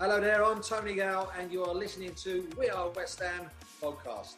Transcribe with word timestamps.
Hello 0.00 0.18
there, 0.18 0.42
I'm 0.42 0.62
Tony 0.62 0.94
Gale, 0.94 1.30
and 1.38 1.52
you 1.52 1.62
are 1.62 1.74
listening 1.74 2.14
to 2.14 2.48
We 2.56 2.70
Are 2.70 2.88
West 2.88 3.20
Ham 3.20 3.50
podcast. 3.82 4.36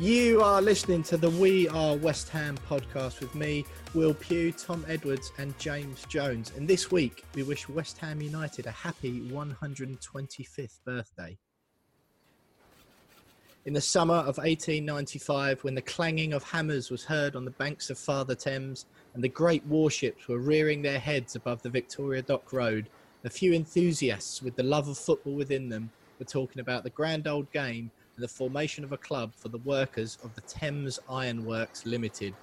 You 0.00 0.40
are 0.40 0.62
listening 0.62 1.02
to 1.02 1.18
the 1.18 1.28
We 1.28 1.68
Are 1.68 1.94
West 1.94 2.30
Ham 2.30 2.56
podcast 2.66 3.20
with 3.20 3.34
me, 3.34 3.66
Will 3.92 4.14
Pugh, 4.14 4.50
Tom 4.52 4.82
Edwards, 4.88 5.30
and 5.36 5.56
James 5.58 6.06
Jones. 6.08 6.52
And 6.56 6.66
this 6.66 6.90
week, 6.90 7.22
we 7.34 7.42
wish 7.42 7.68
West 7.68 7.98
Ham 7.98 8.22
United 8.22 8.64
a 8.64 8.70
happy 8.70 9.28
125th 9.28 10.80
birthday. 10.86 11.36
In 13.66 13.72
the 13.72 13.80
summer 13.80 14.16
of 14.16 14.36
1895, 14.36 15.64
when 15.64 15.74
the 15.74 15.80
clanging 15.80 16.34
of 16.34 16.42
hammers 16.42 16.90
was 16.90 17.06
heard 17.06 17.34
on 17.34 17.46
the 17.46 17.50
banks 17.50 17.88
of 17.88 17.98
Father 17.98 18.34
Thames 18.34 18.84
and 19.14 19.24
the 19.24 19.28
great 19.28 19.64
warships 19.64 20.28
were 20.28 20.38
rearing 20.38 20.82
their 20.82 20.98
heads 20.98 21.34
above 21.34 21.62
the 21.62 21.70
Victoria 21.70 22.20
Dock 22.20 22.52
Road, 22.52 22.90
a 23.24 23.30
few 23.30 23.54
enthusiasts 23.54 24.42
with 24.42 24.54
the 24.54 24.62
love 24.62 24.86
of 24.86 24.98
football 24.98 25.32
within 25.32 25.70
them 25.70 25.90
were 26.18 26.26
talking 26.26 26.60
about 26.60 26.84
the 26.84 26.90
grand 26.90 27.26
old 27.26 27.50
game 27.52 27.90
and 28.16 28.22
the 28.22 28.28
formation 28.28 28.84
of 28.84 28.92
a 28.92 28.98
club 28.98 29.32
for 29.34 29.48
the 29.48 29.56
workers 29.56 30.18
of 30.22 30.34
the 30.34 30.42
Thames 30.42 31.00
Iron 31.08 31.46
Works 31.46 31.86
Limited. 31.86 32.34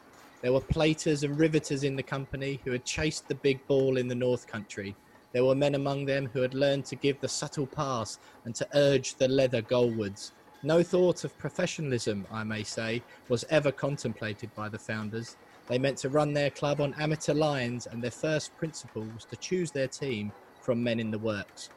There 0.42 0.54
were 0.54 0.60
platers 0.60 1.24
and 1.24 1.38
riveters 1.38 1.84
in 1.84 1.96
the 1.96 2.02
company 2.02 2.60
who 2.66 2.72
had 2.72 2.84
chased 2.84 3.28
the 3.28 3.36
big 3.36 3.64
ball 3.68 3.98
in 3.98 4.08
the 4.08 4.16
North 4.16 4.48
Country. 4.48 4.96
There 5.34 5.46
were 5.46 5.54
men 5.54 5.76
among 5.76 6.06
them 6.06 6.32
who 6.34 6.42
had 6.42 6.56
learned 6.56 6.86
to 6.86 6.96
give 6.96 7.22
the 7.22 7.30
subtle 7.30 7.68
pass 7.68 8.18
and 8.44 8.56
to 8.56 8.68
urge 8.74 9.14
the 9.16 9.28
leather 9.28 9.62
goalwards. 9.62 10.32
No 10.64 10.84
thought 10.84 11.24
of 11.24 11.36
professionalism, 11.40 12.28
I 12.32 12.44
may 12.44 12.62
say, 12.62 13.02
was 13.30 13.44
ever 13.50 13.72
contemplated 13.72 14.54
by 14.54 14.70
the 14.70 14.78
founders. 14.78 15.36
They 15.68 15.80
meant 15.80 15.98
to 16.00 16.10
run 16.10 16.34
their 16.34 16.52
club 16.52 16.82
on 16.82 16.94
amateur 17.00 17.34
lines, 17.34 17.88
and 17.88 18.04
their 18.04 18.12
first 18.12 18.56
principle 18.58 19.08
was 19.16 19.26
to 19.26 19.36
choose 19.38 19.72
their 19.72 19.88
team 19.88 20.32
from 20.62 20.84
men 20.84 21.00
in 21.00 21.10
the 21.10 21.18
works. 21.18 21.72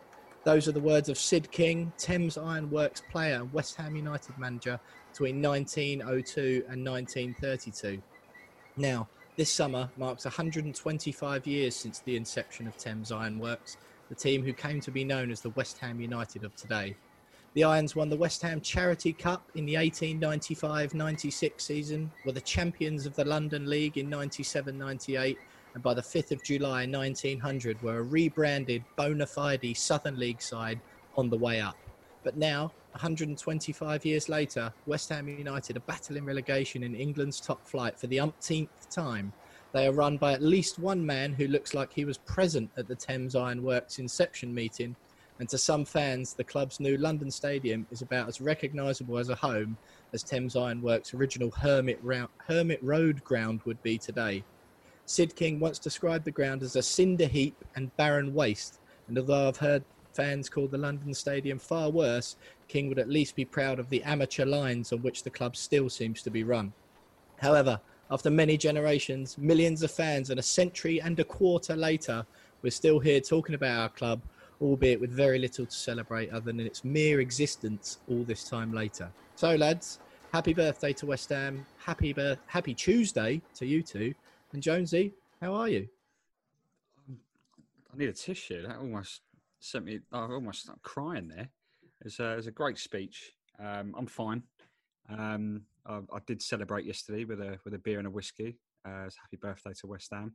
Those 0.45 0.69
are 0.69 0.73
the 0.73 0.81
words 0.81 1.09
of 1.09 1.17
Sid 1.17 1.51
King, 1.51 1.95
Thames 1.97 2.37
Ironworks 2.37 3.03
player 3.11 3.37
and 3.37 3.51
West 3.55 3.77
Ham 3.77 3.97
United 3.97 4.37
manager 4.37 4.79
between 5.11 5.41
1902 5.41 6.65
and 6.69 6.85
1932. 6.85 8.03
Now, 8.77 9.09
this 9.37 9.51
summer 9.51 9.89
marks 9.97 10.27
125 10.27 11.47
years 11.47 11.75
since 11.75 12.01
the 12.01 12.17
inception 12.17 12.67
of 12.67 12.77
Thames 12.77 13.11
Ironworks, 13.11 13.79
the 14.11 14.15
team 14.15 14.43
who 14.43 14.53
came 14.53 14.81
to 14.81 14.91
be 14.91 15.05
known 15.05 15.31
as 15.31 15.41
the 15.41 15.51
West 15.51 15.79
Ham 15.79 15.99
United 16.03 16.45
of 16.45 16.55
today. 16.55 16.95
The 17.55 17.63
Irons 17.63 17.95
won 17.95 18.09
the 18.09 18.17
West 18.17 18.43
Ham 18.43 18.61
Charity 18.61 19.13
Cup 19.13 19.49
in 19.55 19.65
the 19.65 19.75
1895-96 19.75 21.61
season, 21.61 22.11
were 22.27 22.33
the 22.33 22.41
champions 22.41 23.07
of 23.07 23.15
the 23.15 23.25
London 23.25 23.71
League 23.71 23.97
in 23.97 24.11
97-98, 24.11 25.37
and 25.75 25.83
by 25.83 25.95
the 25.95 26.03
5th 26.03 26.33
of 26.33 26.43
July 26.43 26.85
1900 26.85 27.81
were 27.81 27.99
a 27.99 28.03
rebranded 28.03 28.83
bona 28.97 29.25
fide 29.25 29.77
Southern 29.77 30.19
League 30.19 30.43
side 30.43 30.81
on 31.17 31.31
the 31.31 31.39
way 31.39 31.61
up. 31.61 31.77
But 32.25 32.37
now, 32.37 32.73
125 32.91 34.05
years 34.05 34.29
later, 34.29 34.73
West 34.87 35.11
Ham 35.11 35.29
United 35.29 35.77
are 35.77 35.81
battling 35.81 36.25
relegation 36.25 36.83
in 36.83 36.97
England's 36.97 37.41
top 37.41 37.65
flight 37.65 38.01
for 38.01 38.09
the 38.09 38.19
umpteenth 38.19 38.91
time. 38.91 39.33
They 39.71 39.87
are 39.87 39.93
run 39.93 40.17
by 40.17 40.33
at 40.33 40.43
least 40.43 40.81
one 40.81 41.07
man 41.07 41.33
who 41.33 41.47
looks 41.47 41.73
like 41.73 41.93
he 41.93 42.05
was 42.05 42.19
present 42.19 42.73
at 42.77 42.89
the 42.89 42.97
Thames 42.97 43.37
Iron 43.37 43.63
Works 43.63 44.01
inception 44.01 44.53
meeting 44.53 44.97
and 45.39 45.49
to 45.49 45.59
some 45.59 45.85
fans, 45.85 46.35
the 46.35 46.45
club's 46.45 46.79
new 46.79 46.97
London 46.97 47.31
Stadium 47.31 47.87
is 47.91 48.03
about 48.03 48.29
as 48.29 48.41
recognisable 48.41 49.19
as 49.19 49.31
a 49.31 49.35
home 49.35 49.77
as 50.13 50.23
Thames 50.23 50.55
Ironworks' 50.55 51.13
original 51.13 51.51
Hermit, 51.51 52.01
Hermit 52.47 52.83
Road 52.83 53.25
ground 53.25 53.61
would 53.65 53.83
be 53.83 53.99
today. 53.99 54.45
Sid 55.07 55.35
King 55.35 55.59
once 55.59 55.79
described 55.79 56.25
the 56.25 56.31
ground 56.31 56.63
as 56.63 56.77
a 56.77 56.83
cinder 56.83 57.27
heap 57.27 57.57
and 57.75 57.95
barren 57.97 58.33
waste, 58.33 58.79
and 59.09 59.19
although 59.19 59.49
I've 59.49 59.57
heard 59.57 59.85
fans 60.15 60.49
call 60.49 60.69
the 60.69 60.79
London 60.79 61.13
Stadium 61.13 61.59
far 61.59 61.91
worse, 61.91 62.37
King 62.69 62.89
would 62.89 63.01
at 63.01 63.09
least 63.09 63.35
be 63.35 63.45
proud 63.45 63.79
of 63.79 63.91
the 63.91 64.03
amateur 64.05 64.45
lines 64.45 64.93
on 64.93 65.03
which 65.03 65.25
the 65.25 65.31
club 65.31 65.57
still 65.57 65.91
seems 65.91 66.23
to 66.23 66.31
be 66.31 66.45
run. 66.45 66.73
However, 67.41 67.81
after 68.11 68.31
many 68.31 68.57
generations, 68.57 69.37
millions 69.37 69.83
of 69.83 69.91
fans, 69.91 70.31
and 70.31 70.39
a 70.39 70.43
century 70.43 71.01
and 71.01 71.19
a 71.19 71.25
quarter 71.25 71.75
later, 71.75 72.25
we're 72.63 72.71
still 72.71 73.01
here 73.01 73.21
talking 73.21 73.57
about 73.57 73.81
our 73.81 73.89
club 73.89 74.23
albeit 74.65 74.99
with 74.99 75.11
very 75.11 75.39
little 75.39 75.67
to 75.67 75.77
celebrate 75.77 76.31
other 76.31 76.47
than 76.47 76.59
its 76.61 76.85
mere 76.85 77.21
existence 77.21 77.99
all 78.09 78.25
this 78.25 78.45
time 78.45 78.73
later. 78.73 79.11
So, 79.37 79.55
lads, 79.55 80.01
happy 80.33 80.55
birthday 80.55 80.93
to 80.95 81.07
West 81.07 81.29
Ham. 81.29 81.67
Happy 81.77 82.15
happy 82.47 82.75
Tuesday 82.75 83.43
to 83.57 83.67
you 83.67 83.83
two. 83.83 84.15
And 84.53 84.63
Jonesy, 84.63 85.13
how 85.41 85.55
are 85.55 85.69
you? 85.69 85.87
I 87.93 87.97
need 87.97 88.09
a 88.09 88.13
tissue. 88.13 88.67
That 88.67 88.79
almost 88.79 89.21
sent 89.61 89.85
me. 89.85 90.01
I 90.13 90.21
almost 90.23 90.63
started 90.63 90.83
crying 90.83 91.29
there. 91.29 91.51
It's 92.05 92.19
a, 92.19 92.39
a 92.47 92.51
great 92.51 92.79
speech. 92.79 93.33
Um, 93.61 93.95
I'm 93.97 94.07
fine. 94.07 94.43
Um, 95.11 95.63
I, 95.87 95.97
I, 96.13 96.19
did 96.27 96.41
celebrate 96.41 96.87
yesterday 96.87 97.25
with 97.25 97.41
a 97.41 97.59
with 97.65 97.75
a 97.75 97.79
beer 97.79 97.99
and 97.99 98.07
a 98.07 98.11
whiskey. 98.11 98.57
Uh, 98.87 99.09
happy 99.21 99.37
birthday 99.41 99.73
to 99.81 99.87
West 99.87 100.11
Ham. 100.13 100.33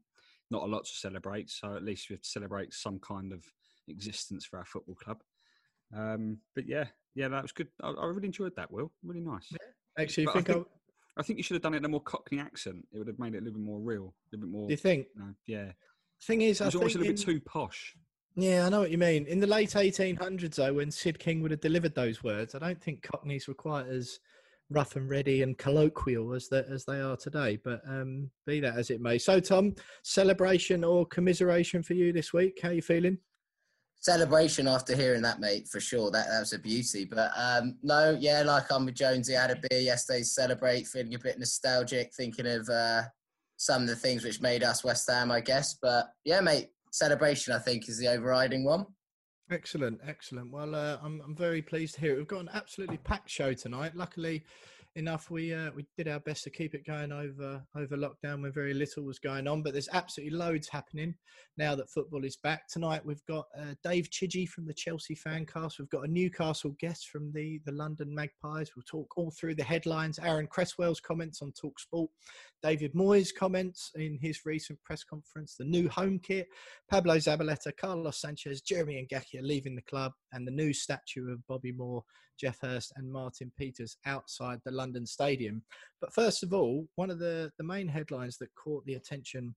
Not 0.52 0.64
a 0.64 0.68
lot 0.68 0.86
to 0.86 0.92
celebrate, 0.92 1.50
so 1.50 1.76
at 1.76 1.84
least 1.84 2.10
we 2.10 2.18
celebrate 2.22 2.74
some 2.74 3.00
kind 3.00 3.34
of 3.34 3.44
existence 3.90 4.46
for 4.46 4.60
our 4.60 4.66
football 4.66 4.96
club. 4.96 5.22
Um, 5.96 6.38
but 6.56 6.68
yeah, 6.68 6.86
yeah, 7.16 7.28
that 7.30 7.42
was 7.42 7.52
good. 7.52 7.68
I, 7.82 7.90
I, 7.90 8.06
really 8.06 8.28
enjoyed 8.28 8.56
that. 8.56 8.72
Will 8.72 8.92
really 9.04 9.22
nice. 9.22 9.48
Yeah. 9.52 10.04
Actually, 10.04 10.28
I 10.28 10.42
think, 10.42 10.68
I 11.18 11.24
think, 11.24 11.38
you 11.38 11.44
should 11.44 11.56
have 11.56 11.64
done 11.64 11.74
it 11.74 11.78
in 11.78 11.86
a 11.86 11.90
more 11.90 12.02
Cockney 12.02 12.40
accent. 12.40 12.88
It 12.94 13.00
would 13.00 13.08
have 13.08 13.20
made 13.20 13.34
it 13.34 13.40
a 13.40 13.42
little 13.42 13.60
bit 13.60 13.66
more 13.66 13.80
real, 13.80 14.14
a 14.32 14.36
little 14.36 14.48
bit 14.48 14.52
more. 14.52 14.68
Do 14.68 14.74
you 14.74 14.78
think? 14.78 15.08
You 15.16 15.22
know, 15.22 15.34
yeah. 15.48 15.72
Thing 16.24 16.42
is, 16.42 16.62
it 16.62 16.66
was 16.66 16.76
I 16.76 16.80
think 16.80 16.84
a 16.84 16.98
little 17.00 17.04
in, 17.04 17.16
bit 17.16 17.22
too 17.22 17.42
posh. 17.42 17.96
Yeah, 18.36 18.66
I 18.66 18.70
know 18.70 18.80
what 18.80 18.92
you 18.92 18.98
mean. 18.98 19.26
In 19.26 19.40
the 19.40 19.48
late 19.48 19.72
1800s, 19.72 20.56
though, 20.56 20.74
when 20.74 20.92
Sid 20.92 21.20
King 21.20 21.42
would 21.42 21.52
have 21.52 21.62
delivered 21.62 21.96
those 21.96 22.24
words, 22.24 22.56
I 22.56 22.60
don't 22.60 22.82
think 22.82 23.02
Cockneys 23.02 23.48
were 23.48 23.54
quite 23.54 23.88
as 23.88 24.20
rough 24.70 24.96
and 24.96 25.10
ready 25.10 25.42
and 25.42 25.58
colloquial 25.58 26.34
as 26.34 26.48
that 26.50 26.68
as 26.70 26.86
they 26.86 27.02
are 27.02 27.18
today. 27.18 27.58
But 27.64 27.82
um, 27.88 28.30
be 28.46 28.60
that 28.62 28.78
as 28.78 28.92
it 28.92 29.02
may. 29.02 29.18
So, 29.18 29.40
Tom, 29.40 29.76
celebration 30.04 30.84
or 30.84 31.06
commiseration 31.06 31.84
for 31.84 31.96
you 31.96 32.14
this 32.14 32.32
week? 32.34 32.60
How 32.62 32.70
are 32.70 32.74
you 32.74 32.82
feeling? 32.82 33.18
Celebration 34.00 34.68
after 34.68 34.96
hearing 34.96 35.22
that, 35.22 35.40
mate, 35.40 35.68
for 35.68 35.80
sure. 35.80 36.12
That, 36.12 36.28
that 36.28 36.40
was 36.40 36.54
a 36.54 36.60
beauty. 36.60 37.06
But 37.06 37.32
um, 37.38 37.78
no, 37.84 38.18
yeah, 38.20 38.44
like 38.44 38.72
I'm 38.72 38.86
with 38.86 38.96
Jonesy. 38.96 39.36
I 39.36 39.42
had 39.42 39.52
a 39.52 39.68
beer 39.70 39.80
yesterday 39.80 40.20
to 40.20 40.26
celebrate, 40.26 40.88
feeling 40.88 41.16
a 41.16 41.20
bit 41.20 41.40
nostalgic, 41.40 42.14
thinking 42.14 42.48
of 42.48 42.68
uh, 42.70 43.04
some 43.58 43.84
of 43.84 43.88
the 43.88 43.96
things 43.96 44.24
which 44.24 44.42
made 44.42 44.64
us 44.64 44.84
West 44.84 45.10
Ham, 45.10 45.32
I 45.32 45.42
guess. 45.42 45.78
But 45.82 46.10
yeah, 46.24 46.42
mate, 46.42 46.70
celebration, 46.92 47.54
I 47.54 47.60
think, 47.60 47.90
is 47.90 47.98
the 47.98 48.08
overriding 48.08 48.64
one. 48.64 48.86
Excellent, 49.52 50.00
excellent. 50.08 50.52
Well, 50.52 50.76
uh, 50.76 50.98
I'm 51.02 51.22
I'm 51.26 51.36
very 51.36 51.62
pleased 51.62 51.96
to 51.96 52.02
hear 52.02 52.14
it. 52.14 52.18
We've 52.18 52.28
got 52.28 52.42
an 52.42 52.50
absolutely 52.54 52.98
packed 52.98 53.30
show 53.30 53.54
tonight. 53.54 53.96
Luckily, 53.96 54.44
enough, 54.96 55.30
we 55.30 55.54
uh, 55.54 55.72
we 55.76 55.86
did 55.98 56.08
our 56.08 56.20
best 56.20 56.44
to 56.44 56.50
keep 56.50 56.74
it 56.74 56.86
going 56.86 57.12
over 57.12 57.64
over 57.76 57.98
lockdown 57.98 58.42
when 58.42 58.52
very 58.52 58.74
little 58.74 59.04
was 59.04 59.20
going 59.20 59.48
on. 59.48 59.62
But 59.62 59.74
there's 59.74 59.90
absolutely 59.94 60.38
loads 60.38 60.68
happening 60.68 61.16
now 61.58 61.76
that 61.76 61.90
football 61.90 62.24
is 62.26 62.38
back. 62.38 62.68
Tonight 62.68 63.06
we've 63.06 63.26
got 63.26 63.46
uh, 63.58 63.74
Dave 63.84 64.10
Chidgey 64.10 64.48
from 64.48 64.66
the 64.66 64.74
Chelsea 64.74 65.16
Fancast. 65.16 65.80
We've 65.80 65.90
got 65.90 66.06
a 66.06 66.12
Newcastle 66.12 66.76
guest 66.80 67.10
from 67.10 67.32
the 67.34 67.60
the 67.66 67.72
London 67.72 68.14
Magpies. 68.14 68.72
We'll 68.76 68.84
talk 68.90 69.18
all 69.18 69.32
through 69.32 69.56
the 69.56 69.64
headlines. 69.64 70.20
Aaron 70.20 70.48
Cresswell's 70.48 71.00
comments 71.00 71.42
on 71.42 71.52
Talk 71.54 71.80
Sport. 71.80 72.10
David 72.62 72.94
Moyes' 72.94 73.34
comments 73.34 73.92
in 73.96 74.18
his 74.22 74.46
recent 74.46 74.82
press 74.84 75.04
conference. 75.04 75.56
The 75.58 75.66
new 75.66 75.88
home 75.90 76.20
kit. 76.20 76.48
Pablo 76.90 77.18
Zabaleta, 77.18 77.72
Carlos 77.78 78.20
Sanchez, 78.20 78.62
Jeremy 78.62 79.00
and 79.00 79.08
Ngakia 79.08 79.42
leaving 79.42 79.76
the 79.76 79.82
club, 79.84 80.12
and 80.34 80.46
the 80.46 80.52
new 80.52 80.74
statue 80.74 81.32
of 81.32 81.46
Bobby 81.48 81.72
Moore, 81.72 82.04
Geoff 82.40 82.60
Hurst, 82.62 82.94
and 82.96 83.12
Martin 83.12 83.52
Peters 83.58 83.98
outside 84.06 84.60
the 84.64 84.72
London 84.72 85.06
Stadium. 85.06 85.64
But 86.02 86.14
first 86.14 86.44
of 86.44 86.54
all, 86.54 86.88
one 86.96 87.10
of 87.10 87.20
the, 87.20 87.52
the 87.58 87.64
main 87.64 87.88
headlines 87.88 88.38
that 88.38 88.54
caught 88.56 88.86
the 88.86 88.96
attention 88.96 89.56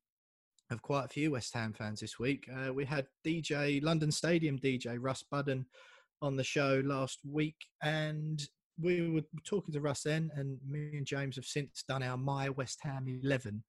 of 0.70 0.82
quite 0.82 1.04
a 1.04 1.08
few 1.08 1.32
West 1.32 1.54
Ham 1.54 1.72
fans 1.72 2.00
this 2.00 2.18
week, 2.18 2.48
uh, 2.54 2.72
we 2.72 2.84
had 2.84 3.06
DJ, 3.26 3.82
London 3.82 4.10
Stadium 4.10 4.58
DJ 4.58 4.96
Russ 4.98 5.22
Budden 5.30 5.66
on 6.20 6.36
the 6.36 6.44
show 6.44 6.82
last 6.84 7.20
week, 7.24 7.56
and 7.82 8.46
we 8.80 9.10
were 9.10 9.22
talking 9.44 9.72
to 9.74 9.80
Russ 9.80 10.02
then, 10.02 10.30
and 10.34 10.58
me 10.68 10.96
and 10.96 11.06
James 11.06 11.36
have 11.36 11.44
since 11.44 11.84
done 11.86 12.02
our 12.02 12.16
My 12.16 12.48
West 12.48 12.78
Ham 12.82 13.06
11 13.22 13.62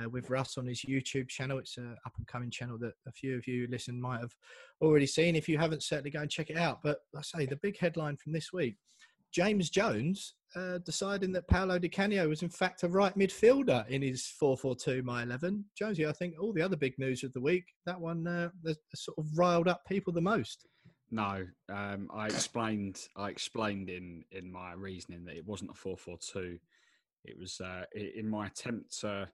uh, 0.00 0.08
with 0.08 0.30
Russ 0.30 0.58
on 0.58 0.66
his 0.66 0.82
YouTube 0.82 1.28
channel. 1.28 1.58
It's 1.58 1.76
an 1.76 1.96
up 2.06 2.12
and 2.18 2.26
coming 2.26 2.50
channel 2.50 2.78
that 2.78 2.94
a 3.06 3.12
few 3.12 3.36
of 3.36 3.46
you 3.46 3.66
listen 3.70 4.00
might 4.00 4.20
have 4.20 4.34
already 4.80 5.06
seen. 5.06 5.36
If 5.36 5.48
you 5.48 5.58
haven't, 5.58 5.82
certainly 5.82 6.10
go 6.10 6.20
and 6.20 6.30
check 6.30 6.50
it 6.50 6.56
out. 6.56 6.80
But 6.82 6.98
I 7.16 7.22
say 7.22 7.46
the 7.46 7.56
big 7.56 7.78
headline 7.78 8.16
from 8.16 8.32
this 8.32 8.52
week 8.52 8.76
James 9.32 9.70
Jones 9.70 10.34
uh, 10.56 10.78
deciding 10.78 11.32
that 11.32 11.46
Paolo 11.48 11.78
Di 11.78 11.88
Canio 11.88 12.28
was 12.28 12.42
in 12.42 12.48
fact 12.48 12.82
a 12.82 12.88
right 12.88 13.16
midfielder 13.16 13.86
in 13.88 14.02
his 14.02 14.32
4-4-2 14.42 15.04
my 15.04 15.22
11. 15.22 15.64
Jonesy, 15.76 16.06
I 16.06 16.12
think 16.12 16.34
all 16.40 16.52
the 16.52 16.62
other 16.62 16.76
big 16.76 16.98
news 16.98 17.22
of 17.24 17.32
the 17.34 17.40
week, 17.40 17.64
that 17.84 18.00
one 18.00 18.26
uh, 18.26 18.48
sort 18.94 19.18
of 19.18 19.26
riled 19.36 19.68
up 19.68 19.82
people 19.86 20.12
the 20.12 20.20
most. 20.20 20.66
No, 21.10 21.46
um, 21.72 22.08
I 22.12 22.26
explained. 22.26 23.00
I 23.16 23.30
explained 23.30 23.88
in 23.88 24.24
in 24.30 24.52
my 24.52 24.74
reasoning 24.74 25.24
that 25.24 25.36
it 25.36 25.46
wasn't 25.46 25.70
a 25.70 25.74
four-four-two. 25.74 26.58
It 27.24 27.38
was 27.38 27.58
uh, 27.62 27.84
in 27.94 28.28
my 28.28 28.46
attempt 28.48 29.00
to 29.00 29.26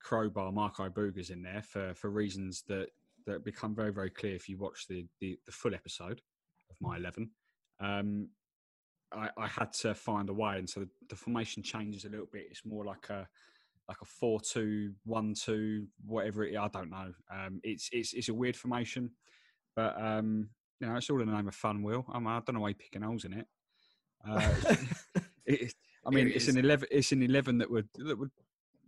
crowbar 0.00 0.52
Marco 0.52 0.88
Boogers 0.88 1.30
in 1.30 1.42
there 1.42 1.62
for 1.62 1.94
for 1.94 2.10
reasons 2.10 2.64
that 2.68 2.88
that 3.26 3.44
become 3.44 3.74
very 3.74 3.92
very 3.92 4.10
clear 4.10 4.34
if 4.34 4.48
you 4.48 4.56
watch 4.58 4.86
the 4.88 5.06
the, 5.20 5.38
the 5.46 5.52
full 5.52 5.74
episode 5.74 6.20
of 6.70 6.76
my 6.80 6.96
eleven. 6.96 7.30
Um, 7.80 8.28
I, 9.12 9.30
I, 9.38 9.46
had 9.46 9.72
to 9.74 9.94
find 9.94 10.28
a 10.28 10.34
way, 10.34 10.58
and 10.58 10.68
so 10.68 10.80
the, 10.80 10.88
the, 11.08 11.16
formation 11.16 11.62
changes 11.62 12.04
a 12.04 12.10
little 12.10 12.28
bit. 12.30 12.48
It's 12.50 12.66
more 12.66 12.84
like 12.84 13.08
a 13.08 13.26
like 13.88 13.96
a 14.02 14.04
four-two-one-two, 14.04 15.86
whatever 16.04 16.44
it. 16.44 16.56
I 16.56 16.68
don't 16.68 16.90
know. 16.90 17.12
Um, 17.32 17.60
it's 17.62 17.88
it's 17.92 18.12
it's 18.12 18.28
a 18.28 18.34
weird 18.34 18.56
formation, 18.56 19.10
but 19.74 19.98
um, 19.98 20.50
you 20.80 20.86
know, 20.86 20.96
it's 20.96 21.08
all 21.08 21.22
in 21.22 21.28
the 21.28 21.34
name 21.34 21.48
of 21.48 21.54
fun. 21.54 21.82
Will 21.82 22.04
I, 22.12 22.18
mean, 22.18 22.28
I 22.28 22.40
don't 22.44 22.54
know 22.54 22.60
why 22.60 22.68
you're 22.68 22.74
picking 22.74 23.02
holes 23.02 23.24
in 23.24 23.32
it. 23.32 23.46
Uh, 24.28 24.54
it 25.46 25.72
I 26.06 26.10
mean, 26.10 26.28
it 26.28 26.36
it's 26.36 26.48
an 26.48 26.58
eleven. 26.58 26.88
It's 26.90 27.12
an 27.12 27.22
eleven 27.22 27.58
that 27.58 27.70
would 27.70 27.88
that 27.94 28.18
would, 28.18 28.30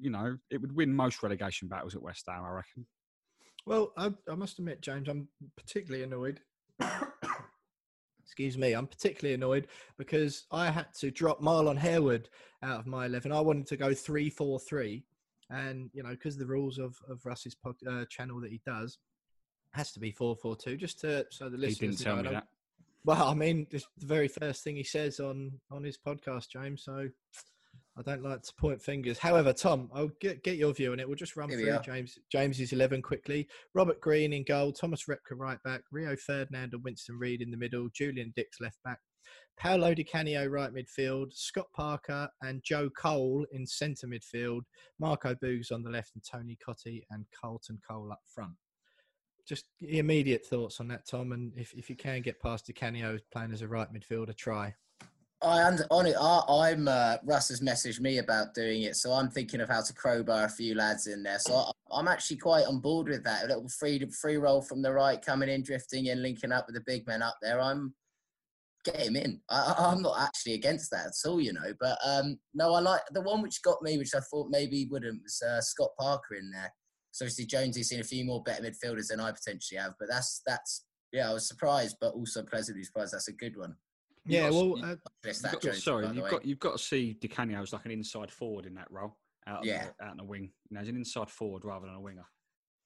you 0.01 0.11
know, 0.11 0.37
it 0.51 0.61
would 0.61 0.75
win 0.75 0.95
most 0.95 1.23
relegation 1.23 1.69
battles 1.69 1.95
at 1.95 2.03
West 2.03 2.25
Ham. 2.29 2.45
I 2.45 2.51
reckon. 2.51 2.87
Well, 3.67 3.93
I, 3.97 4.13
I 4.29 4.35
must 4.35 4.59
admit, 4.59 4.81
James, 4.81 5.09
I'm 5.09 5.29
particularly 5.57 6.03
annoyed 6.03 6.41
excuse 8.31 8.57
me, 8.57 8.73
I'm 8.73 8.87
particularly 8.87 9.35
annoyed 9.35 9.67
because 9.99 10.47
I 10.53 10.71
had 10.71 10.87
to 11.01 11.11
drop 11.11 11.41
Marlon 11.41 11.77
Harewood 11.77 12.29
out 12.63 12.81
of 12.81 12.87
my 12.87 13.07
11. 13.07 13.33
I 13.33 13.41
wanted 13.41 13.67
to 13.69 13.77
go 13.77 13.93
3 13.93 14.31
4 14.31 14.61
3. 14.61 15.05
And, 15.51 15.91
you 15.93 16.05
know, 16.05 16.11
because 16.11 16.39
the 16.39 16.47
rules 16.47 16.79
of, 16.79 16.97
of 17.09 17.27
Russ's 17.27 17.57
pod, 17.57 17.75
uh, 17.89 18.05
channel 18.09 18.41
that 18.41 18.53
he 18.53 18.61
does 18.65 18.99
has 19.73 19.91
to 19.93 20.01
be 20.01 20.13
4 20.13 20.37
4 20.37 20.57
2, 20.57 20.77
just 20.77 21.01
to 21.01 21.27
so 21.31 21.49
the 21.49 21.57
listeners. 21.59 21.79
He 21.79 21.87
didn't 21.89 21.99
tell 21.99 22.17
know, 22.17 22.23
me 22.23 22.31
that. 22.31 22.47
Well, 23.05 23.29
I 23.29 23.35
mean, 23.35 23.67
it's 23.71 23.89
the 23.99 24.07
very 24.07 24.29
first 24.29 24.63
thing 24.63 24.77
he 24.77 24.85
says 24.85 25.19
on 25.19 25.53
on 25.71 25.83
his 25.83 25.99
podcast, 25.99 26.51
James. 26.51 26.85
So 26.85 27.09
I 27.99 28.03
don't 28.03 28.23
like 28.23 28.43
to 28.43 28.55
point 28.55 28.81
fingers. 28.81 29.19
However, 29.19 29.53
Tom, 29.53 29.91
I'll 29.93 30.13
get, 30.21 30.43
get 30.45 30.57
your 30.57 30.73
view 30.73 30.93
on 30.93 31.01
it. 31.01 31.09
We'll 31.09 31.17
just 31.17 31.37
run 31.37 31.51
Here 31.51 31.59
through 31.59 31.93
James 31.93 32.19
James's 32.31 32.73
eleven 32.73 33.03
quickly. 33.03 33.49
Robert 33.75 34.01
Green 34.01 34.33
in 34.33 34.45
goal, 34.45 34.73
Thomas 34.73 35.05
Repka 35.09 35.37
right 35.37 35.63
back, 35.65 35.83
Rio 35.91 36.17
Ferdinand 36.17 36.73
and 36.73 36.85
Winston 36.85 37.19
Reid 37.19 37.43
in 37.43 37.51
the 37.51 37.57
middle, 37.57 37.89
Julian 37.93 38.33
Dicks 38.37 38.61
left 38.61 38.79
back, 38.85 39.01
Paolo 39.59 39.93
Di 39.93 40.05
Canio 40.05 40.47
right 40.47 40.73
midfield, 40.73 41.35
Scott 41.35 41.67
Parker 41.75 42.29
and 42.43 42.63
Joe 42.63 42.89
Cole 42.91 43.45
in 43.53 43.67
centre 43.67 44.07
midfield, 44.07 44.63
Marco 44.99 45.35
Boogs 45.35 45.73
on 45.73 45.83
the 45.83 45.91
left, 45.91 46.13
and 46.15 46.25
Tony 46.25 46.57
Cottee 46.65 47.03
and 47.11 47.27
Carlton 47.39 47.81
Cole 47.87 48.13
up 48.13 48.23
front. 48.25 48.55
Just 49.47 49.67
immediate 49.81 50.47
thoughts 50.47 50.79
on 50.81 50.89
that, 50.89 51.09
Tom, 51.09 51.33
and 51.33 51.53
if, 51.57 51.75
if 51.75 51.91
you 51.91 51.97
can 51.97 52.23
get 52.23 52.41
past 52.41 52.67
Di 52.67 52.73
Canio 52.73 53.19
playing 53.33 53.53
as 53.53 53.63
a 53.63 53.69
right 53.69 53.89
midfielder, 53.93 54.37
try. 54.37 54.75
I 55.43 55.63
under, 55.63 55.87
on 55.91 56.07
it. 56.07 56.17
I, 56.21 56.71
am 56.71 56.87
uh, 56.87 57.17
Russ 57.25 57.49
has 57.49 57.61
messaged 57.61 58.01
me 58.01 58.19
about 58.19 58.55
doing 58.55 58.83
it, 58.83 58.97
so 58.97 59.13
I'm 59.13 59.31
thinking 59.31 59.61
of 59.61 59.71
how 59.71 59.81
to 59.81 59.95
crowbar 59.95 60.45
a 60.45 60.51
few 60.51 60.75
lads 60.75 61.07
in 61.07 61.23
there. 61.23 61.39
So 61.39 61.71
I, 61.93 61.99
am 61.99 62.09
actually 62.09 62.37
quite 62.37 62.67
on 62.67 62.81
board 62.81 63.09
with 63.09 63.25
that. 63.25 63.45
A 63.45 63.47
little 63.47 63.69
free 63.69 64.05
free 64.21 64.37
roll 64.37 64.61
from 64.61 64.83
the 64.83 64.93
right, 64.93 65.21
coming 65.21 65.49
in, 65.49 65.63
drifting 65.63 66.07
in, 66.07 66.23
linking 66.23 66.53
up 66.53 66.67
with 66.67 66.75
the 66.75 66.83
big 66.87 67.07
men 67.07 67.23
up 67.23 67.37
there. 67.41 67.59
I'm 67.61 67.95
get 68.85 69.01
him 69.01 69.17
in. 69.17 69.41
I, 69.49 69.93
am 69.93 70.03
not 70.03 70.21
actually 70.21 70.55
against 70.55 70.91
that 70.91 71.07
at 71.07 71.29
all, 71.29 71.41
you 71.41 71.55
know. 71.55 71.73
But 71.81 71.99
um, 72.05 72.39
no, 72.53 72.75
I 72.75 72.81
like 72.81 73.03
the 73.13 73.23
one 73.23 73.41
which 73.41 73.63
got 73.63 73.83
me, 73.83 73.97
which 73.97 74.15
I 74.15 74.21
thought 74.21 74.49
maybe 74.51 74.89
wouldn't, 74.91 75.23
was 75.23 75.43
uh, 75.43 75.63
Scott 75.63 75.91
Parker 75.99 76.35
in 76.35 76.51
there. 76.51 76.73
So 77.13 77.25
obviously 77.25 77.47
Jonesy's 77.47 77.89
seen 77.89 78.01
a 78.01 78.05
few 78.05 78.27
more 78.27 78.43
better 78.43 78.63
midfielders 78.63 79.09
than 79.09 79.21
I 79.21 79.33
potentially 79.33 79.81
have, 79.81 79.95
but 79.99 80.09
that's 80.09 80.43
that's 80.47 80.85
yeah, 81.13 81.31
I 81.31 81.33
was 81.33 81.49
surprised, 81.49 81.97
but 81.99 82.13
also 82.13 82.43
pleasantly 82.43 82.85
surprised. 82.85 83.15
That's 83.15 83.29
a 83.29 83.33
good 83.33 83.57
one 83.57 83.75
yeah, 84.27 84.51
well, 84.51 84.77
uh, 84.85 84.97
got, 85.25 85.63
Jones, 85.63 85.83
sorry, 85.83 86.09
you've 86.15 86.31
got 86.31 86.45
you've 86.45 86.59
got 86.59 86.77
to 86.77 86.83
see 86.83 87.17
Di 87.21 87.29
Canio 87.29 87.63
as 87.63 87.73
like 87.73 87.85
an 87.85 87.91
inside 87.91 88.31
forward 88.31 88.67
in 88.67 88.75
that 88.75 88.91
role, 88.91 89.17
out 89.47 89.65
yeah, 89.65 89.87
the, 89.99 90.05
out 90.05 90.13
in 90.13 90.17
the 90.19 90.25
wing. 90.25 90.51
You 90.69 90.75
know, 90.75 90.81
as 90.81 90.89
an 90.89 90.97
inside 90.97 91.31
forward 91.31 91.65
rather 91.65 91.87
than 91.87 91.97
a 91.97 92.01
winger. 92.01 92.27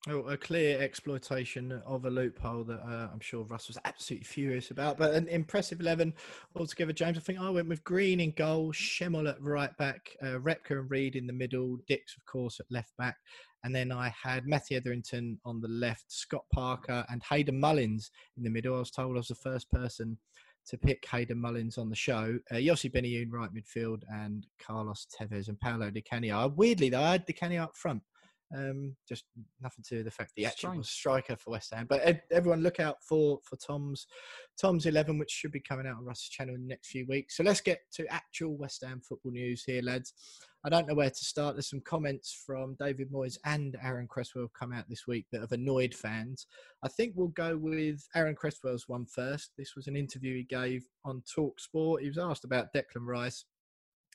Oh, 0.07 0.21
a 0.29 0.37
clear 0.37 0.83
exploitation 0.83 1.81
of 1.87 2.05
a 2.05 2.11
loophole 2.11 2.65
that 2.65 2.81
uh, 2.81 3.09
I'm 3.11 3.21
sure 3.21 3.45
Russ 3.45 3.69
was 3.69 3.79
absolutely 3.87 4.27
furious 4.27 4.71
about. 4.71 4.99
But 4.99 5.15
an 5.15 5.29
impressive 5.29 5.81
11 5.81 6.13
altogether, 6.55 6.93
James. 6.93 7.17
I 7.17 7.23
think 7.23 7.41
I 7.41 7.49
went 7.49 7.71
with 7.71 7.83
Green 7.85 8.21
in 8.21 8.33
goal, 8.33 8.71
Schemmel 8.75 9.27
at 9.27 9.41
right 9.41 9.75
back, 9.79 10.11
uh, 10.23 10.39
Repka 10.39 10.73
and 10.73 10.91
Reid 10.91 11.17
in 11.17 11.27
the 11.27 11.33
middle, 11.33 11.79
Dicks, 11.89 12.19
of 12.19 12.25
course, 12.27 12.61
at 12.61 12.67
left 12.71 12.93
back. 12.99 13.17
And 13.65 13.75
then 13.75 13.91
I 13.91 14.13
had 14.23 14.47
Matty 14.47 14.77
Etherington 14.77 15.41
on 15.47 15.63
the 15.63 15.69
left, 15.69 16.05
Scott 16.13 16.45
Parker, 16.53 17.07
and 17.09 17.23
Hayden 17.31 17.59
Mullins 17.59 18.11
in 18.37 18.43
the 18.43 18.51
middle. 18.51 18.77
I 18.77 18.81
was 18.81 18.91
told 18.91 19.17
I 19.17 19.21
was 19.21 19.29
the 19.29 19.37
first 19.37 19.71
person 19.71 20.19
to 20.69 20.79
pick 20.79 21.07
Hayden 21.11 21.41
Mullins 21.41 21.79
on 21.79 21.91
the 21.91 21.97
show. 21.97 22.39
Uh, 22.51 22.57
Yossi 22.57 22.91
Benayoun 22.91 23.31
right 23.31 23.51
midfield 23.53 24.03
and 24.13 24.47
Carlos 24.65 25.07
Tevez 25.15 25.49
and 25.49 25.61
Paolo 25.61 25.91
Di 25.91 26.01
Canio. 26.01 26.49
Weirdly, 26.57 26.89
though, 26.89 27.03
I 27.03 27.13
had 27.13 27.27
Di 27.27 27.33
Canio 27.33 27.65
up 27.65 27.77
front. 27.77 28.03
Um, 28.55 28.95
just 29.09 29.25
nothing 29.61 29.85
to 29.89 30.05
the 30.05 30.11
fact 30.11 30.33
that 30.35 30.41
he 30.41 30.47
actually 30.47 30.79
was 30.79 30.89
striker 30.89 31.37
for 31.37 31.51
West 31.51 31.75
Ham. 31.75 31.87
But 31.89 32.23
everyone, 32.31 32.63
look 32.63 32.79
out 32.79 32.99
for 33.09 33.41
for 33.43 33.57
Tom's 33.57 34.07
Tom's 34.61 34.87
eleven, 34.87 35.19
which 35.19 35.31
should 35.31 35.51
be 35.51 35.61
coming 35.61 35.87
out 35.87 35.97
on 35.97 36.05
Russ's 36.05 36.29
channel 36.29 36.55
in 36.55 36.63
the 36.63 36.69
next 36.69 36.89
few 36.89 37.05
weeks. 37.09 37.37
So 37.37 37.43
let's 37.43 37.61
get 37.61 37.81
to 37.95 38.07
actual 38.13 38.57
West 38.57 38.85
Ham 38.87 39.01
football 39.07 39.33
news 39.33 39.65
here, 39.65 39.83
lads. 39.83 40.13
I 40.67 40.71
don't 40.71 40.89
know 40.89 40.95
where 40.95 41.11
to 41.11 41.25
start. 41.25 41.57
There's 41.57 41.69
some 41.69 41.83
comments 41.83 42.43
from 42.47 42.75
David 42.81 43.13
Moyes 43.13 43.37
and 43.45 43.77
Aaron 43.83 44.09
Cresswell 44.09 44.51
come 44.59 44.73
out 44.73 44.89
this 44.89 45.07
week 45.07 45.27
that 45.31 45.43
have 45.43 45.53
annoyed 45.53 45.95
fans. 45.95 46.47
I 46.83 46.89
think 46.89 47.13
we'll 47.15 47.29
go 47.29 47.59
with 47.59 48.09
Aaron 48.15 48.35
Cresswell's 48.35 48.89
one 48.89 49.05
first. 49.05 49.51
This 49.59 49.77
was 49.77 49.89
an 49.89 49.97
interview 49.97 50.35
he 50.35 50.45
gave 50.45 50.87
on 51.05 51.23
Talk 51.33 51.61
Sport. 51.61 52.01
He 52.01 52.09
was 52.09 52.17
asked 52.17 52.45
about 52.45 52.73
Declan 52.75 53.07
Rice, 53.07 53.45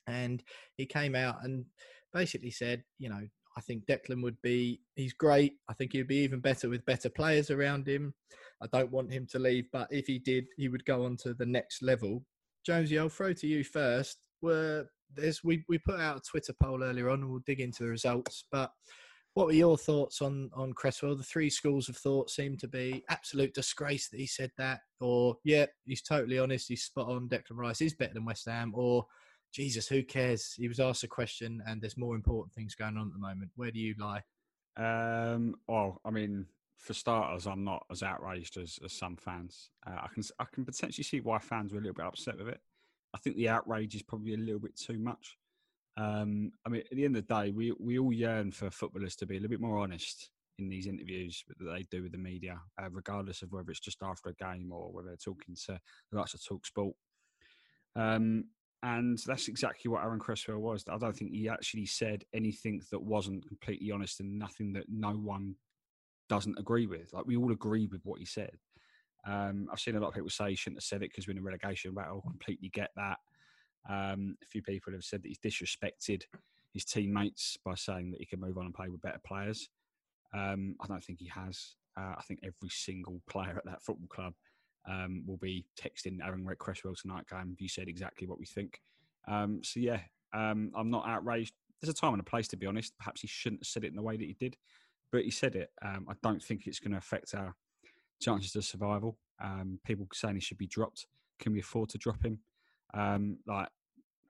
and 0.07 0.41
he 0.75 0.87
came 0.87 1.13
out 1.13 1.35
and 1.43 1.65
basically 2.13 2.51
said, 2.51 2.83
you 2.97 3.09
know, 3.09 3.21
I 3.55 3.61
think 3.61 3.85
Declan 3.85 4.23
would 4.23 4.41
be, 4.41 4.81
he's 4.95 5.13
great. 5.13 5.53
I 5.69 5.73
think 5.73 5.91
he'd 5.93 6.07
be 6.07 6.23
even 6.23 6.39
better 6.39 6.67
with 6.67 6.85
better 6.85 7.09
players 7.09 7.51
around 7.51 7.87
him. 7.87 8.15
I 8.61 8.67
don't 8.73 8.91
want 8.91 9.13
him 9.13 9.27
to 9.31 9.39
leave, 9.39 9.65
but 9.71 9.87
if 9.91 10.07
he 10.07 10.17
did, 10.17 10.45
he 10.57 10.67
would 10.67 10.85
go 10.85 11.05
on 11.05 11.15
to 11.17 11.35
the 11.35 11.45
next 11.45 11.83
level. 11.83 12.23
Jonesy, 12.65 12.97
I'll 12.97 13.09
throw 13.09 13.33
to 13.33 13.47
you 13.47 13.63
first. 13.63 14.17
Were 14.41 14.87
there's 15.15 15.43
we, 15.43 15.63
we 15.67 15.77
put 15.77 15.99
out 15.99 16.17
a 16.17 16.21
Twitter 16.21 16.53
poll 16.61 16.83
earlier 16.83 17.09
on, 17.09 17.21
and 17.21 17.29
we'll 17.29 17.41
dig 17.45 17.59
into 17.59 17.83
the 17.83 17.89
results. 17.89 18.45
But 18.51 18.71
what 19.33 19.47
were 19.47 19.53
your 19.53 19.77
thoughts 19.77 20.21
on 20.21 20.49
on 20.53 20.73
Cresswell? 20.73 21.15
The 21.15 21.23
three 21.23 21.49
schools 21.49 21.89
of 21.89 21.97
thought 21.97 22.29
seem 22.29 22.57
to 22.57 22.67
be 22.67 23.03
absolute 23.09 23.53
disgrace 23.53 24.09
that 24.09 24.19
he 24.19 24.27
said 24.27 24.51
that, 24.57 24.81
or 24.99 25.37
yeah, 25.43 25.65
he's 25.85 26.01
totally 26.01 26.39
honest, 26.39 26.67
he's 26.67 26.83
spot 26.83 27.09
on. 27.09 27.29
Declan 27.29 27.57
Rice 27.57 27.81
is 27.81 27.93
better 27.93 28.13
than 28.13 28.25
West 28.25 28.47
Ham, 28.47 28.71
or 28.75 29.05
Jesus, 29.51 29.87
who 29.87 30.03
cares? 30.03 30.53
He 30.57 30.67
was 30.67 30.79
asked 30.79 31.03
a 31.03 31.07
question, 31.07 31.61
and 31.67 31.81
there's 31.81 31.97
more 31.97 32.15
important 32.15 32.53
things 32.53 32.75
going 32.75 32.97
on 32.97 33.07
at 33.07 33.13
the 33.13 33.19
moment. 33.19 33.51
Where 33.55 33.71
do 33.71 33.79
you 33.79 33.95
lie? 33.97 34.23
Um, 34.77 35.55
well, 35.67 35.99
I 36.05 36.11
mean, 36.11 36.45
for 36.77 36.93
starters, 36.93 37.47
I'm 37.47 37.63
not 37.63 37.85
as 37.91 38.03
outraged 38.03 38.57
as, 38.57 38.79
as 38.83 38.93
some 38.93 39.17
fans. 39.17 39.71
Uh, 39.85 39.95
I 40.03 40.07
can 40.13 40.23
I 40.39 40.45
can 40.53 40.65
potentially 40.65 41.03
see 41.03 41.19
why 41.19 41.39
fans 41.39 41.71
were 41.71 41.79
a 41.79 41.81
little 41.81 41.95
bit 41.95 42.05
upset 42.05 42.37
with 42.37 42.47
it. 42.49 42.61
I 43.13 43.17
think 43.17 43.35
the 43.35 43.49
outrage 43.49 43.95
is 43.95 44.03
probably 44.03 44.33
a 44.33 44.37
little 44.37 44.59
bit 44.59 44.77
too 44.77 44.99
much. 44.99 45.37
Um, 45.97 46.51
I 46.65 46.69
mean, 46.69 46.83
at 46.89 46.95
the 46.95 47.05
end 47.05 47.17
of 47.17 47.27
the 47.27 47.33
day, 47.33 47.51
we 47.51 47.73
we 47.79 47.99
all 47.99 48.13
yearn 48.13 48.51
for 48.51 48.69
footballers 48.69 49.15
to 49.17 49.25
be 49.25 49.35
a 49.35 49.39
little 49.39 49.49
bit 49.49 49.61
more 49.61 49.79
honest 49.79 50.29
in 50.59 50.69
these 50.69 50.87
interviews 50.87 51.43
that 51.47 51.63
they 51.63 51.83
do 51.89 52.03
with 52.03 52.11
the 52.11 52.17
media, 52.17 52.59
uh, 52.81 52.89
regardless 52.91 53.41
of 53.41 53.51
whether 53.51 53.71
it's 53.71 53.79
just 53.79 54.03
after 54.03 54.29
a 54.29 54.35
game 54.35 54.71
or 54.71 54.91
whether 54.91 55.07
they're 55.07 55.17
talking 55.17 55.55
to 55.65 55.79
the 56.11 56.17
likes 56.17 56.33
of 56.33 56.43
Talk 56.43 56.65
Sport. 56.65 56.95
Um, 57.95 58.45
and 58.83 59.17
that's 59.25 59.47
exactly 59.47 59.89
what 59.89 60.03
Aaron 60.03 60.19
Cresswell 60.19 60.59
was. 60.59 60.85
I 60.89 60.97
don't 60.97 61.15
think 61.15 61.31
he 61.31 61.49
actually 61.49 61.85
said 61.85 62.23
anything 62.33 62.81
that 62.91 63.01
wasn't 63.01 63.47
completely 63.47 63.91
honest 63.91 64.19
and 64.19 64.39
nothing 64.39 64.73
that 64.73 64.85
no 64.89 65.11
one 65.11 65.55
doesn't 66.29 66.59
agree 66.59 66.87
with. 66.87 67.11
Like 67.11 67.25
we 67.25 67.35
all 67.35 67.51
agree 67.51 67.87
with 67.87 68.01
what 68.05 68.19
he 68.19 68.25
said. 68.25 68.57
Um, 69.25 69.67
I've 69.71 69.79
seen 69.79 69.95
a 69.95 69.99
lot 69.99 70.09
of 70.09 70.13
people 70.13 70.29
say 70.29 70.49
he 70.49 70.55
shouldn't 70.55 70.77
have 70.77 70.83
said 70.83 71.01
it 71.03 71.11
because 71.11 71.27
we're 71.27 71.33
in 71.33 71.39
a 71.39 71.41
relegation 71.43 71.93
battle. 71.93 72.21
Completely 72.21 72.69
get 72.69 72.91
that. 72.95 73.17
Um, 73.89 74.35
a 74.43 74.45
few 74.45 74.61
people 74.61 74.93
have 74.93 75.03
said 75.03 75.23
that 75.23 75.27
he's 75.27 75.39
disrespected 75.39 76.23
his 76.73 76.85
teammates 76.85 77.57
by 77.63 77.75
saying 77.75 78.11
that 78.11 78.19
he 78.19 78.25
can 78.25 78.39
move 78.39 78.57
on 78.57 78.65
and 78.65 78.73
play 78.73 78.89
with 78.89 79.01
better 79.01 79.21
players. 79.25 79.69
Um, 80.33 80.75
I 80.81 80.88
don't 80.88 81.03
think 81.03 81.19
he 81.19 81.27
has. 81.27 81.75
Uh, 81.97 82.13
I 82.17 82.21
think 82.27 82.41
every 82.43 82.69
single 82.69 83.21
player 83.27 83.55
at 83.57 83.65
that 83.65 83.81
football 83.81 84.07
club 84.07 84.33
um, 84.88 85.23
will 85.25 85.38
be 85.38 85.65
texting 85.79 86.19
Aaron 86.23 86.47
Cresswell 86.57 86.95
tonight 86.95 87.25
going, 87.29 87.55
you 87.59 87.67
said 87.67 87.88
exactly 87.88 88.27
what 88.27 88.39
we 88.39 88.45
think. 88.45 88.81
Um, 89.27 89.61
so, 89.63 89.79
yeah, 89.79 90.01
um, 90.33 90.71
I'm 90.75 90.89
not 90.89 91.07
outraged. 91.07 91.53
There's 91.81 91.89
a 91.89 91.99
time 91.99 92.13
and 92.13 92.21
a 92.21 92.25
place, 92.25 92.47
to 92.49 92.57
be 92.57 92.67
honest. 92.67 92.97
Perhaps 92.97 93.21
he 93.21 93.27
shouldn't 93.27 93.61
have 93.61 93.67
said 93.67 93.83
it 93.83 93.88
in 93.88 93.95
the 93.95 94.01
way 94.01 94.17
that 94.17 94.25
he 94.25 94.35
did, 94.39 94.57
but 95.11 95.23
he 95.23 95.31
said 95.31 95.55
it. 95.55 95.71
Um, 95.81 96.07
I 96.09 96.13
don't 96.21 96.43
think 96.43 96.67
it's 96.67 96.79
going 96.79 96.91
to 96.91 96.97
affect 96.97 97.33
our 97.33 97.55
chances 98.19 98.55
of 98.55 98.65
survival. 98.65 99.17
Um, 99.41 99.79
people 99.85 100.07
saying 100.13 100.35
he 100.35 100.41
should 100.41 100.57
be 100.57 100.67
dropped. 100.67 101.05
Can 101.39 101.53
we 101.53 101.59
afford 101.59 101.89
to 101.89 101.97
drop 101.97 102.23
him? 102.23 102.39
Um, 102.93 103.38
like, 103.47 103.69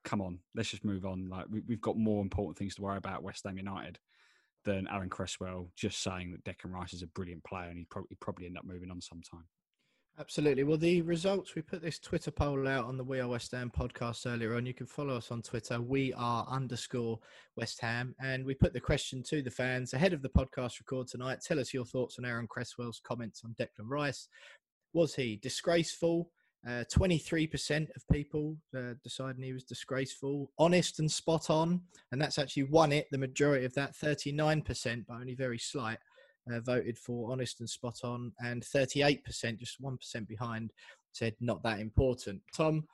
come 0.03 0.22
on, 0.22 0.39
let's 0.55 0.69
just 0.69 0.86
move 0.86 1.05
on. 1.05 1.29
Like, 1.29 1.46
we, 1.50 1.62
have 1.69 1.81
got 1.81 1.98
more 1.98 2.22
important 2.22 2.58
things 2.58 2.75
to 2.75 2.81
worry 2.81 2.98
about. 2.98 3.24
West 3.24 3.46
Ham 3.46 3.58
United 3.58 4.00
than 4.65 4.88
Aaron 4.91 5.10
Cresswell 5.10 5.69
just 5.75 6.03
saying 6.03 6.31
that 6.31 6.43
Declan 6.43 6.74
Rice 6.74 6.93
is 6.93 7.01
a 7.01 7.08
brilliant 7.08 7.43
player 7.43 7.69
and 7.69 7.77
he'd 7.77 7.89
probably, 7.89 8.10
he'd 8.10 8.19
probably 8.19 8.46
end 8.46 8.58
up 8.58 8.65
moving 8.65 8.91
on 8.91 9.01
sometime. 9.01 9.46
Absolutely. 10.19 10.65
Well, 10.65 10.77
the 10.77 11.01
results, 11.03 11.55
we 11.55 11.61
put 11.61 11.81
this 11.81 11.97
Twitter 11.97 12.29
poll 12.29 12.67
out 12.67 12.83
on 12.83 12.97
the 12.97 13.03
We 13.05 13.21
Are 13.21 13.27
West 13.29 13.51
Ham 13.51 13.71
podcast 13.73 14.29
earlier 14.29 14.57
on. 14.57 14.65
You 14.65 14.73
can 14.73 14.85
follow 14.85 15.15
us 15.15 15.31
on 15.31 15.41
Twitter, 15.41 15.79
we 15.79 16.11
are 16.13 16.45
underscore 16.49 17.19
West 17.55 17.79
Ham. 17.79 18.13
And 18.21 18.45
we 18.45 18.53
put 18.53 18.73
the 18.73 18.81
question 18.81 19.23
to 19.29 19.41
the 19.41 19.49
fans 19.49 19.93
ahead 19.93 20.11
of 20.11 20.21
the 20.21 20.27
podcast 20.27 20.81
record 20.81 21.07
tonight. 21.07 21.39
Tell 21.41 21.57
us 21.57 21.73
your 21.73 21.85
thoughts 21.85 22.19
on 22.19 22.25
Aaron 22.25 22.47
Cresswell's 22.47 22.99
comments 23.01 23.43
on 23.45 23.55
Declan 23.57 23.88
Rice. 23.88 24.27
Was 24.91 25.15
he 25.15 25.38
disgraceful? 25.38 26.29
Uh, 26.67 26.83
23% 26.93 27.88
of 27.95 28.05
people 28.11 28.57
uh, 28.77 28.95
deciding 29.01 29.41
he 29.41 29.53
was 29.53 29.63
disgraceful, 29.63 30.51
honest 30.59 30.99
and 30.99 31.09
spot 31.09 31.49
on. 31.49 31.79
And 32.11 32.21
that's 32.21 32.38
actually 32.38 32.63
won 32.63 32.91
it. 32.91 33.07
The 33.09 33.17
majority 33.17 33.63
of 33.63 33.73
that, 33.75 33.95
39%, 33.95 35.05
but 35.07 35.13
only 35.13 35.35
very 35.35 35.59
slight, 35.59 35.99
uh, 36.53 36.60
voted 36.60 36.98
for 36.98 37.32
honest 37.32 37.60
and 37.60 37.70
spot 37.70 38.00
on. 38.03 38.32
And 38.39 38.63
38%, 38.63 39.58
just 39.58 39.82
1% 39.82 40.27
behind, 40.27 40.72
said 41.12 41.36
not 41.39 41.63
that 41.63 41.79
important. 41.79 42.41
Tom, 42.56 42.86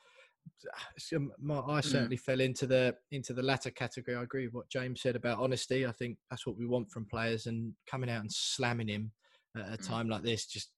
I 0.67 1.01
mm. 1.01 1.83
certainly 1.83 2.17
mm. 2.17 2.21
fell 2.21 2.39
into 2.39 2.67
the 2.67 2.95
into 3.11 3.33
the 3.33 3.43
latter 3.43 3.71
category. 3.71 4.15
I 4.15 4.23
agree 4.23 4.45
with 4.45 4.53
what 4.53 4.69
James 4.69 5.01
said 5.01 5.15
about 5.15 5.39
honesty. 5.39 5.85
I 5.85 5.91
think 5.91 6.17
that's 6.29 6.45
what 6.45 6.57
we 6.57 6.67
want 6.67 6.91
from 6.91 7.05
players, 7.05 7.47
and 7.47 7.73
coming 7.87 8.09
out 8.09 8.21
and 8.21 8.31
slamming 8.31 8.87
him 8.87 9.11
at 9.57 9.73
a 9.73 9.77
mm. 9.77 9.87
time 9.87 10.07
like 10.09 10.23
this 10.23 10.45
just 10.45 10.69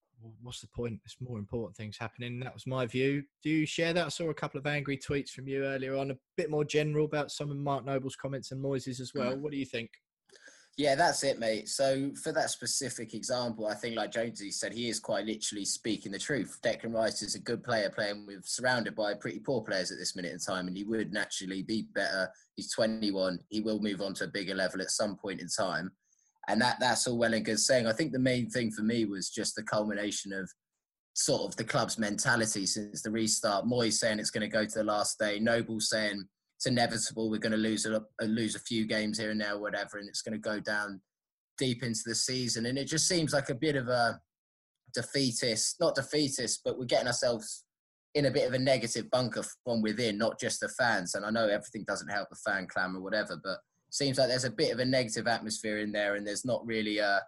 what's 0.42 0.62
the 0.62 0.68
point? 0.68 1.00
There's 1.04 1.18
more 1.20 1.38
important 1.38 1.76
things 1.76 1.98
happening. 1.98 2.40
That 2.40 2.54
was 2.54 2.68
my 2.68 2.86
view. 2.86 3.24
Do 3.44 3.50
you 3.50 3.66
share 3.66 3.94
that? 3.94 4.06
I 4.06 4.10
saw 4.10 4.30
a 4.30 4.34
couple 4.34 4.60
of 4.60 4.66
angry 4.66 4.98
tweets 4.98 5.30
from 5.30 5.48
you 5.48 5.64
earlier 5.64 5.96
on, 5.96 6.12
a 6.12 6.18
bit 6.36 6.50
more 6.50 6.66
general 6.66 7.06
about 7.06 7.32
some 7.32 7.52
of 7.52 7.58
Mark 7.58 7.86
Noble's 7.86 8.16
comments 8.16 8.52
and 8.52 8.64
Moyes' 8.64 9.00
as 9.00 9.12
well. 9.14 9.34
Mm. 9.34 9.42
What 9.42 9.52
do 9.52 9.58
you 9.58 9.66
think? 9.66 9.90
Yeah, 10.78 10.94
that's 10.94 11.24
it, 11.24 11.40
mate. 11.40 11.70
So 11.70 12.12
for 12.24 12.32
that 12.34 12.52
specific 12.52 13.16
example, 13.16 13.66
I 13.66 13.74
think 13.74 13.96
like 13.96 14.12
Jonesy 14.12 14.52
said, 14.52 14.74
he 14.74 14.90
is 14.90 15.00
quite 15.00 15.26
literally 15.26 15.66
speaking 15.66 16.12
the 16.12 16.20
truth. 16.20 16.60
Declan 16.64 16.94
Rice 16.94 17.24
is 17.24 17.34
a 17.34 17.40
good 17.40 17.64
player 17.64 17.90
playing 17.90 18.28
with 18.28 18.46
surrounded 18.46 18.96
by 18.96 19.16
pretty 19.16 19.40
poor 19.40 19.64
players 19.64 19.92
at 19.92 19.98
this 19.98 20.16
minute 20.16 20.34
in 20.34 20.40
time, 20.40 20.68
and 20.68 20.78
he 20.78 20.84
would 20.84 21.12
naturally 21.12 21.64
be 21.64 21.88
better. 21.96 22.30
He's 22.56 22.72
21. 22.74 23.40
He 23.50 23.62
will 23.62 23.82
move 23.82 24.02
on 24.02 24.14
to 24.16 24.26
a 24.26 24.28
bigger 24.28 24.54
level 24.54 24.82
at 24.82 24.92
some 24.92 25.18
point 25.18 25.42
in 25.42 25.48
time 25.48 25.92
and 26.48 26.62
that 26.62 26.78
that's 26.80 27.08
all 27.08 27.18
well 27.18 27.34
and 27.34 27.46
good 27.46 27.60
saying. 27.60 27.88
I 27.88 27.94
think 27.94 28.12
the 28.12 28.20
main 28.20 28.50
thing 28.50 28.72
for 28.72 28.82
me 28.82 29.06
was 29.06 29.30
just 29.30 29.56
the 29.56 29.64
culmination 29.64 30.32
of 30.34 30.50
sort 31.14 31.42
of 31.44 31.56
the 31.58 31.64
club's 31.64 31.98
mentality 31.98 32.66
since 32.66 33.02
the 33.02 33.12
restart. 33.12 33.66
Moyes 33.66 33.94
saying 33.94 34.20
it's 34.20 34.32
going 34.32 34.50
to 34.50 34.54
go 34.54 34.66
to 34.66 34.80
the 34.80 34.84
last 34.84 35.20
day. 35.20 35.40
Noble 35.40 35.80
saying 35.80 36.24
it's 36.58 36.66
inevitable. 36.66 37.30
We're 37.30 37.38
going 37.38 37.52
to 37.52 37.58
lose 37.58 37.86
a 37.86 37.98
uh, 37.98 38.26
lose 38.26 38.56
a 38.56 38.60
few 38.60 38.88
games 38.88 39.20
here 39.20 39.30
and 39.30 39.40
there, 39.40 39.60
whatever, 39.60 40.00
and 40.00 40.10
it's 40.10 40.24
going 40.24 40.34
to 40.34 40.40
go 40.40 40.60
down 40.60 41.00
deep 41.60 41.84
into 41.84 42.02
the 42.06 42.16
season. 42.16 42.66
And 42.66 42.78
it 42.78 42.86
just 42.86 43.08
seems 43.08 43.32
like 43.32 43.50
a 43.50 43.56
bit 43.56 43.76
of 43.76 43.88
a 43.88 44.20
defeatist, 44.94 45.80
not 45.80 45.96
defeatist, 45.96 46.62
but 46.66 46.80
we're 46.80 46.86
getting 46.86 47.08
ourselves 47.08 47.64
in 48.16 48.26
a 48.26 48.32
bit 48.32 48.48
of 48.48 48.54
a 48.54 48.60
negative 48.60 49.10
bunker 49.12 49.44
from 49.64 49.84
within, 49.84 50.18
not 50.18 50.40
just 50.40 50.60
the 50.60 50.70
fans. 50.70 51.14
And 51.14 51.24
I 51.24 51.30
know 51.30 51.48
everything 51.48 51.84
doesn't 51.88 52.10
help 52.10 52.30
the 52.30 52.36
fan 52.44 52.66
clam 52.68 52.98
or 52.98 53.02
whatever, 53.02 53.40
but 53.44 53.60
seems 53.92 54.18
like 54.18 54.28
there's 54.28 54.44
a 54.44 54.50
bit 54.50 54.74
of 54.74 54.80
a 54.80 54.86
negative 54.86 55.28
atmosphere 55.28 55.78
in 55.78 55.92
there, 55.92 56.16
and 56.16 56.26
there's 56.26 56.46
not 56.46 56.66
really 56.66 56.98
a 56.98 57.22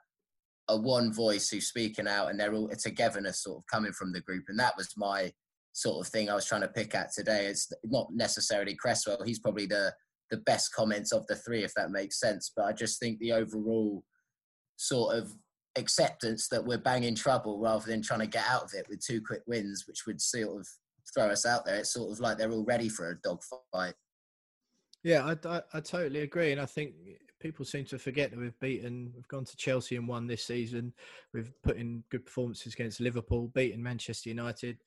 a 0.70 0.78
one 0.78 1.12
voice 1.12 1.50
who's 1.50 1.68
speaking 1.68 2.08
out, 2.08 2.30
and 2.30 2.40
they're 2.40 2.54
all 2.54 2.70
a 2.70 2.76
togetherness 2.76 3.44
sort 3.44 3.60
of 3.60 3.64
coming 3.72 3.92
from 3.92 4.12
the 4.12 4.22
group, 4.22 4.46
and 4.48 4.60
that 4.60 4.76
was 4.76 4.92
my 4.98 5.32
sort 5.74 6.06
of 6.06 6.12
thing 6.12 6.30
I 6.30 6.36
was 6.36 6.46
trying 6.46 6.62
to 6.62 6.68
pick 6.68 6.96
at 6.96 7.12
today. 7.14 7.46
It's 7.46 7.72
not 7.84 8.08
necessarily 8.12 8.76
Cresswell; 8.76 9.24
he's 9.26 9.40
probably 9.40 9.66
the 9.66 9.94
the 10.32 10.38
best 10.38 10.74
comments 10.74 11.12
of 11.12 11.26
the 11.28 11.36
three, 11.36 11.64
if 11.64 11.74
that 11.76 11.92
makes 11.92 12.20
sense. 12.20 12.52
But 12.56 12.66
I 12.66 12.74
just 12.74 13.00
think 13.00 13.20
the 13.20 13.34
overall 13.34 14.04
sort 14.78 15.16
of 15.16 15.34
acceptance 15.76 16.48
that 16.50 16.64
we're 16.64 16.78
banging 16.78 17.16
trouble 17.16 17.60
rather 17.60 17.86
than 17.86 18.02
trying 18.02 18.20
to 18.20 18.28
get 18.28 18.46
out 18.48 18.64
of 18.64 18.74
it 18.74 18.86
with 18.90 19.06
two 19.06 19.22
quick 19.22 19.42
wins, 19.48 19.86
which 19.88 20.06
would 20.06 20.22
sort 20.22 20.60
of 20.60 20.68
throw 21.14 21.30
us 21.30 21.46
out 21.46 21.66
there. 21.66 21.78
It's 21.78 21.94
sort 21.94 22.12
of 22.12 22.20
like 22.20 22.38
they're 22.38 22.52
all 22.52 22.66
ready 22.66 22.90
for 22.90 23.10
a 23.10 23.20
dogfight. 23.22 23.96
Yeah, 25.04 25.26
I, 25.26 25.48
I, 25.48 25.62
I, 25.74 25.80
totally 25.80 26.22
agree, 26.22 26.52
and 26.52 26.60
I 26.60 26.66
think 26.66 26.94
people 27.40 27.64
seem 27.64 27.86
to 27.86 27.98
forget 27.98 28.32
that 28.32 28.40
we've 28.40 28.60
beaten, 28.60 29.14
we've 29.16 29.28
gone 29.30 29.46
to 29.46 29.56
Chelsea 29.56 29.96
and 29.96 30.08
won 30.08 30.28
this 30.28 30.44
season. 30.44 30.94
We've 31.34 31.52
put 31.64 31.78
in 31.78 32.04
good 32.10 32.26
performances 32.26 32.74
against 32.74 33.00
Liverpool, 33.00 33.48
beaten 33.54 33.82
Manchester 33.82 34.30
United. 34.30 34.80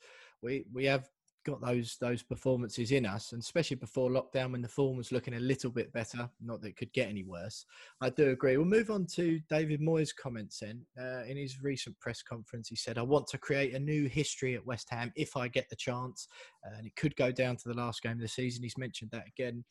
We 0.43 0.65
we 0.73 0.85
have 0.87 1.09
got 1.45 1.61
those 1.61 1.97
those 2.01 2.23
performances 2.23 2.93
in 2.93 3.05
us, 3.07 3.33
and 3.33 3.43
especially 3.43 3.77
before 3.77 4.11
lockdown 4.11 4.53
when 4.53 4.63
the 4.63 4.69
form 4.69 4.97
was 4.97 5.13
looking 5.13 5.35
a 5.35 5.41
little 5.41 5.71
bit 5.71 5.93
better. 5.93 6.29
Not 6.41 6.61
that 6.63 6.69
it 6.69 6.77
could 6.77 6.93
get 6.93 7.09
any 7.09 7.25
worse. 7.25 7.65
I 8.01 8.11
do 8.11 8.31
agree. 8.31 8.57
We'll 8.57 8.67
move 8.67 8.91
on 8.91 9.07
to 9.15 9.41
David 9.49 9.81
Moyes' 9.81 10.15
comments. 10.15 10.61
Then 10.61 10.85
uh, 11.01 11.25
in 11.25 11.37
his 11.37 11.63
recent 11.63 11.99
press 12.01 12.23
conference, 12.23 12.69
he 12.69 12.77
said, 12.77 12.99
"I 12.99 13.03
want 13.03 13.27
to 13.29 13.39
create 13.39 13.75
a 13.75 13.81
new 13.81 14.09
history 14.09 14.55
at 14.55 14.67
West 14.67 14.89
Ham 14.91 15.13
if 15.17 15.37
I 15.37 15.49
get 15.49 15.69
the 15.69 15.77
chance, 15.77 16.29
uh, 16.67 16.77
and 16.77 16.87
it 16.87 16.97
could 16.97 17.17
go 17.17 17.33
down 17.33 17.57
to 17.57 17.69
the 17.69 17.75
last 17.75 18.03
game 18.03 18.13
of 18.13 18.21
the 18.21 18.29
season." 18.29 18.63
He's 18.63 18.79
mentioned 18.79 19.11
that 19.13 19.27
again 19.27 19.65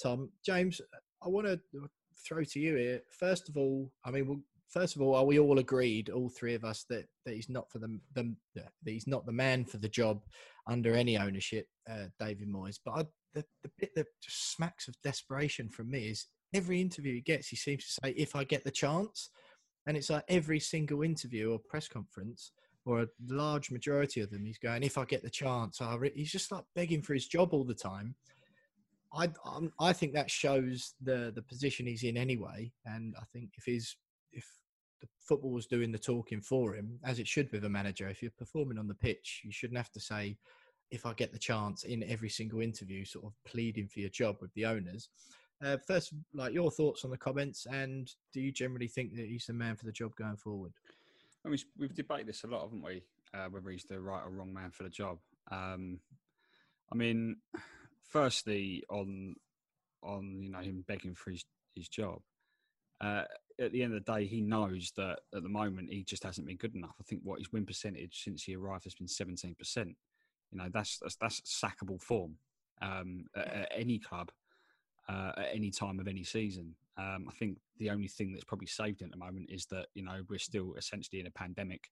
Tom. 0.00 0.30
James, 0.44 0.80
I 1.22 1.28
want 1.28 1.46
to 1.46 1.60
throw 2.26 2.44
to 2.44 2.60
you 2.60 2.76
here. 2.76 3.00
First 3.10 3.48
of 3.48 3.56
all, 3.56 3.90
I 4.04 4.10
mean, 4.10 4.26
well, 4.26 4.40
first 4.70 4.96
of 4.96 5.02
all, 5.02 5.14
are 5.14 5.24
we 5.24 5.38
all 5.38 5.58
agreed, 5.58 6.10
all 6.10 6.28
three 6.28 6.54
of 6.54 6.64
us, 6.64 6.84
that, 6.88 7.06
that 7.24 7.34
he's 7.34 7.48
not 7.48 7.70
for 7.70 7.78
the, 7.78 7.98
the 8.14 8.34
that 8.54 8.70
he's 8.84 9.06
not 9.06 9.26
the 9.26 9.32
man 9.32 9.64
for 9.64 9.78
the 9.78 9.88
job 9.88 10.22
under 10.66 10.94
any 10.94 11.18
ownership, 11.18 11.66
uh, 11.90 12.06
David 12.18 12.48
Moyes. 12.48 12.78
But 12.84 12.92
I, 12.92 13.04
the 13.34 13.44
the 13.62 13.70
bit 13.78 13.90
that 13.96 14.06
just 14.22 14.52
smacks 14.52 14.88
of 14.88 14.94
desperation 15.02 15.68
from 15.68 15.90
me 15.90 16.08
is 16.08 16.26
every 16.54 16.80
interview 16.80 17.14
he 17.14 17.20
gets, 17.20 17.48
he 17.48 17.56
seems 17.56 17.84
to 17.84 17.92
say, 18.04 18.14
"If 18.16 18.34
I 18.34 18.44
get 18.44 18.64
the 18.64 18.70
chance," 18.70 19.30
and 19.86 19.96
it's 19.96 20.10
like 20.10 20.24
every 20.28 20.60
single 20.60 21.02
interview 21.02 21.52
or 21.52 21.58
press 21.58 21.88
conference. 21.88 22.52
Or 22.86 23.02
a 23.02 23.08
large 23.28 23.70
majority 23.70 24.22
of 24.22 24.30
them, 24.30 24.46
he's 24.46 24.58
going, 24.58 24.82
"If 24.82 24.96
I 24.96 25.04
get 25.04 25.22
the 25.22 25.30
chance," 25.30 25.82
I 25.82 25.96
he's 26.14 26.32
just 26.32 26.50
like 26.50 26.64
begging 26.74 27.02
for 27.02 27.12
his 27.12 27.28
job 27.28 27.52
all 27.52 27.62
the 27.62 27.74
time 27.74 28.14
I 29.12 29.28
I 29.78 29.92
think 29.92 30.14
that 30.14 30.30
shows 30.30 30.94
the 31.00 31.32
the 31.34 31.42
position 31.42 31.86
he's 31.86 32.04
in 32.04 32.16
anyway, 32.16 32.72
and 32.84 33.14
I 33.20 33.24
think 33.32 33.50
if 33.56 33.64
he's 33.64 33.96
if 34.32 34.46
the 35.00 35.08
football 35.18 35.50
was 35.50 35.66
doing 35.66 35.92
the 35.92 35.98
talking 35.98 36.40
for 36.40 36.74
him, 36.74 36.98
as 37.04 37.18
it 37.18 37.28
should 37.28 37.50
with 37.52 37.64
a 37.64 37.68
manager, 37.68 38.08
if 38.08 38.22
you're 38.22 38.30
performing 38.32 38.78
on 38.78 38.88
the 38.88 38.94
pitch, 38.94 39.42
you 39.44 39.52
shouldn't 39.52 39.78
have 39.78 39.90
to 39.92 40.00
say, 40.00 40.36
if 40.90 41.06
I 41.06 41.12
get 41.14 41.32
the 41.32 41.38
chance 41.38 41.84
in 41.84 42.02
every 42.02 42.28
single 42.28 42.60
interview, 42.60 43.04
sort 43.04 43.26
of 43.26 43.32
pleading 43.44 43.88
for 43.88 44.00
your 44.00 44.10
job 44.10 44.36
with 44.40 44.52
the 44.54 44.66
owners. 44.66 45.08
Uh, 45.64 45.76
first, 45.86 46.12
like 46.34 46.52
your 46.52 46.70
thoughts 46.70 47.04
on 47.04 47.10
the 47.10 47.18
comments, 47.18 47.66
and 47.66 48.10
do 48.32 48.40
you 48.40 48.50
generally 48.50 48.88
think 48.88 49.14
that 49.14 49.26
he's 49.26 49.46
the 49.46 49.52
man 49.52 49.76
for 49.76 49.84
the 49.84 49.92
job 49.92 50.14
going 50.16 50.36
forward? 50.36 50.72
I 51.44 51.48
mean, 51.48 51.58
we've 51.78 51.94
debated 51.94 52.26
this 52.26 52.44
a 52.44 52.46
lot, 52.46 52.62
haven't 52.62 52.82
we? 52.82 53.02
Uh, 53.32 53.46
whether 53.50 53.70
he's 53.70 53.84
the 53.84 54.00
right 54.00 54.22
or 54.24 54.30
wrong 54.30 54.52
man 54.52 54.70
for 54.70 54.82
the 54.82 54.90
job. 54.90 55.18
Um, 55.52 56.00
I 56.92 56.96
mean, 56.96 57.36
firstly 58.02 58.82
on 58.90 59.36
on 60.02 60.42
you 60.42 60.50
know 60.50 60.60
him 60.60 60.84
begging 60.86 61.14
for 61.14 61.30
his 61.30 61.44
his 61.74 61.88
job. 61.88 62.20
Uh, 63.00 63.24
at 63.60 63.72
the 63.72 63.82
end 63.82 63.94
of 63.94 64.04
the 64.04 64.12
day, 64.12 64.26
he 64.26 64.40
knows 64.40 64.92
that 64.96 65.20
at 65.34 65.42
the 65.42 65.48
moment 65.48 65.92
he 65.92 66.02
just 66.02 66.24
hasn't 66.24 66.46
been 66.46 66.56
good 66.56 66.74
enough. 66.74 66.96
I 67.00 67.04
think 67.04 67.22
what 67.24 67.38
his 67.38 67.52
win 67.52 67.66
percentage 67.66 68.22
since 68.24 68.42
he 68.44 68.56
arrived 68.56 68.84
has 68.84 68.94
been 68.94 69.08
seventeen 69.08 69.54
percent. 69.54 69.96
You 70.50 70.58
know 70.58 70.68
that's, 70.72 70.98
that's 70.98 71.16
that's 71.16 71.40
sackable 71.42 72.00
form. 72.00 72.36
um, 72.82 73.26
at, 73.36 73.46
at 73.46 73.72
any 73.74 73.98
club 73.98 74.30
uh, 75.08 75.32
at 75.36 75.48
any 75.52 75.70
time 75.70 75.98
of 76.00 76.08
any 76.08 76.24
season. 76.24 76.74
Um, 76.96 77.26
I 77.28 77.32
think 77.32 77.58
the 77.78 77.90
only 77.90 78.08
thing 78.08 78.32
that's 78.32 78.44
probably 78.44 78.66
saved 78.66 79.00
him 79.00 79.06
at 79.06 79.12
the 79.12 79.24
moment 79.24 79.48
is 79.50 79.66
that 79.66 79.86
you 79.94 80.02
know 80.02 80.20
we're 80.28 80.38
still 80.38 80.74
essentially 80.76 81.20
in 81.20 81.26
a 81.26 81.30
pandemic, 81.30 81.88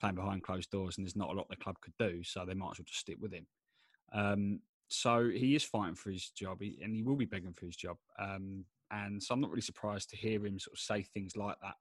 playing 0.00 0.16
behind 0.16 0.42
closed 0.42 0.70
doors, 0.70 0.96
and 0.96 1.06
there's 1.06 1.16
not 1.16 1.30
a 1.30 1.32
lot 1.32 1.48
the 1.48 1.56
club 1.56 1.76
could 1.80 1.94
do, 1.98 2.22
so 2.22 2.44
they 2.44 2.54
might 2.54 2.72
as 2.72 2.78
well 2.78 2.86
just 2.86 3.00
stick 3.00 3.16
with 3.20 3.32
him. 3.32 3.46
Um, 4.12 4.60
so 4.88 5.30
he 5.30 5.54
is 5.54 5.62
fighting 5.62 5.94
for 5.94 6.10
his 6.10 6.30
job, 6.30 6.60
he, 6.60 6.78
and 6.82 6.94
he 6.94 7.02
will 7.02 7.16
be 7.16 7.24
begging 7.24 7.52
for 7.52 7.66
his 7.66 7.76
job. 7.76 7.96
Um, 8.18 8.64
and 8.90 9.22
so 9.22 9.34
I'm 9.34 9.40
not 9.40 9.50
really 9.50 9.62
surprised 9.62 10.10
to 10.10 10.16
hear 10.16 10.44
him 10.44 10.58
sort 10.58 10.74
of 10.74 10.80
say 10.80 11.02
things 11.02 11.36
like 11.36 11.56
that. 11.62 11.74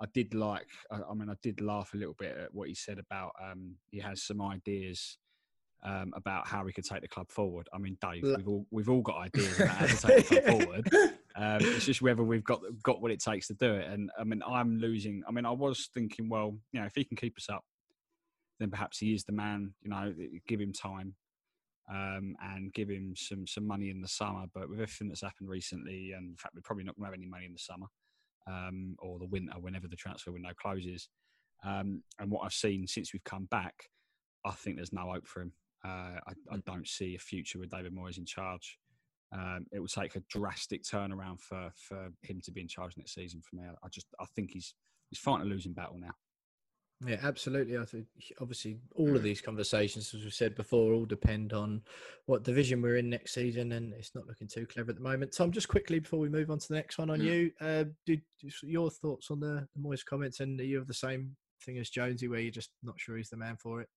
I 0.00 0.06
did 0.14 0.34
like, 0.34 0.68
I, 0.90 1.00
I 1.10 1.14
mean, 1.14 1.28
I 1.28 1.34
did 1.42 1.60
laugh 1.60 1.92
a 1.94 1.96
little 1.96 2.16
bit 2.18 2.36
at 2.36 2.54
what 2.54 2.68
he 2.68 2.74
said 2.74 2.98
about 2.98 3.32
um, 3.42 3.76
he 3.90 3.98
has 4.00 4.22
some 4.22 4.40
ideas 4.40 5.18
um, 5.82 6.12
about 6.14 6.46
how 6.46 6.64
we 6.64 6.72
could 6.72 6.84
take 6.84 7.02
the 7.02 7.08
club 7.08 7.30
forward. 7.30 7.68
I 7.72 7.78
mean, 7.78 7.96
Dave, 8.00 8.22
we've 8.22 8.48
all 8.48 8.66
we've 8.70 8.88
all 8.88 9.02
got 9.02 9.16
ideas 9.18 9.60
about 9.60 9.76
how 9.76 9.86
to 9.86 9.96
take 9.96 10.28
the 10.28 10.40
club 10.40 10.62
forward. 10.62 10.90
Um, 11.36 11.58
it's 11.60 11.86
just 11.86 12.02
whether 12.02 12.24
we've 12.24 12.44
got 12.44 12.60
got 12.82 13.00
what 13.00 13.12
it 13.12 13.22
takes 13.22 13.46
to 13.46 13.54
do 13.54 13.72
it. 13.72 13.86
And 13.88 14.10
I 14.18 14.24
mean, 14.24 14.42
I'm 14.46 14.78
losing. 14.78 15.22
I 15.28 15.30
mean, 15.30 15.46
I 15.46 15.52
was 15.52 15.88
thinking, 15.94 16.28
well, 16.28 16.58
you 16.72 16.80
know, 16.80 16.86
if 16.86 16.92
he 16.96 17.04
can 17.04 17.16
keep 17.16 17.36
us 17.38 17.48
up, 17.48 17.64
then 18.58 18.68
perhaps 18.68 18.98
he 18.98 19.14
is 19.14 19.22
the 19.22 19.32
man. 19.32 19.72
You 19.80 19.90
know, 19.90 20.12
give 20.48 20.60
him 20.60 20.72
time. 20.72 21.14
Um, 21.92 22.36
and 22.40 22.72
give 22.72 22.88
him 22.88 23.14
some 23.16 23.48
some 23.48 23.66
money 23.66 23.90
in 23.90 24.00
the 24.00 24.06
summer. 24.06 24.44
But 24.54 24.68
with 24.68 24.78
everything 24.78 25.08
that's 25.08 25.22
happened 25.22 25.48
recently, 25.48 26.12
and 26.16 26.30
in 26.30 26.36
fact, 26.36 26.54
we're 26.54 26.62
probably 26.62 26.84
not 26.84 26.94
going 26.94 27.02
to 27.02 27.06
have 27.10 27.18
any 27.18 27.26
money 27.26 27.46
in 27.46 27.52
the 27.52 27.58
summer 27.58 27.86
um, 28.46 28.94
or 28.98 29.18
the 29.18 29.26
winter, 29.26 29.54
whenever 29.58 29.88
the 29.88 29.96
transfer 29.96 30.32
window 30.32 30.52
closes. 30.60 31.08
Um, 31.64 32.02
and 32.18 32.30
what 32.30 32.44
I've 32.44 32.52
seen 32.52 32.86
since 32.86 33.12
we've 33.12 33.24
come 33.24 33.46
back, 33.50 33.74
I 34.44 34.52
think 34.52 34.76
there's 34.76 34.92
no 34.92 35.10
hope 35.12 35.26
for 35.26 35.42
him. 35.42 35.52
Uh, 35.84 36.20
I, 36.26 36.32
I, 36.52 36.56
don't 36.66 36.86
see 36.86 37.14
a 37.14 37.18
future 37.18 37.58
with 37.58 37.70
David 37.70 37.94
Moyes 37.94 38.18
in 38.18 38.26
charge. 38.26 38.78
Um, 39.32 39.66
it 39.72 39.80
will 39.80 39.88
take 39.88 40.14
a 40.14 40.22
drastic 40.28 40.82
turnaround 40.82 41.40
for, 41.40 41.70
for 41.74 42.10
him 42.22 42.40
to 42.44 42.52
be 42.52 42.60
in 42.60 42.68
charge 42.68 42.96
next 42.96 43.14
season. 43.14 43.40
For 43.42 43.56
me, 43.56 43.62
I 43.82 43.88
just 43.88 44.06
I 44.20 44.26
think 44.36 44.50
he's 44.50 44.74
he's 45.08 45.18
fighting 45.18 45.46
a 45.46 45.50
losing 45.50 45.72
battle 45.72 45.96
now. 45.98 46.12
Yeah, 47.06 47.16
absolutely. 47.22 47.78
I 47.78 47.84
think 47.86 48.06
obviously 48.40 48.78
all 48.94 49.16
of 49.16 49.22
these 49.22 49.40
conversations, 49.40 50.12
as 50.14 50.22
we 50.22 50.30
said 50.30 50.54
before, 50.54 50.92
all 50.92 51.06
depend 51.06 51.54
on 51.54 51.80
what 52.26 52.44
division 52.44 52.82
we're 52.82 52.96
in 52.96 53.08
next 53.08 53.32
season, 53.32 53.72
and 53.72 53.94
it's 53.94 54.14
not 54.14 54.26
looking 54.26 54.48
too 54.48 54.66
clever 54.66 54.90
at 54.90 54.96
the 54.96 55.02
moment. 55.02 55.34
Tom, 55.34 55.50
just 55.50 55.68
quickly 55.68 55.98
before 55.98 56.18
we 56.18 56.28
move 56.28 56.50
on 56.50 56.58
to 56.58 56.68
the 56.68 56.74
next 56.74 56.98
one 56.98 57.08
on 57.08 57.20
you, 57.22 57.50
uh, 57.60 57.84
did 58.04 58.20
your 58.62 58.90
thoughts 58.90 59.30
on 59.30 59.40
the, 59.40 59.66
the 59.74 59.82
Moyes 59.82 60.04
comments, 60.04 60.40
and 60.40 60.60
are 60.60 60.64
you 60.64 60.78
of 60.78 60.86
the 60.86 60.94
same 60.94 61.34
thing 61.64 61.78
as 61.78 61.88
Jonesy, 61.88 62.28
where 62.28 62.40
you're 62.40 62.50
just 62.50 62.70
not 62.82 63.00
sure 63.00 63.16
he's 63.16 63.30
the 63.30 63.36
man 63.36 63.56
for 63.56 63.80
it? 63.80 63.88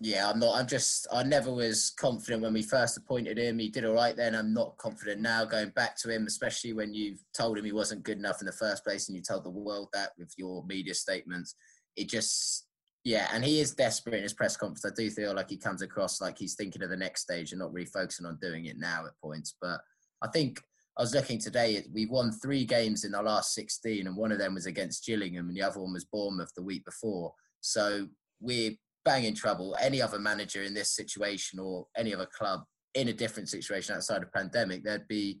Yeah, 0.00 0.30
I'm 0.30 0.40
not. 0.40 0.56
I'm 0.56 0.66
just. 0.66 1.06
I 1.12 1.22
never 1.22 1.52
was 1.52 1.90
confident 1.90 2.42
when 2.42 2.52
we 2.52 2.62
first 2.62 2.96
appointed 2.96 3.38
him. 3.38 3.58
He 3.58 3.68
did 3.68 3.84
all 3.84 3.94
right 3.94 4.16
then. 4.16 4.34
I'm 4.34 4.54
not 4.54 4.76
confident 4.76 5.20
now 5.20 5.44
going 5.44 5.70
back 5.70 5.96
to 5.98 6.10
him, 6.12 6.26
especially 6.26 6.72
when 6.72 6.94
you've 6.94 7.20
told 7.36 7.58
him 7.58 7.64
he 7.64 7.72
wasn't 7.72 8.02
good 8.02 8.18
enough 8.18 8.40
in 8.40 8.46
the 8.46 8.52
first 8.52 8.84
place, 8.84 9.08
and 9.08 9.16
you 9.16 9.22
told 9.22 9.44
the 9.44 9.50
world 9.50 9.88
that 9.92 10.10
with 10.18 10.32
your 10.36 10.64
media 10.66 10.94
statements. 10.94 11.54
It 12.00 12.08
just, 12.08 12.66
yeah, 13.04 13.28
and 13.32 13.44
he 13.44 13.60
is 13.60 13.74
desperate 13.74 14.14
in 14.14 14.22
his 14.22 14.32
press 14.32 14.56
conference. 14.56 14.84
I 14.84 14.90
do 14.94 15.10
feel 15.10 15.34
like 15.34 15.50
he 15.50 15.56
comes 15.56 15.82
across 15.82 16.20
like 16.20 16.38
he's 16.38 16.54
thinking 16.54 16.82
of 16.82 16.90
the 16.90 16.96
next 16.96 17.22
stage 17.22 17.52
and 17.52 17.60
not 17.60 17.72
really 17.72 17.86
focusing 17.86 18.26
on 18.26 18.38
doing 18.40 18.66
it 18.66 18.78
now 18.78 19.06
at 19.06 19.12
points. 19.22 19.54
But 19.60 19.80
I 20.22 20.28
think 20.28 20.62
I 20.98 21.02
was 21.02 21.14
looking 21.14 21.38
today. 21.38 21.84
We've 21.92 22.10
won 22.10 22.32
three 22.32 22.64
games 22.64 23.04
in 23.04 23.12
the 23.12 23.22
last 23.22 23.54
16, 23.54 24.06
and 24.06 24.16
one 24.16 24.32
of 24.32 24.38
them 24.38 24.54
was 24.54 24.66
against 24.66 25.04
Gillingham, 25.06 25.48
and 25.48 25.56
the 25.56 25.62
other 25.62 25.80
one 25.80 25.92
was 25.92 26.04
Bournemouth 26.04 26.52
the 26.56 26.62
week 26.62 26.84
before. 26.84 27.32
So 27.60 28.08
we're 28.40 28.72
bang 29.04 29.24
in 29.24 29.34
trouble. 29.34 29.76
Any 29.80 30.02
other 30.02 30.18
manager 30.18 30.62
in 30.62 30.74
this 30.74 30.94
situation 30.94 31.58
or 31.58 31.86
any 31.96 32.14
other 32.14 32.26
club 32.26 32.62
in 32.94 33.08
a 33.08 33.12
different 33.12 33.48
situation 33.48 33.94
outside 33.94 34.22
of 34.22 34.32
pandemic, 34.32 34.84
there'd 34.84 35.08
be 35.08 35.40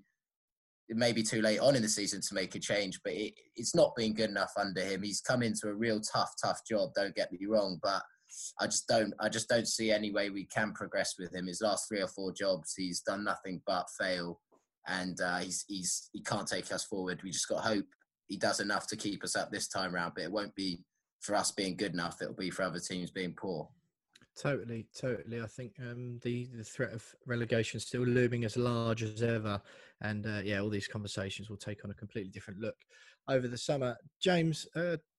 it 0.90 0.96
may 0.96 1.12
be 1.12 1.22
too 1.22 1.40
late 1.40 1.60
on 1.60 1.76
in 1.76 1.82
the 1.82 1.88
season 1.88 2.20
to 2.20 2.34
make 2.34 2.56
a 2.56 2.58
change, 2.58 3.00
but 3.04 3.12
it, 3.12 3.32
it's 3.54 3.76
not 3.76 3.94
been 3.94 4.12
good 4.12 4.28
enough 4.28 4.50
under 4.58 4.82
him. 4.82 5.04
He's 5.04 5.20
come 5.20 5.40
into 5.40 5.68
a 5.68 5.74
real 5.74 6.00
tough, 6.00 6.32
tough 6.42 6.60
job. 6.68 6.90
Don't 6.96 7.14
get 7.14 7.30
me 7.30 7.46
wrong, 7.46 7.78
but 7.80 8.02
I 8.60 8.66
just 8.66 8.88
don't. 8.88 9.14
I 9.20 9.28
just 9.28 9.48
don't 9.48 9.68
see 9.68 9.92
any 9.92 10.10
way 10.10 10.30
we 10.30 10.46
can 10.46 10.72
progress 10.72 11.14
with 11.16 11.32
him. 11.32 11.46
His 11.46 11.60
last 11.62 11.88
three 11.88 12.02
or 12.02 12.08
four 12.08 12.32
jobs, 12.32 12.74
he's 12.76 13.02
done 13.02 13.22
nothing 13.22 13.62
but 13.66 13.86
fail, 13.98 14.40
and 14.88 15.20
uh, 15.20 15.38
he's 15.38 15.64
he's 15.68 16.10
he 16.12 16.22
can't 16.22 16.48
take 16.48 16.72
us 16.72 16.84
forward. 16.84 17.20
We 17.22 17.30
just 17.30 17.48
got 17.48 17.62
hope 17.62 17.86
he 18.26 18.36
does 18.36 18.58
enough 18.58 18.88
to 18.88 18.96
keep 18.96 19.22
us 19.22 19.36
up 19.36 19.52
this 19.52 19.68
time 19.68 19.94
round, 19.94 20.14
but 20.16 20.24
it 20.24 20.32
won't 20.32 20.54
be 20.56 20.84
for 21.20 21.36
us 21.36 21.52
being 21.52 21.76
good 21.76 21.92
enough, 21.92 22.20
it'll 22.20 22.34
be 22.34 22.50
for 22.50 22.62
other 22.62 22.80
teams 22.80 23.10
being 23.10 23.34
poor. 23.36 23.68
Totally, 24.38 24.86
totally. 24.98 25.42
I 25.42 25.46
think 25.46 25.72
um, 25.80 26.18
the 26.22 26.48
the 26.56 26.64
threat 26.64 26.92
of 26.92 27.04
relegation 27.26 27.78
still 27.78 28.02
looming 28.02 28.44
as 28.44 28.56
large 28.56 29.02
as 29.02 29.22
ever, 29.22 29.60
and 30.02 30.26
uh, 30.26 30.40
yeah, 30.44 30.60
all 30.60 30.70
these 30.70 30.88
conversations 30.88 31.50
will 31.50 31.56
take 31.56 31.84
on 31.84 31.90
a 31.90 31.94
completely 31.94 32.30
different 32.30 32.60
look 32.60 32.76
over 33.28 33.46
the 33.46 33.58
summer. 33.58 33.96
James, 34.20 34.66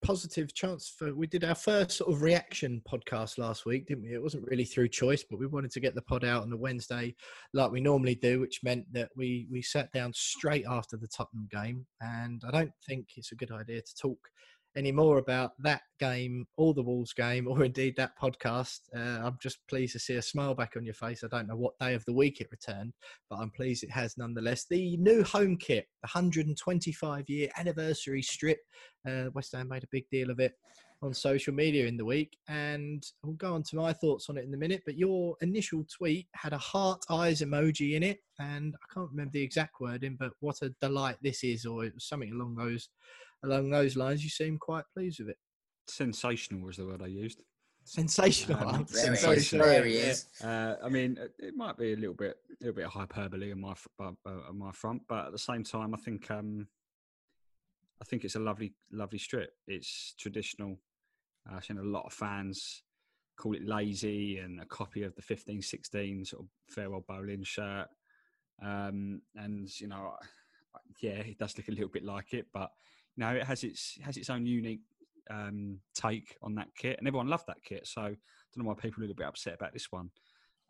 positive 0.04 0.54
chance 0.54 0.94
for 0.98 1.14
we 1.16 1.28
did 1.28 1.44
our 1.44 1.56
first 1.56 1.92
sort 1.92 2.12
of 2.12 2.22
reaction 2.22 2.82
podcast 2.92 3.38
last 3.38 3.66
week, 3.66 3.88
didn't 3.88 4.04
we? 4.04 4.14
It 4.14 4.22
wasn't 4.22 4.48
really 4.48 4.66
through 4.66 4.90
choice, 4.90 5.24
but 5.30 5.40
we 5.40 5.48
wanted 5.48 5.72
to 5.72 5.80
get 5.80 5.96
the 5.96 6.02
pod 6.02 6.26
out 6.26 6.44
on 6.44 6.50
the 6.50 6.58
Wednesday 6.58 7.16
like 7.54 7.72
we 7.72 7.82
normally 7.82 8.16
do, 8.16 8.40
which 8.40 8.62
meant 8.64 8.86
that 8.94 9.10
we 9.16 9.48
we 9.52 9.62
sat 9.62 9.92
down 9.92 10.14
straight 10.14 10.66
after 10.68 10.98
the 10.98 11.08
Tottenham 11.08 11.48
game, 11.52 11.86
and 12.02 12.42
I 12.48 12.52
don't 12.52 12.74
think 12.88 13.08
it's 13.16 13.32
a 13.32 13.36
good 13.36 13.52
idea 13.52 13.82
to 13.82 13.96
talk 13.96 14.20
any 14.76 14.92
more 14.92 15.18
about 15.18 15.52
that 15.60 15.82
game 16.00 16.46
or 16.58 16.74
the 16.74 16.82
Wolves 16.82 17.14
game 17.14 17.48
or 17.48 17.64
indeed 17.64 17.96
that 17.98 18.18
podcast. 18.22 18.80
Uh, 18.96 19.26
I'm 19.26 19.38
just 19.42 19.60
pleased 19.70 19.94
to 19.94 20.00
see 20.00 20.16
a 20.16 20.22
smile 20.22 20.56
back 20.56 20.74
on 20.78 20.86
your 20.86 20.94
face. 20.94 21.24
I 21.24 21.28
don't 21.28 21.48
know 21.48 21.56
what 21.56 21.78
day 21.80 21.94
of 21.94 22.06
the 22.06 22.14
week 22.14 22.42
it 22.42 22.50
returned, 22.52 22.94
but 23.30 23.38
I'm 23.38 23.52
pleased 23.52 23.84
it 23.84 23.92
has 23.92 24.18
nonetheless. 24.18 24.66
The 24.70 24.98
new 24.98 25.24
home 25.24 25.58
kit, 25.58 25.88
the 26.02 26.08
125 26.08 27.30
year 27.30 27.50
anniversary 27.58 28.22
strip. 28.22 28.60
Uh, 29.08 29.26
West 29.34 29.54
Ham 29.54 29.68
made 29.68 29.84
a 29.84 29.90
big 29.92 30.06
deal 30.10 30.30
of 30.30 30.40
it 30.40 30.54
on 31.04 31.14
social 31.14 31.54
media 31.54 31.88
in 31.88 31.98
the 31.98 32.06
week, 32.06 32.38
and 32.48 33.04
we'll 33.24 33.34
go 33.34 33.56
on 33.56 33.64
to 33.64 33.76
my 33.76 33.92
thoughts 33.92 34.30
on 34.30 34.38
it 34.38 34.46
in 34.46 34.54
a 34.54 34.58
minute. 34.58 34.84
But 34.86 34.98
your 34.98 35.36
initial 35.42 35.84
tweet 35.92 36.28
had 36.36 36.54
a 36.54 36.60
heart 36.60 37.04
eyes 37.10 37.42
emoji 37.42 37.94
in 37.94 38.04
it, 38.04 38.20
and 38.40 38.76
I 38.76 38.94
can't 38.94 39.10
remember 39.10 39.32
the 39.32 39.42
exact 39.42 39.80
wording, 39.80 40.16
but 40.20 40.34
what 40.42 40.62
a 40.62 40.70
delight 40.80 41.18
this 41.22 41.44
is, 41.44 41.66
or 41.66 41.90
something 41.98 42.32
along 42.32 42.56
those 42.56 42.90
along 43.44 43.70
those 43.70 43.96
lines, 43.96 44.24
you 44.24 44.30
seem 44.30 44.58
quite 44.58 44.86
pleased 44.94 45.20
with 45.20 45.30
it. 45.30 45.38
Sensational 45.88 46.66
was 46.66 46.78
the 46.78 46.86
word 46.86 47.02
I 47.02 47.08
used. 47.08 47.44
Sensational. 47.84 48.68
Um, 48.68 48.86
sensational. 48.88 49.66
There 49.66 49.86
he 49.86 49.96
is. 49.96 50.26
Uh, 50.44 50.76
I 50.84 50.90
mean, 50.90 51.18
it 51.40 51.56
might 51.56 51.78
be 51.78 51.94
a 51.94 51.96
little 51.96 52.14
bit, 52.14 52.38
a 52.50 52.64
little 52.64 52.76
bit 52.76 52.86
of 52.86 52.92
hyperbole 52.92 53.52
on 53.52 53.62
my 53.62 53.74
uh, 54.00 54.12
on 54.26 54.58
my 54.58 54.72
front, 54.72 55.02
but 55.10 55.26
at 55.26 55.32
the 55.32 55.40
same 55.40 55.64
time, 55.64 55.94
I 55.94 55.98
think 55.98 56.30
um, 56.30 56.68
I 58.02 58.06
think 58.06 58.24
it's 58.24 58.36
a 58.36 58.40
lovely, 58.40 58.74
lovely 58.92 59.20
strip. 59.20 59.54
It's 59.68 60.14
traditional. 60.20 60.78
Uh, 61.50 61.56
I've 61.58 61.66
seen 61.66 61.78
a 61.80 61.84
lot 61.84 62.06
of 62.06 62.14
fans 62.14 62.84
call 63.38 63.56
it 63.56 63.66
lazy 63.66 64.38
and 64.38 64.60
a 64.60 64.66
copy 64.66 65.04
of 65.04 65.16
the 65.16 65.22
15-16 65.22 66.28
sort 66.28 66.44
of 66.44 66.50
farewell 66.70 67.04
bowling 67.08 67.44
shirt. 67.44 67.88
Um, 68.64 69.22
and 69.36 69.68
you 69.80 69.88
know, 69.88 70.14
yeah, 71.02 71.20
it 71.20 71.40
does 71.40 71.58
look 71.58 71.68
a 71.68 71.72
little 71.72 71.90
bit 71.90 72.04
like 72.04 72.34
it, 72.34 72.46
but 72.54 72.70
you 73.00 73.01
know, 73.18 73.32
it 73.32 73.44
has 73.44 73.64
its 73.64 73.98
has 74.02 74.18
its 74.18 74.30
own 74.30 74.46
unique 74.46 74.82
um, 75.30 75.80
take 75.94 76.38
on 76.42 76.56
that 76.56 76.68
kit, 76.76 76.98
and 77.00 77.08
everyone 77.08 77.28
loved 77.28 77.48
that 77.48 77.64
kit. 77.64 77.88
So 77.88 78.02
I 78.02 78.06
don't 78.08 78.64
know 78.64 78.70
why 78.70 78.76
people 78.76 79.02
are 79.02 79.06
a 79.06 79.08
little 79.08 79.16
bit 79.16 79.28
upset 79.28 79.56
about 79.56 79.74
this 79.74 79.92
one. 79.92 80.10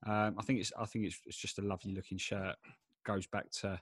Um, 0.06 0.36
I 0.38 0.42
think 0.44 0.60
it's 0.60 0.72
I 0.78 0.86
think 0.86 1.06
it's, 1.06 1.20
it's 1.26 1.38
just 1.38 1.60
a 1.60 1.64
lovely 1.64 1.94
looking 1.94 2.18
shirt. 2.18 2.56
Goes 3.04 3.28
back 3.28 3.50
to 3.62 3.80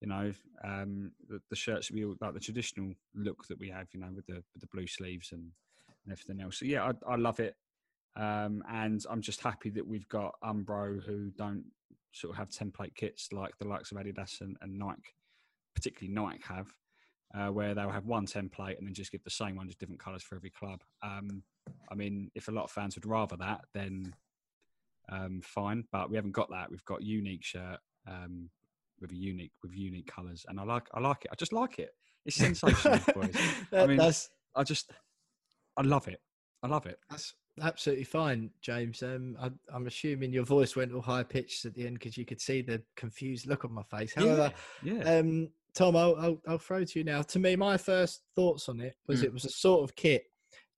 you 0.00 0.08
know 0.08 0.32
um, 0.64 1.12
the, 1.28 1.40
the, 1.48 1.56
shirts 1.56 1.90
we 1.90 2.04
all, 2.04 2.16
like 2.20 2.34
the 2.34 2.40
traditional 2.40 2.92
look 3.14 3.46
that 3.48 3.58
we 3.58 3.68
have, 3.70 3.88
you 3.92 4.00
know, 4.00 4.10
with 4.14 4.26
the 4.26 4.42
with 4.54 4.60
the 4.60 4.68
blue 4.72 4.86
sleeves 4.86 5.32
and, 5.32 5.42
and 6.04 6.12
everything 6.12 6.42
else. 6.42 6.58
So 6.58 6.66
yeah, 6.66 6.84
I, 6.84 7.12
I 7.12 7.16
love 7.16 7.40
it, 7.40 7.56
um, 8.16 8.62
and 8.70 9.04
I'm 9.08 9.22
just 9.22 9.42
happy 9.42 9.70
that 9.70 9.86
we've 9.86 10.08
got 10.08 10.34
Umbro 10.44 11.02
who 11.04 11.30
don't 11.36 11.64
sort 12.12 12.32
of 12.32 12.36
have 12.38 12.50
template 12.50 12.94
kits 12.94 13.32
like 13.32 13.56
the 13.58 13.66
likes 13.66 13.90
of 13.90 13.98
Adidas 13.98 14.42
and, 14.42 14.56
and 14.60 14.78
Nike, 14.78 15.14
particularly 15.74 16.12
Nike 16.12 16.42
have 16.46 16.66
uh, 17.34 17.48
where 17.48 17.74
they'll 17.74 17.90
have 17.90 18.06
one 18.06 18.26
template 18.26 18.78
and 18.78 18.86
then 18.86 18.94
just 18.94 19.12
give 19.12 19.24
the 19.24 19.30
same 19.30 19.56
one, 19.56 19.66
just 19.66 19.78
different 19.78 20.00
colours 20.00 20.22
for 20.22 20.36
every 20.36 20.50
club. 20.50 20.80
Um, 21.02 21.42
I 21.90 21.94
mean, 21.94 22.30
if 22.34 22.48
a 22.48 22.52
lot 22.52 22.64
of 22.64 22.70
fans 22.70 22.94
would 22.96 23.06
rather 23.06 23.36
that, 23.36 23.60
then 23.72 24.14
um, 25.10 25.40
fine. 25.42 25.84
But 25.92 26.10
we 26.10 26.16
haven't 26.16 26.32
got 26.32 26.50
that. 26.50 26.70
We've 26.70 26.84
got 26.84 27.02
unique 27.02 27.44
shirt 27.44 27.78
um, 28.06 28.50
with 29.00 29.12
a 29.12 29.16
unique 29.16 29.52
with 29.62 29.74
unique 29.74 30.06
colours, 30.06 30.44
and 30.48 30.60
I 30.60 30.64
like 30.64 30.88
I 30.94 31.00
like 31.00 31.24
it. 31.24 31.30
I 31.32 31.36
just 31.36 31.52
like 31.52 31.78
it. 31.78 31.90
It's 32.24 32.36
sensational, 32.36 33.00
boys. 33.14 33.34
I 33.72 33.86
mean, 33.86 33.96
that's, 33.96 34.28
I 34.54 34.62
just 34.62 34.92
I 35.76 35.82
love 35.82 36.08
it. 36.08 36.20
I 36.62 36.68
love 36.68 36.86
it. 36.86 36.98
That's 37.10 37.34
absolutely 37.60 38.04
fine, 38.04 38.50
James. 38.60 39.02
Um, 39.02 39.36
I, 39.40 39.50
am 39.74 39.86
assuming 39.86 40.32
your 40.32 40.44
voice 40.44 40.76
went 40.76 40.92
all 40.92 41.02
high 41.02 41.24
pitched 41.24 41.64
at 41.64 41.74
the 41.74 41.86
end 41.86 41.98
because 41.98 42.16
you 42.16 42.24
could 42.24 42.40
see 42.40 42.62
the 42.62 42.82
confused 42.96 43.46
look 43.46 43.64
on 43.64 43.72
my 43.72 43.82
face. 43.82 44.14
However, 44.14 44.52
yeah, 44.82 44.94
yeah. 44.94 45.18
Um, 45.18 45.48
Tom, 45.74 45.96
I'll, 45.96 46.16
I'll, 46.16 46.40
I'll, 46.46 46.58
throw 46.58 46.84
to 46.84 46.98
you 46.98 47.04
now. 47.04 47.22
To 47.22 47.38
me, 47.38 47.56
my 47.56 47.76
first 47.76 48.22
thoughts 48.36 48.68
on 48.68 48.80
it 48.80 48.94
was 49.08 49.22
mm. 49.22 49.24
it 49.24 49.32
was 49.32 49.44
a 49.46 49.50
sort 49.50 49.82
of 49.82 49.96
kit 49.96 50.24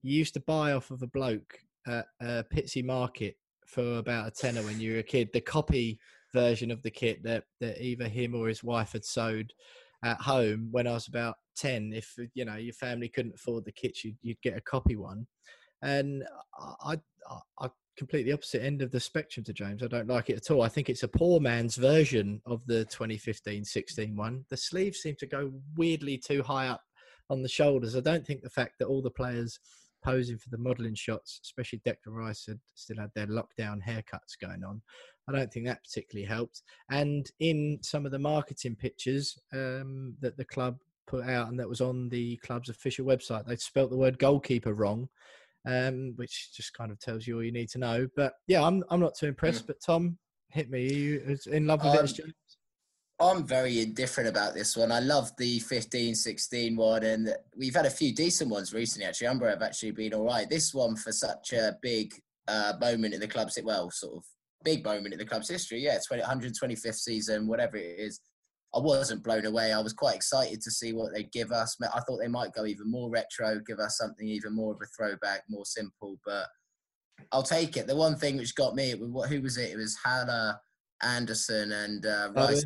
you 0.05 0.19
used 0.19 0.35
to 0.35 0.41
buy 0.41 0.73
off 0.73 0.91
of 0.91 1.03
a 1.03 1.07
bloke 1.09 1.59
at 1.87 2.05
uh, 2.23 2.43
Pitsea 2.55 2.85
Market 2.85 3.37
for 3.67 3.97
about 3.97 4.29
a 4.29 4.31
tenner 4.31 4.63
when 4.63 4.79
you 4.79 4.93
were 4.93 4.99
a 4.99 5.03
kid. 5.03 5.31
The 5.33 5.41
copy 5.41 5.99
version 6.33 6.71
of 6.71 6.83
the 6.83 6.91
kit 6.91 7.23
that 7.25 7.45
that 7.61 7.83
either 7.83 8.07
him 8.07 8.35
or 8.35 8.47
his 8.49 8.63
wife 8.63 8.93
had 8.93 9.05
sewed 9.05 9.53
at 10.05 10.21
home 10.21 10.69
when 10.71 10.87
I 10.87 10.93
was 10.93 11.09
about 11.09 11.37
ten. 11.57 11.93
If 11.95 12.15
you 12.35 12.45
know 12.45 12.57
your 12.57 12.75
family 12.75 13.09
couldn't 13.09 13.37
afford 13.37 13.65
the 13.65 13.73
kit, 13.73 14.05
you'd, 14.05 14.19
you'd 14.21 14.43
get 14.43 14.59
a 14.59 14.61
copy 14.61 14.95
one. 14.95 15.27
And 15.83 16.23
I, 16.83 16.99
I, 17.31 17.39
I 17.59 17.71
completely 17.97 18.33
opposite 18.33 18.63
end 18.63 18.83
of 18.83 18.91
the 18.91 19.01
spectrum 19.01 19.45
to 19.45 19.53
James. 19.53 19.83
I 19.83 19.87
don't 19.87 20.09
like 20.09 20.31
it 20.31 20.37
at 20.37 20.51
all. 20.51 20.63
I 20.63 20.69
think 20.69 20.89
it's 20.89 21.03
a 21.03 21.09
poor 21.09 21.41
man's 21.41 21.77
version 21.77 22.41
of 22.47 22.65
the 22.67 22.87
2015-16 22.87 24.17
one. 24.17 24.45
The 24.51 24.57
sleeves 24.57 24.99
seem 24.99 25.17
to 25.21 25.27
go 25.27 25.53
weirdly 25.77 26.19
too 26.19 26.43
high 26.43 26.69
up 26.69 26.83
on 27.31 27.43
the 27.43 27.49
shoulders. 27.49 27.97
I 27.97 28.01
don't 28.01 28.27
think 28.27 28.43
the 28.43 28.51
fact 28.51 28.75
that 28.79 28.87
all 28.87 29.03
the 29.03 29.11
players 29.11 29.59
posing 30.05 30.37
for 30.37 30.51
the 30.51 30.59
modelling 30.59 30.95
shots, 30.95 31.41
especially 31.43 31.81
Declan 31.87 32.15
Rice, 32.15 32.45
had 32.47 32.61
still 32.75 32.99
had 32.99 33.11
their 33.15 33.27
lockdown 33.27 33.81
haircuts 33.83 34.39
going 34.41 34.63
on. 34.63 34.83
I 35.29 35.33
don't 35.33 35.51
think 35.51 35.67
that 35.67 35.83
particularly 35.83 36.27
helped. 36.27 36.63
And 36.91 37.31
in 37.41 37.79
some 37.83 38.05
of 38.05 38.13
the 38.13 38.19
marketing 38.19 38.77
pictures 38.77 39.39
um, 39.53 40.15
that 40.21 40.37
the 40.37 40.45
club 40.45 40.77
put 41.07 41.25
out 41.25 41.49
and 41.49 41.59
that 41.59 41.69
was 41.69 41.81
on 41.81 42.11
the 42.11 42.37
club's 42.39 42.69
official 42.69 43.07
website, 43.07 43.47
they'd 43.47 43.61
spelt 43.61 43.91
the 43.91 43.97
word 43.97 44.19
goalkeeper 44.19 44.75
wrong 44.75 45.09
um, 45.67 46.13
which 46.17 46.51
just 46.55 46.73
kind 46.75 46.91
of 46.91 47.01
tells 47.01 47.27
you 47.27 47.37
all 47.37 47.45
you 47.45 47.53
need 47.53 47.71
to 47.71 47.79
know. 47.79 48.07
But 48.17 48.35
yeah, 48.47 48.63
I'm 48.63 48.85
I'm 48.91 49.01
not 49.01 49.17
too 49.17 49.27
impressed. 49.27 49.65
Mm. 49.65 49.67
But 49.69 49.77
Tom, 49.85 50.19
hit 50.51 50.71
me. 50.71 50.87
Are 50.89 50.93
you 50.93 51.37
in 51.51 51.67
love 51.67 51.85
with 51.85 51.99
um, 51.99 52.05
it, 52.05 52.15
James? 52.15 52.35
I'm 53.21 53.47
very 53.47 53.81
indifferent 53.81 54.29
about 54.29 54.55
this 54.55 54.77
one. 54.77 54.91
I 54.91 54.99
love 54.99 55.31
the 55.39 55.61
15 55.61 56.15
16 56.15 56.77
one, 56.77 57.05
and 57.05 57.35
we've 57.57 57.75
had 57.75 57.87
a 57.87 57.91
few 57.91 58.13
decent 58.15 58.51
ones 58.51 58.75
recently, 58.75 59.07
actually. 59.07 59.29
Umbro 59.29 59.51
have 59.51 59.63
actually 59.63 59.93
been 59.93 60.15
all 60.15 60.25
right. 60.25 60.49
This 60.51 60.75
one, 60.75 60.97
for 60.97 61.13
such 61.13 61.53
a 61.53 61.77
big 61.81 62.13
uh, 62.49 62.73
moment 62.81 63.15
in 63.15 63.21
the 63.21 63.29
club's, 63.29 63.59
well, 63.63 63.91
sort 63.91 64.17
of 64.17 64.25
big 64.65 64.85
moment 64.85 65.13
in 65.13 65.19
the 65.19 65.25
club's 65.25 65.49
history, 65.49 65.81
yeah, 65.81 65.99
20, 66.07 66.23
125th 66.23 66.95
season, 66.95 67.47
whatever 67.47 67.77
it 67.77 67.99
is, 67.99 68.21
I 68.75 68.81
wasn't 68.81 69.23
blown 69.23 69.47
away. 69.47 69.73
I 69.73 69.81
was 69.81 69.93
quite 69.93 70.17
excited 70.17 70.61
to 70.63 70.71
see 70.71 70.93
what 70.93 71.13
they'd 71.13 71.31
give 71.31 71.53
us. 71.53 71.77
I 71.83 72.01
thought 72.01 72.19
they 72.19 72.29
might 72.29 72.53
go 72.53 72.67
even 72.67 72.91
more 72.91 73.09
retro, 73.11 73.61
give 73.67 73.79
us 73.79 73.99
something 73.99 74.27
even 74.27 74.55
more 74.55 74.73
of 74.73 74.81
a 74.83 74.87
throwback, 74.97 75.43
more 75.49 75.65
simple. 75.65 76.19
But 76.25 76.47
I'll 77.31 77.43
take 77.43 77.77
it. 77.77 77.87
The 77.87 77.95
one 77.95 78.17
thing 78.17 78.37
which 78.37 78.57
got 78.57 78.75
me, 78.75 78.91
who 78.91 79.41
was 79.43 79.59
it? 79.59 79.71
It 79.71 79.77
was 79.77 79.97
Haller, 80.05 80.59
Anderson, 81.03 81.73
and 81.73 82.05
uh, 82.05 82.31
Rice. 82.35 82.65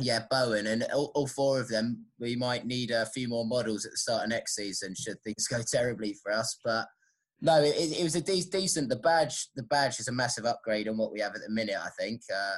Yeah, 0.00 0.24
Bowen, 0.28 0.66
and 0.66 0.82
all, 0.92 1.12
all, 1.14 1.28
four 1.28 1.60
of 1.60 1.68
them. 1.68 2.06
We 2.18 2.34
might 2.34 2.66
need 2.66 2.90
a 2.90 3.06
few 3.06 3.28
more 3.28 3.46
models 3.46 3.84
at 3.84 3.92
the 3.92 3.96
start 3.96 4.24
of 4.24 4.30
next 4.30 4.56
season 4.56 4.92
should 4.96 5.22
things 5.22 5.46
go 5.50 5.60
terribly 5.70 6.16
for 6.20 6.32
us. 6.32 6.58
But 6.64 6.88
no, 7.40 7.62
it, 7.62 7.76
it 7.76 8.02
was 8.02 8.16
a 8.16 8.20
de- 8.20 8.42
decent. 8.42 8.88
The 8.88 8.96
badge, 8.96 9.48
the 9.54 9.62
badge 9.62 10.00
is 10.00 10.08
a 10.08 10.12
massive 10.12 10.46
upgrade 10.46 10.88
on 10.88 10.96
what 10.96 11.12
we 11.12 11.20
have 11.20 11.36
at 11.36 11.42
the 11.42 11.50
minute. 11.50 11.76
I 11.78 11.90
think 12.00 12.22
uh, 12.34 12.56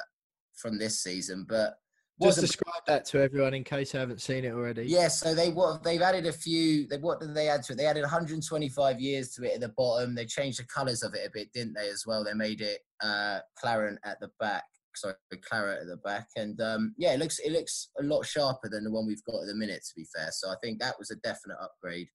from 0.55 0.79
this 0.79 1.03
season, 1.03 1.45
but 1.47 1.75
just 2.21 2.41
describe 2.41 2.83
that 2.87 3.05
to 3.05 3.21
everyone 3.21 3.53
in 3.53 3.63
case 3.63 3.93
I 3.93 3.99
haven't 3.99 4.21
seen 4.21 4.43
it 4.43 4.53
already. 4.53 4.83
Yes, 4.83 4.91
yeah, 4.91 5.07
so 5.29 5.35
they 5.35 5.49
what 5.49 5.83
they've 5.83 6.01
added 6.01 6.25
a 6.25 6.31
few. 6.31 6.87
They, 6.87 6.97
what 6.97 7.19
did 7.19 7.33
they 7.33 7.47
add 7.47 7.63
to 7.63 7.73
it? 7.73 7.75
They 7.75 7.85
added 7.85 8.01
125 8.01 8.99
years 8.99 9.31
to 9.33 9.43
it 9.43 9.55
at 9.55 9.61
the 9.61 9.69
bottom. 9.69 10.15
They 10.15 10.25
changed 10.25 10.59
the 10.59 10.65
colours 10.65 11.03
of 11.03 11.13
it 11.13 11.27
a 11.27 11.31
bit, 11.31 11.51
didn't 11.53 11.73
they? 11.73 11.89
As 11.89 12.05
well, 12.07 12.23
they 12.23 12.33
made 12.33 12.61
it 12.61 12.79
uh, 13.03 13.39
claret 13.55 13.99
at 14.03 14.19
the 14.19 14.29
back. 14.39 14.63
Sorry, 14.95 15.13
claret 15.47 15.81
at 15.81 15.87
the 15.87 15.97
back, 15.97 16.27
and 16.35 16.59
um, 16.59 16.95
yeah, 16.97 17.13
it 17.13 17.19
looks 17.19 17.37
it 17.39 17.51
looks 17.51 17.89
a 17.99 18.03
lot 18.03 18.25
sharper 18.25 18.67
than 18.67 18.83
the 18.83 18.91
one 18.91 19.05
we've 19.05 19.23
got 19.25 19.41
at 19.41 19.47
the 19.47 19.55
minute. 19.55 19.83
To 19.87 19.93
be 19.95 20.05
fair, 20.15 20.29
so 20.31 20.49
I 20.49 20.55
think 20.63 20.79
that 20.79 20.97
was 20.97 21.11
a 21.11 21.15
definite 21.17 21.57
upgrade. 21.61 22.07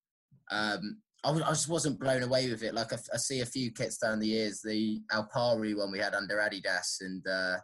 Um, 0.51 0.99
I, 1.25 1.31
I 1.31 1.51
just 1.51 1.69
wasn't 1.69 2.01
blown 2.01 2.25
away 2.25 2.51
with 2.51 2.65
it. 2.65 2.75
Like 2.75 2.93
I, 2.93 2.97
I, 3.15 3.17
see 3.19 3.41
a 3.41 3.47
few 3.47 3.71
kits 3.71 3.99
down 3.99 4.19
the 4.19 4.27
years, 4.27 4.61
the 4.61 5.01
Alpari 5.13 5.77
one 5.77 5.93
we 5.93 6.01
had 6.01 6.15
under 6.15 6.39
Adidas, 6.39 7.01
and 7.01 7.25
uh, 7.27 7.59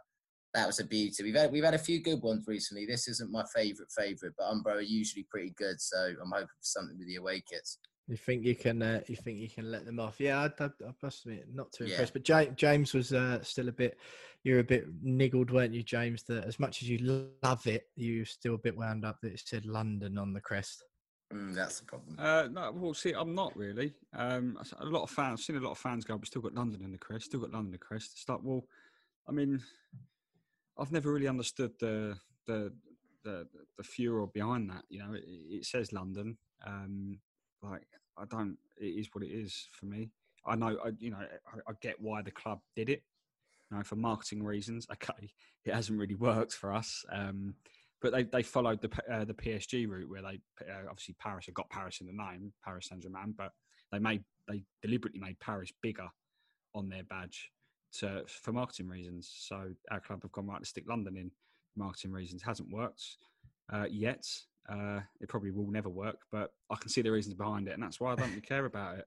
that 0.53 0.67
was 0.67 0.79
a 0.79 0.85
beauty. 0.85 1.23
We've 1.23 1.35
had 1.35 1.51
we've 1.51 1.63
had 1.63 1.73
a 1.73 1.79
few 1.79 2.01
good 2.01 2.21
ones 2.21 2.45
recently. 2.47 2.85
This 2.85 3.07
isn't 3.07 3.31
my 3.31 3.43
favourite 3.53 3.91
favourite, 3.91 4.33
but 4.37 4.45
Umbro 4.45 4.75
are 4.75 4.81
usually 4.81 5.25
pretty 5.29 5.53
good. 5.57 5.79
So 5.79 5.97
I'm 6.21 6.31
hoping 6.31 6.47
for 6.47 6.53
something 6.61 6.97
with 6.97 7.07
the 7.07 7.17
away 7.17 7.43
kits. 7.49 7.77
You 8.07 8.17
think 8.17 8.43
you 8.43 8.55
can? 8.55 8.81
Uh, 8.81 9.01
you 9.07 9.15
think 9.15 9.37
you 9.37 9.49
can 9.49 9.71
let 9.71 9.85
them 9.85 9.99
off? 9.99 10.19
Yeah, 10.19 10.39
I, 10.39 10.63
I, 10.63 10.65
I 10.65 10.91
must 11.03 11.25
admit, 11.25 11.45
not 11.53 11.71
too 11.71 11.83
impressed. 11.83 12.13
But 12.13 12.23
James, 12.23 12.53
James 12.55 12.93
was 12.93 13.13
uh, 13.13 13.43
still 13.43 13.69
a 13.69 13.71
bit. 13.71 13.99
You're 14.43 14.59
a 14.59 14.63
bit 14.63 14.87
niggled, 15.03 15.51
weren't 15.51 15.75
you, 15.75 15.83
James? 15.83 16.23
That 16.23 16.45
as 16.45 16.59
much 16.59 16.81
as 16.81 16.89
you 16.89 17.23
love 17.43 17.67
it, 17.67 17.83
you're 17.95 18.25
still 18.25 18.55
a 18.55 18.59
bit 18.59 18.75
wound 18.75 19.05
up 19.05 19.19
that 19.21 19.33
it 19.33 19.41
said 19.45 19.65
London 19.67 20.17
on 20.17 20.33
the 20.33 20.41
crest. 20.41 20.83
Mm, 21.31 21.53
that's 21.53 21.79
the 21.79 21.85
problem. 21.85 22.15
Uh, 22.17 22.47
no, 22.51 22.71
well, 22.71 22.95
see, 22.95 23.13
I'm 23.13 23.35
not 23.35 23.55
really. 23.55 23.93
Um, 24.15 24.57
a 24.79 24.85
lot 24.85 25.03
of 25.03 25.11
fans, 25.11 25.41
I've 25.41 25.45
seen 25.45 25.57
a 25.57 25.59
lot 25.59 25.71
of 25.71 25.77
fans 25.77 26.03
go, 26.03 26.17
but 26.17 26.27
still 26.27 26.41
got 26.41 26.55
London 26.55 26.81
in 26.83 26.91
the 26.91 26.97
crest. 26.97 27.25
Still 27.25 27.41
got 27.41 27.51
London 27.51 27.67
in 27.67 27.71
the 27.73 27.77
crest. 27.77 28.13
It's 28.15 28.27
like, 28.27 28.39
well, 28.41 28.65
I 29.27 29.31
mean, 29.31 29.61
I've 30.79 30.91
never 30.91 31.11
really 31.11 31.27
understood 31.27 31.71
the 31.79 32.17
the 32.47 32.71
the, 33.23 33.47
the 33.77 33.83
furor 33.83 34.27
behind 34.27 34.69
that. 34.69 34.83
You 34.89 34.99
know, 34.99 35.13
it, 35.13 35.23
it 35.27 35.65
says 35.65 35.91
London. 35.91 36.37
Um, 36.65 37.19
like 37.61 37.85
I 38.17 38.25
don't. 38.25 38.57
It 38.77 38.85
is 38.85 39.09
what 39.13 39.23
it 39.23 39.31
is 39.31 39.67
for 39.71 39.85
me. 39.85 40.11
I 40.45 40.55
know. 40.55 40.77
I, 40.83 40.91
you 40.99 41.11
know, 41.11 41.17
I, 41.17 41.69
I 41.69 41.73
get 41.81 41.99
why 41.99 42.21
the 42.21 42.31
club 42.31 42.59
did 42.75 42.89
it. 42.89 43.03
You 43.69 43.77
know, 43.77 43.83
for 43.83 43.95
marketing 43.95 44.43
reasons. 44.43 44.87
Okay, 44.93 45.31
it 45.65 45.73
hasn't 45.73 45.99
really 45.99 46.15
worked 46.15 46.53
for 46.53 46.73
us. 46.73 47.05
Um, 47.11 47.53
but 48.01 48.13
they, 48.13 48.23
they 48.23 48.43
followed 48.43 48.81
the 48.81 48.89
uh, 49.11 49.25
the 49.25 49.33
PSG 49.33 49.87
route 49.87 50.09
where 50.09 50.21
they 50.21 50.39
uh, 50.61 50.87
obviously 50.89 51.15
Paris 51.19 51.45
have 51.47 51.55
got 51.55 51.69
Paris 51.69 51.99
in 52.01 52.07
the 52.07 52.13
name, 52.13 52.53
Paris 52.63 52.87
Saint 52.87 53.03
Germain, 53.03 53.33
but 53.37 53.51
they 53.91 53.99
made 53.99 54.23
they 54.47 54.63
deliberately 54.81 55.19
made 55.19 55.39
Paris 55.39 55.71
bigger 55.81 56.07
on 56.73 56.87
their 56.89 57.03
badge 57.03 57.51
to, 57.99 58.23
for 58.27 58.51
marketing 58.51 58.87
reasons. 58.87 59.31
So 59.33 59.71
our 59.91 59.99
club 59.99 60.21
have 60.23 60.31
gone 60.31 60.47
right 60.47 60.61
to 60.61 60.65
stick 60.65 60.85
London 60.87 61.17
in 61.17 61.31
marketing 61.75 62.11
reasons. 62.11 62.41
Hasn't 62.41 62.71
worked 62.71 63.03
uh, 63.71 63.85
yet. 63.89 64.25
Uh, 64.69 64.99
it 65.19 65.29
probably 65.29 65.51
will 65.51 65.71
never 65.71 65.89
work, 65.89 66.19
but 66.31 66.51
I 66.69 66.75
can 66.75 66.89
see 66.89 67.01
the 67.01 67.11
reasons 67.11 67.33
behind 67.33 67.67
it, 67.67 67.73
and 67.73 67.81
that's 67.81 67.99
why 67.99 68.11
I 68.11 68.15
don't 68.15 68.29
really 68.29 68.41
care 68.41 68.65
about 68.65 68.99
it. 68.99 69.05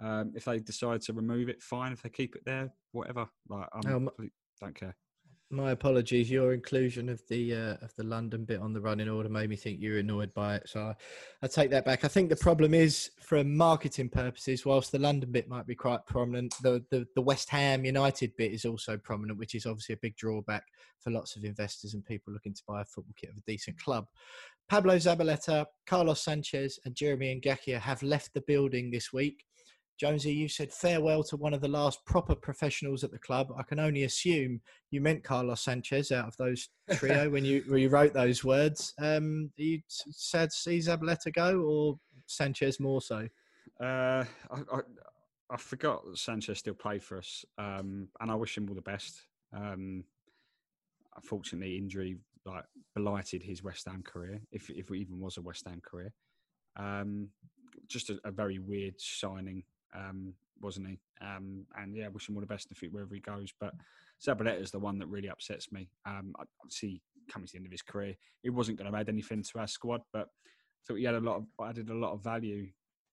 Um, 0.00 0.32
if 0.34 0.46
they 0.46 0.58
decide 0.58 1.02
to 1.02 1.12
remove 1.12 1.48
it, 1.48 1.62
fine. 1.62 1.92
If 1.92 2.02
they 2.02 2.08
keep 2.08 2.34
it 2.34 2.44
there, 2.44 2.72
whatever. 2.92 3.28
Like, 3.48 3.68
I 3.72 3.92
um, 3.92 4.08
don't 4.60 4.74
care. 4.74 4.96
My 5.54 5.72
apologies. 5.72 6.30
Your 6.30 6.54
inclusion 6.54 7.10
of 7.10 7.20
the 7.28 7.54
uh, 7.54 7.76
of 7.82 7.94
the 7.96 8.04
London 8.04 8.46
bit 8.46 8.58
on 8.58 8.72
the 8.72 8.80
running 8.80 9.10
order 9.10 9.28
made 9.28 9.50
me 9.50 9.56
think 9.56 9.80
you 9.80 9.92
were 9.92 9.98
annoyed 9.98 10.32
by 10.32 10.56
it. 10.56 10.66
So 10.66 10.80
I, 10.80 10.94
I 11.42 11.46
take 11.46 11.70
that 11.72 11.84
back. 11.84 12.06
I 12.06 12.08
think 12.08 12.30
the 12.30 12.36
problem 12.36 12.72
is, 12.72 13.10
from 13.20 13.54
marketing 13.54 14.08
purposes, 14.08 14.64
whilst 14.64 14.92
the 14.92 14.98
London 14.98 15.30
bit 15.30 15.50
might 15.50 15.66
be 15.66 15.74
quite 15.74 16.06
prominent, 16.06 16.54
the, 16.62 16.82
the 16.90 17.06
the 17.14 17.20
West 17.20 17.50
Ham 17.50 17.84
United 17.84 18.32
bit 18.38 18.52
is 18.52 18.64
also 18.64 18.96
prominent, 18.96 19.38
which 19.38 19.54
is 19.54 19.66
obviously 19.66 19.92
a 19.92 19.98
big 20.00 20.16
drawback 20.16 20.64
for 21.00 21.10
lots 21.10 21.36
of 21.36 21.44
investors 21.44 21.92
and 21.92 22.02
people 22.06 22.32
looking 22.32 22.54
to 22.54 22.62
buy 22.66 22.80
a 22.80 22.86
football 22.86 23.14
kit 23.20 23.28
of 23.28 23.36
a 23.36 23.42
decent 23.46 23.78
club. 23.78 24.06
Pablo 24.70 24.96
Zabaleta, 24.96 25.66
Carlos 25.86 26.22
Sanchez, 26.22 26.78
and 26.86 26.94
Jeremy 26.94 27.38
Ngakia 27.44 27.78
have 27.78 28.02
left 28.02 28.32
the 28.32 28.40
building 28.40 28.90
this 28.90 29.12
week. 29.12 29.44
Jonesy, 29.98 30.32
you 30.32 30.48
said 30.48 30.72
farewell 30.72 31.22
to 31.24 31.36
one 31.36 31.54
of 31.54 31.60
the 31.60 31.68
last 31.68 32.04
proper 32.04 32.34
professionals 32.34 33.04
at 33.04 33.12
the 33.12 33.18
club. 33.18 33.52
I 33.56 33.62
can 33.62 33.78
only 33.78 34.04
assume 34.04 34.60
you 34.90 35.00
meant 35.00 35.24
Carlos 35.24 35.60
Sanchez 35.60 36.10
out 36.10 36.26
of 36.26 36.36
those 36.36 36.68
trio 36.94 37.30
when 37.30 37.44
you 37.44 37.62
when 37.68 37.80
you 37.80 37.88
wrote 37.88 38.12
those 38.12 38.42
words. 38.42 38.94
Um, 38.98 39.50
are 39.58 39.62
you 39.62 39.80
sad 39.88 40.50
to 40.50 40.56
see 40.56 40.78
Zabaleta 40.78 41.32
go, 41.32 41.60
or 41.60 41.98
Sanchez 42.26 42.80
more 42.80 43.00
so? 43.00 43.28
Uh, 43.80 44.24
I, 44.50 44.60
I, 44.72 44.80
I, 45.50 45.56
forgot 45.56 46.04
that 46.04 46.18
Sanchez 46.18 46.58
still 46.58 46.74
played 46.74 47.02
for 47.02 47.18
us, 47.18 47.44
um, 47.58 48.08
and 48.20 48.30
I 48.30 48.34
wish 48.34 48.56
him 48.56 48.68
all 48.68 48.74
the 48.74 48.82
best. 48.82 49.22
Um, 49.54 50.04
unfortunately, 51.16 51.76
injury 51.76 52.16
like 52.44 52.64
blighted 52.96 53.42
his 53.42 53.62
West 53.62 53.86
Ham 53.86 54.02
career, 54.02 54.40
if 54.50 54.70
if 54.70 54.90
it 54.90 54.96
even 54.96 55.20
was 55.20 55.36
a 55.36 55.42
West 55.42 55.66
Ham 55.66 55.80
career. 55.84 56.12
Um, 56.76 57.28
just 57.88 58.10
a, 58.10 58.18
a, 58.24 58.30
very 58.30 58.58
weird 58.58 58.94
signing 58.98 59.62
um, 59.94 60.34
wasn't 60.60 60.88
he? 60.88 60.98
Um, 61.20 61.66
and 61.76 61.96
yeah, 61.96 62.08
wish 62.08 62.28
him 62.28 62.36
all 62.36 62.40
the 62.40 62.46
best 62.46 62.66
in 62.66 62.70
the 62.70 62.78
future 62.78 62.94
wherever 62.94 63.14
he 63.14 63.20
goes. 63.20 63.52
But 63.58 63.74
Zabaleta 64.24 64.60
is 64.60 64.70
the 64.70 64.78
one 64.78 64.98
that 64.98 65.08
really 65.08 65.28
upsets 65.28 65.72
me. 65.72 65.88
Um, 66.06 66.34
I, 66.38 66.44
see 66.68 67.02
coming 67.30 67.46
to 67.46 67.52
the 67.52 67.58
end 67.58 67.66
of 67.66 67.72
his 67.72 67.82
career, 67.82 68.14
he 68.42 68.50
wasn't 68.50 68.78
going 68.78 68.90
to 68.90 68.98
add 68.98 69.08
anything 69.08 69.42
to 69.42 69.58
our 69.58 69.66
squad, 69.66 70.02
but 70.12 70.28
I 70.28 70.80
thought 70.86 70.96
he 70.96 71.04
had 71.04 71.14
a 71.14 71.20
lot 71.20 71.36
of 71.36 71.46
added 71.68 71.90
a 71.90 71.94
lot 71.94 72.12
of 72.12 72.22
value, 72.22 72.68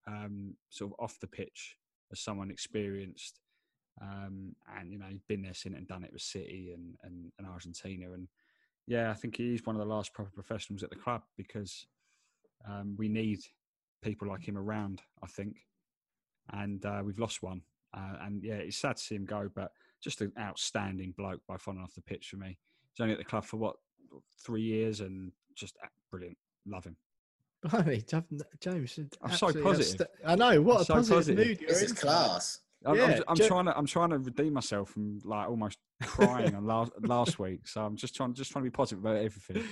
um, 0.07 0.55
sort 0.69 0.91
of 0.91 1.03
off 1.03 1.19
the 1.19 1.27
pitch 1.27 1.75
as 2.11 2.19
someone 2.19 2.51
experienced. 2.51 3.39
Um, 4.01 4.55
and 4.77 4.91
you 4.91 4.99
know 4.99 5.07
he'd 5.09 5.27
been 5.27 5.41
there, 5.41 5.53
seen 5.53 5.73
it, 5.73 5.77
and 5.77 5.87
done 5.87 6.03
it 6.03 6.13
with 6.13 6.21
City 6.21 6.71
and, 6.73 6.95
and, 7.03 7.31
and 7.37 7.47
Argentina. 7.47 8.11
And 8.13 8.27
yeah, 8.87 9.11
I 9.11 9.13
think 9.13 9.35
he's 9.35 9.65
one 9.65 9.75
of 9.75 9.81
the 9.81 9.93
last 9.93 10.13
proper 10.13 10.31
professionals 10.31 10.83
at 10.83 10.89
the 10.89 10.95
club 10.95 11.21
because 11.37 11.85
um, 12.67 12.95
we 12.97 13.09
need 13.09 13.39
people 14.01 14.27
like 14.27 14.47
him 14.47 14.57
around. 14.57 15.01
I 15.21 15.27
think 15.27 15.57
and 16.53 16.85
uh, 16.85 17.01
we've 17.03 17.19
lost 17.19 17.41
one. 17.43 17.61
Uh, 17.93 18.17
and 18.21 18.43
yeah, 18.43 18.55
it's 18.55 18.77
sad 18.77 18.97
to 18.97 19.03
see 19.03 19.15
him 19.15 19.25
go, 19.25 19.49
but 19.53 19.71
just 20.01 20.21
an 20.21 20.31
outstanding 20.39 21.13
bloke 21.17 21.41
by 21.47 21.57
falling 21.57 21.81
off 21.81 21.93
the 21.95 22.01
pitch 22.01 22.29
for 22.29 22.37
me. 22.37 22.57
He's 22.93 23.01
only 23.01 23.13
at 23.13 23.19
the 23.19 23.25
club 23.25 23.43
for 23.45 23.57
what 23.57 23.75
three 24.43 24.61
years, 24.61 24.99
and 25.01 25.31
just 25.55 25.77
brilliant. 26.11 26.37
Love 26.67 26.85
him. 26.85 26.95
Blimey, 27.63 28.03
James. 28.07 28.99
I'm 29.21 29.31
so 29.31 29.51
positive. 29.61 30.07
I 30.25 30.35
know 30.35 30.61
what 30.61 30.75
I'm 30.75 30.81
a 30.81 30.85
so 30.85 30.93
positive, 30.93 31.15
positive, 31.17 31.47
mood 31.47 31.59
This 31.67 31.81
is 31.81 31.93
class. 31.93 32.59
I'm, 32.85 32.95
Yeah, 32.95 33.03
I'm, 33.03 33.23
I'm 33.27 33.35
ju- 33.35 33.47
trying 33.47 33.65
to 33.65 33.77
I'm 33.77 33.85
trying 33.85 34.09
to 34.11 34.19
redeem 34.19 34.53
myself 34.53 34.91
from 34.91 35.19
like 35.25 35.49
almost 35.49 35.77
crying 36.01 36.55
on 36.55 36.65
last 36.65 36.91
last 37.01 37.39
week. 37.39 37.67
So 37.67 37.83
I'm 37.83 37.97
just 37.97 38.15
trying 38.15 38.33
just 38.33 38.51
trying 38.51 38.63
to 38.63 38.69
be 38.71 38.73
positive 38.73 39.03
about 39.03 39.17
everything. 39.17 39.63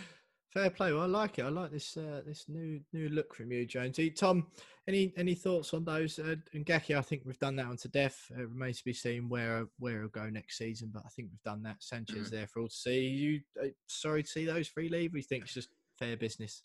Fair 0.57 0.71
play. 0.71 0.91
Well, 0.91 1.03
I 1.03 1.05
like 1.05 1.37
it. 1.37 1.45
I 1.45 1.49
like 1.49 1.69
this 1.69 1.97
uh, 1.97 2.21
this 2.25 2.45
new 2.47 2.79
new 2.91 3.09
look 3.09 3.35
from 3.35 3.51
you, 3.51 3.63
Jonesy. 3.63 4.09
Tom, 4.09 4.47
any 4.87 5.13
any 5.15 5.35
thoughts 5.35 5.71
on 5.75 5.85
those? 5.85 6.17
Uh, 6.17 6.37
and 6.55 6.65
Gaki, 6.65 6.95
I 6.95 7.01
think 7.01 7.21
we've 7.25 7.37
done 7.37 7.55
that 7.57 7.67
on 7.67 7.77
to 7.77 7.87
death. 7.87 8.25
It 8.31 8.49
remains 8.49 8.79
to 8.79 8.85
be 8.85 8.93
seen 8.93 9.29
where 9.29 9.67
where 9.77 9.99
he'll 9.99 10.09
go 10.09 10.31
next 10.31 10.57
season, 10.57 10.89
but 10.91 11.03
I 11.05 11.09
think 11.09 11.27
we've 11.29 11.43
done 11.43 11.61
that. 11.61 11.75
Sanchez 11.83 12.31
there 12.31 12.47
for 12.47 12.61
all 12.61 12.69
to 12.69 12.73
see. 12.73 13.01
You 13.01 13.39
uh, 13.63 13.67
sorry 13.85 14.23
to 14.23 14.27
see 14.27 14.45
those 14.45 14.69
three 14.69 14.89
leave? 14.89 15.13
We 15.13 15.21
think 15.21 15.43
it's 15.43 15.53
just 15.53 15.69
fair 15.99 16.17
business? 16.17 16.63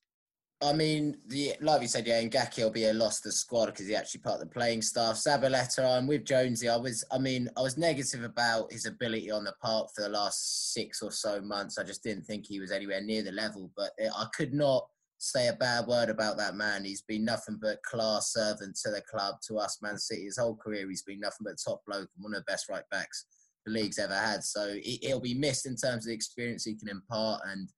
I 0.62 0.72
mean, 0.72 1.16
the 1.26 1.54
like 1.60 1.82
you 1.82 1.88
said, 1.88 2.06
yeah, 2.06 2.22
Ngaki 2.22 2.62
will 2.62 2.70
be 2.70 2.84
a 2.84 2.92
loss 2.92 3.20
to 3.20 3.28
the 3.28 3.32
squad 3.32 3.66
because 3.66 3.88
he 3.88 3.96
actually 3.96 4.20
part 4.20 4.40
of 4.40 4.40
the 4.40 4.54
playing 4.54 4.82
staff. 4.82 5.16
Zabaleta, 5.16 5.98
I'm 5.98 6.06
with 6.06 6.24
Jonesy. 6.24 6.68
I 6.68 6.76
was, 6.76 7.04
I 7.10 7.18
mean, 7.18 7.48
I 7.56 7.62
was 7.62 7.76
negative 7.76 8.22
about 8.22 8.70
his 8.70 8.86
ability 8.86 9.30
on 9.30 9.44
the 9.44 9.54
park 9.60 9.88
for 9.94 10.02
the 10.02 10.08
last 10.08 10.72
six 10.72 11.02
or 11.02 11.10
so 11.10 11.40
months. 11.40 11.78
I 11.78 11.84
just 11.84 12.02
didn't 12.04 12.24
think 12.24 12.46
he 12.46 12.60
was 12.60 12.70
anywhere 12.70 13.02
near 13.02 13.22
the 13.22 13.32
level. 13.32 13.70
But 13.76 13.90
eh, 13.98 14.08
I 14.14 14.26
could 14.36 14.54
not 14.54 14.86
say 15.18 15.48
a 15.48 15.52
bad 15.54 15.86
word 15.86 16.10
about 16.10 16.36
that 16.38 16.54
man. 16.54 16.84
He's 16.84 17.02
been 17.02 17.24
nothing 17.24 17.58
but 17.60 17.82
class 17.82 18.32
servant 18.32 18.76
to 18.84 18.90
the 18.90 19.02
club, 19.02 19.36
to 19.48 19.58
us, 19.58 19.78
Man 19.82 19.98
City. 19.98 20.24
His 20.24 20.38
whole 20.38 20.56
career, 20.56 20.88
he's 20.88 21.02
been 21.02 21.20
nothing 21.20 21.44
but 21.44 21.56
top 21.64 21.82
bloke 21.86 22.08
and 22.14 22.24
one 22.24 22.34
of 22.34 22.44
the 22.44 22.50
best 22.50 22.68
right 22.68 22.84
backs 22.90 23.26
the 23.64 23.72
league's 23.72 23.98
ever 23.98 24.14
had. 24.14 24.42
So 24.42 24.74
he- 24.74 24.98
he'll 25.02 25.20
be 25.20 25.34
missed 25.34 25.66
in 25.66 25.76
terms 25.76 26.04
of 26.04 26.08
the 26.08 26.14
experience 26.14 26.64
he 26.64 26.74
can 26.74 26.88
impart 26.88 27.42
and 27.46 27.68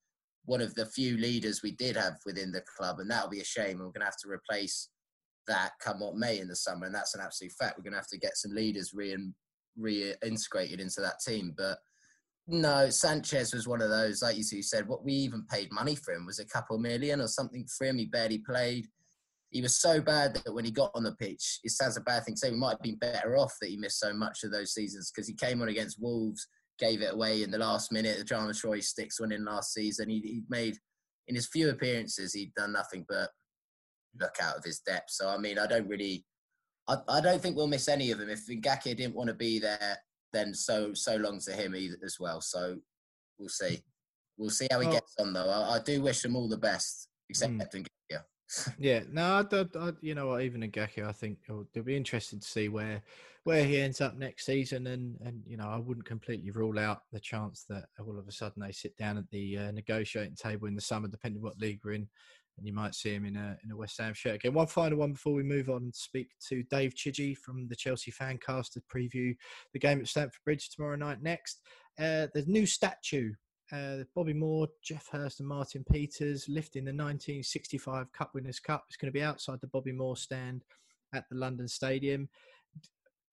one 0.44 0.61
of 0.61 0.74
the 0.74 0.87
few 0.87 1.16
leaders 1.16 1.62
we 1.62 1.72
did 1.72 1.96
have 1.96 2.14
within 2.26 2.52
the 2.52 2.62
club, 2.76 3.00
and 3.00 3.11
that'll 3.11 3.30
be 3.30 3.40
a 3.40 3.44
shame. 3.44 3.78
We're 3.78 3.87
going 3.87 4.00
to 4.00 4.04
have 4.04 4.18
to 4.24 4.30
replace 4.30 4.90
that 5.46 5.72
come 5.80 6.00
what 6.00 6.16
may 6.16 6.38
in 6.38 6.48
the 6.48 6.57
summer, 6.57 6.87
and 6.87 6.94
that's 6.94 7.14
an 7.14 7.20
absolute 7.22 7.52
fact. 7.52 7.76
We're 7.76 7.85
going 7.85 7.92
to 7.92 7.98
have 7.98 8.09
to 8.09 8.18
get 8.18 8.37
some 8.37 8.52
leaders 8.52 8.92
re 8.94 9.16
reintegrated 9.78 10.80
into 10.80 11.00
that 11.00 11.20
team. 11.26 11.52
But 11.57 11.78
no, 12.46 12.90
Sanchez 12.90 13.54
was 13.54 13.66
one 13.66 13.80
of 13.80 13.90
those, 13.90 14.22
like 14.22 14.37
you 14.37 14.42
said. 14.42 14.87
What 14.87 15.04
we 15.04 15.12
even 15.14 15.44
paid 15.50 15.72
money 15.72 15.96
for 15.96 16.12
him 16.12 16.26
was 16.26 16.38
a 16.38 16.44
couple 16.44 16.78
million 16.78 17.20
or 17.20 17.26
something 17.26 17.66
for 17.66 17.87
him. 17.87 17.98
He 17.98 18.07
barely 18.07 18.38
played. 18.38 18.87
He 19.50 19.62
was 19.62 19.76
so 19.76 20.00
bad 20.00 20.35
that 20.35 20.52
when 20.52 20.64
he 20.64 20.70
got 20.70 20.90
on 20.94 21.04
the 21.04 21.12
pitch, 21.12 21.61
it 21.62 21.70
sounds 21.70 21.96
a 21.96 22.00
bad 22.00 22.24
thing 22.24 22.35
to 22.35 22.38
say. 22.38 22.50
We 22.50 22.57
might 22.57 22.70
have 22.70 22.83
been 22.83 22.96
better 22.96 23.37
off 23.37 23.54
that 23.61 23.70
he 23.70 23.76
missed 23.76 24.00
so 24.00 24.12
much 24.12 24.42
of 24.42 24.50
those 24.50 24.74
seasons 24.74 25.11
because 25.11 25.28
he 25.28 25.35
came 25.35 25.62
on 25.62 25.68
against 25.68 26.00
Wolves 26.02 26.48
gave 26.78 27.02
it 27.02 27.12
away 27.14 27.42
in 27.42 27.50
the 27.50 27.58
last 27.58 27.92
minute. 27.92 28.18
Adama 28.24 28.50
Traoré 28.50 28.82
sticks 28.82 29.20
one 29.20 29.32
in 29.32 29.44
last 29.44 29.72
season. 29.72 30.08
He, 30.08 30.20
he 30.20 30.42
made 30.48 30.76
in 31.28 31.34
his 31.34 31.46
few 31.48 31.70
appearances, 31.70 32.34
he'd 32.34 32.54
done 32.54 32.72
nothing 32.72 33.04
but 33.08 33.30
look 34.20 34.34
out 34.42 34.56
of 34.56 34.64
his 34.64 34.80
depth. 34.80 35.10
So 35.10 35.28
I 35.28 35.38
mean, 35.38 35.58
I 35.58 35.66
don't 35.66 35.88
really, 35.88 36.24
I, 36.88 36.96
I 37.08 37.20
don't 37.20 37.40
think 37.40 37.56
we'll 37.56 37.66
miss 37.66 37.88
any 37.88 38.10
of 38.10 38.18
them. 38.18 38.28
If 38.28 38.46
Ngaki 38.46 38.96
didn't 38.96 39.14
want 39.14 39.28
to 39.28 39.34
be 39.34 39.58
there, 39.58 39.96
then 40.32 40.52
so 40.52 40.92
so 40.94 41.16
long 41.16 41.38
to 41.40 41.52
him 41.52 41.74
either, 41.74 41.96
as 42.04 42.16
well. 42.20 42.40
So 42.40 42.76
we'll 43.38 43.48
see. 43.48 43.82
We'll 44.37 44.50
see 44.50 44.66
how 44.70 44.80
he 44.80 44.87
Well- 44.88 44.96
gets 44.96 45.14
on 45.18 45.32
though. 45.32 45.48
I, 45.48 45.76
I 45.76 45.78
do 45.80 46.02
wish 46.02 46.24
him 46.24 46.37
all 46.37 46.48
the 46.48 46.56
best, 46.58 47.08
except 47.28 47.52
Mm. 47.54 47.62
Ngaki. 47.72 47.87
Yeah, 48.78 49.00
no, 49.10 49.37
I, 49.37 49.42
don't- 49.42 49.74
I, 49.76 49.92
you 50.00 50.14
know 50.14 50.28
what? 50.28 50.42
Even 50.42 50.60
Ngaki, 50.60 51.04
I 51.04 51.12
think 51.12 51.38
it'll, 51.48 51.66
it'll 51.74 51.84
be 51.84 51.96
interesting 51.96 52.38
to 52.38 52.46
see 52.46 52.68
where 52.68 53.02
where 53.44 53.64
he 53.64 53.80
ends 53.80 54.00
up 54.00 54.16
next 54.16 54.46
season, 54.46 54.87
and 54.88 55.16
and 55.24 55.42
you 55.46 55.57
know, 55.57 55.68
I 55.68 55.78
wouldn't 55.78 56.07
completely 56.07 56.50
rule 56.50 56.78
out 56.78 57.02
the 57.12 57.20
chance 57.20 57.64
that 57.68 57.85
all 58.00 58.18
of 58.18 58.26
a 58.26 58.33
sudden 58.33 58.62
they 58.62 58.72
sit 58.72 58.96
down 58.96 59.18
at 59.18 59.30
the 59.30 59.59
uh, 59.59 59.70
negotiating 59.70 60.37
table 60.37 60.66
in 60.66 60.74
the 60.74 60.80
summer, 60.80 61.09
depending 61.09 61.42
what 61.42 61.61
league 61.61 61.80
we're 61.85 61.92
in, 61.92 62.09
and 62.59 62.66
you 62.66 62.72
might 62.72 62.94
see 62.94 63.14
him 63.14 63.24
in 63.24 63.37
a 63.37 63.57
in 63.64 63.70
a 63.70 63.76
West 63.76 64.00
Ham 64.00 64.14
shirt 64.14 64.37
again. 64.37 64.54
One 64.54 64.66
final 64.66 64.98
one 64.98 65.12
before 65.12 65.35
we 65.35 65.42
move 65.42 65.70
on 65.70 65.83
and 65.85 65.94
speak 65.94 66.30
to 66.48 66.62
Dave 66.64 66.94
Chidgey 66.94 67.37
from 67.37 67.68
the 67.68 67.76
Chelsea 67.76 68.11
Fancast 68.11 68.72
to 68.72 68.83
preview 68.83 69.37
the 69.72 69.78
game 69.78 70.00
at 70.00 70.09
Stamford 70.09 70.42
Bridge 70.44 70.70
tomorrow 70.70 70.96
night. 70.96 71.22
Next, 71.22 71.61
uh, 71.98 72.28
the 72.35 72.44
new 72.46 72.66
statue 72.66 73.33
uh, 73.72 73.98
Bobby 74.14 74.35
Moore, 74.35 74.68
Geoff 74.83 75.09
Hurst, 75.11 75.40
and 75.40 75.48
Martin 75.48 75.85
Peters 75.90 76.48
lifting 76.48 76.85
the 76.85 76.90
1965 76.90 78.12
Cup 78.12 78.35
Winners' 78.35 78.61
Cup. 78.61 78.85
It's 78.88 78.96
going 78.96 79.12
to 79.12 79.18
be 79.18 79.22
outside 79.22 79.61
the 79.61 79.68
Bobby 79.68 79.92
Moore 79.92 80.16
stand 80.16 80.64
at 81.14 81.24
the 81.30 81.37
London 81.37 81.68
Stadium. 81.68 82.28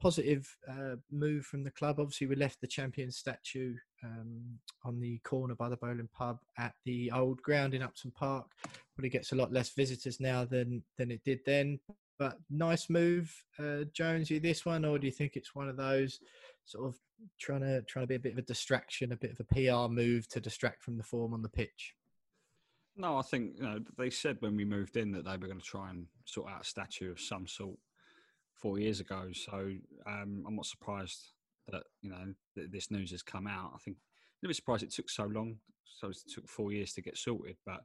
Positive 0.02 0.48
uh, 0.68 0.96
move 1.12 1.46
from 1.46 1.64
the 1.64 1.72
club. 1.72 2.00
Obviously, 2.00 2.28
we 2.28 2.36
left 2.36 2.60
the 2.60 2.68
champion 2.68 3.12
statue 3.12 3.76
um, 4.04 4.42
on 4.84 5.00
the 5.00 5.20
corner 5.20 5.54
by 5.54 5.70
the 5.70 5.78
bowling 5.78 6.10
pub 6.12 6.40
at 6.58 6.74
the 6.86 7.12
old 7.12 7.42
ground 7.42 7.74
in 7.74 7.84
Upton 7.84 8.12
Park. 8.12 8.48
Probably 8.96 9.10
gets 9.10 9.32
a 9.32 9.36
lot 9.36 9.54
less 9.54 9.70
visitors 9.70 10.20
now 10.20 10.44
than 10.44 10.84
than 10.98 11.12
it 11.12 11.24
did 11.24 11.42
then. 11.46 11.80
But 12.18 12.38
nice 12.50 12.90
move, 12.90 13.32
uh, 13.60 13.86
Jonesy. 13.94 14.40
This 14.40 14.66
one, 14.66 14.86
or 14.86 15.00
do 15.00 15.08
you 15.08 15.14
think 15.14 15.36
it's 15.36 15.56
one 15.56 15.70
of 15.70 15.78
those 15.78 16.20
sort 16.66 16.88
of 16.88 17.00
trying 17.40 17.62
to 17.62 17.82
trying 17.84 18.04
to 18.04 18.08
be 18.08 18.16
a 18.16 18.20
bit 18.20 18.34
of 18.34 18.40
a 18.40 18.44
distraction, 18.44 19.12
a 19.12 19.18
bit 19.18 19.32
of 19.32 19.40
a 19.40 19.44
PR 19.44 19.92
move 19.92 20.28
to 20.30 20.40
distract 20.40 20.84
from 20.84 20.98
the 20.98 21.04
form 21.04 21.34
on 21.34 21.42
the 21.42 21.50
pitch. 21.50 21.94
No, 22.96 23.18
I 23.18 23.22
think 23.22 23.54
you 23.58 23.64
know 23.64 23.80
they 23.98 24.10
said 24.10 24.38
when 24.40 24.56
we 24.56 24.66
moved 24.66 24.98
in 24.98 25.12
that 25.12 25.26
they 25.26 25.32
were 25.32 25.48
going 25.48 25.60
to 25.60 25.66
try 25.66 25.90
and 25.90 26.08
sort 26.26 26.52
out 26.52 26.62
a 26.62 26.66
statue 26.66 27.12
of 27.12 27.20
some 27.20 27.48
sort 27.48 27.78
four 28.62 28.80
years 28.80 29.00
ago. 29.00 29.30
So 29.34 29.71
um, 30.08 30.43
I'm 30.47 30.56
not 30.56 30.65
surprised 30.65 31.32
that 31.71 31.84
you 32.02 32.10
know 32.10 32.34
that 32.56 32.71
this 32.71 32.91
news 32.91 33.12
has 33.12 33.24
come 33.24 33.47
out. 33.47 33.71
I 33.76 33.78
think 33.80 33.97
a 34.43 34.47
bit 34.47 34.56
surprised 34.56 34.84
it 34.84 34.91
took 34.91 35.10
so 35.10 35.26
long. 35.26 35.58
So 35.86 36.10
it 36.10 36.17
took 36.34 36.47
four 36.47 36.71
years 36.71 36.93
to 36.93 37.02
get 37.02 37.17
sorted, 37.17 37.58
but 37.65 37.82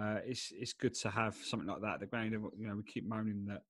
uh, 0.00 0.18
it's 0.24 0.52
it's 0.56 0.72
good 0.72 0.94
to 0.94 1.10
have 1.10 1.36
something 1.36 1.68
like 1.68 1.82
that. 1.82 1.94
at 1.94 2.00
The 2.00 2.06
ground, 2.06 2.32
you 2.32 2.66
know, 2.66 2.76
we 2.76 2.82
keep 2.82 3.06
moaning 3.06 3.46
that 3.46 3.62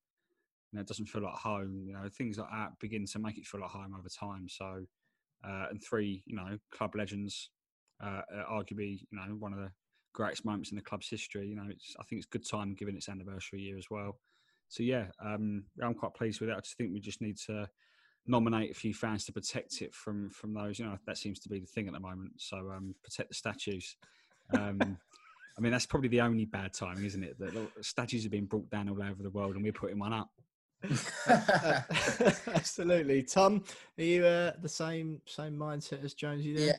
you 0.71 0.77
know 0.77 0.81
it 0.81 0.87
doesn't 0.87 1.07
feel 1.07 1.23
like 1.23 1.33
home. 1.35 1.83
You 1.87 1.93
know, 1.93 2.09
things 2.09 2.37
like 2.37 2.49
that 2.51 2.79
begin 2.79 3.05
to 3.05 3.19
make 3.19 3.37
it 3.37 3.45
feel 3.45 3.61
like 3.61 3.71
home 3.71 3.95
over 3.97 4.09
time. 4.09 4.47
So 4.49 4.85
uh, 5.43 5.67
and 5.69 5.83
three, 5.83 6.23
you 6.25 6.35
know, 6.35 6.57
club 6.71 6.95
legends, 6.95 7.49
uh, 8.03 8.21
arguably, 8.51 9.01
you 9.11 9.17
know, 9.17 9.35
one 9.39 9.53
of 9.53 9.59
the 9.59 9.71
greatest 10.13 10.45
moments 10.45 10.71
in 10.71 10.75
the 10.77 10.81
club's 10.83 11.09
history. 11.09 11.47
You 11.47 11.55
know, 11.55 11.67
it's 11.69 11.95
I 11.99 12.03
think 12.03 12.19
it's 12.19 12.27
good 12.27 12.47
time 12.47 12.73
given 12.73 12.95
its 12.95 13.09
anniversary 13.09 13.61
year 13.61 13.77
as 13.77 13.87
well. 13.89 14.19
So 14.69 14.83
yeah, 14.83 15.05
um, 15.23 15.63
I'm 15.81 15.93
quite 15.93 16.13
pleased 16.13 16.39
with 16.39 16.49
that. 16.49 16.57
I 16.57 16.61
just 16.61 16.77
think 16.77 16.91
we 16.93 16.99
just 16.99 17.21
need 17.21 17.37
to 17.47 17.69
nominate 18.27 18.71
a 18.71 18.73
few 18.73 18.93
fans 18.93 19.25
to 19.25 19.33
protect 19.33 19.81
it 19.81 19.93
from 19.93 20.29
from 20.29 20.53
those. 20.53 20.79
You 20.79 20.85
know, 20.85 20.97
that 21.05 21.17
seems 21.17 21.39
to 21.39 21.49
be 21.49 21.59
the 21.59 21.67
thing 21.67 21.87
at 21.87 21.93
the 21.93 21.99
moment. 21.99 22.33
So 22.37 22.57
um, 22.57 22.95
protect 23.03 23.29
the 23.29 23.35
statues. 23.35 23.95
Um, 24.53 24.97
I 25.57 25.61
mean, 25.61 25.71
that's 25.71 25.85
probably 25.85 26.09
the 26.09 26.21
only 26.21 26.45
bad 26.45 26.73
timing, 26.73 27.05
isn't 27.05 27.23
it? 27.23 27.39
That 27.39 27.67
statues 27.81 28.23
have 28.23 28.31
been 28.31 28.45
brought 28.45 28.69
down 28.69 28.89
all 28.89 29.01
over 29.01 29.23
the 29.23 29.29
world, 29.29 29.55
and 29.55 29.63
we're 29.63 29.71
putting 29.71 29.99
one 29.99 30.13
up. 30.13 30.29
Absolutely, 32.47 33.23
Tom. 33.23 33.63
Are 33.97 34.03
you 34.03 34.25
uh, 34.25 34.51
the 34.61 34.69
same 34.69 35.21
same 35.25 35.55
mindset 35.55 36.03
as 36.03 36.13
Jonesy? 36.13 36.55
There? 36.55 36.67
Yeah. 36.67 36.75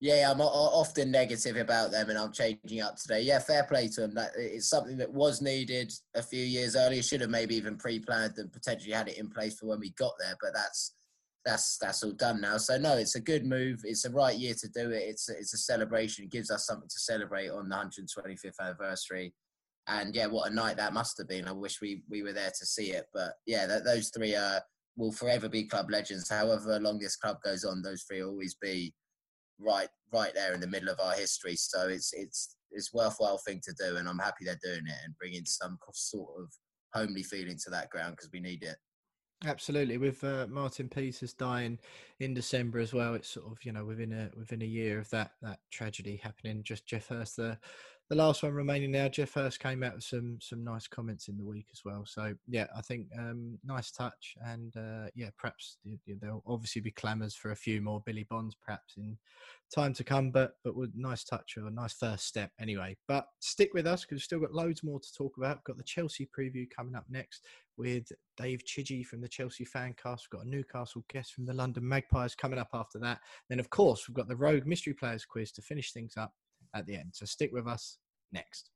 Yeah, 0.00 0.30
I'm 0.30 0.40
often 0.40 1.10
negative 1.10 1.56
about 1.56 1.90
them, 1.90 2.08
and 2.08 2.18
I'm 2.18 2.32
changing 2.32 2.80
up 2.80 2.96
today. 2.96 3.22
Yeah, 3.22 3.40
fair 3.40 3.64
play 3.64 3.88
to 3.88 4.02
them. 4.02 4.14
That 4.14 4.30
it's 4.36 4.68
something 4.68 4.96
that 4.98 5.12
was 5.12 5.42
needed 5.42 5.92
a 6.14 6.22
few 6.22 6.44
years 6.44 6.76
earlier. 6.76 7.02
Should 7.02 7.20
have 7.20 7.30
maybe 7.30 7.56
even 7.56 7.76
pre-planned 7.76 8.38
and 8.38 8.52
potentially 8.52 8.92
had 8.92 9.08
it 9.08 9.18
in 9.18 9.28
place 9.28 9.58
for 9.58 9.66
when 9.66 9.80
we 9.80 9.90
got 9.90 10.12
there. 10.20 10.36
But 10.40 10.52
that's 10.54 10.94
that's 11.44 11.78
that's 11.78 12.04
all 12.04 12.12
done 12.12 12.40
now. 12.40 12.58
So 12.58 12.78
no, 12.78 12.96
it's 12.96 13.16
a 13.16 13.20
good 13.20 13.44
move. 13.44 13.80
It's 13.82 14.02
the 14.02 14.10
right 14.10 14.36
year 14.36 14.54
to 14.60 14.68
do 14.68 14.90
it. 14.92 15.02
It's 15.02 15.28
a, 15.30 15.32
it's 15.32 15.54
a 15.54 15.58
celebration. 15.58 16.24
It 16.24 16.30
gives 16.30 16.52
us 16.52 16.66
something 16.66 16.88
to 16.88 16.98
celebrate 17.00 17.48
on 17.48 17.68
the 17.68 17.74
125th 17.74 18.60
anniversary. 18.60 19.34
And 19.88 20.14
yeah, 20.14 20.26
what 20.26 20.48
a 20.48 20.54
night 20.54 20.76
that 20.76 20.92
must 20.92 21.18
have 21.18 21.28
been. 21.28 21.48
I 21.48 21.52
wish 21.52 21.80
we 21.80 22.02
we 22.08 22.22
were 22.22 22.32
there 22.32 22.52
to 22.56 22.66
see 22.66 22.92
it. 22.92 23.06
But 23.12 23.32
yeah, 23.46 23.66
those 23.66 24.10
three 24.14 24.36
are 24.36 24.60
will 24.96 25.12
forever 25.12 25.48
be 25.48 25.64
club 25.64 25.90
legends. 25.90 26.28
However 26.28 26.78
long 26.78 26.98
this 27.00 27.16
club 27.16 27.38
goes 27.44 27.64
on, 27.64 27.82
those 27.82 28.02
three 28.02 28.22
will 28.22 28.30
always 28.30 28.54
be 28.54 28.92
right 29.58 29.88
right 30.12 30.32
there 30.34 30.54
in 30.54 30.60
the 30.60 30.66
middle 30.66 30.88
of 30.88 31.00
our 31.00 31.12
history. 31.12 31.56
So 31.56 31.88
it's 31.88 32.12
it's 32.12 32.56
it's 32.70 32.92
worthwhile 32.92 33.38
thing 33.38 33.60
to 33.64 33.74
do, 33.78 33.96
and 33.96 34.08
I'm 34.08 34.18
happy 34.18 34.44
they're 34.44 34.58
doing 34.62 34.86
it 34.86 34.96
and 35.04 35.16
bringing 35.18 35.44
some 35.44 35.78
sort 35.92 36.30
of 36.40 36.52
homely 36.94 37.22
feeling 37.22 37.58
to 37.64 37.70
that 37.70 37.90
ground 37.90 38.16
because 38.16 38.30
we 38.32 38.40
need 38.40 38.62
it. 38.62 38.76
Absolutely, 39.46 39.98
with 39.98 40.24
uh, 40.24 40.46
Martin 40.50 40.88
Peters 40.88 41.32
dying 41.32 41.78
in 42.18 42.34
December 42.34 42.80
as 42.80 42.92
well, 42.92 43.14
it's 43.14 43.28
sort 43.28 43.46
of 43.46 43.58
you 43.64 43.72
know 43.72 43.84
within 43.84 44.12
a 44.12 44.30
within 44.36 44.62
a 44.62 44.66
year 44.66 44.98
of 44.98 45.08
that 45.10 45.32
that 45.42 45.60
tragedy 45.70 46.16
happening. 46.16 46.62
Just 46.62 46.86
Geoff 46.86 47.08
Hurst, 47.08 47.36
the 47.36 47.56
the 48.08 48.16
last 48.16 48.42
one 48.42 48.54
remaining 48.54 48.90
now. 48.90 49.06
Geoff 49.08 49.34
Hurst 49.34 49.60
came 49.60 49.82
out 49.82 49.94
with 49.94 50.04
some 50.04 50.38
some 50.40 50.64
nice 50.64 50.86
comments 50.86 51.28
in 51.28 51.36
the 51.36 51.44
week 51.44 51.66
as 51.72 51.84
well. 51.84 52.04
So 52.06 52.34
yeah, 52.46 52.66
I 52.74 52.80
think 52.80 53.06
um, 53.18 53.58
nice 53.64 53.90
touch, 53.90 54.34
and 54.46 54.74
uh, 54.76 55.08
yeah, 55.14 55.28
perhaps 55.36 55.76
there'll 56.06 56.42
obviously 56.46 56.80
be 56.80 56.90
clamours 56.90 57.34
for 57.34 57.50
a 57.50 57.56
few 57.56 57.82
more 57.82 58.02
Billy 58.06 58.26
Bonds 58.30 58.56
perhaps 58.64 58.96
in 58.96 59.18
time 59.74 59.92
to 59.94 60.04
come. 60.04 60.30
But 60.30 60.52
but 60.64 60.74
with 60.74 60.92
nice 60.94 61.22
touch 61.22 61.56
or 61.58 61.66
a 61.66 61.70
nice 61.70 61.92
first 61.92 62.26
step 62.26 62.50
anyway. 62.58 62.96
But 63.06 63.26
stick 63.40 63.74
with 63.74 63.86
us 63.86 64.02
because 64.02 64.16
we've 64.16 64.22
still 64.22 64.40
got 64.40 64.54
loads 64.54 64.82
more 64.82 65.00
to 65.00 65.14
talk 65.14 65.36
about. 65.36 65.58
We've 65.58 65.64
got 65.64 65.76
the 65.76 65.84
Chelsea 65.84 66.26
preview 66.36 66.68
coming 66.70 66.94
up 66.94 67.04
next 67.10 67.44
with 67.76 68.10
Dave 68.38 68.62
Chidgey 68.64 69.04
from 69.04 69.20
the 69.20 69.28
Chelsea 69.28 69.66
Fancast. 69.66 70.22
We've 70.24 70.40
got 70.40 70.46
a 70.46 70.48
Newcastle 70.48 71.04
guest 71.12 71.34
from 71.34 71.44
the 71.44 71.52
London 71.52 71.86
Magpies 71.86 72.34
coming 72.34 72.58
up 72.58 72.70
after 72.72 72.98
that. 73.00 73.20
Then, 73.48 73.60
of 73.60 73.70
course, 73.70 74.08
we've 74.08 74.16
got 74.16 74.28
the 74.28 74.34
Rogue 74.34 74.66
Mystery 74.66 74.94
Players 74.94 75.24
quiz 75.24 75.52
to 75.52 75.62
finish 75.62 75.92
things 75.92 76.16
up 76.16 76.32
at 76.74 76.86
the 76.86 76.96
end. 76.96 77.10
So 77.12 77.26
stick 77.26 77.50
with 77.52 77.66
us 77.66 77.98
next. 78.32 78.70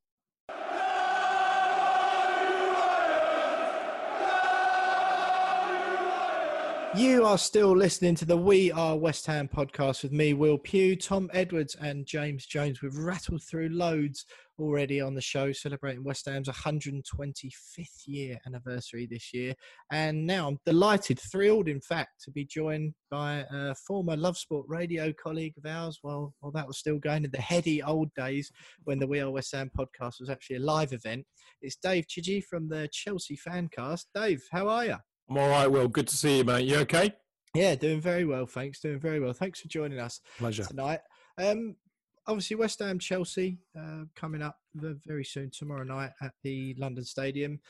You 6.95 7.25
are 7.25 7.39
still 7.39 7.75
listening 7.75 8.15
to 8.17 8.27
the 8.27 8.37
We 8.37 8.71
Are 8.71 8.99
West 8.99 9.25
Ham 9.25 9.49
podcast 9.49 10.03
with 10.03 10.13
me, 10.13 10.35
Will 10.35 10.59
Pugh, 10.59 10.95
Tom 10.95 11.31
Edwards, 11.33 11.75
and 11.81 12.05
James 12.05 12.45
Jones. 12.45 12.83
We've 12.83 12.95
rattled 12.95 13.43
through 13.43 13.71
loads 13.71 14.27
already 14.59 15.01
on 15.01 15.15
the 15.15 15.21
show, 15.21 15.53
celebrating 15.53 16.05
West 16.05 16.27
Ham's 16.27 16.49
125th 16.49 18.07
year 18.07 18.38
anniversary 18.47 19.07
this 19.11 19.33
year. 19.33 19.55
And 19.91 20.27
now 20.27 20.49
I'm 20.49 20.59
delighted, 20.67 21.19
thrilled, 21.21 21.69
in 21.69 21.81
fact, 21.81 22.23
to 22.25 22.31
be 22.31 22.45
joined 22.45 22.95
by 23.11 23.45
a 23.51 23.75
former 23.75 24.17
Love 24.17 24.37
Sport 24.37 24.67
radio 24.69 25.12
colleague 25.12 25.55
of 25.59 25.67
ours. 25.67 26.01
Well, 26.03 26.35
well, 26.41 26.53
that 26.53 26.67
was 26.67 26.79
still 26.79 26.99
going 26.99 27.25
in 27.25 27.31
the 27.31 27.41
heady 27.41 27.83
old 27.83 28.12
days 28.15 28.51
when 28.85 28.99
the 28.99 29.07
We 29.07 29.21
Are 29.21 29.31
West 29.31 29.55
Ham 29.55 29.71
podcast 29.77 30.21
was 30.21 30.31
actually 30.31 30.57
a 30.57 30.61
live 30.61 30.93
event. 30.93 31.25
It's 31.61 31.77
Dave 31.77 32.07
Chidgey 32.07 32.43
from 32.45 32.69
the 32.69 32.88
Chelsea 32.93 33.37
Fancast. 33.37 34.07
Dave, 34.15 34.43
how 34.51 34.69
are 34.69 34.85
you? 34.85 34.97
I'm 35.31 35.38
all 35.38 35.49
right, 35.49 35.67
Will. 35.67 35.88
Good 35.88 36.09
to 36.09 36.17
see 36.17 36.38
you, 36.38 36.45
mate. 36.45 36.67
You 36.67 36.79
okay? 36.79 37.12
Yeah, 37.55 37.75
doing 37.75 38.01
very 38.01 38.25
well, 38.25 38.47
thanks. 38.47 38.81
Doing 38.81 38.99
very 38.99 39.21
well. 39.21 39.35
Thanks 39.35 39.61
for 39.61 39.69
joining 39.69 39.99
us 39.99 40.21
Pleasure. 40.38 40.65
tonight. 40.65 41.01
Um, 41.38 41.77
obviously, 42.27 42.57
West 42.57 42.79
Ham 42.81 42.99
Chelsea 42.99 43.59
uh, 43.79 44.05
coming 44.15 44.43
up 44.43 44.59
very 44.75 45.25
soon 45.25 45.51
tomorrow 45.51 45.85
night 45.85 46.11
at 46.21 46.33
the 46.43 46.75
London 46.79 47.05
Stadium. 47.05 47.61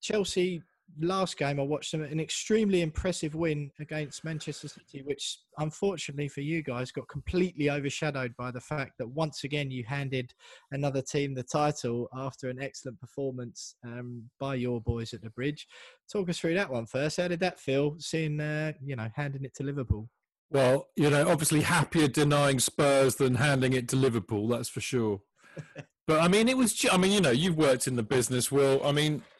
Chelsea 0.00 0.62
last 1.00 1.36
game 1.38 1.58
I 1.58 1.62
watched 1.62 1.92
them 1.92 2.02
an 2.02 2.20
extremely 2.20 2.82
impressive 2.82 3.34
win 3.34 3.70
against 3.80 4.24
Manchester 4.24 4.68
City, 4.68 5.02
which 5.02 5.38
unfortunately 5.58 6.28
for 6.28 6.40
you 6.40 6.62
guys 6.62 6.90
got 6.90 7.08
completely 7.08 7.70
overshadowed 7.70 8.34
by 8.36 8.50
the 8.50 8.60
fact 8.60 8.92
that 8.98 9.08
once 9.08 9.44
again 9.44 9.70
you 9.70 9.84
handed 9.84 10.32
another 10.70 11.02
team 11.02 11.34
the 11.34 11.42
title 11.42 12.08
after 12.14 12.48
an 12.48 12.60
excellent 12.60 13.00
performance 13.00 13.76
um, 13.84 14.24
by 14.38 14.54
your 14.54 14.80
boys 14.80 15.14
at 15.14 15.22
the 15.22 15.30
Bridge. 15.30 15.66
Talk 16.12 16.28
us 16.28 16.38
through 16.38 16.54
that 16.54 16.70
one 16.70 16.86
first. 16.86 17.18
How 17.18 17.28
did 17.28 17.40
that 17.40 17.58
feel, 17.58 17.96
seeing 17.98 18.40
uh, 18.40 18.72
you 18.82 18.96
know 18.96 19.08
handing 19.14 19.44
it 19.44 19.54
to 19.56 19.62
Liverpool? 19.62 20.08
Well, 20.52 20.88
you 20.96 21.08
know, 21.08 21.28
obviously 21.28 21.62
happier 21.62 22.08
denying 22.08 22.60
Spurs 22.60 23.16
than 23.16 23.36
handing 23.36 23.72
it 23.72 23.88
to 23.88 23.96
Liverpool. 23.96 24.48
That's 24.48 24.68
for 24.68 24.82
sure. 24.82 25.22
but 26.06 26.20
I 26.20 26.28
mean, 26.28 26.48
it 26.48 26.56
was. 26.56 26.74
ju- 26.74 26.90
I 26.92 26.98
mean, 26.98 27.12
you 27.12 27.20
know, 27.20 27.30
you've 27.30 27.56
worked 27.56 27.86
in 27.86 27.96
the 27.96 28.02
business, 28.02 28.52
Will. 28.52 28.80
I 28.84 28.92
mean. 28.92 29.22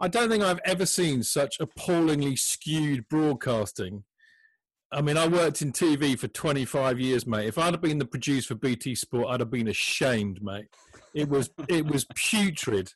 I 0.00 0.08
don't 0.08 0.28
think 0.30 0.42
I've 0.42 0.58
ever 0.64 0.84
seen 0.84 1.22
such 1.22 1.60
appallingly 1.60 2.34
skewed 2.34 3.08
broadcasting. 3.08 4.02
I 4.90 5.00
mean, 5.00 5.16
I 5.16 5.28
worked 5.28 5.62
in 5.62 5.70
TV 5.70 6.18
for 6.18 6.26
25 6.26 6.98
years, 6.98 7.24
mate. 7.24 7.46
If 7.46 7.56
I'd 7.56 7.72
have 7.72 7.80
been 7.80 7.98
the 7.98 8.04
producer 8.04 8.48
for 8.48 8.54
BT 8.56 8.96
Sport, 8.96 9.28
I'd 9.28 9.38
have 9.38 9.50
been 9.50 9.68
ashamed, 9.68 10.42
mate. 10.42 10.66
It 11.14 11.28
was 11.28 11.50
it 11.68 11.86
was 11.86 12.04
putrid. 12.16 12.92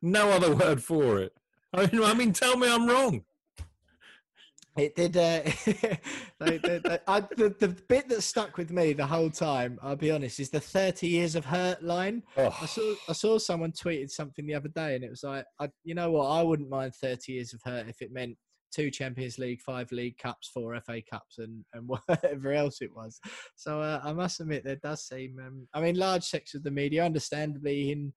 No 0.00 0.30
other 0.30 0.54
word 0.54 0.82
for 0.82 1.18
it. 1.18 1.32
I 1.74 1.86
mean, 1.86 2.04
I 2.04 2.14
mean, 2.14 2.32
tell 2.32 2.56
me 2.56 2.72
I'm 2.72 2.86
wrong. 2.86 3.24
It 4.78 4.94
did. 4.94 5.16
Uh, 5.16 5.40
they, 6.40 6.58
they, 6.58 6.78
they, 6.78 6.98
I, 7.06 7.20
the, 7.20 7.54
the 7.58 7.68
bit 7.88 8.08
that 8.08 8.22
stuck 8.22 8.56
with 8.56 8.70
me 8.70 8.92
the 8.92 9.06
whole 9.06 9.30
time, 9.30 9.78
I'll 9.82 9.96
be 9.96 10.10
honest, 10.10 10.40
is 10.40 10.50
the 10.50 10.60
30 10.60 11.06
years 11.08 11.34
of 11.34 11.44
hurt 11.44 11.82
line. 11.82 12.22
I 12.36 12.42
Oh, 12.42 12.66
saw 12.66 12.94
I 13.08 13.12
saw 13.12 13.38
someone 13.38 13.72
tweeted 13.72 14.10
something 14.10 14.46
the 14.46 14.54
other 14.54 14.68
day, 14.68 14.94
and 14.94 15.04
it 15.04 15.10
was 15.10 15.24
like, 15.24 15.44
I, 15.60 15.68
you 15.84 15.94
know 15.94 16.10
what? 16.12 16.26
I 16.26 16.42
wouldn't 16.42 16.70
mind 16.70 16.94
30 16.94 17.32
years 17.32 17.52
of 17.52 17.60
hurt 17.64 17.88
if 17.88 18.00
it 18.00 18.12
meant 18.12 18.36
two 18.70 18.90
Champions 18.90 19.38
League, 19.38 19.60
five 19.62 19.90
League 19.92 20.18
Cups, 20.18 20.50
four 20.52 20.78
FA 20.80 21.00
Cups, 21.10 21.38
and 21.38 21.64
and 21.74 21.88
whatever 22.08 22.52
else 22.52 22.80
it 22.80 22.94
was. 22.94 23.18
So 23.56 23.80
uh, 23.80 24.00
I 24.04 24.12
must 24.12 24.40
admit, 24.40 24.64
there 24.64 24.76
does 24.76 25.06
seem. 25.06 25.38
Um, 25.44 25.66
I 25.74 25.80
mean, 25.80 25.96
large 25.96 26.24
sections 26.24 26.60
of 26.60 26.64
the 26.64 26.70
media, 26.70 27.04
understandably, 27.04 27.90
in 27.90 28.12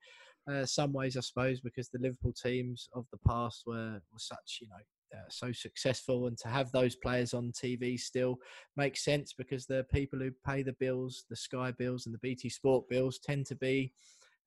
uh, 0.51 0.65
some 0.65 0.93
ways, 0.93 1.17
I 1.17 1.21
suppose, 1.21 1.59
because 1.61 1.89
the 1.89 1.99
Liverpool 1.99 2.33
teams 2.33 2.87
of 2.93 3.05
the 3.11 3.19
past 3.27 3.63
were 3.65 3.99
were 4.11 4.19
such, 4.19 4.59
you 4.61 4.67
know. 4.67 4.83
Uh, 5.13 5.29
so 5.29 5.51
successful 5.51 6.27
and 6.27 6.37
to 6.37 6.47
have 6.47 6.71
those 6.71 6.95
players 6.95 7.33
on 7.33 7.51
TV 7.51 7.99
still 7.99 8.37
makes 8.77 9.03
sense 9.03 9.33
because 9.33 9.65
the 9.65 9.85
people 9.93 10.17
who 10.17 10.31
pay 10.45 10.63
the 10.63 10.75
bills, 10.79 11.25
the 11.29 11.35
Sky 11.35 11.71
bills 11.71 12.05
and 12.05 12.15
the 12.15 12.19
BT 12.19 12.47
Sport 12.47 12.87
bills, 12.89 13.19
tend 13.19 13.45
to 13.47 13.55
be 13.55 13.91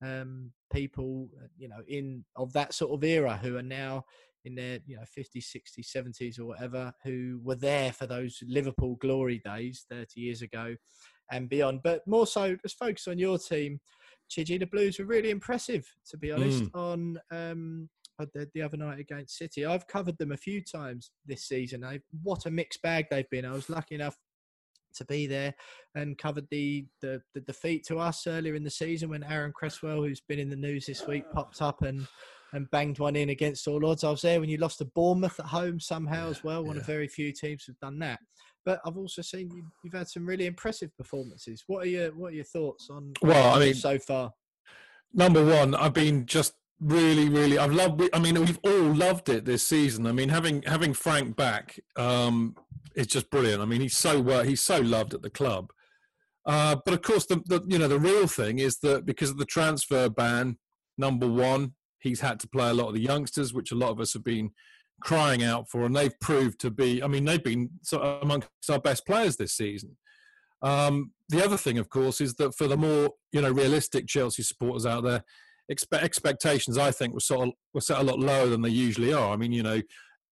um, 0.03 0.50
people, 0.72 1.29
uh, 1.42 1.48
you 1.59 1.68
know, 1.68 1.83
in 1.88 2.24
of 2.37 2.53
that 2.55 2.72
sort 2.74 2.92
of 2.92 3.05
era 3.05 3.38
who 3.42 3.57
are 3.57 3.62
now 3.62 4.05
in 4.44 4.55
their, 4.55 4.79
you 4.87 4.96
know, 4.96 5.03
50s, 5.03 5.57
60s, 5.57 5.90
70s 5.94 6.38
or 6.38 6.46
whatever, 6.46 6.92
who 7.03 7.40
were 7.42 7.55
there 7.55 7.92
for 7.92 8.07
those 8.07 8.38
Liverpool 8.46 8.96
glory 8.96 9.40
days 9.44 9.87
30 9.90 10.20
years 10.20 10.42
ago 10.42 10.77
and 11.31 11.48
beyond. 11.48 11.81
But 11.83 12.07
more 12.07 12.27
so, 12.27 12.57
let's 12.62 12.74
focus 12.74 13.09
on 13.09 13.18
your 13.18 13.38
team. 13.38 13.81
Chidgey, 14.31 14.59
the 14.59 14.66
Blues 14.66 14.98
were 14.98 15.05
really 15.05 15.31
impressive, 15.31 15.87
to 16.11 16.16
be 16.16 16.33
honest, 16.33 16.64
on 16.74 17.18
um, 17.31 17.88
the, 18.18 18.48
the 18.55 18.62
other 18.62 18.77
night 18.77 18.98
against 18.98 19.37
City. 19.37 19.66
I've 19.66 19.87
covered 19.87 20.18
them 20.18 20.33
a 20.33 20.37
few 20.37 20.62
times 20.62 21.11
this 21.27 21.44
season. 21.44 21.81
they 21.81 22.00
what 22.22 22.46
a 22.46 22.50
mixed 22.50 22.83
bag 22.83 23.07
they've 23.11 23.29
been. 23.31 23.44
I 23.44 23.53
was 23.53 23.70
lucky 23.70 23.94
enough 23.96 24.16
to 24.96 25.05
be 25.07 25.27
there 25.27 25.55
and 25.96 26.16
covered 26.16 26.46
the, 26.50 26.87
the, 27.03 27.20
the 27.35 27.40
defeat 27.40 27.85
to 27.87 27.98
us 27.98 28.27
earlier 28.27 28.55
in 28.55 28.62
the 28.62 28.70
season 28.70 29.11
when 29.11 29.24
Aaron 29.24 29.53
Cresswell, 29.53 30.03
who's 30.03 30.20
been 30.20 30.38
in 30.38 30.50
the 30.50 30.57
news 30.57 30.87
this 30.87 31.07
week, 31.07 31.24
popped 31.33 31.61
up 31.61 31.83
and 31.83 32.07
and 32.53 32.70
banged 32.70 33.00
one 33.00 33.16
in 33.16 33.31
against 33.31 33.66
all 33.66 33.85
odds. 33.85 34.05
I 34.05 34.11
was 34.11 34.22
there 34.22 34.38
when 34.38 34.48
you 34.48 34.59
lost 34.59 34.79
to 34.79 34.85
Bournemouth 34.85 35.40
at 35.40 35.46
home 35.46 35.81
somehow 35.81 36.31
as 36.31 36.44
well. 36.44 36.64
One 36.64 36.77
of 36.77 36.87
very 36.87 37.09
few 37.09 37.33
teams 37.33 37.64
who've 37.64 37.79
done 37.81 37.98
that. 37.98 38.20
But 38.64 38.81
I've 38.87 38.96
also 38.96 39.22
seen 39.22 39.50
you, 39.50 39.64
you've 39.83 39.92
had 39.92 40.09
some 40.09 40.24
really 40.24 40.46
impressive 40.46 40.96
performances. 40.96 41.64
What 41.66 41.85
are 41.85 41.88
your 41.88 42.14
What 42.14 42.29
are 42.33 42.37
your 42.37 42.44
thoughts 42.44 42.88
on? 42.90 43.12
Well, 43.20 43.55
I 43.55 43.59
mean- 43.59 43.74
so 43.74 43.98
far. 43.98 44.33
number 45.12 45.44
one, 45.44 45.74
I've 45.74 45.92
been 45.92 46.27
just 46.27 46.55
really, 46.81 47.29
really. 47.29 47.59
I've 47.59 47.73
loved. 47.73 48.03
I 48.13 48.19
mean, 48.19 48.39
we've 48.41 48.59
all 48.65 48.95
loved 48.95 49.29
it 49.29 49.45
this 49.45 49.67
season. 49.67 50.07
I 50.07 50.13
mean, 50.13 50.29
having 50.29 50.63
having 50.63 50.95
Frank 50.95 51.37
back 51.37 51.79
um, 51.97 52.57
is 52.95 53.07
just 53.07 53.31
brilliant. 53.31 53.63
I 53.63 53.65
mean, 53.65 53.81
he's 53.81 53.97
so 53.97 54.21
well. 54.21 54.43
He's 54.43 54.61
so 54.61 54.81
loved 54.81 55.15
at 55.15 55.23
the 55.23 55.31
club. 55.31 55.73
Uh, 56.47 56.77
but 56.85 56.93
of 56.95 57.03
course, 57.03 57.27
the, 57.27 57.43
the 57.47 57.63
you 57.67 57.79
know 57.79 57.89
the 57.89 57.99
real 57.99 58.27
thing 58.27 58.59
is 58.59 58.79
that 58.79 59.07
because 59.07 59.31
of 59.31 59.39
the 59.39 59.47
transfer 59.47 60.09
ban, 60.09 60.59
number 60.99 61.29
one, 61.29 61.75
he's 62.01 62.21
had 62.21 62.39
to 62.41 62.49
play 62.49 62.69
a 62.71 62.75
lot 62.75 62.89
of 62.89 62.95
the 62.95 63.01
youngsters, 63.01 63.55
which 63.55 63.73
a 63.73 63.77
lot 63.77 63.91
of 63.91 64.01
us 64.01 64.13
have 64.13 64.25
been 64.25 64.51
crying 65.03 65.43
out 65.43 65.71
for, 65.71 65.85
and 65.85 65.97
they've 65.97 66.19
proved 66.21 66.61
to 66.61 66.71
be. 66.71 67.03
I 67.03 67.07
mean, 67.07 67.25
they've 67.25 67.43
been 67.43 67.71
amongst 67.93 68.49
our 68.71 68.81
best 68.81 69.07
players 69.07 69.37
this 69.37 69.53
season. 69.53 69.97
Um, 70.63 71.13
the 71.29 71.45
other 71.45 71.57
thing, 71.57 71.79
of 71.79 71.89
course, 71.89 72.21
is 72.21 72.35
that 72.35 72.55
for 72.55 72.69
the 72.69 72.77
more 72.77 73.11
you 73.33 73.41
know 73.41 73.51
realistic 73.51 74.07
Chelsea 74.07 74.43
supporters 74.43 74.87
out 74.87 75.05
there, 75.05 75.25
expe- 75.70 76.03
expectations 76.03 76.79
I 76.79 76.90
think 76.90 77.14
were 77.14 77.20
sort 77.20 77.48
of 77.48 77.55
were 77.72 77.81
set 77.81 77.98
a 77.98 78.03
lot 78.03 78.18
lower 78.18 78.46
than 78.46 78.62
they 78.62 78.70
usually 78.70 79.12
are. 79.12 79.33
I 79.33 79.37
mean, 79.37 79.53
you 79.53 79.62
know, 79.62 79.81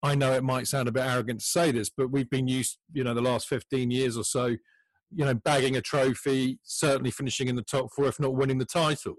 I 0.01 0.15
know 0.15 0.33
it 0.33 0.43
might 0.43 0.67
sound 0.67 0.87
a 0.87 0.91
bit 0.91 1.05
arrogant 1.05 1.39
to 1.39 1.45
say 1.45 1.71
this, 1.71 1.89
but 1.89 2.11
we've 2.11 2.29
been 2.29 2.47
used, 2.47 2.77
you 2.91 3.03
know, 3.03 3.13
the 3.13 3.21
last 3.21 3.47
fifteen 3.47 3.91
years 3.91 4.17
or 4.17 4.23
so, 4.23 4.45
you 5.15 5.25
know, 5.25 5.33
bagging 5.33 5.77
a 5.77 5.81
trophy, 5.81 6.59
certainly 6.63 7.11
finishing 7.11 7.47
in 7.47 7.55
the 7.55 7.61
top 7.61 7.87
four, 7.95 8.05
if 8.05 8.19
not 8.19 8.35
winning 8.35 8.57
the 8.57 8.65
title. 8.65 9.15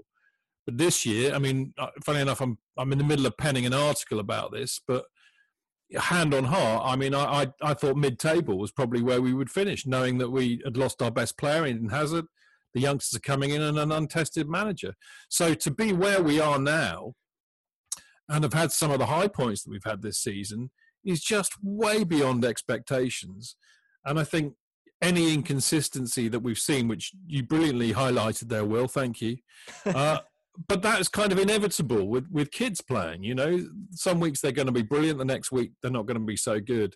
But 0.66 0.79
this 0.79 1.05
year, 1.05 1.35
I 1.35 1.38
mean, 1.38 1.74
uh, 1.79 1.88
funny 2.05 2.20
enough, 2.20 2.40
I'm 2.40 2.59
I'm 2.77 2.92
in 2.92 2.98
the 2.98 3.05
middle 3.05 3.27
of 3.27 3.37
penning 3.37 3.66
an 3.66 3.74
article 3.74 4.18
about 4.18 4.53
this, 4.53 4.81
but 4.87 5.05
hand 5.94 6.35
on 6.35 6.44
heart, 6.44 6.83
I 6.85 6.96
mean, 6.96 7.14
I 7.14 7.42
I, 7.42 7.46
I 7.62 7.74
thought 7.74 7.96
mid-table 7.96 8.59
was 8.59 8.72
probably 8.72 9.03
where 9.03 9.20
we 9.20 9.35
would 9.35 9.50
finish, 9.50 9.87
knowing 9.87 10.18
that 10.18 10.31
we 10.31 10.61
had 10.64 10.77
lost 10.77 11.03
our 11.03 11.11
best 11.11 11.37
player 11.38 11.66
in 11.66 11.90
Hazard, 11.90 12.24
the 12.75 12.81
youngsters 12.81 13.17
are 13.17 13.21
coming 13.21 13.51
in, 13.51 13.63
and 13.63 13.79
an 13.79 13.93
untested 13.93 14.49
manager. 14.49 14.95
So 15.29 15.55
to 15.55 15.71
be 15.71 15.93
where 15.93 16.23
we 16.23 16.41
are 16.41 16.59
now, 16.59 17.15
and 18.29 18.43
have 18.43 18.55
had 18.55 18.73
some 18.73 18.91
of 18.91 18.99
the 18.99 19.07
high 19.07 19.29
points 19.29 19.63
that 19.63 19.71
we've 19.71 19.85
had 19.85 20.03
this 20.03 20.19
season, 20.19 20.71
is 21.05 21.23
just 21.23 21.53
way 21.63 22.05
beyond 22.05 22.45
expectations. 22.45 23.57
And 24.05 24.19
I 24.19 24.25
think 24.25 24.55
any 25.03 25.35
inconsistency 25.35 26.29
that 26.29 26.41
we've 26.41 26.59
seen, 26.59 26.89
which 26.89 27.13
you 27.27 27.43
brilliantly 27.43 27.93
highlighted 27.93 28.49
there, 28.49 28.65
Will, 28.65 28.89
thank 28.89 29.21
you. 29.21 29.37
Uh, 29.87 30.19
but 30.69 30.83
that's 30.83 31.09
kind 31.09 31.33
of 31.33 31.39
inevitable 31.39 32.07
with, 32.07 32.29
with 32.31 32.53
kids 32.53 32.81
playing. 32.81 33.25
You 33.25 33.35
know, 33.35 33.67
some 33.91 34.21
weeks 34.21 34.41
they're 34.41 34.53
going 34.53 34.67
to 34.67 34.73
be 34.73 34.83
brilliant, 34.83 35.19
the 35.19 35.25
next 35.25 35.51
week 35.51 35.73
they're 35.83 35.91
not 35.91 36.07
going 36.07 36.19
to 36.19 36.25
be 36.25 36.37
so 36.37 36.61
good. 36.61 36.95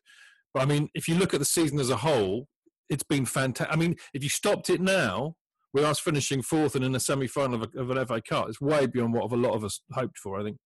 But 0.55 0.63
I 0.63 0.67
mean, 0.67 0.89
if 0.95 1.09
you 1.09 1.17
look 1.17 1.35
at 1.35 1.41
the 1.41 1.47
season 1.47 1.81
as 1.81 1.91
a 1.91 1.97
whole, 1.97 2.47
it's 2.89 3.03
been 3.03 3.27
fantastic. 3.27 3.75
I 3.75 3.79
mean, 3.79 3.97
if 4.15 4.23
you 4.23 4.29
stopped 4.29 4.71
it 4.71 4.81
now, 4.81 5.35
with 5.73 5.85
us 5.85 6.01
finishing 6.01 6.43
fourth 6.43 6.75
and 6.75 6.85
in 6.85 6.95
a 6.95 7.01
semi-final 7.01 7.63
of, 7.63 7.75
of 7.75 7.91
an 7.91 8.07
FA 8.07 8.21
Cup, 8.21 8.49
it's 8.49 8.61
way 8.61 8.87
beyond 8.87 9.13
what 9.13 9.31
a 9.31 9.37
lot 9.37 9.55
of 9.55 9.65
us 9.65 9.81
hoped 9.93 10.19
for. 10.19 10.41
I 10.41 10.45
think. 10.45 10.57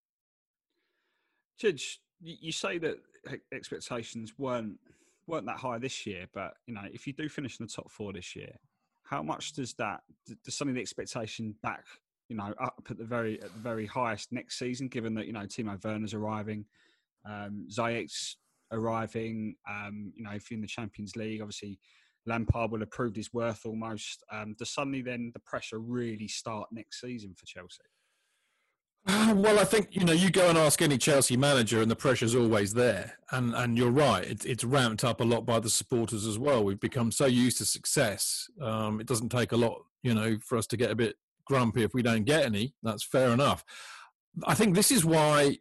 Chidge, 1.60 1.98
you 2.20 2.52
say 2.52 2.78
that 2.78 2.96
expectations 3.52 4.34
weren't 4.38 4.78
weren't 5.26 5.46
that 5.46 5.58
high 5.58 5.78
this 5.78 6.06
year, 6.06 6.26
but 6.34 6.54
you 6.66 6.74
know, 6.74 6.82
if 6.92 7.06
you 7.06 7.12
do 7.12 7.28
finish 7.28 7.58
in 7.60 7.66
the 7.66 7.72
top 7.72 7.90
four 7.90 8.12
this 8.12 8.34
year, 8.34 8.54
how 9.04 9.22
much 9.22 9.52
does 9.52 9.74
that 9.74 10.00
does 10.44 10.54
some 10.56 10.68
of 10.68 10.74
the 10.74 10.80
expectation 10.80 11.54
back, 11.62 11.84
you 12.28 12.36
know, 12.36 12.54
up 12.60 12.86
at 12.90 12.98
the 12.98 13.04
very 13.04 13.40
at 13.42 13.52
the 13.52 13.60
very 13.60 13.86
highest 13.86 14.32
next 14.32 14.58
season? 14.58 14.88
Given 14.88 15.14
that 15.14 15.26
you 15.26 15.32
know 15.32 15.40
Timo 15.40 15.82
Werner's 15.84 16.14
arriving, 16.14 16.64
um, 17.28 17.66
Ziyech's 17.70 18.36
arriving, 18.72 19.54
um, 19.68 20.12
you 20.16 20.24
know, 20.24 20.30
if 20.32 20.50
you're 20.50 20.56
in 20.56 20.62
the 20.62 20.66
Champions 20.66 21.14
League, 21.14 21.40
obviously 21.40 21.78
Lampard 22.26 22.70
will 22.70 22.80
have 22.80 22.90
proved 22.90 23.16
his 23.16 23.32
worth 23.32 23.64
almost. 23.64 24.22
Um, 24.30 24.54
does 24.58 24.70
suddenly 24.70 25.02
then 25.02 25.30
the 25.34 25.40
pressure 25.40 25.78
really 25.78 26.28
start 26.28 26.68
next 26.72 27.00
season 27.00 27.34
for 27.36 27.46
Chelsea? 27.46 27.82
Well, 29.34 29.58
I 29.58 29.64
think 29.64 29.88
you 29.92 30.04
know 30.04 30.12
you 30.12 30.30
go 30.30 30.48
and 30.48 30.58
ask 30.58 30.82
any 30.82 30.98
Chelsea 30.98 31.36
manager, 31.36 31.80
and 31.80 31.90
the 31.90 31.96
pressure's 31.96 32.34
always 32.34 32.74
there. 32.74 33.18
And 33.30 33.54
and 33.54 33.76
you're 33.76 33.90
right; 33.90 34.24
it's 34.24 34.44
it's 34.44 34.62
ramped 34.62 35.04
up 35.04 35.20
a 35.20 35.24
lot 35.24 35.46
by 35.46 35.58
the 35.58 35.70
supporters 35.70 36.26
as 36.26 36.38
well. 36.38 36.62
We've 36.62 36.78
become 36.78 37.10
so 37.10 37.26
used 37.26 37.58
to 37.58 37.64
success. 37.64 38.48
Um, 38.60 39.00
it 39.00 39.06
doesn't 39.06 39.30
take 39.30 39.52
a 39.52 39.56
lot, 39.56 39.82
you 40.02 40.14
know, 40.14 40.38
for 40.44 40.58
us 40.58 40.66
to 40.68 40.76
get 40.76 40.90
a 40.90 40.94
bit 40.94 41.16
grumpy 41.46 41.82
if 41.82 41.94
we 41.94 42.02
don't 42.02 42.24
get 42.24 42.44
any. 42.44 42.74
That's 42.82 43.02
fair 43.02 43.30
enough. 43.30 43.64
I 44.44 44.54
think 44.54 44.74
this 44.74 44.90
is 44.90 45.04
why, 45.04 45.58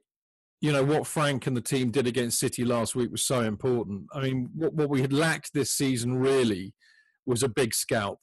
you 0.62 0.72
know, 0.72 0.84
what 0.84 1.08
Frank 1.08 1.48
and 1.48 1.58
the 1.58 1.62
team 1.62 1.92
did 1.92 2.08
against 2.08 2.40
City 2.40 2.64
last 2.64 2.96
week 2.96 3.12
was 3.12 3.26
so 3.26 3.42
important. 3.42 4.06
I 4.14 4.22
mean, 4.22 4.50
what 4.56 4.74
what 4.74 4.90
we 4.90 5.02
had 5.02 5.12
lacked 5.12 5.52
this 5.54 5.72
season 5.72 6.16
really 6.16 6.74
was 7.26 7.44
a 7.44 7.50
big 7.50 7.74
scalp 7.74 8.20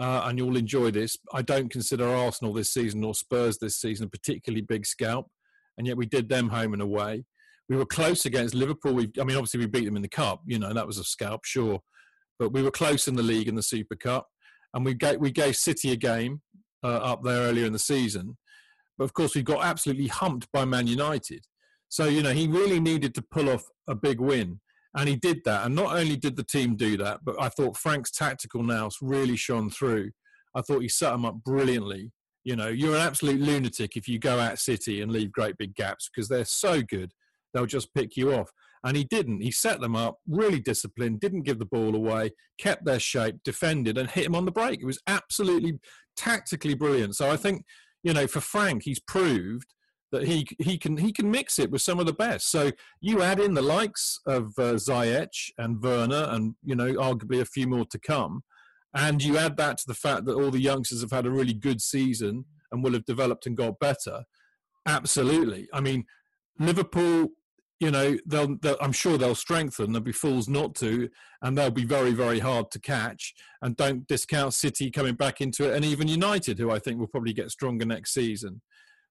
uh, 0.00 0.22
and 0.24 0.38
you'll 0.38 0.56
enjoy 0.56 0.90
this. 0.90 1.18
I 1.32 1.42
don't 1.42 1.70
consider 1.70 2.08
Arsenal 2.08 2.54
this 2.54 2.72
season 2.72 3.04
or 3.04 3.14
Spurs 3.14 3.58
this 3.58 3.78
season 3.78 4.06
a 4.06 4.08
particularly 4.08 4.62
big 4.62 4.86
scalp, 4.86 5.28
and 5.76 5.86
yet 5.86 5.98
we 5.98 6.06
did 6.06 6.30
them 6.30 6.48
home 6.48 6.72
and 6.72 6.80
away. 6.80 7.24
We 7.68 7.76
were 7.76 7.86
close 7.86 8.24
against 8.24 8.54
Liverpool. 8.54 8.94
We, 8.94 9.10
I 9.20 9.24
mean, 9.24 9.36
obviously 9.36 9.60
we 9.60 9.66
beat 9.66 9.84
them 9.84 9.96
in 9.96 10.02
the 10.02 10.08
cup. 10.08 10.40
You 10.46 10.58
know 10.58 10.72
that 10.72 10.86
was 10.86 10.96
a 10.96 11.04
scalp, 11.04 11.44
sure, 11.44 11.80
but 12.38 12.50
we 12.52 12.62
were 12.62 12.70
close 12.70 13.08
in 13.08 13.14
the 13.14 13.22
league 13.22 13.46
and 13.46 13.58
the 13.58 13.62
Super 13.62 13.94
Cup, 13.94 14.26
and 14.72 14.86
we 14.86 14.94
gave 14.94 15.20
we 15.20 15.30
gave 15.30 15.54
City 15.54 15.92
a 15.92 15.96
game 15.96 16.40
uh, 16.82 16.86
up 16.86 17.22
there 17.22 17.42
earlier 17.42 17.66
in 17.66 17.74
the 17.74 17.78
season. 17.78 18.38
But 18.96 19.04
of 19.04 19.12
course, 19.12 19.34
we 19.34 19.42
got 19.42 19.64
absolutely 19.64 20.06
humped 20.06 20.50
by 20.50 20.64
Man 20.64 20.86
United. 20.86 21.44
So 21.90 22.06
you 22.06 22.22
know 22.22 22.32
he 22.32 22.46
really 22.46 22.80
needed 22.80 23.14
to 23.16 23.22
pull 23.30 23.50
off 23.50 23.64
a 23.86 23.94
big 23.94 24.18
win. 24.20 24.60
And 24.96 25.08
he 25.08 25.16
did 25.16 25.42
that. 25.44 25.66
And 25.66 25.74
not 25.74 25.96
only 25.96 26.16
did 26.16 26.36
the 26.36 26.42
team 26.42 26.74
do 26.74 26.96
that, 26.96 27.20
but 27.24 27.40
I 27.40 27.48
thought 27.48 27.76
Frank's 27.76 28.10
tactical 28.10 28.62
nous 28.62 28.98
really 29.00 29.36
shone 29.36 29.70
through. 29.70 30.10
I 30.54 30.62
thought 30.62 30.80
he 30.80 30.88
set 30.88 31.12
them 31.12 31.24
up 31.24 31.36
brilliantly. 31.44 32.10
You 32.42 32.56
know, 32.56 32.68
you're 32.68 32.96
an 32.96 33.00
absolute 33.00 33.40
lunatic 33.40 33.96
if 33.96 34.08
you 34.08 34.18
go 34.18 34.40
at 34.40 34.58
City 34.58 35.00
and 35.00 35.12
leave 35.12 35.30
great 35.30 35.56
big 35.58 35.74
gaps 35.74 36.10
because 36.12 36.28
they're 36.28 36.44
so 36.44 36.82
good, 36.82 37.12
they'll 37.52 37.66
just 37.66 37.94
pick 37.94 38.16
you 38.16 38.34
off. 38.34 38.50
And 38.82 38.96
he 38.96 39.04
didn't. 39.04 39.42
He 39.42 39.52
set 39.52 39.80
them 39.80 39.94
up, 39.94 40.18
really 40.26 40.58
disciplined, 40.58 41.20
didn't 41.20 41.42
give 41.42 41.58
the 41.58 41.66
ball 41.66 41.94
away, 41.94 42.30
kept 42.58 42.84
their 42.84 42.98
shape, 42.98 43.36
defended, 43.44 43.98
and 43.98 44.10
hit 44.10 44.24
him 44.24 44.34
on 44.34 44.46
the 44.46 44.50
break. 44.50 44.80
It 44.80 44.86
was 44.86 45.00
absolutely 45.06 45.78
tactically 46.16 46.74
brilliant. 46.74 47.14
So 47.14 47.30
I 47.30 47.36
think, 47.36 47.64
you 48.02 48.14
know, 48.14 48.26
for 48.26 48.40
Frank, 48.40 48.82
he's 48.84 49.00
proved 49.00 49.66
that 50.12 50.26
he 50.26 50.46
he 50.58 50.76
can 50.78 50.96
he 50.96 51.12
can 51.12 51.30
mix 51.30 51.58
it 51.58 51.70
with 51.70 51.82
some 51.82 51.98
of 52.00 52.06
the 52.06 52.12
best. 52.12 52.50
So 52.50 52.70
you 53.00 53.22
add 53.22 53.40
in 53.40 53.54
the 53.54 53.62
likes 53.62 54.20
of 54.26 54.46
uh, 54.58 54.74
Ziyech 54.74 55.50
and 55.58 55.82
Werner, 55.82 56.26
and 56.30 56.54
you 56.64 56.74
know 56.74 56.92
arguably 56.94 57.40
a 57.40 57.44
few 57.46 57.66
more 57.66 57.84
to 57.86 57.98
come, 57.98 58.42
and 58.94 59.22
you 59.22 59.38
add 59.38 59.56
that 59.56 59.78
to 59.78 59.84
the 59.86 59.94
fact 59.94 60.24
that 60.26 60.34
all 60.34 60.50
the 60.50 60.60
youngsters 60.60 61.00
have 61.02 61.12
had 61.12 61.26
a 61.26 61.30
really 61.30 61.54
good 61.54 61.80
season 61.80 62.44
and 62.72 62.82
will 62.82 62.92
have 62.92 63.04
developed 63.04 63.46
and 63.46 63.56
got 63.56 63.78
better. 63.78 64.24
Absolutely, 64.86 65.68
I 65.72 65.80
mean 65.80 66.04
Liverpool. 66.58 67.28
You 67.78 67.90
know, 67.90 68.18
they'll, 68.26 68.58
they'll, 68.58 68.76
I'm 68.78 68.92
sure 68.92 69.16
they'll 69.16 69.34
strengthen. 69.34 69.92
They'll 69.92 70.02
be 70.02 70.12
fools 70.12 70.50
not 70.50 70.74
to, 70.74 71.08
and 71.40 71.56
they'll 71.56 71.70
be 71.70 71.86
very, 71.86 72.10
very 72.10 72.38
hard 72.38 72.70
to 72.72 72.78
catch. 72.78 73.32
And 73.62 73.74
don't 73.74 74.06
discount 74.06 74.52
City 74.52 74.90
coming 74.90 75.14
back 75.14 75.40
into 75.40 75.66
it, 75.66 75.74
and 75.74 75.82
even 75.82 76.06
United, 76.06 76.58
who 76.58 76.70
I 76.70 76.78
think 76.78 76.98
will 77.00 77.06
probably 77.06 77.32
get 77.32 77.50
stronger 77.50 77.86
next 77.86 78.12
season. 78.12 78.60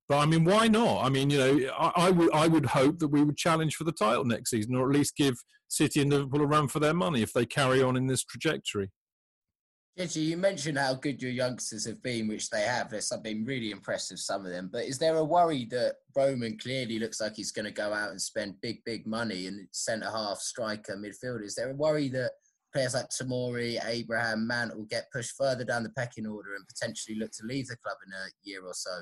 But 0.10 0.18
I 0.18 0.26
mean, 0.26 0.44
why 0.44 0.68
not? 0.68 1.06
I 1.06 1.10
mean, 1.10 1.30
you 1.30 1.38
know, 1.38 1.72
I, 1.78 1.92
I, 1.96 2.10
would 2.10 2.34
I 2.34 2.48
would 2.48 2.66
hope 2.66 2.98
that 2.98 3.10
we 3.10 3.24
would 3.24 3.38
challenge 3.38 3.76
for 3.76 3.84
the 3.84 3.92
title 3.92 4.26
next 4.26 4.50
season, 4.50 4.76
or 4.76 4.90
at 4.90 4.96
least 4.96 5.16
give 5.16 5.36
City 5.68 6.02
and 6.02 6.10
Liverpool 6.10 6.42
a 6.42 6.48
run 6.48 6.68
for 6.68 6.80
their 6.80 6.96
money 6.96 7.22
if 7.22 7.32
they 7.32 7.46
carry 7.46 7.84
on 7.84 7.96
in 7.96 8.08
this 8.08 8.24
trajectory. 8.24 8.90
Chidgey, 10.00 10.28
you 10.28 10.38
mentioned 10.38 10.80
how 10.80 10.96
good 10.96 11.22
your 11.22 11.32
youngsters 11.32 11.86
have 11.86 12.02
been, 12.02 12.28
which 12.28 12.50
they 12.50 12.62
have. 12.62 12.90
There's 12.90 13.08
something 13.08 13.46
really 13.46 13.70
impressive, 13.70 14.18
some 14.18 14.46
of 14.46 14.52
them. 14.52 14.70
But 14.72 14.86
is 14.86 14.98
there 14.98 15.16
a 15.16 15.24
worry 15.24 15.66
that 15.72 15.96
Roman 16.16 16.58
clearly 16.58 16.98
looks 16.98 17.22
like 17.22 17.36
he's 17.36 17.52
going 17.52 17.66
to 17.66 17.72
go 17.72 17.94
out 17.94 18.10
and 18.10 18.22
spend 18.22 18.62
big, 18.62 18.84
big 18.86 19.06
money 19.06 19.46
in 19.46 19.68
centre 19.74 20.10
half, 20.10 20.40
striker, 20.40 20.96
midfielder? 20.96 21.44
Is 21.44 21.56
there 21.56 21.70
a 21.70 21.76
worry 21.76 22.08
that 22.10 22.32
players 22.74 22.94
like 22.94 23.10
Tomori, 23.10 23.78
Abraham, 23.86 24.48
Mount 24.48 24.76
will 24.76 24.86
get 24.86 25.12
pushed 25.12 25.36
further 25.38 25.66
down 25.66 25.84
the 25.84 25.90
pecking 25.90 26.26
order 26.26 26.56
and 26.56 26.66
potentially 26.68 27.18
look 27.20 27.32
to 27.34 27.46
leave 27.46 27.68
the 27.68 27.78
club 27.78 27.98
in 28.08 28.14
a 28.14 28.26
year 28.44 28.66
or 28.66 28.74
so? 28.74 29.02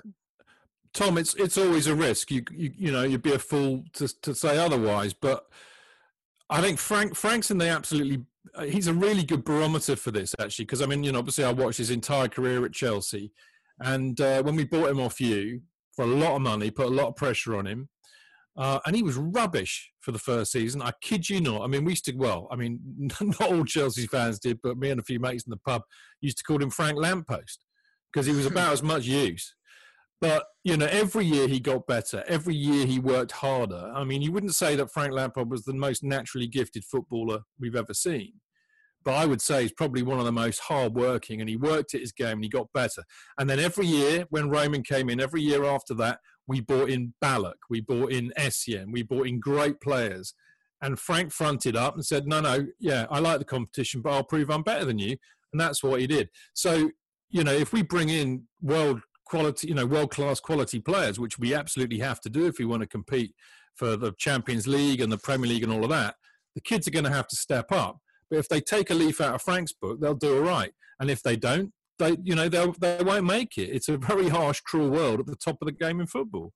Tom, 0.97 1.19
it's 1.19 1.35
it's 1.35 1.59
always 1.59 1.85
a 1.85 1.93
risk. 1.93 2.31
You 2.31 2.43
you 2.51 2.71
you 2.75 2.91
know 2.91 3.03
you'd 3.03 3.21
be 3.21 3.33
a 3.33 3.37
fool 3.37 3.83
to 3.93 4.07
to 4.23 4.33
say 4.33 4.57
otherwise. 4.57 5.13
But 5.13 5.45
I 6.49 6.59
think 6.59 6.79
Frank 6.79 7.15
Frank's 7.15 7.51
in 7.51 7.59
the 7.59 7.69
absolutely. 7.69 8.25
Uh, 8.55 8.63
he's 8.63 8.87
a 8.87 8.93
really 8.93 9.23
good 9.23 9.43
barometer 9.43 9.95
for 9.95 10.09
this 10.09 10.33
actually 10.39 10.65
because 10.65 10.81
I 10.81 10.87
mean 10.87 11.03
you 11.03 11.11
know 11.11 11.19
obviously 11.19 11.43
I 11.43 11.51
watched 11.51 11.77
his 11.77 11.91
entire 11.91 12.27
career 12.27 12.65
at 12.65 12.73
Chelsea, 12.73 13.31
and 13.79 14.19
uh, 14.19 14.41
when 14.41 14.55
we 14.55 14.65
bought 14.65 14.89
him 14.89 14.99
off 14.99 15.21
you 15.21 15.61
for 15.95 16.03
a 16.03 16.07
lot 16.07 16.35
of 16.35 16.41
money, 16.41 16.71
put 16.71 16.87
a 16.87 16.89
lot 16.89 17.09
of 17.09 17.15
pressure 17.15 17.55
on 17.55 17.67
him. 17.67 17.89
Uh, 18.55 18.79
and 18.87 18.95
he 18.95 19.03
was 19.03 19.17
rubbish 19.17 19.91
for 19.99 20.11
the 20.11 20.17
first 20.17 20.51
season. 20.51 20.81
I 20.81 20.91
kid 20.99 21.29
you 21.29 21.41
not. 21.41 21.61
I 21.61 21.67
mean, 21.67 21.85
we 21.85 21.91
used 21.91 22.05
to, 22.05 22.15
well, 22.15 22.47
I 22.49 22.55
mean, 22.55 22.79
not 23.21 23.51
all 23.51 23.63
Chelsea 23.65 24.07
fans 24.07 24.39
did, 24.39 24.59
but 24.63 24.79
me 24.79 24.89
and 24.89 24.99
a 24.99 25.03
few 25.03 25.19
mates 25.19 25.45
in 25.45 25.51
the 25.51 25.57
pub 25.57 25.83
used 26.21 26.39
to 26.39 26.43
call 26.43 26.59
him 26.59 26.71
Frank 26.71 26.97
Lamppost 26.97 27.65
because 28.11 28.25
he 28.25 28.33
was 28.33 28.47
about 28.47 28.73
as 28.73 28.81
much 28.81 29.03
use. 29.03 29.53
But 30.19 30.45
you 30.63 30.77
know, 30.77 30.87
every 30.87 31.25
year 31.25 31.47
he 31.47 31.59
got 31.59 31.87
better. 31.87 32.23
Every 32.27 32.55
year 32.55 32.85
he 32.85 32.99
worked 32.99 33.31
harder. 33.31 33.91
I 33.93 34.03
mean, 34.03 34.21
you 34.21 34.31
wouldn't 34.31 34.55
say 34.55 34.75
that 34.75 34.91
Frank 34.91 35.13
Lampard 35.13 35.49
was 35.49 35.63
the 35.63 35.73
most 35.73 36.03
naturally 36.03 36.47
gifted 36.47 36.83
footballer 36.83 37.41
we've 37.59 37.75
ever 37.75 37.93
seen, 37.93 38.33
but 39.03 39.13
I 39.13 39.25
would 39.25 39.41
say 39.41 39.61
he's 39.61 39.71
probably 39.71 40.01
one 40.01 40.19
of 40.19 40.25
the 40.25 40.31
most 40.31 40.59
hardworking. 40.59 41.39
And 41.39 41.49
he 41.49 41.55
worked 41.55 41.93
at 41.93 42.01
his 42.01 42.11
game 42.11 42.33
and 42.33 42.43
he 42.43 42.49
got 42.49 42.73
better. 42.73 43.03
And 43.37 43.49
then 43.49 43.59
every 43.59 43.85
year 43.85 44.25
when 44.29 44.49
Roman 44.49 44.83
came 44.83 45.09
in, 45.09 45.21
every 45.21 45.41
year 45.41 45.63
after 45.63 45.93
that, 45.95 46.19
we 46.47 46.61
bought 46.61 46.89
in 46.89 47.13
Ballack, 47.23 47.59
we 47.69 47.81
bought 47.81 48.11
in 48.11 48.31
Essien, 48.37 48.91
we 48.91 49.03
bought 49.03 49.27
in 49.27 49.39
great 49.39 49.79
players. 49.81 50.33
And 50.81 50.99
Frank 50.99 51.31
fronted 51.31 51.75
up 51.75 51.95
and 51.95 52.05
said, 52.05 52.27
"No, 52.27 52.39
no, 52.39 52.67
yeah, 52.79 53.07
I 53.09 53.19
like 53.19 53.39
the 53.39 53.45
competition, 53.45 54.01
but 54.01 54.13
I'll 54.13 54.23
prove 54.23 54.51
I'm 54.51 54.61
better 54.61 54.85
than 54.85 54.99
you." 54.99 55.17
And 55.51 55.59
that's 55.59 55.81
what 55.81 55.99
he 55.99 56.05
did. 56.05 56.29
So 56.53 56.91
you 57.29 57.43
know, 57.43 57.53
if 57.53 57.73
we 57.73 57.81
bring 57.81 58.09
in 58.09 58.43
world 58.61 59.01
quality, 59.27 59.67
you 59.67 59.73
know, 59.73 59.85
world 59.85 60.11
class 60.11 60.39
quality 60.39 60.79
players, 60.79 61.19
which 61.19 61.37
we 61.37 61.53
absolutely 61.53 61.99
have 61.99 62.19
to 62.21 62.29
do 62.29 62.47
if 62.47 62.59
we 62.59 62.65
want 62.65 62.81
to 62.81 62.87
compete 62.87 63.33
for 63.75 63.95
the 63.95 64.13
Champions 64.17 64.67
League 64.67 65.01
and 65.01 65.11
the 65.11 65.17
Premier 65.17 65.49
League 65.49 65.63
and 65.63 65.71
all 65.71 65.83
of 65.83 65.89
that. 65.89 66.15
The 66.55 66.61
kids 66.61 66.87
are 66.87 66.91
going 66.91 67.05
to 67.05 67.11
have 67.11 67.27
to 67.27 67.35
step 67.35 67.71
up. 67.71 67.99
But 68.29 68.39
if 68.39 68.49
they 68.49 68.59
take 68.59 68.89
a 68.89 68.93
leaf 68.93 69.21
out 69.21 69.35
of 69.35 69.41
Frank's 69.41 69.73
book, 69.73 70.01
they'll 70.01 70.15
do 70.15 70.37
all 70.37 70.43
right. 70.43 70.71
And 70.99 71.09
if 71.09 71.21
they 71.21 71.35
don't, 71.35 71.71
they, 71.99 72.17
you 72.23 72.35
know, 72.35 72.49
they 72.49 72.65
they 72.79 73.03
won't 73.03 73.25
make 73.25 73.57
it. 73.57 73.69
It's 73.69 73.89
a 73.89 73.97
very 73.97 74.29
harsh, 74.29 74.61
cruel 74.61 74.89
world 74.89 75.19
at 75.19 75.25
the 75.25 75.35
top 75.35 75.57
of 75.61 75.67
the 75.67 75.71
game 75.71 75.99
in 75.99 76.07
football. 76.07 76.51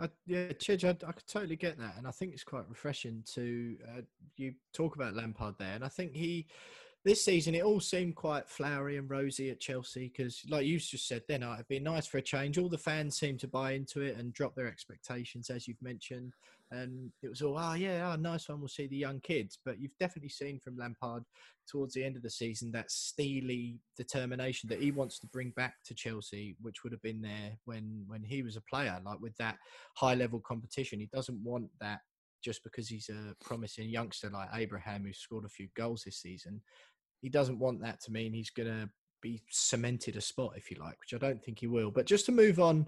I, 0.00 0.08
yeah, 0.26 0.52
Chidge, 0.52 0.84
I, 0.84 0.90
I 0.90 1.12
could 1.12 1.26
totally 1.26 1.56
get 1.56 1.78
that, 1.78 1.94
and 1.98 2.06
I 2.06 2.12
think 2.12 2.32
it's 2.32 2.44
quite 2.44 2.68
refreshing 2.68 3.24
to 3.34 3.76
uh, 3.88 4.00
you 4.36 4.54
talk 4.72 4.94
about 4.94 5.14
Lampard 5.14 5.56
there, 5.58 5.74
and 5.74 5.84
I 5.84 5.88
think 5.88 6.14
he 6.14 6.46
this 7.08 7.24
season 7.24 7.54
it 7.54 7.64
all 7.64 7.80
seemed 7.80 8.14
quite 8.14 8.46
flowery 8.46 8.98
and 8.98 9.08
rosy 9.08 9.48
at 9.48 9.60
Chelsea 9.60 10.12
because, 10.14 10.42
like 10.50 10.66
you 10.66 10.78
just 10.78 11.08
said, 11.08 11.22
then 11.26 11.42
uh, 11.42 11.54
it'd 11.54 11.66
be 11.66 11.80
nice 11.80 12.06
for 12.06 12.18
a 12.18 12.22
change. 12.22 12.58
All 12.58 12.68
the 12.68 12.76
fans 12.76 13.18
seemed 13.18 13.40
to 13.40 13.48
buy 13.48 13.72
into 13.72 14.02
it 14.02 14.18
and 14.18 14.34
drop 14.34 14.54
their 14.54 14.66
expectations, 14.66 15.48
as 15.48 15.66
you've 15.66 15.80
mentioned. 15.80 16.34
And 16.70 17.10
it 17.22 17.30
was 17.30 17.40
all, 17.40 17.58
oh 17.58 17.72
yeah, 17.72 18.12
oh, 18.12 18.20
nice 18.20 18.50
one. 18.50 18.58
We'll 18.58 18.68
see 18.68 18.88
the 18.88 18.96
young 18.96 19.20
kids. 19.20 19.58
But 19.64 19.80
you've 19.80 19.96
definitely 19.98 20.28
seen 20.28 20.60
from 20.60 20.76
Lampard 20.76 21.22
towards 21.66 21.94
the 21.94 22.04
end 22.04 22.16
of 22.16 22.22
the 22.22 22.28
season 22.28 22.70
that 22.72 22.90
steely 22.90 23.80
determination 23.96 24.68
that 24.68 24.82
he 24.82 24.90
wants 24.90 25.18
to 25.20 25.26
bring 25.28 25.50
back 25.56 25.76
to 25.86 25.94
Chelsea, 25.94 26.56
which 26.60 26.84
would 26.84 26.92
have 26.92 27.02
been 27.02 27.22
there 27.22 27.52
when 27.64 28.04
when 28.06 28.22
he 28.22 28.42
was 28.42 28.56
a 28.56 28.62
player, 28.62 29.00
like 29.02 29.20
with 29.20 29.36
that 29.38 29.56
high 29.96 30.14
level 30.14 30.40
competition. 30.40 31.00
He 31.00 31.08
doesn't 31.10 31.42
want 31.42 31.70
that 31.80 32.00
just 32.44 32.62
because 32.62 32.88
he's 32.88 33.08
a 33.08 33.34
promising 33.42 33.88
youngster 33.88 34.30
like 34.30 34.48
Abraham 34.54 35.04
who 35.04 35.12
scored 35.12 35.44
a 35.44 35.48
few 35.48 35.68
goals 35.74 36.02
this 36.04 36.18
season. 36.18 36.60
He 37.20 37.28
doesn't 37.28 37.58
want 37.58 37.82
that 37.82 38.00
to 38.02 38.12
mean 38.12 38.32
he's 38.32 38.50
going 38.50 38.68
to 38.68 38.88
be 39.20 39.42
cemented 39.50 40.16
a 40.16 40.20
spot, 40.20 40.52
if 40.56 40.70
you 40.70 40.76
like, 40.80 40.98
which 41.00 41.14
I 41.14 41.18
don't 41.18 41.42
think 41.42 41.58
he 41.58 41.66
will. 41.66 41.90
But 41.90 42.06
just 42.06 42.26
to 42.26 42.32
move 42.32 42.60
on 42.60 42.86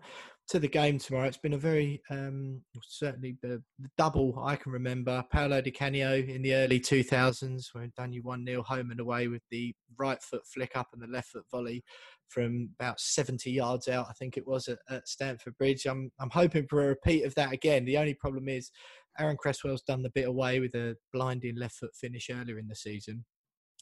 to 0.49 0.59
the 0.59 0.69
game 0.69 0.99
tomorrow, 0.99 1.27
it's 1.27 1.37
been 1.37 1.55
a 1.55 1.59
very 1.59 2.03
um, 2.11 2.61
certainly 2.83 3.37
the, 3.43 3.63
the, 3.79 3.89
double 3.97 4.41
I 4.43 4.57
can 4.57 4.73
remember. 4.73 5.25
Paolo 5.31 5.61
Di 5.61 5.71
Canio 5.71 6.15
in 6.15 6.43
the 6.43 6.55
early 6.55 6.81
2000s 6.81 7.67
when 7.73 7.93
done 7.97 8.13
you 8.13 8.23
1 8.23 8.47
0 8.47 8.63
home 8.63 8.91
and 8.91 9.01
away 9.01 9.29
with 9.29 9.43
the 9.51 9.75
right 9.99 10.23
foot 10.23 10.43
flick 10.47 10.77
up 10.77 10.89
and 10.93 11.03
the 11.03 11.13
left 11.13 11.31
foot 11.31 11.45
volley 11.51 11.83
from 12.29 12.71
about 12.79 13.01
70 13.01 13.51
yards 13.51 13.89
out, 13.89 14.07
I 14.09 14.13
think 14.13 14.37
it 14.37 14.47
was 14.47 14.69
at, 14.69 14.79
at 14.89 15.09
Stamford 15.09 15.59
Bridge. 15.59 15.87
I'm, 15.87 16.13
I'm 16.21 16.31
hoping 16.31 16.67
for 16.69 16.83
a 16.83 16.89
repeat 16.89 17.25
of 17.25 17.35
that 17.35 17.53
again. 17.53 17.85
The 17.85 17.99
only 17.99 18.15
problem 18.15 18.49
is 18.49 18.71
Aaron 19.19 19.37
Cresswell's 19.37 19.83
done 19.83 20.03
the 20.03 20.11
bit 20.11 20.29
away 20.29 20.61
with 20.61 20.75
a 20.75 20.97
blinding 21.13 21.57
left 21.57 21.77
foot 21.77 21.91
finish 21.95 22.31
earlier 22.31 22.59
in 22.59 22.69
the 22.69 22.77
season. 22.77 23.25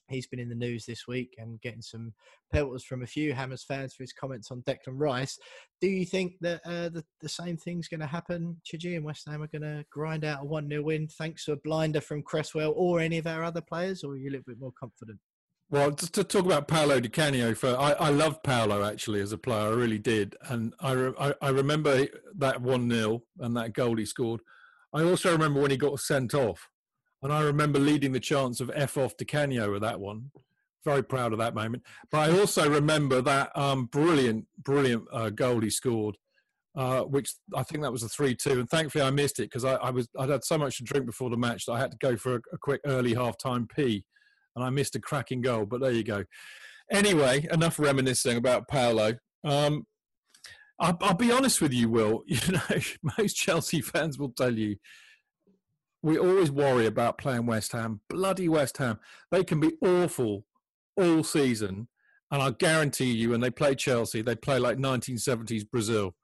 He's 0.08 0.26
been 0.26 0.40
in 0.40 0.48
the 0.48 0.54
news 0.54 0.86
this 0.86 1.06
week 1.06 1.34
and 1.38 1.60
getting 1.60 1.82
some 1.82 2.12
pelters 2.52 2.84
from 2.84 3.02
a 3.02 3.06
few 3.06 3.34
Hammers 3.34 3.64
fans 3.64 3.94
for 3.94 4.02
his 4.02 4.12
comments 4.12 4.50
on 4.50 4.62
Declan 4.62 4.94
Rice. 4.94 5.38
Do 5.80 5.88
you 5.88 6.04
think 6.04 6.34
that 6.40 6.60
uh, 6.64 6.88
the, 6.88 7.04
the 7.20 7.28
same 7.28 7.56
thing's 7.56 7.88
going 7.88 8.00
to 8.00 8.06
happen? 8.06 8.60
Chidgey 8.66 8.96
and 8.96 9.04
West 9.04 9.28
Ham 9.28 9.42
are 9.42 9.48
going 9.48 9.62
to 9.62 9.84
grind 9.90 10.24
out 10.24 10.42
a 10.42 10.44
1 10.44 10.68
0 10.68 10.82
win 10.82 11.08
thanks 11.08 11.44
to 11.44 11.52
a 11.52 11.56
blinder 11.56 12.00
from 12.00 12.22
Cresswell 12.22 12.74
or 12.76 13.00
any 13.00 13.18
of 13.18 13.26
our 13.26 13.44
other 13.44 13.60
players, 13.60 14.02
or 14.02 14.12
are 14.12 14.16
you 14.16 14.30
a 14.30 14.32
little 14.32 14.44
bit 14.46 14.60
more 14.60 14.72
confident? 14.78 15.18
Well, 15.70 15.90
just 15.90 16.14
to 16.14 16.24
talk 16.24 16.46
about 16.46 16.66
Paolo 16.66 16.98
Di 16.98 17.10
Canio, 17.10 17.54
for 17.54 17.78
I, 17.78 17.92
I 17.92 18.08
love 18.08 18.42
Paolo 18.42 18.82
actually 18.82 19.20
as 19.20 19.32
a 19.32 19.38
player, 19.38 19.68
I 19.68 19.74
really 19.74 19.98
did, 19.98 20.34
and 20.48 20.72
I 20.80 20.92
re, 20.92 21.12
I, 21.20 21.34
I, 21.42 21.50
remember 21.50 22.06
that 22.38 22.62
one 22.62 22.90
0 22.90 23.22
and 23.40 23.54
that 23.58 23.74
goal 23.74 23.96
he 23.96 24.06
scored. 24.06 24.40
I 24.94 25.02
also 25.02 25.30
remember 25.30 25.60
when 25.60 25.70
he 25.70 25.76
got 25.76 26.00
sent 26.00 26.32
off, 26.32 26.70
and 27.22 27.32
I 27.32 27.42
remember 27.42 27.78
leading 27.78 28.12
the 28.12 28.20
chance 28.20 28.60
of 28.60 28.70
F 28.74 28.96
off 28.96 29.16
Di 29.16 29.24
Canio 29.24 29.72
with 29.72 29.82
that 29.82 30.00
one. 30.00 30.30
Very 30.84 31.02
proud 31.02 31.32
of 31.32 31.38
that 31.38 31.54
moment. 31.54 31.82
But 32.10 32.30
I 32.30 32.38
also 32.38 32.68
remember 32.70 33.20
that 33.20 33.56
um, 33.56 33.86
brilliant, 33.86 34.46
brilliant 34.62 35.04
uh, 35.12 35.30
goal 35.30 35.60
he 35.60 35.70
scored, 35.70 36.16
uh, 36.76 37.02
which 37.02 37.34
I 37.54 37.64
think 37.64 37.82
that 37.82 37.92
was 37.92 38.04
a 38.04 38.08
three-two, 38.08 38.60
and 38.60 38.70
thankfully 38.70 39.04
I 39.04 39.10
missed 39.10 39.40
it 39.40 39.50
because 39.50 39.64
I, 39.64 39.74
I 39.74 39.90
was 39.90 40.08
I'd 40.18 40.28
had 40.28 40.44
so 40.44 40.56
much 40.56 40.78
to 40.78 40.84
drink 40.84 41.06
before 41.06 41.30
the 41.30 41.36
match 41.36 41.66
that 41.66 41.72
I 41.72 41.80
had 41.80 41.90
to 41.90 41.98
go 41.98 42.16
for 42.16 42.36
a, 42.36 42.40
a 42.52 42.58
quick 42.58 42.80
early 42.86 43.14
half-time 43.14 43.66
pee 43.66 44.04
and 44.58 44.64
I 44.64 44.70
missed 44.70 44.96
a 44.96 45.00
cracking 45.00 45.40
goal. 45.40 45.66
But 45.66 45.80
there 45.80 45.92
you 45.92 46.04
go. 46.04 46.24
Anyway, 46.90 47.46
enough 47.52 47.78
reminiscing 47.78 48.36
about 48.36 48.68
Paolo. 48.68 49.14
Um, 49.44 49.86
I'll, 50.80 50.96
I'll, 51.00 51.14
be 51.14 51.32
honest 51.32 51.60
with 51.60 51.72
you, 51.72 51.88
Will. 51.88 52.22
You 52.26 52.52
know, 52.52 52.80
most 53.18 53.34
Chelsea 53.34 53.80
fans 53.80 54.18
will 54.18 54.30
tell 54.30 54.56
you 54.56 54.76
we 56.02 56.18
always 56.18 56.50
worry 56.50 56.86
about 56.86 57.18
playing 57.18 57.46
West 57.46 57.72
Ham. 57.72 58.00
Bloody 58.08 58.48
West 58.48 58.78
Ham. 58.78 58.98
They 59.30 59.44
can 59.44 59.60
be 59.60 59.72
awful 59.82 60.44
all 60.96 61.22
season, 61.22 61.88
and 62.30 62.42
I 62.42 62.50
guarantee 62.50 63.12
you, 63.12 63.30
when 63.30 63.40
they 63.40 63.50
play 63.50 63.74
Chelsea, 63.74 64.22
they 64.22 64.36
play 64.36 64.58
like 64.58 64.78
1970s 64.78 65.68
Brazil. 65.68 66.14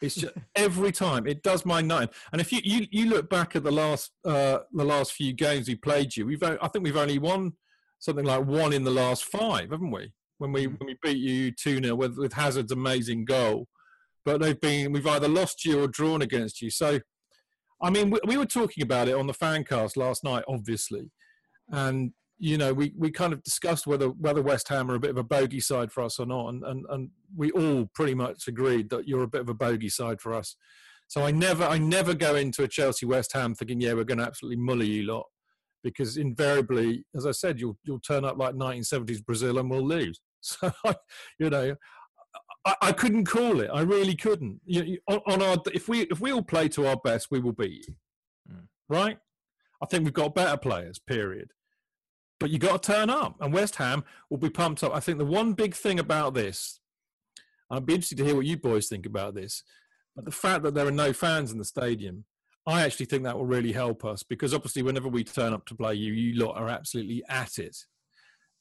It's 0.00 0.16
just 0.16 0.34
every 0.54 0.92
time 0.92 1.26
it 1.26 1.42
does 1.42 1.64
my 1.64 1.80
nine. 1.80 2.08
And 2.32 2.40
if 2.40 2.52
you, 2.52 2.60
you, 2.62 2.86
you 2.90 3.06
look 3.06 3.30
back 3.30 3.56
at 3.56 3.64
the 3.64 3.72
last 3.72 4.12
uh, 4.24 4.58
the 4.72 4.84
last 4.84 5.12
few 5.12 5.32
games 5.32 5.68
we 5.68 5.76
played 5.76 6.16
you, 6.16 6.26
we've 6.26 6.42
I 6.42 6.68
think 6.68 6.84
we've 6.84 6.96
only 6.96 7.18
won 7.18 7.52
something 7.98 8.24
like 8.24 8.44
one 8.44 8.72
in 8.72 8.84
the 8.84 8.90
last 8.90 9.24
five, 9.24 9.70
haven't 9.70 9.90
we? 9.90 10.12
When 10.38 10.52
we 10.52 10.66
mm. 10.66 10.78
when 10.78 10.86
we 10.86 10.98
beat 11.02 11.18
you 11.18 11.52
two 11.52 11.82
0 11.82 11.94
with 11.94 12.16
with 12.18 12.34
Hazard's 12.34 12.72
amazing 12.72 13.24
goal, 13.24 13.66
but 14.24 14.40
they've 14.40 14.60
been 14.60 14.92
we've 14.92 15.06
either 15.06 15.28
lost 15.28 15.64
you 15.64 15.82
or 15.82 15.88
drawn 15.88 16.22
against 16.22 16.60
you. 16.60 16.70
So, 16.70 17.00
I 17.82 17.90
mean, 17.90 18.10
we, 18.10 18.20
we 18.26 18.36
were 18.36 18.46
talking 18.46 18.82
about 18.82 19.08
it 19.08 19.14
on 19.14 19.26
the 19.26 19.34
fancast 19.34 19.96
last 19.96 20.24
night, 20.24 20.44
obviously, 20.48 21.10
and 21.70 22.12
you 22.38 22.58
know 22.58 22.74
we, 22.74 22.92
we 22.96 23.10
kind 23.10 23.32
of 23.32 23.42
discussed 23.42 23.86
whether 23.86 24.08
whether 24.08 24.42
West 24.42 24.68
Ham 24.68 24.90
are 24.90 24.96
a 24.96 25.00
bit 25.00 25.10
of 25.10 25.18
a 25.18 25.24
bogey 25.24 25.60
side 25.60 25.92
for 25.92 26.02
us 26.02 26.18
or 26.18 26.26
not, 26.26 26.48
and, 26.48 26.64
and 26.64 26.84
and 26.90 27.10
we 27.36 27.50
all 27.52 27.88
pretty 27.94 28.14
much 28.14 28.48
agreed 28.48 28.90
that 28.90 29.08
you're 29.08 29.22
a 29.22 29.28
bit 29.28 29.40
of 29.40 29.48
a 29.48 29.54
bogey 29.54 29.88
side 29.88 30.20
for 30.20 30.34
us. 30.34 30.56
So 31.08 31.22
I 31.22 31.30
never 31.30 31.64
I 31.64 31.78
never 31.78 32.14
go 32.14 32.34
into 32.34 32.62
a 32.62 32.68
Chelsea 32.68 33.06
West 33.06 33.32
Ham 33.34 33.54
thinking 33.54 33.80
yeah 33.80 33.92
we're 33.92 34.04
going 34.04 34.18
to 34.18 34.26
absolutely 34.26 34.62
mully 34.62 34.86
you 34.86 35.02
lot 35.04 35.26
because 35.84 36.16
invariably, 36.16 37.04
as 37.14 37.26
I 37.26 37.30
said, 37.30 37.60
you'll 37.60 37.78
you'll 37.84 38.00
turn 38.00 38.24
up 38.24 38.38
like 38.38 38.54
1970s 38.54 39.24
Brazil 39.24 39.58
and 39.58 39.70
we'll 39.70 39.86
lose. 39.86 40.20
So, 40.46 40.70
I, 40.84 40.94
you 41.40 41.48
know, 41.48 41.74
I, 42.64 42.74
I 42.80 42.92
couldn't 42.92 43.26
call 43.26 43.60
it. 43.60 43.70
I 43.72 43.82
really 43.82 44.14
couldn't. 44.14 44.60
You, 44.64 44.82
you, 44.82 44.98
on, 45.08 45.20
on, 45.26 45.42
our 45.42 45.56
if 45.72 45.88
we 45.88 46.02
if 46.02 46.20
we 46.20 46.32
all 46.32 46.42
play 46.42 46.68
to 46.70 46.86
our 46.86 46.96
best, 46.96 47.30
we 47.30 47.40
will 47.40 47.52
beat 47.52 47.86
you, 47.88 47.94
mm. 48.50 48.66
right? 48.88 49.18
I 49.82 49.86
think 49.86 50.04
we've 50.04 50.12
got 50.12 50.34
better 50.34 50.56
players. 50.56 50.98
Period. 50.98 51.50
But 52.40 52.50
you 52.50 52.58
got 52.58 52.82
to 52.82 52.92
turn 52.92 53.10
up, 53.10 53.36
and 53.40 53.52
West 53.52 53.76
Ham 53.76 54.04
will 54.28 54.38
be 54.38 54.50
pumped 54.50 54.82
up. 54.82 54.94
I 54.94 55.00
think 55.00 55.18
the 55.18 55.24
one 55.24 55.52
big 55.52 55.74
thing 55.74 55.98
about 55.98 56.34
this, 56.34 56.80
I'd 57.70 57.86
be 57.86 57.94
interested 57.94 58.18
to 58.18 58.24
hear 58.24 58.34
what 58.36 58.46
you 58.46 58.56
boys 58.56 58.88
think 58.88 59.06
about 59.06 59.34
this. 59.34 59.62
But 60.16 60.24
the 60.24 60.32
fact 60.32 60.62
that 60.64 60.74
there 60.74 60.86
are 60.86 60.92
no 60.92 61.12
fans 61.12 61.52
in 61.52 61.58
the 61.58 61.64
stadium 61.64 62.24
I 62.66 62.82
actually 62.82 63.06
think 63.06 63.24
that 63.24 63.36
will 63.36 63.46
really 63.46 63.72
help 63.72 64.04
us 64.04 64.22
because 64.22 64.54
obviously, 64.54 64.82
whenever 64.82 65.08
we 65.08 65.22
turn 65.22 65.52
up 65.52 65.66
to 65.66 65.74
play 65.74 65.94
you, 65.94 66.12
you 66.12 66.42
lot 66.42 66.56
are 66.56 66.68
absolutely 66.68 67.22
at 67.28 67.58
it. 67.58 67.76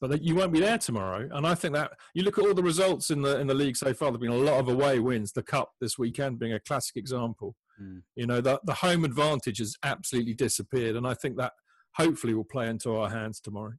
But 0.10 0.22
you 0.22 0.36
won't 0.36 0.52
be 0.52 0.60
there 0.60 0.78
tomorrow, 0.78 1.30
and 1.32 1.48
I 1.48 1.56
think 1.56 1.74
that 1.76 1.94
you 2.14 2.24
look 2.24 2.38
at 2.38 2.46
all 2.46 2.54
the 2.54 2.62
results 2.62 3.10
in 3.10 3.22
the 3.22 3.40
in 3.40 3.48
the 3.48 3.54
league 3.54 3.78
so 3.78 3.94
far. 3.94 4.12
There've 4.12 4.20
been 4.20 4.32
a 4.32 4.36
lot 4.36 4.60
of 4.60 4.68
away 4.68 5.00
wins. 5.00 5.32
The 5.32 5.44
cup 5.44 5.72
this 5.80 5.98
weekend 5.98 6.40
being 6.40 6.54
a 6.54 6.60
classic 6.60 6.98
example. 6.98 7.56
Mm. 7.82 8.02
You 8.16 8.28
know, 8.28 8.42
the 8.42 8.60
the 8.66 8.74
home 8.74 9.06
advantage 9.06 9.60
has 9.60 9.78
absolutely 9.84 10.34
disappeared, 10.34 10.98
and 10.98 11.08
I 11.08 11.14
think 11.14 11.38
that 11.38 11.54
hopefully 11.94 12.34
will 12.34 12.44
play 12.44 12.68
into 12.68 12.96
our 12.96 13.10
hands 13.10 13.40
tomorrow. 13.40 13.74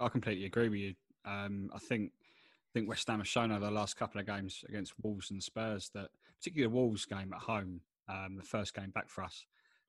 I 0.00 0.08
completely 0.08 0.46
agree 0.46 0.70
with 0.70 0.80
you. 0.80 0.94
Um, 1.26 1.70
I 1.74 1.78
think 1.78 2.12
I 2.14 2.70
think 2.72 2.88
West 2.88 3.06
Ham 3.08 3.18
have 3.18 3.28
shown 3.28 3.52
over 3.52 3.66
the 3.66 3.70
last 3.70 3.96
couple 3.96 4.20
of 4.20 4.26
games 4.26 4.64
against 4.68 4.94
Wolves 5.02 5.30
and 5.30 5.42
Spurs 5.42 5.90
that, 5.94 6.08
particularly 6.38 6.72
the 6.72 6.80
Wolves 6.80 7.04
game 7.04 7.32
at 7.34 7.42
home, 7.42 7.80
um, 8.08 8.36
the 8.36 8.42
first 8.42 8.74
game 8.74 8.90
back 8.90 9.10
for 9.10 9.22
us. 9.22 9.44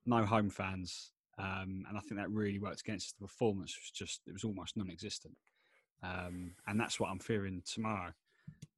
No 0.05 0.25
home 0.25 0.49
fans, 0.49 1.11
um, 1.37 1.85
and 1.87 1.97
I 1.97 1.99
think 2.01 2.19
that 2.19 2.29
really 2.31 2.59
worked 2.59 2.81
against 2.81 3.07
us. 3.07 3.13
The 3.19 3.27
performance 3.27 3.75
was 3.77 3.91
just 3.91 4.21
it 4.27 4.33
was 4.33 4.43
almost 4.43 4.77
non-existent, 4.77 5.35
um, 6.03 6.51
and 6.67 6.79
that's 6.79 6.99
what 6.99 7.09
I'm 7.09 7.19
fearing 7.19 7.61
tomorrow 7.65 8.11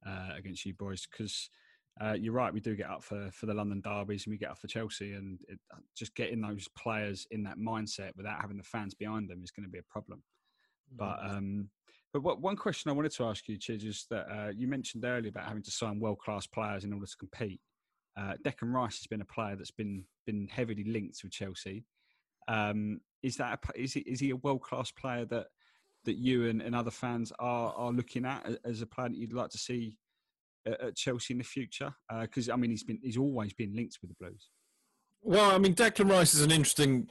uh, 0.06 0.30
against 0.36 0.64
you 0.66 0.74
boys 0.74 1.06
because. 1.10 1.50
Uh, 2.00 2.12
you're 2.12 2.32
right. 2.32 2.54
We 2.54 2.60
do 2.60 2.76
get 2.76 2.88
up 2.88 3.02
for, 3.02 3.28
for 3.32 3.46
the 3.46 3.54
London 3.54 3.80
derbies 3.80 4.24
and 4.24 4.30
we 4.30 4.38
get 4.38 4.52
up 4.52 4.58
for 4.58 4.68
Chelsea, 4.68 5.14
and 5.14 5.36
it, 5.48 5.58
just 5.96 6.14
getting 6.14 6.40
those 6.40 6.68
players 6.68 7.26
in 7.32 7.42
that 7.42 7.58
mindset 7.58 8.12
without 8.16 8.40
having 8.40 8.56
the 8.56 8.62
fans 8.62 8.94
behind 8.94 9.28
them 9.28 9.42
is 9.42 9.50
going 9.50 9.66
to 9.66 9.68
be 9.68 9.80
a 9.80 9.92
problem. 9.92 10.22
But 10.96 11.18
mm. 11.18 11.36
um, 11.36 11.70
but 12.12 12.22
what, 12.22 12.40
one 12.40 12.56
question 12.56 12.90
I 12.90 12.94
wanted 12.94 13.12
to 13.12 13.24
ask 13.24 13.48
you, 13.48 13.58
Chidge, 13.58 13.84
is 13.84 14.06
that 14.10 14.26
uh, 14.30 14.50
you 14.56 14.66
mentioned 14.66 15.04
earlier 15.04 15.28
about 15.28 15.46
having 15.46 15.62
to 15.62 15.70
sign 15.70 16.00
world 16.00 16.18
class 16.18 16.46
players 16.46 16.84
in 16.84 16.92
order 16.92 17.06
to 17.06 17.16
compete. 17.16 17.60
Uh, 18.16 18.34
Declan 18.44 18.72
Rice 18.72 18.98
has 18.98 19.06
been 19.06 19.20
a 19.20 19.26
player 19.26 19.56
that's 19.56 19.70
been 19.70 20.04
been 20.26 20.48
heavily 20.48 20.84
linked 20.84 21.22
with 21.22 21.32
Chelsea. 21.32 21.84
Um, 22.48 23.00
is 23.22 23.36
that 23.36 23.58
a, 23.62 23.80
is 23.80 23.94
he, 23.94 24.00
is 24.00 24.20
he 24.20 24.30
a 24.30 24.36
world 24.36 24.62
class 24.62 24.90
player 24.90 25.24
that 25.26 25.46
that 26.04 26.16
you 26.16 26.48
and, 26.48 26.62
and 26.62 26.74
other 26.74 26.90
fans 26.90 27.32
are 27.38 27.72
are 27.76 27.92
looking 27.92 28.24
at 28.24 28.48
as 28.64 28.82
a 28.82 28.86
player 28.86 29.08
that 29.08 29.18
you'd 29.18 29.32
like 29.32 29.50
to 29.50 29.58
see 29.58 29.96
at, 30.66 30.80
at 30.80 30.96
Chelsea 30.96 31.34
in 31.34 31.38
the 31.38 31.44
future? 31.44 31.94
Because 32.20 32.48
uh, 32.48 32.54
I 32.54 32.56
mean, 32.56 32.70
he's 32.70 32.84
been 32.84 32.98
he's 33.02 33.18
always 33.18 33.52
been 33.52 33.74
linked 33.74 33.98
with 34.00 34.10
the 34.10 34.16
Blues. 34.18 34.48
Well, 35.22 35.50
I 35.50 35.58
mean, 35.58 35.74
Declan 35.74 36.10
Rice 36.10 36.34
is 36.34 36.42
an 36.42 36.52
interesting 36.52 37.08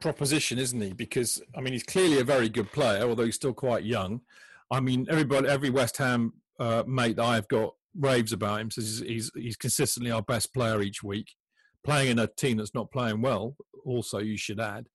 proposition, 0.00 0.58
isn't 0.58 0.80
he? 0.80 0.92
Because 0.92 1.42
I 1.56 1.60
mean, 1.60 1.72
he's 1.72 1.82
clearly 1.82 2.20
a 2.20 2.24
very 2.24 2.48
good 2.48 2.70
player, 2.72 3.02
although 3.02 3.24
he's 3.24 3.36
still 3.36 3.54
quite 3.54 3.84
young. 3.84 4.20
I 4.70 4.80
mean, 4.80 5.06
everybody, 5.08 5.48
every 5.48 5.70
West 5.70 5.96
Ham 5.96 6.34
uh, 6.60 6.84
mate 6.86 7.16
that 7.16 7.24
I've 7.24 7.48
got 7.48 7.74
raves 7.98 8.32
about 8.32 8.60
him. 8.60 8.70
Says 8.70 9.02
he's 9.06 9.30
he's 9.34 9.56
consistently 9.56 10.10
our 10.10 10.22
best 10.22 10.52
player 10.52 10.82
each 10.82 11.02
week, 11.02 11.32
playing 11.84 12.10
in 12.10 12.18
a 12.18 12.26
team 12.26 12.58
that's 12.58 12.74
not 12.74 12.90
playing 12.90 13.22
well. 13.22 13.56
Also, 13.84 14.18
you 14.18 14.36
should 14.36 14.60
add. 14.60 14.88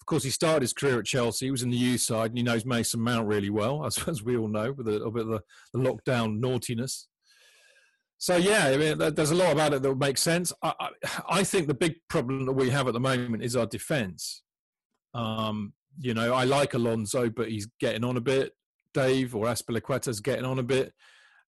Of 0.00 0.06
course, 0.06 0.22
he 0.22 0.30
started 0.30 0.62
his 0.62 0.72
career 0.72 1.00
at 1.00 1.06
Chelsea. 1.06 1.46
He 1.46 1.50
was 1.50 1.62
in 1.62 1.70
the 1.70 1.76
youth 1.76 2.00
side, 2.00 2.30
and 2.30 2.38
he 2.38 2.44
knows 2.44 2.64
Mason 2.64 3.00
Mount 3.00 3.26
really 3.26 3.50
well, 3.50 3.84
as, 3.86 3.98
as 4.08 4.22
we 4.22 4.36
all 4.36 4.48
know, 4.48 4.72
with 4.72 4.88
a 4.88 4.92
little 4.92 5.10
bit 5.10 5.26
of 5.26 5.30
the, 5.30 5.40
the 5.72 5.78
lockdown 5.78 6.38
naughtiness. 6.38 7.08
So 8.18 8.36
yeah, 8.36 8.66
I 8.66 8.76
mean, 8.76 8.98
there's 8.98 9.30
a 9.30 9.34
lot 9.34 9.52
about 9.52 9.74
it 9.74 9.82
that 9.82 9.88
would 9.88 10.00
make 10.00 10.16
sense. 10.16 10.52
I, 10.62 10.72
I, 10.80 10.88
I 11.28 11.44
think 11.44 11.68
the 11.68 11.74
big 11.74 11.96
problem 12.08 12.46
that 12.46 12.52
we 12.52 12.70
have 12.70 12.88
at 12.88 12.94
the 12.94 13.00
moment 13.00 13.42
is 13.42 13.56
our 13.56 13.66
defence. 13.66 14.42
Um, 15.14 15.74
you 15.98 16.14
know, 16.14 16.32
I 16.32 16.44
like 16.44 16.74
Alonso, 16.74 17.28
but 17.28 17.50
he's 17.50 17.68
getting 17.78 18.04
on 18.04 18.16
a 18.16 18.20
bit. 18.20 18.52
Dave 18.94 19.36
or 19.36 19.46
Azpilicueta's 19.46 20.20
getting 20.20 20.46
on 20.46 20.58
a 20.58 20.62
bit. 20.62 20.92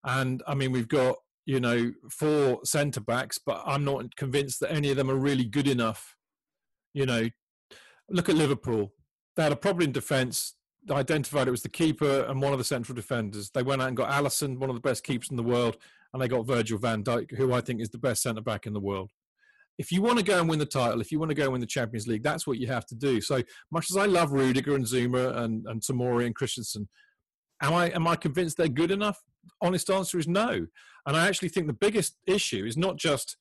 And 0.04 0.42
I 0.46 0.54
mean, 0.54 0.72
we've 0.72 0.88
got, 0.88 1.16
you 1.46 1.60
know, 1.60 1.90
four 2.10 2.60
centre 2.64 3.00
backs, 3.00 3.38
but 3.44 3.62
I'm 3.64 3.84
not 3.84 4.14
convinced 4.16 4.60
that 4.60 4.72
any 4.72 4.90
of 4.90 4.96
them 4.96 5.10
are 5.10 5.16
really 5.16 5.46
good 5.46 5.68
enough. 5.68 6.14
You 6.94 7.06
know, 7.06 7.28
look 8.08 8.28
at 8.28 8.36
Liverpool. 8.36 8.92
They 9.36 9.42
had 9.42 9.52
a 9.52 9.56
problem 9.56 9.84
in 9.84 9.92
defence. 9.92 10.54
They 10.86 10.94
identified 10.94 11.48
it 11.48 11.52
was 11.52 11.62
the 11.62 11.68
keeper 11.68 12.24
and 12.28 12.40
one 12.40 12.52
of 12.52 12.58
the 12.58 12.64
central 12.64 12.96
defenders. 12.96 13.50
They 13.50 13.62
went 13.62 13.82
out 13.82 13.88
and 13.88 13.96
got 13.96 14.10
Alisson, 14.10 14.58
one 14.58 14.70
of 14.70 14.76
the 14.76 14.80
best 14.80 15.04
keepers 15.04 15.30
in 15.30 15.36
the 15.36 15.42
world, 15.42 15.76
and 16.12 16.22
they 16.22 16.28
got 16.28 16.46
Virgil 16.46 16.78
van 16.78 17.04
Dijk, 17.04 17.36
who 17.36 17.52
I 17.52 17.60
think 17.60 17.80
is 17.80 17.90
the 17.90 17.98
best 17.98 18.22
centre 18.22 18.40
back 18.40 18.66
in 18.66 18.72
the 18.72 18.80
world. 18.80 19.10
If 19.76 19.92
you 19.92 20.02
want 20.02 20.18
to 20.18 20.24
go 20.24 20.40
and 20.40 20.48
win 20.48 20.58
the 20.58 20.66
title, 20.66 21.00
if 21.00 21.12
you 21.12 21.20
want 21.20 21.30
to 21.30 21.36
go 21.36 21.44
and 21.44 21.52
win 21.52 21.60
the 21.60 21.66
Champions 21.66 22.08
League, 22.08 22.24
that's 22.24 22.46
what 22.46 22.58
you 22.58 22.66
have 22.66 22.86
to 22.86 22.96
do. 22.96 23.20
So 23.20 23.42
much 23.70 23.90
as 23.90 23.96
I 23.96 24.06
love 24.06 24.32
Rudiger 24.32 24.74
and 24.74 24.84
Zouma 24.84 25.36
and, 25.36 25.66
and 25.66 25.80
Tomori 25.80 26.26
and 26.26 26.34
Christensen, 26.34 26.88
am 27.62 27.74
I 27.74 27.90
am 27.90 28.08
I 28.08 28.16
convinced 28.16 28.56
they're 28.56 28.68
good 28.68 28.90
enough? 28.90 29.22
honest 29.60 29.90
answer 29.90 30.18
is 30.18 30.28
no. 30.28 30.66
And 31.06 31.16
I 31.16 31.26
actually 31.26 31.48
think 31.48 31.66
the 31.66 31.72
biggest 31.72 32.16
issue 32.26 32.64
is 32.64 32.76
not 32.76 32.96
just, 32.96 33.36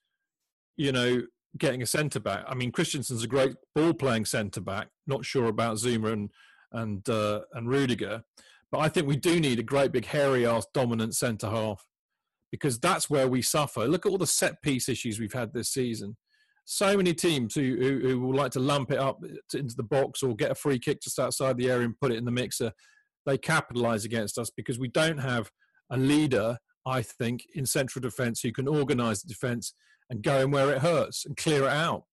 you 0.76 0.91
know, 0.91 1.24
getting 1.58 1.82
a 1.82 1.88
centre 1.88 2.20
back. 2.20 2.45
I 2.48 2.56
mean, 2.56 2.72
Christensen's 2.72 3.24
a 3.24 3.28
great 3.28 3.56
ball 3.76 3.93
playing 3.93 4.26
centre 4.26 4.62
back. 4.62 4.89
Not 5.06 5.26
sure 5.26 5.48
about 5.48 5.78
Zouma 5.78 6.14
and 6.14 6.30
and 6.72 7.08
uh, 7.10 7.41
and 7.54 7.70
Rudiger, 7.70 8.24
but 8.72 8.80
I 8.80 8.89
think 8.89 9.08
we 9.08 9.16
do 9.16 9.39
need 9.39 9.60
a 9.60 9.64
great 9.64 9.91
big 9.91 10.06
hairy 10.06 10.45
ass 10.45 10.66
dominant 10.74 11.16
centre 11.16 11.50
half 11.50 11.86
because 12.52 12.80
that's 12.80 13.10
where 13.10 13.28
we 13.28 13.41
suffer. 13.41 13.88
Look 13.88 14.06
at 14.06 14.12
all 14.12 14.18
the 14.18 14.28
set 14.28 14.62
piece 14.62 14.89
issues 14.89 15.20
we've 15.20 15.34
had 15.34 15.54
this 15.54 15.70
season. 15.70 16.18
So 16.66 16.98
many 16.98 17.14
teams 17.14 17.56
who, 17.56 17.78
who, 17.80 18.00
who 18.00 18.20
will 18.20 18.36
like 18.36 18.52
to 18.52 18.60
lump 18.60 18.91
it 18.91 19.00
up 19.00 19.24
into 19.54 19.76
the 19.76 19.84
box 19.84 20.22
or 20.22 20.36
get 20.36 20.52
a 20.52 20.56
free 20.56 20.80
kick 20.80 21.02
just 21.02 21.20
outside 21.20 21.58
the 21.58 21.70
area 21.70 21.86
and 21.86 22.00
put 22.00 22.12
it 22.12 22.18
in 22.18 22.26
the 22.26 22.32
mixer. 22.32 22.74
They 23.26 23.38
capitalise 23.38 24.06
against 24.06 24.38
us 24.38 24.50
because 24.50 24.80
we 24.80 24.89
don't 24.89 25.18
have 25.18 25.50
a 25.89 25.98
leader, 25.98 26.58
I 26.86 27.02
think, 27.02 27.43
in 27.56 27.66
central 27.66 28.02
defence 28.02 28.41
who 28.41 28.52
can 28.52 28.68
organise 28.68 29.22
the 29.22 29.30
defence 29.30 29.74
and 30.10 30.22
go 30.22 30.41
in 30.41 30.51
where 30.51 30.72
it 30.72 30.80
hurts 30.80 31.26
and 31.26 31.36
clear 31.36 31.64
it 31.64 31.72
out. 31.72 32.03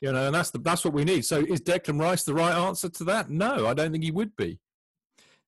You 0.00 0.12
know, 0.12 0.26
and 0.26 0.34
that's 0.34 0.50
the, 0.50 0.58
that's 0.58 0.84
what 0.84 0.94
we 0.94 1.04
need. 1.04 1.24
So, 1.26 1.40
is 1.40 1.60
Declan 1.60 2.00
Rice 2.00 2.24
the 2.24 2.34
right 2.34 2.54
answer 2.54 2.88
to 2.88 3.04
that? 3.04 3.28
No, 3.28 3.66
I 3.66 3.74
don't 3.74 3.92
think 3.92 4.04
he 4.04 4.10
would 4.10 4.34
be. 4.34 4.58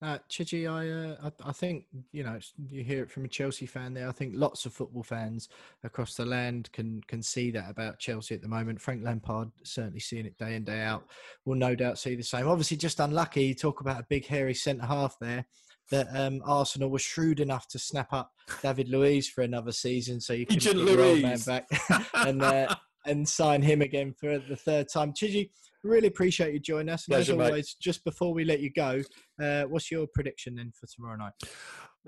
Uh, 0.03 0.19
I, 0.29 0.67
uh, 0.67 1.17
I, 1.23 1.49
I 1.49 1.53
think 1.53 1.85
you 2.11 2.25
know 2.25 2.37
you 2.69 2.83
hear 2.83 3.05
it 3.05 3.11
from 3.11 3.25
a 3.25 3.29
Chelsea 3.29 3.67
fan 3.67 3.95
there. 3.95 4.09
I 4.09 4.13
think 4.13 4.33
lots 4.35 4.67
of 4.67 4.73
football 4.73 5.05
fans 5.05 5.49
across 5.85 6.17
the 6.17 6.27
land 6.27 6.71
can 6.73 7.01
can 7.07 7.23
see 7.23 7.53
that 7.53 7.71
about 7.71 8.01
Chelsea 8.01 8.35
at 8.35 8.43
the 8.43 8.49
moment. 8.49 8.81
Frank 8.81 9.05
Lampard 9.05 9.53
certainly 9.63 10.01
seeing 10.01 10.27
it 10.27 10.37
day 10.39 10.57
in 10.57 10.65
day 10.65 10.81
out. 10.81 11.05
Will 11.45 11.55
no 11.55 11.77
doubt 11.77 12.01
see 12.01 12.17
the 12.17 12.25
same. 12.25 12.49
Obviously, 12.49 12.77
just 12.77 12.99
unlucky. 12.99 13.45
You 13.45 13.55
talk 13.55 13.81
about 13.81 14.01
a 14.01 14.07
big 14.09 14.27
hairy 14.27 14.55
centre 14.55 14.87
half 14.87 15.17
there. 15.21 15.47
That 15.91 16.09
um, 16.15 16.41
Arsenal 16.47 16.89
was 16.89 17.03
shrewd 17.03 17.41
enough 17.41 17.69
to 17.69 17.79
snap 17.79 18.13
up 18.13 18.31
David 18.63 18.89
Luiz 18.89 19.29
for 19.29 19.43
another 19.43 19.73
season, 19.73 20.21
so 20.21 20.33
you 20.33 20.47
can 20.47 20.59
get 20.59 20.77
man 20.77 21.39
back 21.41 21.67
and 22.15 22.43
uh, 22.43 22.75
and 23.05 23.29
sign 23.29 23.63
him 23.63 23.83
again 23.83 24.15
for 24.19 24.39
the 24.39 24.57
third 24.57 24.87
time. 24.93 25.13
Chidgey, 25.13 25.51
really 25.83 26.09
appreciate 26.09 26.53
you 26.53 26.61
joining 26.61 26.89
us. 26.89 27.07
And 27.07 27.15
Pleasure, 27.15 27.33
as 27.33 27.39
mate. 27.39 27.45
always, 27.45 27.75
just 27.75 28.05
before 28.05 28.33
we 28.33 28.45
let 28.45 28.61
you 28.61 28.71
go, 28.71 29.03
uh, 29.43 29.65
what's 29.65 29.91
your 29.91 30.07
prediction 30.15 30.55
then 30.57 30.73
for 30.79 30.87
tomorrow 30.87 31.17
night? 31.17 31.33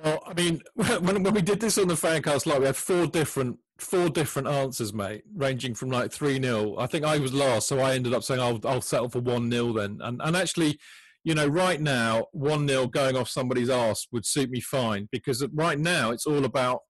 Well, 0.02 0.22
I 0.26 0.34
mean, 0.34 0.60
when, 0.74 1.22
when 1.22 1.34
we 1.34 1.42
did 1.42 1.60
this 1.60 1.78
on 1.78 1.88
the 1.88 1.94
fancast 1.94 2.46
live, 2.46 2.60
we 2.60 2.66
had 2.66 2.76
four 2.76 3.06
different 3.06 3.58
four 3.78 4.08
different 4.08 4.46
answers, 4.46 4.94
mate, 4.94 5.24
ranging 5.34 5.74
from 5.74 5.90
like 5.90 6.12
three 6.12 6.40
0 6.40 6.76
I 6.78 6.86
think 6.86 7.04
I 7.04 7.18
was 7.18 7.34
last, 7.34 7.68
so 7.68 7.80
I 7.80 7.94
ended 7.94 8.14
up 8.14 8.22
saying 8.22 8.40
I'll 8.40 8.60
I'll 8.64 8.80
settle 8.80 9.08
for 9.08 9.20
one 9.20 9.50
0 9.50 9.72
then. 9.72 9.98
And 10.02 10.20
and 10.22 10.36
actually, 10.36 10.78
you 11.24 11.34
know, 11.34 11.46
right 11.46 11.80
now 11.80 12.26
one 12.32 12.68
0 12.68 12.86
going 12.88 13.16
off 13.16 13.28
somebody's 13.28 13.70
arse 13.70 14.06
would 14.12 14.26
suit 14.26 14.50
me 14.50 14.60
fine 14.60 15.08
because 15.10 15.44
right 15.54 15.78
now 15.78 16.10
it's 16.10 16.26
all 16.26 16.44
about 16.44 16.80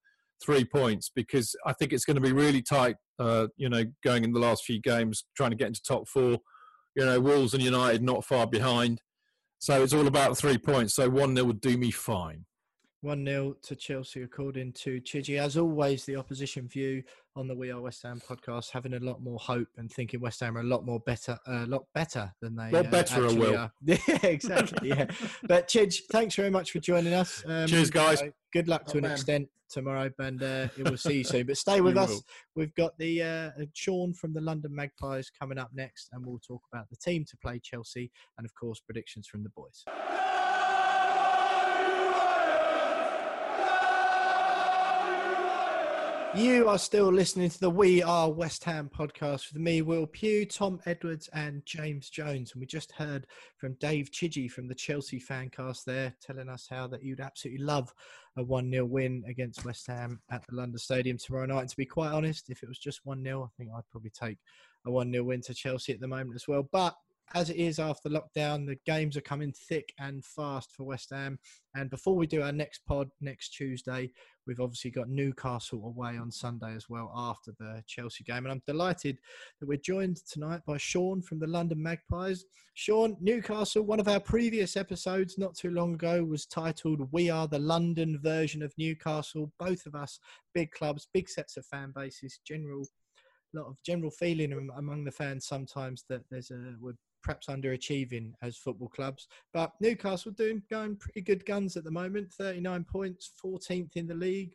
three 0.45 0.65
points 0.65 1.11
because 1.15 1.55
I 1.65 1.73
think 1.73 1.93
it's 1.93 2.05
going 2.05 2.17
to 2.17 2.21
be 2.21 2.33
really 2.33 2.61
tight. 2.61 2.97
Uh, 3.19 3.47
you 3.57 3.69
know, 3.69 3.85
going 4.03 4.25
in 4.25 4.33
the 4.33 4.41
last 4.41 4.65
few 4.65 4.81
games, 4.81 5.25
trying 5.37 5.51
to 5.51 5.57
get 5.57 5.69
into 5.69 5.83
top 5.87 6.09
four. 6.09 6.39
You 6.97 7.05
know, 7.05 7.21
Wolves 7.21 7.55
and 7.55 7.63
United 7.63 8.03
not 8.03 8.25
far 8.25 8.47
behind. 8.47 9.01
So 9.61 9.83
it's 9.83 9.95
all 9.95 10.09
about 10.09 10.37
three 10.37 10.59
points. 10.59 10.95
So 10.95 11.09
one 11.09 11.35
0 11.35 11.47
would 11.47 11.61
do 11.61 11.79
me 11.79 11.93
fine. 11.93 12.45
1 13.03 13.25
0 13.25 13.57
to 13.63 13.77
Chelsea, 13.77 14.23
according 14.23 14.73
to 14.73 15.01
Chidgey. 15.01 15.39
As 15.39 15.57
always, 15.57 16.05
the 16.05 16.17
opposition 16.17 16.67
view 16.67 17.03
on 17.37 17.49
the 17.49 17.55
We 17.55 17.71
Are 17.73 17.81
West 17.81 18.03
Ham 18.05 18.21
podcast, 18.21 18.71
having 18.71 18.95
a 18.95 18.99
lot 19.01 19.21
more 19.23 19.39
hope 19.39 19.69
and 19.77 19.91
thinking 19.91 20.21
West 20.21 20.41
Ham 20.41 20.57
are 20.57 20.61
a 20.61 20.65
lot 20.65 20.85
more 20.85 21.01
better, 21.01 21.39
a 21.47 21.67
lot 21.67 21.85
better 21.95 22.33
than 22.41 22.55
they 22.57 22.71
Lot 22.71 22.87
uh, 22.87 22.91
better, 22.91 23.23
I 23.23 23.25
actually 23.27 23.39
will. 23.41 23.57
are. 23.57 23.73
Yeah, 23.85 23.97
exactly. 24.23 24.89
Yeah. 24.91 25.07
but 25.45 25.69
Chidge, 25.69 26.03
thanks 26.13 26.35
very 26.37 26.51
much 26.51 26.71
for 26.71 26.79
joining 26.79 27.13
us. 27.13 27.43
Um, 27.47 27.67
Cheers, 27.67 27.91
guys. 27.91 28.23
uh, 28.23 28.27
good 28.53 28.69
luck 28.69 28.83
to 28.87 28.93
Top 28.93 28.97
an 28.97 29.03
man. 29.03 29.13
extent 29.13 29.49
tomorrow, 29.69 30.11
and 30.21 30.43
uh, 30.43 30.69
we'll 30.79 30.97
see 30.97 31.19
you 31.19 31.25
soon. 31.25 31.47
But 31.47 31.57
stay 31.57 31.81
with 31.83 31.95
We 31.97 32.01
us. 32.03 32.11
will. 32.11 32.25
We've 32.55 32.75
got 32.75 32.97
the 32.99 33.23
uh, 33.23 33.51
Sean 33.73 34.15
from 34.15 34.33
the 34.33 34.41
London 34.41 34.75
Magpies 34.75 35.31
coming 35.37 35.59
up 35.59 35.71
next, 35.75 36.11
and 36.13 36.25
we'll 36.25 36.41
talk 36.47 36.63
about 36.73 36.89
the 36.91 36.97
team 36.97 37.25
to 37.31 37.37
play 37.39 37.59
Chelsea 37.63 38.11
and, 38.39 38.45
of 38.47 38.55
course, 38.55 38.81
predictions 38.81 39.27
from 39.27 39.43
the 39.43 39.51
boys. 39.51 39.85
You 46.37 46.69
are 46.69 46.79
still 46.79 47.13
listening 47.13 47.49
to 47.49 47.61
the 47.61 47.71
We 47.71 48.03
Are 48.03 48.29
West 48.29 48.65
Ham 48.65 48.91
podcast 48.93 49.53
with 49.53 49.63
me, 49.63 49.83
Will 49.83 50.05
Pugh, 50.05 50.45
Tom 50.45 50.81
Edwards, 50.85 51.29
and 51.33 51.65
James 51.65 52.11
Jones. 52.11 52.51
And 52.53 52.61
we 52.61 52.67
just 52.67 52.91
heard 52.91 53.29
from 53.57 53.75
Dave 53.75 54.11
Chidgey 54.11 54.51
from 54.51 54.67
the 54.67 54.75
Chelsea 54.75 55.21
fancast 55.21 55.85
there, 55.85 56.13
telling 56.21 56.49
us 56.49 56.67
how 56.69 56.89
that 56.89 57.05
you'd 57.05 57.21
absolutely 57.21 57.65
love 57.65 57.95
a 58.37 58.43
1 58.43 58.69
0 58.69 58.85
win 58.85 59.23
against 59.29 59.65
West 59.65 59.87
Ham 59.87 60.21
at 60.29 60.45
the 60.49 60.57
London 60.57 60.79
Stadium 60.79 61.19
tomorrow 61.19 61.47
night. 61.47 61.61
And 61.61 61.69
to 61.69 61.77
be 61.77 61.87
quite 61.87 62.11
honest, 62.11 62.51
if 62.51 62.65
it 62.65 62.69
was 62.69 62.79
just 62.79 63.07
1 63.07 63.23
0, 63.23 63.45
I 63.45 63.49
think 63.57 63.71
I'd 63.71 63.89
probably 63.93 64.11
take 64.11 64.39
a 64.87 64.91
1 64.91 65.13
0 65.13 65.23
win 65.23 65.41
to 65.43 65.55
Chelsea 65.55 65.93
at 65.93 66.01
the 66.01 66.09
moment 66.09 66.35
as 66.35 66.49
well. 66.49 66.69
But 66.73 66.97
as 67.33 67.51
it 67.51 67.57
is 67.57 67.79
after 67.79 68.09
lockdown, 68.09 68.67
the 68.67 68.79
games 68.87 69.17
are 69.17 69.23
coming 69.23 69.53
thick 69.53 69.93
and 69.99 70.25
fast 70.25 70.71
for 70.73 70.85
West 70.85 71.11
Ham. 71.11 71.39
And 71.75 71.91
before 71.91 72.17
we 72.17 72.27
do 72.27 72.43
our 72.43 72.53
next 72.53 72.85
pod 72.87 73.09
next 73.21 73.51
Tuesday, 73.51 74.13
we've 74.47 74.61
obviously 74.61 74.91
got 74.91 75.09
Newcastle 75.09 75.85
away 75.87 76.17
on 76.19 76.31
Sunday 76.31 76.75
as 76.77 76.89
well 76.89 77.11
after 77.17 77.53
the 77.59 77.83
Chelsea 77.87 78.23
game. 78.25 78.45
And 78.45 78.53
I'm 78.53 78.63
delighted 78.67 79.19
that 79.59 79.69
we're 79.69 79.79
joined 79.79 80.19
tonight 80.31 80.61
by 80.67 80.77
Sean 80.77 81.23
from 81.23 81.39
the 81.39 81.47
London 81.47 81.83
Magpies. 81.83 82.45
Sean, 82.75 83.17
Newcastle, 83.21 83.83
one 83.83 84.01
of 84.01 84.09
our 84.09 84.21
previous 84.21 84.77
episodes 84.77 85.39
not 85.39 85.57
too 85.57 85.71
long 85.71 85.95
ago 85.95 86.23
was 86.23 86.47
titled 86.47 87.09
We 87.11 87.31
Are 87.31 87.49
the 87.49 87.59
London 87.59 88.21
version 88.23 88.63
of 88.63 88.75
Newcastle. 88.77 89.51
Both 89.59 89.87
of 89.87 89.95
us, 89.95 90.21
big 90.53 90.71
clubs, 90.73 91.09
big 91.13 91.29
sets 91.29 91.57
of 91.57 91.67
fan 91.67 91.93
bases, 91.97 92.41
general 92.47 92.85
lot 93.55 93.69
of 93.69 93.77
general 93.85 94.11
feeling 94.11 94.69
among 94.77 95.05
the 95.05 95.13
fans 95.13 95.47
sometimes 95.47 96.05
that 96.09 96.23
there's 96.29 96.51
a 96.51 96.75
we're 96.81 96.95
perhaps 97.25 97.49
underachieving 97.49 98.33
as 98.43 98.57
football 98.57 98.89
clubs. 98.89 99.27
But 99.53 99.73
Newcastle 99.81 100.33
doing 100.33 100.63
going 100.71 100.97
pretty 100.97 101.23
good 101.23 101.45
guns 101.45 101.77
at 101.77 101.83
the 101.83 101.91
moment. 101.91 102.33
39 102.33 102.85
points, 102.85 103.31
14th 103.43 103.97
in 103.97 104.07
the 104.07 104.15
league. 104.15 104.55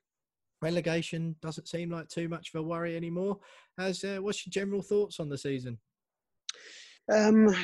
Relegation 0.62 1.36
doesn't 1.42 1.68
seem 1.68 1.90
like 1.90 2.08
too 2.10 2.30
much 2.30 2.54
of 2.54 2.60
a 2.60 2.64
worry 2.64 2.96
anymore. 2.96 3.40
As 3.78 4.04
uh, 4.04 4.18
what's 4.20 4.46
your 4.46 4.52
general 4.52 4.82
thoughts 4.82 5.20
on 5.20 5.30
the 5.30 5.38
season? 5.38 5.78
Um, 7.12 7.56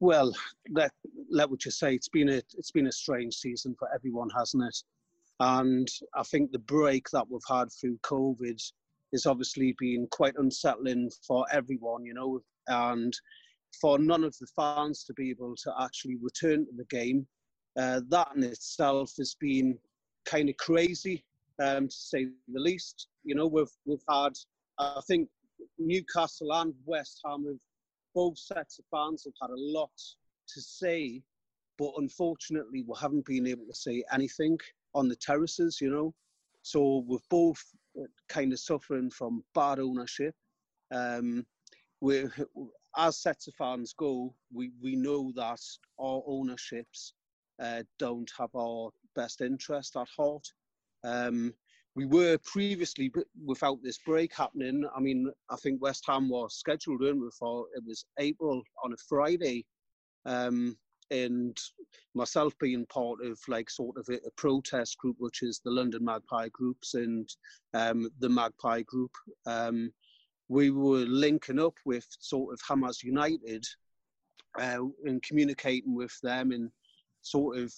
well, 0.00 0.32
let 0.70 0.92
let 1.30 1.50
what 1.50 1.64
you 1.64 1.70
say. 1.70 1.94
It's 1.94 2.08
been 2.08 2.28
a 2.28 2.42
it's 2.56 2.70
been 2.70 2.86
a 2.86 2.92
strange 2.92 3.34
season 3.34 3.74
for 3.78 3.88
everyone, 3.92 4.28
hasn't 4.36 4.62
it? 4.64 4.76
And 5.40 5.88
I 6.14 6.22
think 6.22 6.52
the 6.52 6.60
break 6.60 7.08
that 7.10 7.28
we've 7.28 7.40
had 7.48 7.72
through 7.72 7.98
COVID 8.04 8.62
has 9.12 9.26
obviously 9.26 9.74
been 9.78 10.06
quite 10.10 10.34
unsettling 10.36 11.10
for 11.26 11.44
everyone, 11.50 12.04
you 12.04 12.14
know, 12.14 12.40
and 12.68 13.12
for 13.80 13.98
none 13.98 14.24
of 14.24 14.36
the 14.38 14.46
fans 14.54 15.04
to 15.04 15.12
be 15.14 15.30
able 15.30 15.54
to 15.56 15.72
actually 15.80 16.16
return 16.16 16.66
to 16.66 16.72
the 16.76 16.84
game. 16.84 17.26
Uh, 17.78 18.00
that 18.08 18.28
in 18.36 18.42
itself 18.42 19.12
has 19.18 19.34
been 19.40 19.78
kind 20.24 20.48
of 20.48 20.56
crazy, 20.58 21.24
um, 21.60 21.88
to 21.88 21.94
say 21.94 22.26
the 22.52 22.60
least. 22.60 23.08
You 23.24 23.34
know, 23.34 23.46
we've 23.46 23.70
we've 23.86 24.04
had, 24.08 24.32
I 24.78 25.00
think, 25.06 25.28
Newcastle 25.78 26.52
and 26.52 26.74
West 26.84 27.20
Ham 27.24 27.44
have 27.46 27.58
both 28.14 28.38
sets 28.38 28.78
of 28.78 28.84
fans 28.90 29.24
have 29.24 29.34
had 29.40 29.54
a 29.54 29.60
lot 29.60 29.90
to 30.48 30.60
say, 30.60 31.22
but 31.78 31.92
unfortunately, 31.96 32.84
we 32.86 32.94
haven't 33.00 33.24
been 33.24 33.46
able 33.46 33.66
to 33.66 33.74
say 33.74 34.04
anything 34.12 34.58
on 34.94 35.08
the 35.08 35.16
terraces, 35.16 35.80
you 35.80 35.90
know. 35.90 36.14
So 36.62 37.04
we're 37.06 37.18
both 37.30 37.62
kind 38.28 38.52
of 38.52 38.60
suffering 38.60 39.10
from 39.10 39.44
bad 39.54 39.78
ownership. 39.78 40.34
Um, 40.90 41.46
we, 42.00 42.24
as 42.96 43.18
sets 43.18 43.48
of 43.48 43.54
fans 43.54 43.94
go, 43.96 44.34
we, 44.52 44.70
we 44.82 44.96
know 44.96 45.32
that 45.36 45.60
our 45.98 46.22
ownerships 46.26 47.14
uh, 47.62 47.82
don't 47.98 48.30
have 48.38 48.50
our 48.54 48.90
best 49.14 49.40
interest 49.40 49.96
at 49.96 50.08
heart. 50.16 50.46
Um, 51.04 51.54
we 51.94 52.06
were 52.06 52.38
previously 52.44 53.12
without 53.44 53.78
this 53.82 53.98
break 53.98 54.34
happening. 54.34 54.84
I 54.96 55.00
mean, 55.00 55.30
I 55.50 55.56
think 55.56 55.82
West 55.82 56.04
Ham 56.06 56.28
was 56.28 56.54
scheduled 56.56 57.02
in 57.02 57.20
before 57.20 57.66
it 57.74 57.82
was 57.86 58.06
April 58.18 58.62
on 58.82 58.92
a 58.92 58.96
Friday, 59.08 59.66
um, 60.24 60.76
and 61.10 61.56
myself 62.14 62.54
being 62.58 62.86
part 62.86 63.18
of 63.22 63.38
like 63.46 63.68
sort 63.68 63.96
of 63.98 64.06
a, 64.08 64.14
a 64.26 64.30
protest 64.36 64.96
group, 64.98 65.16
which 65.18 65.42
is 65.42 65.60
the 65.62 65.70
London 65.70 66.04
Magpie 66.04 66.48
groups 66.48 66.94
and 66.94 67.28
um, 67.74 68.08
the 68.20 68.28
Magpie 68.28 68.82
group. 68.82 69.12
Um, 69.44 69.92
we 70.52 70.70
were 70.70 71.06
linking 71.06 71.58
up 71.58 71.74
with 71.86 72.06
sort 72.20 72.52
of 72.52 72.60
Hammers 72.68 73.02
United 73.02 73.64
uh, 74.58 74.80
and 75.06 75.22
communicating 75.22 75.94
with 75.94 76.14
them 76.22 76.52
and 76.52 76.70
sort 77.22 77.58
of 77.58 77.72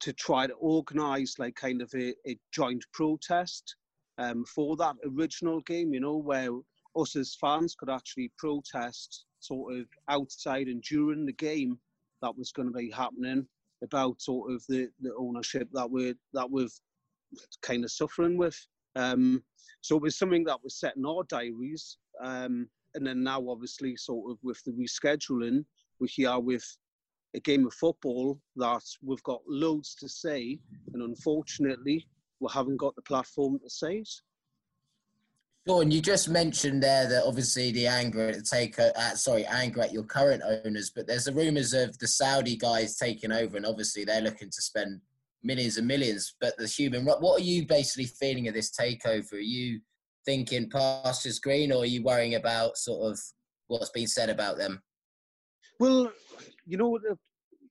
to 0.00 0.12
try 0.12 0.46
to 0.46 0.52
organise 0.54 1.38
like 1.38 1.54
kind 1.54 1.80
of 1.80 1.90
a, 1.94 2.12
a 2.28 2.36
joint 2.52 2.84
protest 2.92 3.76
um, 4.18 4.44
for 4.44 4.76
that 4.76 4.96
original 5.16 5.60
game, 5.62 5.94
you 5.94 6.00
know, 6.00 6.18
where 6.18 6.50
us 6.96 7.16
as 7.16 7.34
fans 7.40 7.74
could 7.74 7.88
actually 7.88 8.30
protest 8.36 9.24
sort 9.40 9.74
of 9.74 9.86
outside 10.08 10.66
and 10.66 10.82
during 10.82 11.24
the 11.24 11.32
game 11.32 11.78
that 12.20 12.36
was 12.36 12.52
going 12.52 12.68
to 12.68 12.78
be 12.78 12.90
happening 12.90 13.46
about 13.82 14.20
sort 14.20 14.52
of 14.52 14.62
the, 14.68 14.86
the 15.00 15.14
ownership 15.18 15.66
that 15.72 15.90
we're 15.90 16.14
that 16.34 16.50
we've 16.50 16.78
kind 17.62 17.84
of 17.84 17.90
suffering 17.90 18.36
with. 18.36 18.66
Um, 18.96 19.42
so 19.80 19.96
it 19.96 20.02
was 20.02 20.18
something 20.18 20.44
that 20.44 20.62
was 20.62 20.78
set 20.78 20.96
in 20.96 21.04
our 21.04 21.24
diaries, 21.24 21.96
um, 22.22 22.68
and 22.94 23.06
then 23.06 23.22
now 23.22 23.48
obviously 23.48 23.96
sort 23.96 24.30
of 24.30 24.38
with 24.42 24.62
the 24.64 24.72
rescheduling, 24.72 25.64
we're 25.98 26.08
here 26.08 26.38
with 26.38 26.64
a 27.34 27.40
game 27.40 27.66
of 27.66 27.74
football 27.74 28.38
that 28.56 28.82
we've 29.02 29.22
got 29.22 29.40
loads 29.46 29.94
to 29.96 30.08
say, 30.08 30.58
and 30.92 31.02
unfortunately 31.02 32.06
we 32.40 32.48
haven't 32.52 32.76
got 32.76 32.94
the 32.96 33.02
platform 33.02 33.58
to 33.58 33.70
say 33.70 33.98
it. 33.98 34.10
Sean, 35.66 35.92
you 35.92 36.00
just 36.00 36.28
mentioned 36.28 36.82
there 36.82 37.08
that 37.08 37.24
obviously 37.24 37.70
the 37.70 37.86
anger 37.86 38.28
at 38.28 38.34
the 38.34 38.42
take, 38.42 38.78
uh, 38.80 39.14
sorry, 39.14 39.46
anger 39.46 39.82
at 39.82 39.92
your 39.92 40.02
current 40.02 40.42
owners, 40.44 40.90
but 40.90 41.06
there's 41.06 41.26
the 41.26 41.32
rumours 41.32 41.72
of 41.72 41.96
the 41.98 42.08
Saudi 42.08 42.56
guys 42.56 42.96
taking 42.96 43.30
over, 43.30 43.56
and 43.56 43.64
obviously 43.64 44.04
they're 44.04 44.20
looking 44.20 44.50
to 44.50 44.60
spend 44.60 45.00
millions 45.42 45.76
and 45.76 45.86
millions. 45.86 46.34
But 46.40 46.56
the 46.56 46.66
human, 46.66 47.04
what 47.04 47.40
are 47.40 47.44
you 47.44 47.66
basically 47.66 48.06
feeling 48.06 48.48
of 48.48 48.54
this 48.54 48.70
takeover? 48.70 49.34
Are 49.34 49.38
you 49.38 49.80
thinking 50.24 50.70
pastures 50.70 51.38
green, 51.38 51.72
or 51.72 51.82
are 51.82 51.86
you 51.86 52.02
worrying 52.02 52.34
about 52.36 52.76
sort 52.76 53.10
of 53.10 53.18
what's 53.68 53.90
been 53.90 54.06
said 54.06 54.30
about 54.30 54.58
them? 54.58 54.82
Well, 55.80 56.12
you 56.66 56.76
know, 56.76 56.98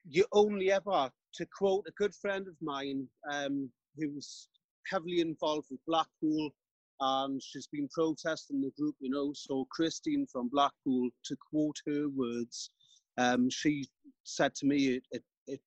you 0.07 0.25
only 0.33 0.71
ever 0.71 1.09
to 1.35 1.45
quote 1.57 1.85
a 1.87 1.91
good 1.91 2.13
friend 2.13 2.47
of 2.47 2.55
mine 2.61 3.07
um, 3.31 3.69
who's 3.97 4.49
heavily 4.89 5.21
involved 5.21 5.67
with 5.71 5.79
Blackpool 5.87 6.51
and 6.99 7.41
she's 7.41 7.67
been 7.67 7.89
protesting 7.91 8.61
the 8.61 8.71
group, 8.77 8.95
you 8.99 9.09
know. 9.09 9.31
So 9.33 9.67
Christine 9.71 10.27
from 10.31 10.49
Blackpool, 10.49 11.09
to 11.25 11.35
quote 11.49 11.75
her 11.87 12.09
words, 12.09 12.69
um, 13.17 13.49
she 13.49 13.85
said 14.23 14.53
to 14.55 14.65
me, 14.65 14.87
it, 14.87 15.03
it, 15.11 15.23
it, 15.47 15.61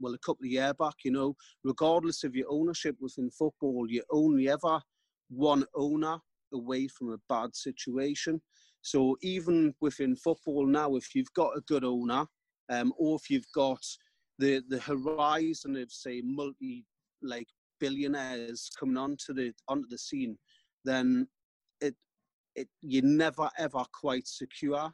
well, 0.00 0.14
a 0.14 0.18
couple 0.18 0.44
of 0.44 0.50
years 0.50 0.72
back, 0.78 0.94
you 1.04 1.12
know, 1.12 1.34
regardless 1.64 2.24
of 2.24 2.34
your 2.34 2.46
ownership 2.50 2.96
within 3.00 3.30
football, 3.30 3.86
you're 3.88 4.04
only 4.10 4.48
ever 4.48 4.80
one 5.28 5.64
owner 5.74 6.18
away 6.52 6.88
from 6.88 7.12
a 7.12 7.18
bad 7.28 7.54
situation. 7.54 8.40
So 8.82 9.16
even 9.22 9.74
within 9.80 10.16
football 10.16 10.66
now, 10.66 10.96
if 10.96 11.14
you've 11.14 11.32
got 11.34 11.56
a 11.56 11.62
good 11.62 11.84
owner, 11.84 12.26
um, 12.70 12.92
or 12.98 13.16
if 13.16 13.28
you've 13.28 13.52
got 13.54 13.84
the 14.38 14.62
the 14.68 14.80
horizon 14.80 15.76
of 15.76 15.92
say 15.92 16.22
multi 16.24 16.86
like 17.22 17.48
billionaires 17.78 18.70
coming 18.78 18.96
onto 18.96 19.34
the 19.34 19.52
onto 19.68 19.88
the 19.88 19.98
scene, 19.98 20.38
then 20.84 21.26
it 21.80 21.94
it 22.54 22.68
you're 22.80 23.04
never 23.04 23.50
ever 23.58 23.84
quite 23.92 24.26
secure 24.26 24.90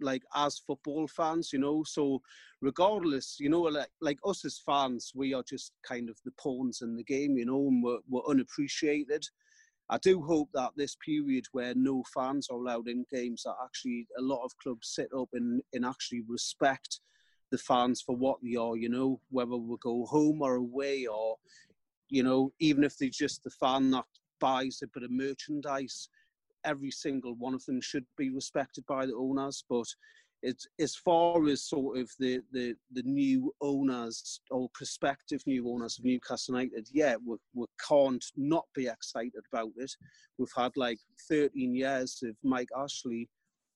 like 0.00 0.22
as 0.34 0.58
football 0.58 1.06
fans 1.06 1.52
you 1.52 1.58
know? 1.58 1.82
So 1.84 2.20
regardless 2.60 3.36
you 3.38 3.48
know 3.48 3.62
like 3.62 3.90
like 4.00 4.18
us 4.24 4.44
as 4.44 4.60
fans 4.64 5.12
we 5.14 5.34
are 5.34 5.42
just 5.42 5.72
kind 5.86 6.08
of 6.08 6.18
the 6.24 6.32
pawns 6.32 6.80
in 6.82 6.96
the 6.96 7.04
game 7.04 7.36
you 7.36 7.44
know 7.44 7.68
and 7.68 7.82
we're, 7.82 7.98
we're 8.08 8.28
unappreciated. 8.28 9.26
I 9.88 9.98
do 9.98 10.20
hope 10.20 10.48
that 10.54 10.72
this 10.76 10.96
period 11.04 11.44
where 11.52 11.72
no 11.76 12.02
fans 12.12 12.48
are 12.50 12.56
allowed 12.56 12.88
in 12.88 13.06
games 13.10 13.44
that 13.44 13.54
actually 13.62 14.08
a 14.18 14.22
lot 14.22 14.44
of 14.44 14.56
clubs 14.58 14.88
sit 14.88 15.08
up 15.16 15.28
and, 15.32 15.62
and 15.72 15.84
actually 15.84 16.22
respect 16.28 17.00
the 17.52 17.58
fans 17.58 18.02
for 18.02 18.16
what 18.16 18.38
they 18.42 18.56
are 18.56 18.76
you 18.76 18.88
know? 18.88 19.20
Whether 19.30 19.56
we 19.56 19.76
go 19.80 20.06
home 20.06 20.42
or 20.42 20.56
away 20.56 21.06
or 21.06 21.36
you 22.08 22.22
know 22.22 22.52
even 22.60 22.84
if 22.84 22.96
they're 22.96 23.08
just 23.08 23.44
the 23.44 23.50
fan 23.50 23.90
that 23.90 24.04
buys 24.40 24.80
a 24.82 24.86
bit 24.88 25.02
of 25.02 25.10
merchandise, 25.10 26.08
every 26.66 26.90
single 26.90 27.34
one 27.36 27.54
of 27.54 27.64
them 27.64 27.80
should 27.80 28.04
be 28.18 28.30
respected 28.30 28.84
by 28.86 29.06
the 29.06 29.14
owners. 29.14 29.64
But 29.68 29.86
it's 30.42 30.66
as 30.78 30.94
far 30.94 31.46
as 31.48 31.62
sort 31.62 31.98
of 31.98 32.10
the, 32.18 32.40
the, 32.52 32.74
the 32.92 33.02
new 33.02 33.54
owners 33.60 34.40
or 34.50 34.68
prospective 34.74 35.42
new 35.46 35.68
owners 35.70 35.98
of 35.98 36.04
Newcastle 36.04 36.54
United, 36.54 36.88
yeah, 36.92 37.16
we, 37.24 37.36
we 37.54 37.66
can't 37.88 38.24
not 38.36 38.64
be 38.74 38.86
excited 38.86 39.42
about 39.52 39.70
it. 39.76 39.92
We've 40.38 40.48
had 40.56 40.72
like 40.76 40.98
13 41.28 41.74
years 41.74 42.22
of 42.22 42.36
Mike 42.42 42.68
Ashley 42.76 43.28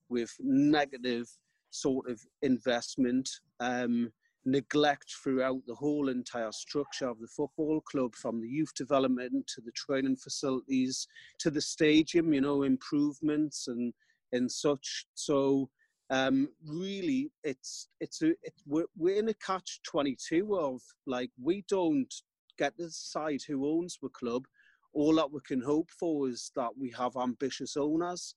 with 0.09 0.31
negative 0.41 1.27
sort 1.71 2.11
of 2.11 2.21
investment. 2.43 3.29
Um, 3.61 4.13
neglect 4.45 5.13
throughout 5.23 5.61
the 5.67 5.75
whole 5.75 6.09
entire 6.09 6.53
structure 6.53 7.09
of 7.09 7.21
the 7.21 7.29
football 7.29 7.81
club 7.83 8.15
from 8.15 8.41
the 8.41 8.49
youth 8.49 8.73
development 8.75 9.47
to 9.47 9.61
the 9.61 9.73
training 9.73 10.17
facilities 10.17 11.07
to 11.39 11.51
the 11.51 11.61
stadium 11.61 12.33
you 12.33 12.41
know 12.41 12.63
improvements 12.63 13.69
and 13.69 13.93
and 14.33 14.51
such. 14.51 15.07
So 15.15 15.69
um, 16.11 16.49
really 16.67 17.31
it's 17.45 17.89
it's 18.01 18.23
a 18.23 18.33
we're, 18.67 18.87
we're 18.97 19.19
in 19.19 19.29
a 19.29 19.35
catch 19.35 19.81
22 19.85 20.57
of 20.57 20.81
like 21.07 21.31
we 21.41 21.65
don't 21.69 22.13
get 22.59 22.77
to 22.79 22.87
decide 22.87 23.41
who 23.47 23.67
owns 23.69 23.99
the 24.03 24.09
club. 24.09 24.45
All 24.93 25.15
that 25.17 25.31
we 25.31 25.41
can 25.47 25.63
hope 25.63 25.89
for 25.91 26.29
is 26.29 26.51
that 26.57 26.71
we 26.79 26.93
have 26.99 27.17
ambitious 27.17 27.77
owners 27.77 28.35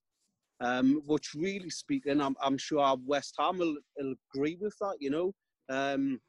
um, 0.60 1.02
which 1.06 1.34
really 1.34 1.70
speaking 1.70 2.22
I'm, 2.22 2.36
I'm 2.42 2.58
sure 2.58 2.96
west 3.06 3.36
ham 3.40 3.58
will, 3.58 3.76
will 3.98 4.16
agree 4.34 4.58
with 4.60 4.76
that 4.80 4.96
you 5.00 5.10
know 5.10 5.34
um, 5.70 6.20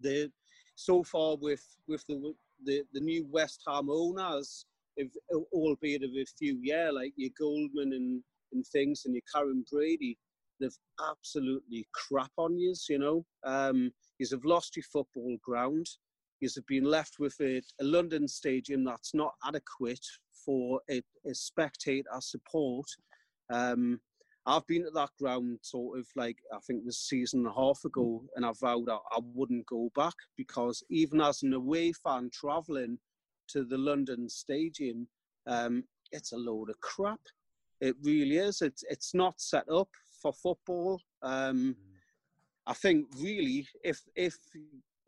the 0.00 0.30
so 0.76 1.02
far 1.02 1.36
with 1.36 1.64
with 1.88 2.04
the 2.06 2.34
the, 2.64 2.82
the 2.92 3.00
new 3.00 3.26
West 3.30 3.62
Ham 3.66 3.88
owners, 3.90 4.66
if, 4.96 5.08
albeit 5.52 6.02
of 6.02 6.10
a 6.10 6.24
few 6.38 6.58
yeah, 6.62 6.90
like 6.90 7.12
your 7.16 7.30
Goldman 7.38 7.92
and 7.92 8.22
and 8.52 8.66
things 8.66 9.02
and 9.04 9.14
your 9.14 9.22
Karren 9.34 9.62
Brady, 9.70 10.16
they've 10.60 10.76
absolutely 11.10 11.86
crap 11.94 12.30
on 12.36 12.56
you. 12.56 12.74
You 12.88 12.98
know, 12.98 13.26
um, 13.44 13.90
you 14.18 14.26
have 14.30 14.44
lost 14.44 14.76
your 14.76 14.84
football 14.84 15.36
ground. 15.42 15.86
You 16.40 16.48
have 16.54 16.66
been 16.66 16.84
left 16.84 17.14
with 17.18 17.34
a, 17.40 17.62
a 17.80 17.84
London 17.84 18.28
stadium 18.28 18.84
that's 18.84 19.14
not 19.14 19.34
adequate 19.46 20.04
for 20.44 20.80
a, 20.90 21.02
a 21.26 21.34
spectator 21.34 22.08
support. 22.20 22.86
Um, 23.50 24.00
I've 24.46 24.66
been 24.68 24.84
to 24.84 24.90
that 24.92 25.10
ground 25.18 25.58
sort 25.62 25.98
of 25.98 26.06
like 26.14 26.38
I 26.54 26.58
think 26.60 26.84
this 26.84 26.98
season 26.98 27.40
and 27.40 27.48
a 27.48 27.52
half 27.52 27.84
ago, 27.84 28.22
and 28.36 28.46
I 28.46 28.52
vowed 28.60 28.88
I, 28.88 28.98
I 29.10 29.18
wouldn't 29.34 29.66
go 29.66 29.90
back 29.96 30.14
because 30.36 30.84
even 30.88 31.20
as 31.20 31.42
an 31.42 31.52
away 31.52 31.92
fan 31.92 32.30
travelling 32.32 32.98
to 33.48 33.64
the 33.64 33.76
London 33.76 34.28
Stadium, 34.28 35.08
um, 35.46 35.84
it's 36.12 36.32
a 36.32 36.36
load 36.36 36.70
of 36.70 36.80
crap. 36.80 37.20
It 37.80 37.96
really 38.02 38.36
is. 38.36 38.62
It's 38.62 38.84
it's 38.88 39.14
not 39.14 39.40
set 39.40 39.68
up 39.68 39.88
for 40.22 40.32
football. 40.32 41.00
Um, 41.22 41.76
I 42.68 42.74
think 42.74 43.06
really, 43.18 43.66
if 43.82 44.00
if 44.14 44.36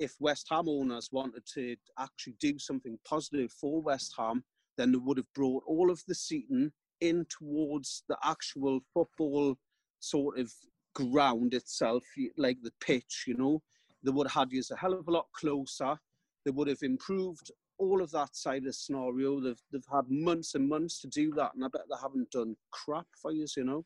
if 0.00 0.14
West 0.18 0.48
Ham 0.50 0.68
owners 0.68 1.10
wanted 1.12 1.46
to 1.54 1.76
actually 1.98 2.34
do 2.40 2.58
something 2.58 2.98
positive 3.08 3.52
for 3.52 3.80
West 3.80 4.14
Ham, 4.18 4.42
then 4.76 4.90
they 4.90 4.98
would 4.98 5.16
have 5.16 5.32
brought 5.34 5.62
all 5.66 5.90
of 5.90 6.02
the 6.08 6.14
seating 6.14 6.72
in 7.00 7.26
towards 7.28 8.04
the 8.08 8.16
actual 8.24 8.80
football 8.92 9.56
sort 10.00 10.38
of 10.38 10.52
ground 10.94 11.54
itself, 11.54 12.04
like 12.36 12.58
the 12.62 12.72
pitch, 12.80 13.24
you 13.26 13.34
know, 13.36 13.62
they 14.02 14.10
would 14.10 14.26
have 14.26 14.48
had 14.48 14.52
you 14.52 14.62
a 14.70 14.76
hell 14.76 14.92
of 14.92 15.08
a 15.08 15.10
lot 15.10 15.26
closer. 15.32 15.96
They 16.44 16.50
would 16.50 16.68
have 16.68 16.82
improved 16.82 17.50
all 17.78 18.02
of 18.02 18.10
that 18.12 18.34
side 18.34 18.58
of 18.58 18.64
the 18.64 18.72
scenario. 18.72 19.40
They've, 19.40 19.62
they've 19.72 19.82
had 19.92 20.04
months 20.08 20.54
and 20.54 20.68
months 20.68 21.00
to 21.00 21.08
do 21.08 21.32
that, 21.34 21.54
and 21.54 21.64
I 21.64 21.68
bet 21.68 21.82
they 21.88 21.96
haven't 22.00 22.30
done 22.30 22.56
crap 22.70 23.06
for 23.20 23.32
you, 23.32 23.46
you 23.56 23.64
know. 23.64 23.84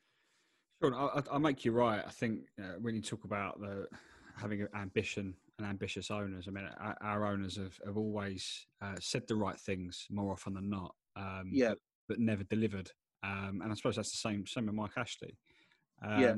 Sure, 0.82 0.94
I, 0.94 1.22
I 1.30 1.38
make 1.38 1.64
you 1.64 1.72
right. 1.72 2.02
I 2.04 2.10
think 2.10 2.40
uh, 2.58 2.74
when 2.80 2.94
you 2.94 3.02
talk 3.02 3.24
about 3.24 3.60
the 3.60 3.86
having 4.36 4.66
ambition 4.74 5.34
and 5.58 5.66
ambitious 5.66 6.10
owners, 6.10 6.46
I 6.48 6.50
mean, 6.50 6.68
our, 6.80 6.96
our 7.02 7.26
owners 7.26 7.56
have, 7.56 7.78
have 7.86 7.96
always 7.96 8.66
uh, 8.80 8.96
said 9.00 9.22
the 9.28 9.36
right 9.36 9.58
things 9.58 10.06
more 10.10 10.32
often 10.32 10.54
than 10.54 10.70
not. 10.70 10.94
Um, 11.16 11.50
yeah. 11.52 11.70
But, 11.70 11.78
but 12.08 12.18
never 12.18 12.44
delivered. 12.44 12.90
Um, 13.24 13.60
and 13.62 13.70
I 13.70 13.74
suppose 13.74 13.96
that's 13.96 14.10
the 14.10 14.16
same 14.16 14.46
same 14.46 14.66
with 14.66 14.74
Mike 14.74 14.96
Ashley. 14.96 15.36
Um, 16.04 16.20
yeah. 16.20 16.34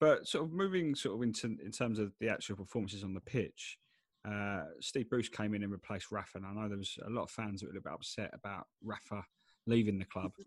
But 0.00 0.28
sort 0.28 0.44
of 0.44 0.52
moving 0.52 0.94
sort 0.94 1.16
of 1.16 1.22
into 1.22 1.56
in 1.64 1.72
terms 1.72 1.98
of 1.98 2.12
the 2.20 2.28
actual 2.28 2.56
performances 2.56 3.02
on 3.04 3.14
the 3.14 3.20
pitch, 3.20 3.78
uh, 4.28 4.62
Steve 4.80 5.10
Bruce 5.10 5.28
came 5.28 5.54
in 5.54 5.62
and 5.62 5.72
replaced 5.72 6.12
Rafa. 6.12 6.38
And 6.38 6.46
I 6.46 6.52
know 6.52 6.68
there 6.68 6.78
was 6.78 6.96
a 7.04 7.10
lot 7.10 7.24
of 7.24 7.30
fans 7.30 7.60
that 7.60 7.66
were 7.66 7.72
a 7.72 7.74
little 7.74 7.90
bit 7.90 7.94
upset 7.94 8.30
about 8.32 8.66
Rafa 8.82 9.24
leaving 9.66 9.98
the 9.98 10.04
club. 10.04 10.32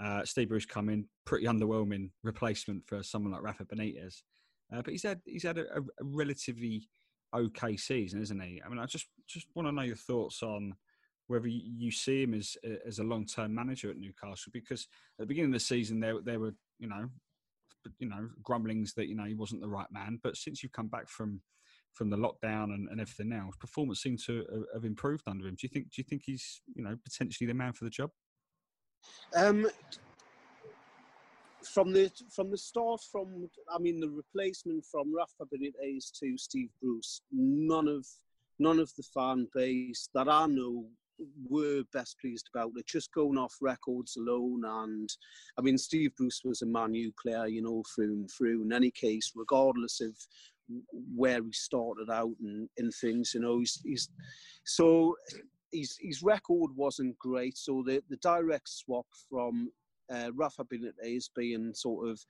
Uh, 0.00 0.24
Steve 0.24 0.48
Bruce 0.48 0.64
come 0.64 0.88
in, 0.88 1.04
pretty 1.24 1.46
underwhelming 1.46 2.08
replacement 2.22 2.86
for 2.86 3.02
someone 3.02 3.32
like 3.32 3.42
Rafa 3.42 3.64
Benitez. 3.64 4.22
Uh, 4.72 4.80
but 4.80 4.92
he's 4.92 5.02
had 5.02 5.20
he's 5.24 5.42
had 5.42 5.58
a, 5.58 5.64
a, 5.76 5.82
relatively 6.02 6.86
okay 7.34 7.76
season, 7.76 8.22
isn't 8.22 8.40
he? 8.40 8.62
I 8.64 8.68
mean, 8.68 8.78
I 8.78 8.86
just 8.86 9.08
just 9.26 9.48
want 9.56 9.66
to 9.66 9.72
know 9.72 9.82
your 9.82 9.96
thoughts 9.96 10.42
on 10.44 10.74
whether 11.28 11.46
you 11.46 11.90
see 11.90 12.22
him 12.22 12.34
as 12.34 12.56
as 12.86 12.98
a 12.98 13.04
long 13.04 13.24
term 13.24 13.54
manager 13.54 13.90
at 13.90 13.98
Newcastle. 13.98 14.50
Because 14.52 14.88
at 15.18 15.22
the 15.22 15.26
beginning 15.26 15.50
of 15.50 15.60
the 15.60 15.64
season, 15.64 16.00
there 16.00 16.20
there 16.20 16.40
were 16.40 16.54
you 16.78 16.88
know 16.88 17.08
you 17.98 18.08
know 18.08 18.28
grumblings 18.42 18.94
that 18.94 19.06
you 19.06 19.14
know 19.14 19.24
he 19.24 19.34
wasn't 19.34 19.60
the 19.60 19.68
right 19.68 19.90
man. 19.92 20.18
But 20.22 20.36
since 20.36 20.62
you've 20.62 20.72
come 20.72 20.88
back 20.88 21.08
from 21.08 21.40
from 21.92 22.10
the 22.10 22.16
lockdown 22.16 22.74
and, 22.74 22.88
and 22.88 23.00
everything 23.00 23.32
else, 23.32 23.56
performance 23.56 24.00
seems 24.00 24.24
to 24.26 24.66
have 24.72 24.84
improved 24.84 25.24
under 25.26 25.46
him. 25.46 25.54
Do 25.54 25.60
you 25.62 25.68
think 25.68 25.90
do 25.90 26.00
you 26.00 26.04
think 26.04 26.22
he's 26.24 26.60
you 26.74 26.82
know 26.82 26.96
potentially 27.04 27.46
the 27.46 27.54
man 27.54 27.72
for 27.72 27.84
the 27.84 27.90
job? 27.90 28.10
Um, 29.36 29.68
from 31.64 31.92
the 31.92 32.10
from 32.30 32.50
the 32.50 32.58
start, 32.58 33.00
from 33.12 33.48
I 33.72 33.78
mean 33.78 34.00
the 34.00 34.08
replacement 34.08 34.84
from 34.84 35.14
Rafa 35.14 35.44
Benitez 35.52 36.10
to 36.20 36.38
Steve 36.38 36.70
Bruce, 36.80 37.20
none 37.30 37.88
of 37.88 38.06
none 38.58 38.78
of 38.78 38.92
the 38.96 39.02
fan 39.02 39.48
base 39.54 40.08
that 40.14 40.28
I 40.28 40.46
know 40.46 40.86
were 41.48 41.82
best 41.92 42.16
pleased 42.20 42.48
about 42.52 42.72
it. 42.76 42.86
Just 42.86 43.12
going 43.12 43.38
off 43.38 43.54
records 43.60 44.16
alone, 44.16 44.62
and 44.64 45.08
I 45.58 45.62
mean, 45.62 45.78
Steve 45.78 46.14
Bruce 46.16 46.42
was 46.44 46.62
a 46.62 46.66
Man 46.66 46.94
U 46.94 47.12
player, 47.20 47.46
you 47.46 47.62
know, 47.62 47.82
through 47.94 48.12
and 48.12 48.30
through. 48.30 48.62
In 48.62 48.72
any 48.72 48.90
case, 48.90 49.32
regardless 49.34 50.00
of 50.00 50.14
where 51.14 51.42
he 51.42 51.52
started 51.52 52.10
out 52.10 52.34
and 52.40 52.68
in 52.76 52.90
things, 52.90 53.32
you 53.34 53.40
know, 53.40 53.58
he's, 53.58 53.80
he's 53.84 54.08
so 54.64 55.14
his 55.72 55.96
his 56.00 56.22
record 56.22 56.70
wasn't 56.74 57.18
great. 57.18 57.56
So 57.56 57.82
the 57.86 58.02
the 58.08 58.16
direct 58.16 58.68
swap 58.68 59.06
from 59.30 59.70
uh, 60.12 60.30
Rafa 60.34 60.64
Benitez 60.64 61.30
being 61.36 61.72
sort 61.74 62.08
of 62.08 62.20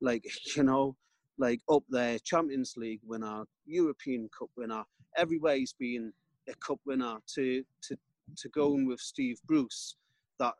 like 0.00 0.24
you 0.56 0.62
know 0.62 0.96
like 1.38 1.60
up 1.70 1.82
there, 1.88 2.18
Champions 2.18 2.74
League 2.76 3.00
winner, 3.02 3.44
European 3.64 4.28
Cup 4.38 4.50
winner, 4.56 4.84
everywhere 5.16 5.56
he's 5.56 5.72
been 5.72 6.12
a 6.48 6.54
cup 6.56 6.78
winner 6.84 7.16
to 7.34 7.64
to 7.82 7.96
to 8.38 8.48
going 8.50 8.86
with 8.86 9.00
Steve 9.00 9.38
Bruce 9.46 9.96
that 10.38 10.54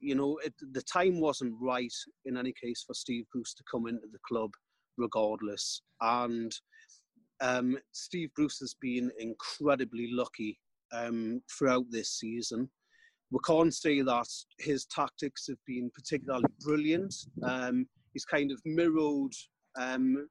you 0.00 0.14
know 0.14 0.38
it, 0.44 0.54
the 0.72 0.82
time 0.82 1.20
wasn't 1.20 1.54
right 1.60 1.92
in 2.24 2.36
any 2.36 2.52
case 2.52 2.84
for 2.86 2.94
Steve 2.94 3.24
Bruce 3.32 3.54
to 3.54 3.64
come 3.70 3.86
into 3.86 4.06
the 4.12 4.18
club 4.26 4.50
regardless 4.96 5.82
and 6.00 6.52
um, 7.40 7.78
Steve 7.92 8.30
Bruce 8.34 8.58
has 8.58 8.74
been 8.80 9.10
incredibly 9.18 10.10
lucky 10.12 10.58
um, 10.92 11.42
throughout 11.50 11.86
this 11.90 12.18
season. 12.18 12.68
We 13.30 13.38
can't 13.46 13.74
say 13.74 14.02
that 14.02 14.28
his 14.58 14.86
tactics 14.86 15.46
have 15.48 15.58
been 15.66 15.90
particularly 15.94 16.44
brilliant. 16.60 17.14
Um, 17.42 17.86
he's 18.12 18.24
kind 18.24 18.50
of 18.50 18.60
mirrored 18.64 19.32
um, 19.78 20.28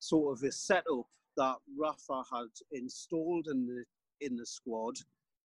sort 0.00 0.36
of 0.36 0.42
a 0.42 0.50
setup 0.50 1.06
that 1.36 1.56
Rafa 1.78 2.22
had 2.32 2.48
installed 2.72 3.46
in 3.48 3.66
the 3.66 3.84
in 4.20 4.36
the 4.36 4.46
squad, 4.46 4.96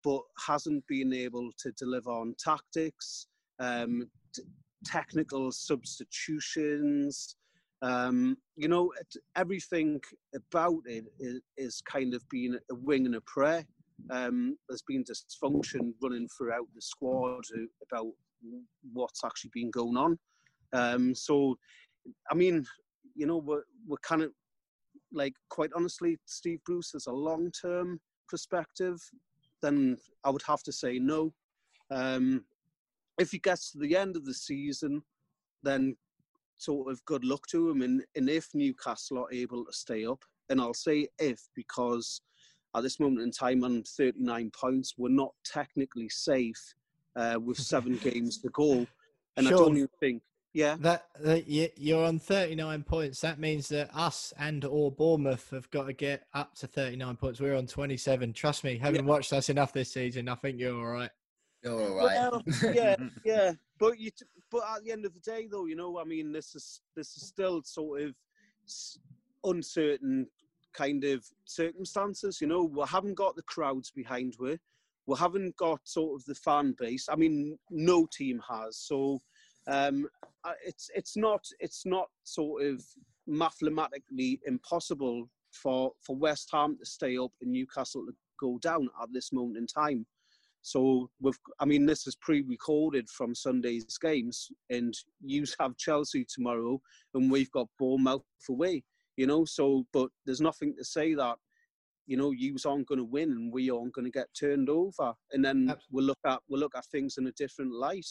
but 0.04 0.22
hasn't 0.48 0.86
been 0.88 1.14
able 1.14 1.50
to 1.60 1.72
deliver 1.74 2.12
on 2.12 2.36
tactics, 2.44 3.28
um, 3.60 4.10
t- 4.34 4.44
technical 4.86 5.52
substitutions. 5.52 7.36
Um, 7.82 8.38
you 8.56 8.68
know, 8.68 8.92
everything 9.36 10.02
about 10.36 10.82
it 10.86 11.06
is, 11.20 11.42
is, 11.58 11.82
kind 11.82 12.14
of 12.14 12.22
been 12.30 12.60
a 12.72 12.76
wing 12.76 13.06
and 13.06 13.16
a 13.16 13.22
prayer. 13.22 13.66
Um, 14.12 14.58
there's 14.68 14.84
been 14.88 15.04
dysfunction 15.04 15.94
running 16.02 16.28
throughout 16.38 16.68
the 16.76 16.82
squad 16.82 17.44
about 17.90 18.12
what's 18.94 19.24
actually 19.24 19.52
been 19.54 19.72
going 19.72 19.98
on. 19.98 20.20
Um, 20.74 21.16
so, 21.16 21.58
I 22.30 22.36
mean, 22.36 22.66
you 23.16 23.26
know, 23.26 23.38
we're, 23.38 23.64
we're 23.88 23.98
kind 23.98 24.24
of 24.24 24.32
like, 25.12 25.34
quite 25.50 25.72
honestly, 25.76 26.18
Steve 26.26 26.60
Bruce 26.66 26.92
has 26.94 27.08
a 27.08 27.12
long 27.12 27.52
term 27.52 28.00
perspective, 28.28 29.00
then 29.62 29.98
I 30.24 30.30
would 30.30 30.44
have 30.44 30.64
to 30.64 30.72
say 30.72 31.00
no. 31.00 31.34
Um, 31.92 32.46
if 33.20 33.32
he 33.32 33.40
gets 33.40 33.72
to 33.72 33.80
the 33.80 33.96
end 33.96 34.16
of 34.16 34.26
the 34.26 34.34
season, 34.34 35.04
then 35.64 35.96
sort 36.58 36.92
of 36.92 37.04
good 37.06 37.24
luck 37.24 37.46
to 37.48 37.70
him. 37.70 37.82
And, 37.82 38.04
and 38.16 38.30
if 38.30 38.50
Newcastle 38.54 39.20
are 39.20 39.34
able 39.34 39.66
to 39.66 39.74
stay 39.74 40.06
up, 40.06 40.24
and 40.50 40.60
I'll 40.60 40.74
say 40.74 41.08
if 41.20 41.42
because 41.56 42.22
at 42.76 42.84
this 42.84 43.00
moment 43.00 43.22
in 43.22 43.32
time, 43.32 43.64
on 43.64 43.84
39 43.84 44.52
points, 44.52 44.94
we're 44.98 45.10
not 45.10 45.34
technically 45.44 46.10
safe 46.10 46.74
uh, 47.16 47.40
with 47.44 47.58
seven 47.58 47.98
games 48.04 48.40
to 48.40 48.50
go. 48.50 48.86
And 49.38 49.48
sure. 49.48 49.56
I 49.56 49.60
don't 49.60 49.78
even 49.78 49.90
think 50.00 50.22
yeah. 50.54 50.78
That, 50.80 51.06
that 51.20 51.48
you're 51.48 52.06
on 52.06 52.20
39 52.20 52.84
points. 52.84 53.22
That 53.22 53.40
means 53.40 53.70
that 53.70 53.90
us 53.94 54.34
and 54.38 54.66
or 54.66 54.92
Bournemouth 54.92 55.50
have 55.52 55.70
got 55.70 55.86
to 55.86 55.94
get 55.94 56.26
up 56.34 56.56
to 56.56 56.68
39 56.68 57.16
points. 57.18 57.40
We're 57.40 57.56
on 57.56 57.68
27. 57.68 58.34
Trust 58.34 58.64
me, 58.64 58.78
having 58.78 59.04
yeah. 59.04 59.10
watched 59.10 59.34
us 59.34 59.50
enough 59.50 59.74
this 59.74 59.94
season, 59.94 60.28
I 60.28 60.36
think 60.36 60.60
you're 60.60 60.76
all 60.76 60.88
right. 60.88 61.12
You're 61.64 61.82
all 61.82 61.96
right. 61.96 62.32
Well, 62.32 62.44
yeah, 62.74 62.96
yeah. 63.26 63.52
But 63.80 64.00
you, 64.00 64.12
but 64.50 64.64
at 64.76 64.84
the 64.84 64.92
end 64.92 65.06
of 65.06 65.14
the 65.14 65.20
day, 65.20 65.48
though, 65.50 65.66
you 65.66 65.76
know, 65.76 66.00
I 66.00 66.04
mean, 66.04 66.32
this 66.32 66.56
is 66.56 66.82
this 66.96 67.16
is 67.18 67.28
still 67.28 67.62
sort 67.64 68.02
of 68.02 68.16
uncertain 69.44 70.28
kind 70.74 71.04
of 71.04 71.26
circumstances. 71.46 72.40
You 72.42 72.48
know, 72.48 72.64
we 72.64 72.84
haven't 72.88 73.16
got 73.16 73.36
the 73.36 73.44
crowds 73.44 73.92
behind 73.92 74.36
we. 74.40 74.58
We 75.06 75.18
haven't 75.18 75.56
got 75.58 75.80
sort 75.84 76.20
of 76.20 76.26
the 76.26 76.36
fan 76.36 76.76
base. 76.78 77.08
I 77.10 77.16
mean, 77.16 77.58
no 77.72 78.08
team 78.12 78.42
has. 78.48 78.78
So 78.78 79.20
um, 79.70 80.08
it's 80.66 80.90
it's 80.96 81.16
not 81.16 81.46
it's 81.60 81.86
not 81.86 82.08
sort 82.24 82.64
of 82.64 82.84
mathematically 83.28 84.40
impossible 84.46 85.30
for 85.52 85.92
for 86.02 86.16
West 86.16 86.50
Ham 86.52 86.78
to 86.80 86.86
stay 86.86 87.18
up 87.18 87.32
and 87.42 87.52
Newcastle 87.52 88.06
to 88.06 88.14
go 88.40 88.58
down 88.60 88.90
at 89.02 89.10
this 89.14 89.32
moment 89.32 89.58
in 89.58 89.68
time. 89.68 90.06
So 90.62 91.10
we've, 91.22 91.40
I 91.60 91.66
mean, 91.66 91.86
this 91.86 92.06
is 92.06 92.16
pre-recorded 92.18 93.10
from 93.10 93.34
Sunday's 93.34 93.98
games, 93.98 94.50
and 94.70 94.94
you 95.22 95.46
have 95.60 95.78
Chelsea 95.78 96.26
tomorrow, 96.26 96.82
and 97.14 97.32
we've 97.32 97.52
got 97.52 97.68
Bournemouth 97.78 98.24
away. 98.50 98.84
You 99.18 99.28
know, 99.28 99.46
so 99.46 99.86
but 99.94 100.10
there's 100.26 100.42
nothing 100.42 100.76
to 100.78 100.84
say 100.84 101.14
that 101.14 101.38
you 102.08 102.18
know 102.18 102.32
you 102.32 102.56
aren't 102.66 102.88
going 102.88 103.00
to 103.00 103.06
win 103.06 103.32
and 103.32 103.54
we 103.54 103.70
aren't 103.70 103.94
going 103.94 104.06
to 104.06 104.12
get 104.12 104.28
turned 104.38 104.70
over, 104.70 105.14
and 105.32 105.44
then 105.44 105.74
we'll 105.92 106.06
look 106.06 106.20
at 106.26 106.40
we'll 106.50 106.60
look 106.60 106.76
at 106.76 106.86
things 106.86 107.18
in 107.18 107.28
a 107.28 107.32
different 107.34 107.74
light. 107.74 108.08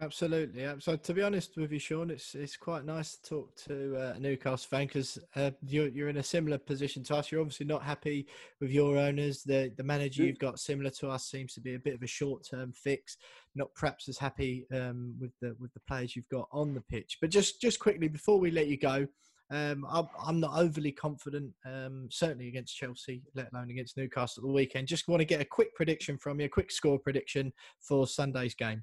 Absolutely. 0.00 0.66
So 0.80 0.96
to 0.96 1.14
be 1.14 1.22
honest 1.22 1.56
with 1.56 1.70
you, 1.70 1.78
Sean, 1.78 2.10
it's 2.10 2.34
it's 2.34 2.56
quite 2.56 2.84
nice 2.84 3.14
to 3.16 3.22
talk 3.22 3.54
to 3.66 3.96
uh, 3.96 4.14
a 4.16 4.18
Newcastle 4.18 4.68
fan 4.68 4.86
because 4.86 5.16
uh, 5.36 5.52
you're 5.64 5.88
you're 5.88 6.08
in 6.08 6.16
a 6.16 6.22
similar 6.24 6.58
position 6.58 7.04
to 7.04 7.16
us. 7.16 7.30
You're 7.30 7.40
obviously 7.40 7.66
not 7.66 7.84
happy 7.84 8.26
with 8.60 8.70
your 8.70 8.98
owners. 8.98 9.44
The 9.44 9.72
the 9.76 9.84
manager 9.84 10.24
mm. 10.24 10.26
you've 10.26 10.40
got 10.40 10.58
similar 10.58 10.90
to 10.90 11.08
us 11.08 11.30
seems 11.30 11.54
to 11.54 11.60
be 11.60 11.74
a 11.74 11.78
bit 11.78 11.94
of 11.94 12.02
a 12.02 12.08
short 12.08 12.44
term 12.50 12.72
fix. 12.72 13.16
Not 13.54 13.72
perhaps 13.76 14.08
as 14.08 14.18
happy 14.18 14.66
um, 14.74 15.14
with 15.20 15.32
the 15.40 15.54
with 15.60 15.72
the 15.72 15.80
players 15.86 16.16
you've 16.16 16.28
got 16.30 16.48
on 16.50 16.74
the 16.74 16.80
pitch. 16.80 17.18
But 17.20 17.30
just 17.30 17.60
just 17.60 17.78
quickly 17.78 18.08
before 18.08 18.40
we 18.40 18.50
let 18.50 18.66
you 18.66 18.78
go, 18.78 19.06
um, 19.52 19.86
I'm, 19.88 20.08
I'm, 20.18 20.40
not 20.40 20.58
overly 20.58 20.92
confident, 20.92 21.52
um, 21.66 22.08
certainly 22.10 22.48
against 22.48 22.76
Chelsea, 22.76 23.22
let 23.34 23.52
alone 23.52 23.70
against 23.70 23.98
Newcastle 23.98 24.42
at 24.42 24.46
the 24.46 24.52
weekend. 24.52 24.88
Just 24.88 25.08
want 25.08 25.20
to 25.20 25.26
get 25.26 25.42
a 25.42 25.44
quick 25.44 25.74
prediction 25.74 26.16
from 26.16 26.40
you, 26.40 26.46
a 26.46 26.48
quick 26.48 26.72
score 26.72 26.98
prediction 26.98 27.52
for 27.78 28.06
Sunday's 28.06 28.54
game. 28.54 28.82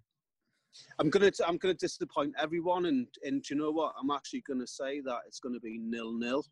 I'm 1.00 1.10
gonna 1.10 1.32
I'm 1.48 1.58
gonna 1.58 1.74
disappoint 1.74 2.34
everyone, 2.40 2.86
and 2.86 3.08
and 3.24 3.48
you 3.50 3.56
know 3.56 3.72
what? 3.72 3.94
I'm 4.00 4.12
actually 4.12 4.44
gonna 4.48 4.68
say 4.68 5.02
that 5.02 5.20
it's 5.28 5.40
gonna 5.40 5.60
be 5.60 5.78
nil 5.78 6.14
nil. 6.14 6.44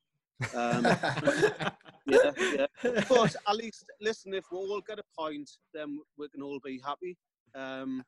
Um, 0.54 0.86
yeah, 2.06 2.32
yeah. 2.38 2.66
But 3.10 3.36
at 3.48 3.56
least 3.56 3.86
listen, 4.02 4.34
if 4.34 4.46
we 4.52 4.58
all 4.58 4.82
get 4.88 5.00
a 5.00 5.04
point, 5.18 5.50
then 5.74 6.00
we 6.18 6.30
can 6.30 6.42
all 6.42 6.60
be 6.64 6.80
happy. 6.86 7.18
Um, 7.56 8.04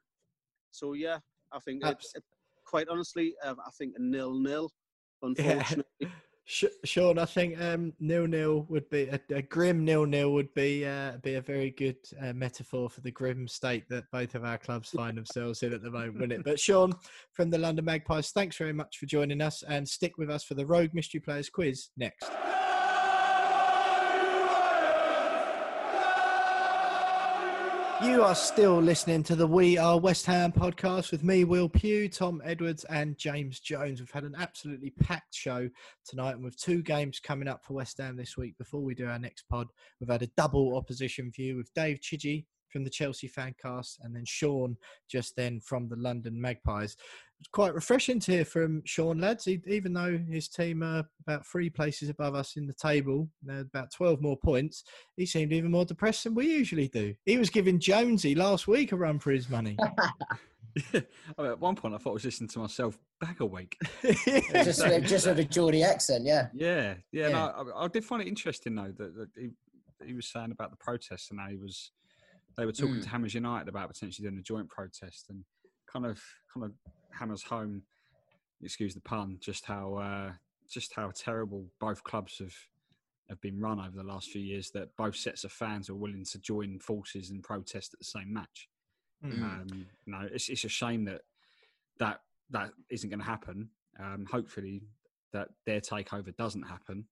so 0.72 0.94
yeah, 0.94 1.18
I 1.52 1.60
think 1.60 1.86
it, 1.86 1.98
it, 2.16 2.24
quite 2.66 2.88
honestly, 2.90 3.34
uh, 3.44 3.56
I 3.66 3.72
think 3.78 3.96
a 3.98 4.02
nil 4.02 4.34
nil. 4.40 4.72
Unfortunately. 5.22 5.84
Yeah. 6.00 6.08
Sean, 6.50 7.20
I 7.20 7.26
think 7.26 7.62
um, 7.62 7.94
nil 8.00 8.26
nil 8.26 8.66
would 8.70 8.90
be 8.90 9.04
a, 9.04 9.20
a, 9.30 9.42
grim 9.44 9.86
nil 9.86 10.08
nil 10.08 10.34
would 10.34 10.52
be 10.56 10.84
uh, 10.84 11.18
be 11.22 11.36
a 11.36 11.42
very 11.42 11.70
good 11.70 11.98
uh, 12.20 12.34
metaphor 12.34 12.90
for 12.90 13.02
the 13.02 13.12
grim 13.12 13.48
state 13.48 13.88
that 13.90 14.10
both 14.12 14.34
of 14.34 14.44
our 14.44 14.58
clubs 14.58 14.90
find 14.90 15.16
themselves 15.16 15.62
in 15.62 15.74
at 15.74 15.84
the 15.84 15.92
moment, 15.92 16.16
wouldn't 16.16 16.34
it? 16.34 16.44
But 16.44 16.60
Sean 16.60 16.94
from 17.34 17.52
the 17.52 17.60
London 17.60 17.86
Magpies, 17.86 18.32
thanks 18.32 18.58
very 18.58 18.74
much 18.74 18.98
for 18.98 19.06
joining 19.06 19.42
us, 19.42 19.62
and 19.62 19.88
stick 19.88 20.18
with 20.18 20.32
us 20.32 20.44
for 20.44 20.56
the 20.56 20.66
Rogue 20.66 20.94
Mystery 20.94 21.20
Players 21.20 21.50
quiz 21.50 21.90
next. 21.98 22.28
You 28.02 28.24
are 28.24 28.34
still 28.34 28.82
listening 28.82 29.24
to 29.24 29.36
the 29.36 29.46
We 29.46 29.78
Are 29.78 30.00
West 30.00 30.26
Ham 30.26 30.54
podcast 30.54 31.12
with 31.12 31.22
me, 31.22 31.44
Will 31.44 31.68
Pugh, 31.68 32.08
Tom 32.08 32.42
Edwards, 32.46 32.86
and 32.86 33.18
James 33.18 33.60
Jones. 33.60 34.00
We've 34.00 34.10
had 34.10 34.24
an 34.24 34.36
absolutely 34.38 34.92
packed 35.02 35.36
show 35.36 35.70
tonight, 36.08 36.36
and 36.36 36.44
with 36.44 36.58
two 36.58 36.82
games 36.82 37.20
coming 37.20 37.50
up 37.50 37.66
for 37.66 37.74
West 37.74 37.98
Ham 37.98 38.16
this 38.16 38.38
week 38.38 38.58
before 38.58 38.80
we 38.80 38.96
do 38.96 39.06
our 39.06 39.20
next 39.20 39.50
pod, 39.50 39.68
we've 40.00 40.10
had 40.10 40.22
a 40.22 40.32
double 40.38 40.78
opposition 40.78 41.30
view 41.30 41.58
with 41.58 41.74
Dave 41.74 42.00
Chidgey 42.00 42.46
from 42.72 42.84
the 42.84 42.90
Chelsea 42.90 43.30
Fancast, 43.30 43.98
and 44.02 44.16
then 44.16 44.24
Sean 44.26 44.78
just 45.10 45.36
then 45.36 45.60
from 45.60 45.90
the 45.90 45.96
London 45.96 46.40
Magpies. 46.40 46.96
It's 47.40 47.50
quite 47.54 47.74
refreshing 47.74 48.20
to 48.20 48.32
hear 48.32 48.46
from 48.46 48.82
Sean, 48.86 49.20
lads. 49.20 49.46
He, 49.46 49.62
even 49.66 49.94
though 49.94 50.20
his 50.30 50.50
team 50.50 50.84
are 50.84 51.06
about 51.26 51.48
three 51.48 51.70
places 51.70 52.10
above 52.10 52.36
us 52.36 52.58
in 52.58 52.68
the 52.68 52.74
table, 52.74 53.30
about 53.48 53.92
12 53.96 54.22
more 54.22 54.38
points, 54.38 54.84
he 55.16 55.26
seemed 55.26 55.54
even 55.54 55.72
more 55.72 55.86
depressed 55.86 56.26
than 56.26 56.36
we 56.36 56.48
usually 56.48 56.90
do. 56.90 57.16
He 57.26 57.38
was 57.38 57.50
giving 57.50 57.80
Jonesy 57.80 58.36
last 58.36 58.68
week 58.68 58.92
a 58.92 58.98
run 58.98 59.20
for 59.20 59.32
his 59.32 59.50
money. 59.50 59.78
I 59.80 59.86
mean, 60.94 61.06
oh, 61.38 61.46
at 61.46 61.60
one 61.60 61.76
point, 61.76 61.94
I 61.94 61.98
thought 61.98 62.12
I 62.12 62.14
was 62.14 62.26
listening 62.26 62.50
to 62.50 62.60
myself 62.60 62.98
back 63.22 63.40
a 63.40 63.46
week. 63.46 63.78
just, 64.04 64.86
just 65.04 65.28
with 65.28 65.40
a 65.40 65.44
Geordie 65.44 65.84
accent, 65.84 66.26
yeah. 66.26 66.48
Yeah, 66.54 66.96
yeah. 67.12 67.28
yeah. 67.28 67.30
No, 67.30 67.72
I, 67.76 67.86
I, 67.86 67.88
did 67.88 68.06
find 68.06 68.22
it 68.22 68.28
interesting 68.28 68.76
though 68.76 68.94
that, 68.98 69.16
that 69.16 69.28
he, 69.36 69.50
he 70.06 70.14
was 70.14 70.28
saying 70.28 70.52
about 70.52 70.72
the 70.72 70.78
protests 70.78 71.32
and 71.32 71.40
how 71.40 71.48
he 71.50 71.58
was 71.58 71.92
they 72.58 72.66
were 72.66 72.72
talking 72.72 72.96
mm. 72.96 73.04
to 73.04 73.10
Hammers 73.10 73.34
United 73.34 73.68
about 73.68 73.88
potentially 73.88 74.28
doing 74.28 74.40
a 74.40 74.44
joint 74.44 74.70
protest 74.70 75.28
and 75.30 75.44
kind 75.92 76.06
of 76.06 76.22
kind 76.54 76.66
of 76.66 76.72
hammers 77.12 77.44
home, 77.44 77.84
excuse 78.62 78.94
the 78.94 79.02
pun, 79.02 79.38
just 79.40 79.66
how 79.66 79.96
uh, 79.96 80.32
just 80.70 80.94
how 80.94 81.12
terrible 81.16 81.66
both 81.80 82.04
clubs 82.04 82.38
have 82.40 82.54
have 83.30 83.40
been 83.42 83.60
run 83.60 83.80
over 83.80 83.96
the 83.96 84.04
last 84.04 84.30
few 84.30 84.42
years. 84.42 84.72
That 84.72 84.96
both 84.98 85.16
sets 85.16 85.44
of 85.44 85.52
fans 85.52 85.90
are 85.90 85.96
willing 85.96 86.26
to 86.32 86.40
join 86.40 86.80
forces 86.80 87.30
and 87.30 87.44
protest 87.44 87.94
at 87.94 88.00
the 88.00 88.06
same 88.06 88.34
match. 88.34 88.68
Mm. 89.26 89.42
Um, 89.42 89.86
no, 90.06 90.28
it's 90.32 90.50
it's 90.50 90.64
a 90.64 90.70
shame 90.70 91.06
that 91.06 91.22
that 92.00 92.22
that 92.52 92.72
isn't 92.90 93.10
going 93.10 93.20
to 93.20 93.26
happen. 93.26 93.70
Um, 94.00 94.26
hopefully, 94.30 94.84
that 95.34 95.50
their 95.66 95.82
takeover 95.82 96.36
doesn't 96.36 96.64
happen 96.64 97.06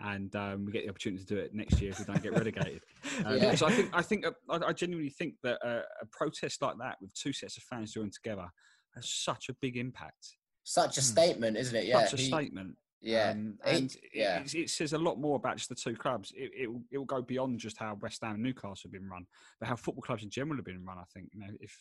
and 0.00 0.34
um, 0.36 0.64
we 0.64 0.72
get 0.72 0.84
the 0.84 0.90
opportunity 0.90 1.24
to 1.24 1.34
do 1.34 1.40
it 1.40 1.54
next 1.54 1.80
year 1.80 1.90
if 1.90 1.98
we 1.98 2.04
don't 2.04 2.22
get 2.22 2.32
relegated. 2.32 2.82
Um, 3.24 3.36
yeah. 3.36 3.50
Because 3.50 3.62
I 3.62 3.70
think 3.70 3.90
I 3.92 4.02
think 4.02 4.26
uh, 4.26 4.30
I, 4.48 4.68
I 4.68 4.72
genuinely 4.72 5.10
think 5.10 5.34
that 5.42 5.58
uh, 5.64 5.82
a 6.00 6.06
protest 6.12 6.62
like 6.62 6.76
that 6.78 6.96
with 7.00 7.12
two 7.14 7.32
sets 7.32 7.56
of 7.56 7.64
fans 7.64 7.92
joined 7.92 8.12
together 8.12 8.46
has 8.94 9.08
such 9.08 9.48
a 9.48 9.54
big 9.60 9.76
impact. 9.76 10.36
Such 10.64 10.98
a 10.98 11.00
hmm. 11.00 11.06
statement, 11.06 11.56
isn't 11.56 11.74
it? 11.74 11.86
Yeah, 11.86 12.04
such 12.04 12.20
a 12.20 12.22
he, 12.22 12.28
statement. 12.28 12.76
Yeah, 13.00 13.30
um, 13.30 13.58
and 13.64 13.96
yeah. 14.12 14.40
It, 14.40 14.54
it, 14.54 14.70
says 14.70 14.92
a 14.92 14.98
lot 14.98 15.20
more 15.20 15.36
about 15.36 15.56
just 15.56 15.68
the 15.68 15.74
two 15.74 15.94
clubs. 15.94 16.32
It, 16.36 16.50
it, 16.56 16.66
will, 16.66 16.82
it 16.90 16.98
will 16.98 17.04
go 17.04 17.22
beyond 17.22 17.60
just 17.60 17.78
how 17.78 17.96
West 18.00 18.22
Ham 18.22 18.34
and 18.34 18.42
Newcastle 18.42 18.76
have 18.84 18.92
been 18.92 19.08
run, 19.08 19.24
but 19.60 19.68
how 19.68 19.76
football 19.76 20.02
clubs 20.02 20.24
in 20.24 20.30
general 20.30 20.56
have 20.56 20.64
been 20.64 20.84
run. 20.84 20.98
I 20.98 21.04
think 21.14 21.28
you 21.32 21.40
know 21.40 21.52
if 21.60 21.72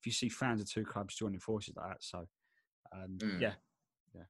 if 0.00 0.06
you 0.06 0.12
see 0.12 0.28
fans 0.28 0.60
of 0.60 0.70
two 0.70 0.84
clubs 0.84 1.14
joining 1.14 1.38
forces 1.38 1.74
like 1.76 1.90
that, 1.90 2.02
so 2.02 2.26
um, 2.92 3.18
mm. 3.18 3.40
yeah, 3.40 3.52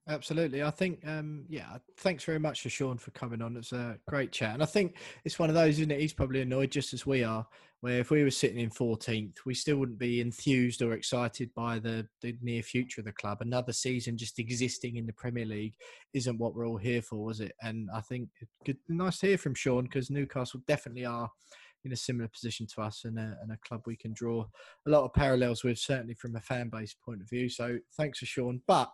Absolutely. 0.08 0.62
I 0.62 0.70
think, 0.70 1.00
um, 1.06 1.44
yeah, 1.48 1.78
thanks 1.98 2.24
very 2.24 2.38
much 2.38 2.62
to 2.62 2.68
Sean 2.68 2.98
for 2.98 3.10
coming 3.12 3.42
on. 3.42 3.56
It's 3.56 3.72
a 3.72 3.98
great 4.08 4.32
chat. 4.32 4.54
And 4.54 4.62
I 4.62 4.66
think 4.66 4.96
it's 5.24 5.38
one 5.38 5.48
of 5.48 5.54
those, 5.54 5.78
isn't 5.78 5.90
it? 5.90 6.00
He's 6.00 6.12
probably 6.12 6.42
annoyed 6.42 6.70
just 6.70 6.92
as 6.92 7.06
we 7.06 7.24
are, 7.24 7.46
where 7.80 8.00
if 8.00 8.10
we 8.10 8.22
were 8.22 8.30
sitting 8.30 8.58
in 8.58 8.70
14th, 8.70 9.36
we 9.46 9.54
still 9.54 9.76
wouldn't 9.76 9.98
be 9.98 10.20
enthused 10.20 10.82
or 10.82 10.92
excited 10.92 11.50
by 11.54 11.78
the, 11.78 12.06
the 12.22 12.36
near 12.42 12.62
future 12.62 13.00
of 13.00 13.06
the 13.06 13.12
club. 13.12 13.38
Another 13.40 13.72
season 13.72 14.16
just 14.16 14.38
existing 14.38 14.96
in 14.96 15.06
the 15.06 15.12
Premier 15.12 15.46
League 15.46 15.74
isn't 16.12 16.38
what 16.38 16.54
we're 16.54 16.66
all 16.66 16.76
here 16.76 17.02
for, 17.02 17.30
is 17.30 17.40
it? 17.40 17.52
And 17.62 17.88
I 17.94 18.00
think 18.00 18.28
good, 18.64 18.78
nice 18.88 19.18
to 19.18 19.28
hear 19.28 19.38
from 19.38 19.54
Sean 19.54 19.84
because 19.84 20.10
Newcastle 20.10 20.60
definitely 20.66 21.06
are 21.06 21.30
in 21.84 21.92
a 21.92 21.96
similar 21.96 22.28
position 22.28 22.66
to 22.66 22.80
us 22.82 23.04
and 23.04 23.18
a, 23.18 23.36
and 23.42 23.52
a 23.52 23.58
club 23.58 23.82
we 23.86 23.96
can 23.96 24.12
draw 24.12 24.44
a 24.86 24.90
lot 24.90 25.04
of 25.04 25.12
parallels 25.12 25.64
with, 25.64 25.78
certainly 25.78 26.14
from 26.14 26.34
a 26.36 26.40
fan 26.40 26.68
base 26.68 26.94
point 27.04 27.20
of 27.20 27.28
view. 27.28 27.48
So 27.48 27.78
thanks 27.96 28.18
for 28.18 28.26
Sean. 28.26 28.60
But 28.66 28.90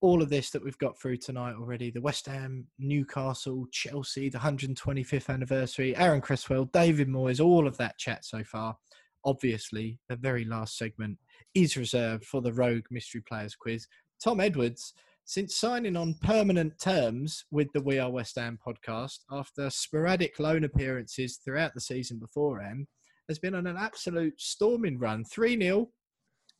all 0.00 0.22
of 0.22 0.30
this 0.30 0.50
that 0.50 0.64
we've 0.64 0.78
got 0.78 0.98
through 0.98 1.18
tonight 1.18 1.54
already 1.54 1.90
the 1.90 2.00
West 2.00 2.26
Ham, 2.26 2.66
Newcastle, 2.78 3.66
Chelsea, 3.70 4.28
the 4.28 4.38
125th 4.38 5.28
anniversary, 5.28 5.94
Aaron 5.96 6.20
Cresswell, 6.20 6.66
David 6.66 7.08
Moyes, 7.08 7.44
all 7.44 7.66
of 7.66 7.76
that 7.76 7.98
chat 7.98 8.24
so 8.24 8.42
far. 8.42 8.76
Obviously, 9.24 9.98
the 10.08 10.16
very 10.16 10.44
last 10.44 10.78
segment 10.78 11.18
is 11.54 11.76
reserved 11.76 12.24
for 12.24 12.40
the 12.40 12.52
Rogue 12.52 12.86
Mystery 12.90 13.22
Players 13.28 13.54
quiz. 13.54 13.86
Tom 14.22 14.40
Edwards, 14.40 14.94
since 15.26 15.56
signing 15.56 15.96
on 15.96 16.14
permanent 16.22 16.78
terms 16.80 17.44
with 17.50 17.68
the 17.74 17.82
We 17.82 17.98
Are 17.98 18.10
West 18.10 18.36
Ham 18.36 18.58
podcast 18.66 19.18
after 19.30 19.68
sporadic 19.68 20.40
loan 20.40 20.64
appearances 20.64 21.38
throughout 21.44 21.74
the 21.74 21.80
season 21.80 22.18
beforehand, 22.18 22.86
has 23.28 23.38
been 23.38 23.54
on 23.54 23.66
an 23.66 23.76
absolute 23.76 24.40
storming 24.40 24.98
run 24.98 25.24
3 25.24 25.60
0 25.60 25.90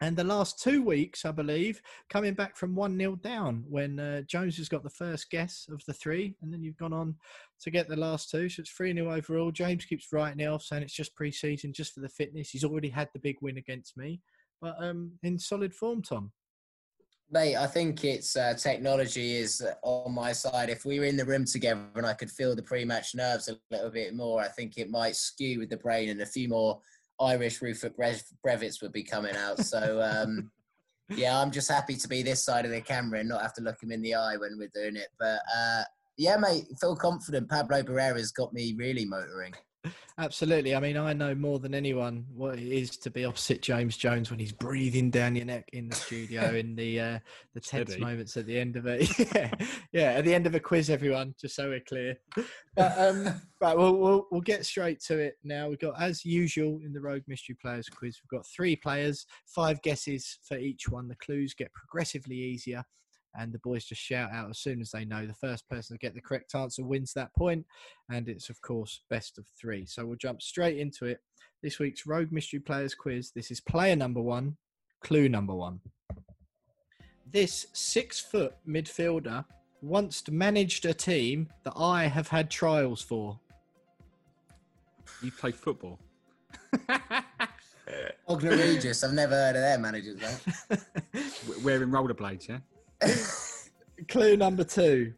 and 0.02 0.16
the 0.16 0.24
last 0.24 0.58
two 0.58 0.82
weeks, 0.82 1.26
I 1.26 1.30
believe, 1.30 1.82
coming 2.08 2.32
back 2.32 2.56
from 2.56 2.74
1 2.74 2.96
0 2.96 3.16
down 3.16 3.64
when 3.68 4.00
uh, 4.00 4.22
Jones 4.22 4.56
has 4.56 4.68
got 4.68 4.82
the 4.82 4.88
first 4.88 5.30
guess 5.30 5.66
of 5.70 5.82
the 5.86 5.92
three, 5.92 6.36
and 6.40 6.52
then 6.52 6.62
you've 6.62 6.78
gone 6.78 6.94
on 6.94 7.16
to 7.60 7.70
get 7.70 7.86
the 7.86 7.96
last 7.96 8.30
two. 8.30 8.48
So 8.48 8.60
it's 8.60 8.70
3 8.70 8.94
0 8.94 9.12
overall. 9.12 9.50
James 9.50 9.84
keeps 9.84 10.12
writing 10.12 10.40
it 10.40 10.46
off, 10.46 10.62
saying 10.62 10.82
it's 10.82 10.94
just 10.94 11.14
pre 11.14 11.30
season, 11.30 11.74
just 11.74 11.92
for 11.92 12.00
the 12.00 12.08
fitness. 12.08 12.50
He's 12.50 12.64
already 12.64 12.88
had 12.88 13.10
the 13.12 13.20
big 13.20 13.36
win 13.42 13.58
against 13.58 13.96
me, 13.98 14.20
but 14.60 14.74
um, 14.82 15.12
in 15.22 15.38
solid 15.38 15.74
form, 15.74 16.02
Tom. 16.02 16.32
Mate, 17.32 17.56
I 17.56 17.68
think 17.68 18.02
it's 18.04 18.36
uh, 18.36 18.54
technology 18.54 19.36
is 19.36 19.64
on 19.82 20.12
my 20.12 20.32
side. 20.32 20.68
If 20.68 20.84
we 20.84 20.98
were 20.98 21.04
in 21.04 21.16
the 21.16 21.24
room 21.24 21.44
together 21.44 21.86
and 21.94 22.04
I 22.04 22.12
could 22.12 22.30
feel 22.30 22.56
the 22.56 22.62
pre-match 22.62 23.14
nerves 23.14 23.48
a 23.48 23.56
little 23.70 23.90
bit 23.90 24.16
more, 24.16 24.40
I 24.40 24.48
think 24.48 24.78
it 24.78 24.90
might 24.90 25.14
skew 25.14 25.60
with 25.60 25.70
the 25.70 25.76
brain 25.76 26.08
and 26.08 26.20
a 26.22 26.26
few 26.26 26.48
more 26.48 26.80
Irish 27.20 27.60
Rupert 27.60 27.96
Brevitts 27.96 28.82
would 28.82 28.92
be 28.92 29.02
coming 29.02 29.36
out. 29.36 29.60
So 29.60 30.00
um, 30.02 30.50
yeah, 31.10 31.38
I'm 31.38 31.50
just 31.50 31.70
happy 31.70 31.96
to 31.96 32.08
be 32.08 32.22
this 32.22 32.42
side 32.42 32.64
of 32.64 32.70
the 32.70 32.80
camera 32.80 33.20
and 33.20 33.28
not 33.28 33.42
have 33.42 33.54
to 33.54 33.62
look 33.62 33.82
him 33.82 33.92
in 33.92 34.02
the 34.02 34.14
eye 34.14 34.36
when 34.36 34.56
we're 34.58 34.70
doing 34.74 34.96
it. 34.96 35.08
But 35.18 35.40
uh, 35.54 35.82
yeah, 36.16 36.36
mate, 36.36 36.66
feel 36.80 36.96
confident. 36.96 37.48
Pablo 37.48 37.82
Barrera's 37.82 38.32
got 38.32 38.52
me 38.52 38.74
really 38.76 39.04
motoring. 39.04 39.54
Absolutely. 40.18 40.74
I 40.74 40.80
mean, 40.80 40.96
I 40.98 41.14
know 41.14 41.34
more 41.34 41.58
than 41.58 41.74
anyone 41.74 42.26
what 42.34 42.58
it 42.58 42.70
is 42.70 42.96
to 42.98 43.10
be 43.10 43.24
opposite 43.24 43.62
James 43.62 43.96
Jones 43.96 44.30
when 44.30 44.38
he's 44.38 44.52
breathing 44.52 45.10
down 45.10 45.34
your 45.34 45.46
neck 45.46 45.70
in 45.72 45.88
the 45.88 45.96
studio 45.96 46.54
in 46.54 46.76
the 46.76 47.00
uh, 47.00 47.18
the 47.54 47.60
tense 47.60 47.90
Steady. 47.90 48.04
moments 48.04 48.36
at 48.36 48.46
the 48.46 48.58
end 48.58 48.76
of 48.76 48.86
it. 48.86 49.08
yeah, 49.34 49.50
yeah, 49.92 50.12
at 50.12 50.24
the 50.24 50.34
end 50.34 50.46
of 50.46 50.54
a 50.54 50.60
quiz, 50.60 50.90
everyone, 50.90 51.34
just 51.40 51.54
so 51.56 51.70
we're 51.70 51.80
clear. 51.80 52.16
But 52.76 52.98
um, 52.98 53.40
right, 53.60 53.76
we'll, 53.76 53.96
we'll 53.96 54.26
we'll 54.30 54.40
get 54.42 54.66
straight 54.66 55.00
to 55.04 55.18
it 55.18 55.38
now. 55.42 55.68
We've 55.68 55.78
got, 55.78 56.00
as 56.00 56.24
usual, 56.24 56.80
in 56.84 56.92
the 56.92 57.00
Rogue 57.00 57.24
Mystery 57.26 57.56
Players 57.60 57.88
quiz, 57.88 58.18
we've 58.22 58.38
got 58.38 58.46
three 58.46 58.76
players, 58.76 59.24
five 59.46 59.80
guesses 59.82 60.38
for 60.42 60.58
each 60.58 60.88
one. 60.88 61.08
The 61.08 61.16
clues 61.16 61.54
get 61.54 61.72
progressively 61.72 62.36
easier 62.36 62.84
and 63.36 63.52
the 63.52 63.60
boys 63.60 63.84
just 63.84 64.00
shout 64.00 64.30
out 64.32 64.50
as 64.50 64.58
soon 64.58 64.80
as 64.80 64.90
they 64.90 65.04
know. 65.04 65.26
The 65.26 65.34
first 65.34 65.68
person 65.68 65.96
to 65.96 65.98
get 65.98 66.14
the 66.14 66.20
correct 66.20 66.54
answer 66.54 66.84
wins 66.84 67.12
that 67.14 67.34
point, 67.34 67.64
and 68.10 68.28
it's 68.28 68.50
of 68.50 68.60
course 68.62 69.02
best 69.10 69.38
of 69.38 69.46
three. 69.60 69.86
So 69.86 70.06
we'll 70.06 70.16
jump 70.16 70.42
straight 70.42 70.78
into 70.78 71.06
it. 71.06 71.18
This 71.62 71.78
week's 71.78 72.06
Rogue 72.06 72.32
Mystery 72.32 72.60
Players 72.60 72.94
quiz. 72.94 73.32
This 73.34 73.50
is 73.50 73.60
player 73.60 73.96
number 73.96 74.20
one, 74.20 74.56
clue 75.02 75.28
number 75.28 75.54
one. 75.54 75.80
This 77.32 77.66
six-foot 77.72 78.54
midfielder 78.68 79.44
once 79.82 80.28
managed 80.28 80.84
a 80.84 80.94
team 80.94 81.48
that 81.64 81.74
I 81.76 82.06
have 82.06 82.28
had 82.28 82.50
trials 82.50 83.02
for. 83.02 83.38
You 85.22 85.30
play 85.30 85.52
football. 85.52 86.00
Bognor 88.26 88.56
Regis, 88.56 89.02
I've 89.02 89.12
never 89.12 89.34
heard 89.34 89.56
of 89.56 89.62
their 89.62 89.78
managers, 89.78 90.16
mate. 90.20 90.80
Wearing 91.64 91.90
rollerblades, 91.90 92.48
yeah? 92.48 92.58
Clue 94.08 94.36
number 94.36 94.64
two. 94.64 95.12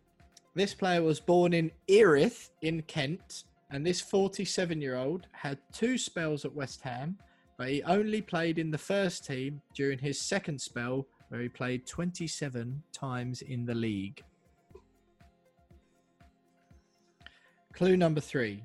This 0.54 0.74
player 0.74 1.02
was 1.02 1.20
born 1.20 1.52
in 1.52 1.70
Erith 1.88 2.50
in 2.60 2.82
Kent, 2.82 3.44
and 3.70 3.86
this 3.86 4.00
47 4.00 4.80
year 4.80 4.96
old 4.96 5.26
had 5.32 5.58
two 5.72 5.96
spells 5.96 6.44
at 6.44 6.54
West 6.54 6.82
Ham, 6.82 7.16
but 7.56 7.68
he 7.68 7.82
only 7.84 8.20
played 8.20 8.58
in 8.58 8.70
the 8.70 8.78
first 8.78 9.24
team 9.24 9.60
during 9.74 9.98
his 9.98 10.20
second 10.20 10.60
spell, 10.60 11.06
where 11.28 11.40
he 11.40 11.48
played 11.48 11.86
27 11.86 12.82
times 12.92 13.42
in 13.42 13.64
the 13.64 13.74
league. 13.74 14.22
Clue 17.72 17.96
number 17.96 18.20
three. 18.20 18.64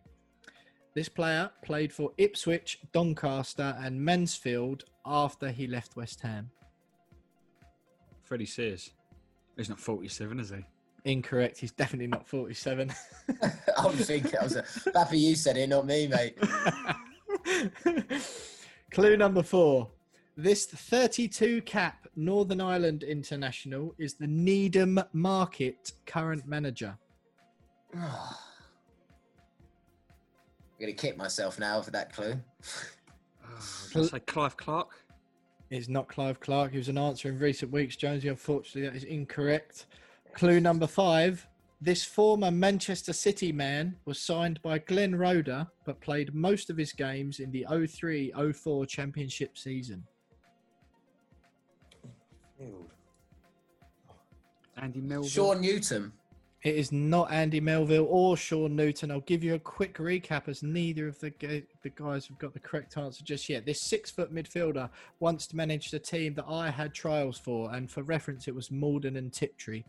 This 0.94 1.08
player 1.08 1.50
played 1.64 1.94
for 1.94 2.12
Ipswich, 2.18 2.80
Doncaster, 2.92 3.78
and 3.80 4.04
Mansfield 4.04 4.84
after 5.06 5.52
he 5.52 5.68
left 5.68 5.96
West 5.96 6.22
Ham. 6.22 6.50
Freddie 8.24 8.46
Sears. 8.46 8.92
He's 9.58 9.70
not 9.70 9.80
47, 9.80 10.40
is 10.40 10.52
he? 10.52 10.64
Incorrect. 11.04 11.58
He's 11.58 11.72
definitely 11.72 12.08
not 12.08 12.28
47. 12.28 12.92
I 13.78 13.86
was 13.86 14.06
thinking, 14.06 14.40
I 14.40 14.44
was 14.44 14.56
a, 14.56 14.64
happy 14.94 15.20
you 15.20 15.36
said 15.36 15.58
it, 15.58 15.68
not 15.68 15.86
me, 15.86 16.08
mate. 16.08 16.38
Clue 18.92 19.18
number 19.18 19.44
four. 19.44 19.90
This 20.36 20.68
32 20.68 21.64
cap 21.64 22.08
Northern 22.16 22.62
Ireland 22.62 23.02
international 23.02 23.96
is 23.98 24.14
the 24.14 24.28
Needham 24.28 25.00
Market 25.12 25.94
current 26.06 26.48
manager. 26.48 26.96
I'm 27.96 28.02
going 30.80 30.96
to 30.96 31.02
kick 31.02 31.18
myself 31.18 31.60
now 31.60 31.82
for 31.82 31.90
that 31.92 32.14
clue. 32.14 32.40
Oh, 33.96 34.04
say 34.04 34.20
Clive 34.20 34.56
Clarke? 34.58 34.94
It's 35.70 35.90
not 35.90 36.08
Clive 36.08 36.40
Clarke. 36.40 36.72
He 36.72 36.78
was 36.78 36.88
an 36.88 36.98
answer 36.98 37.30
in 37.30 37.40
recent 37.40 37.72
weeks, 37.72 37.96
Jonesy. 37.96 38.30
Unfortunately, 38.30 38.84
that 38.84 38.96
is 38.96 39.04
incorrect. 39.04 39.86
Clue 40.34 40.60
number 40.60 40.88
five. 40.88 41.46
This 41.80 42.04
former 42.04 42.50
Manchester 42.50 43.14
City 43.14 43.52
man 43.52 43.98
was 44.06 44.20
signed 44.20 44.62
by 44.64 44.80
Glenn 44.80 45.16
Roeder, 45.16 45.68
but 45.86 46.02
played 46.02 46.34
most 46.34 46.70
of 46.70 46.78
his 46.78 46.92
games 46.92 47.40
in 47.40 47.52
the 47.52 47.68
03 47.88 48.34
04 48.54 48.86
championship 48.88 49.58
season. 49.58 50.04
Andy 54.78 55.02
Melville. 55.02 55.30
Shaun 55.30 55.62
Newton. 55.62 56.14
It 56.68 56.76
is 56.76 56.92
not 56.92 57.32
Andy 57.32 57.62
Melville 57.62 58.08
or 58.10 58.36
Shaun 58.36 58.76
Newton. 58.76 59.10
I'll 59.10 59.22
give 59.22 59.42
you 59.42 59.54
a 59.54 59.60
quick 59.60 60.00
recap 60.00 60.50
as 60.50 60.62
neither 60.62 61.08
of 61.08 61.18
the, 61.22 61.32
the 61.40 61.90
guys 61.92 62.28
have 62.28 62.38
got 62.40 62.54
the 62.54 62.60
correct 62.60 62.98
answer 62.98 63.24
just 63.24 63.48
yet. 63.48 63.66
This 63.66 63.84
six 63.84 64.12
foot 64.12 64.36
midfielder 64.36 64.90
once 65.22 65.54
managed 65.54 65.94
a 65.94 66.00
team 66.00 66.34
that 66.34 66.44
I 66.46 66.70
had 66.70 66.94
trials 66.94 67.40
for, 67.40 67.74
and 67.74 67.90
for 67.90 68.04
reference, 68.04 68.50
it 68.50 68.54
was 68.54 68.70
Maldon 68.70 69.16
and 69.16 69.32
Tiptree. 69.32 69.86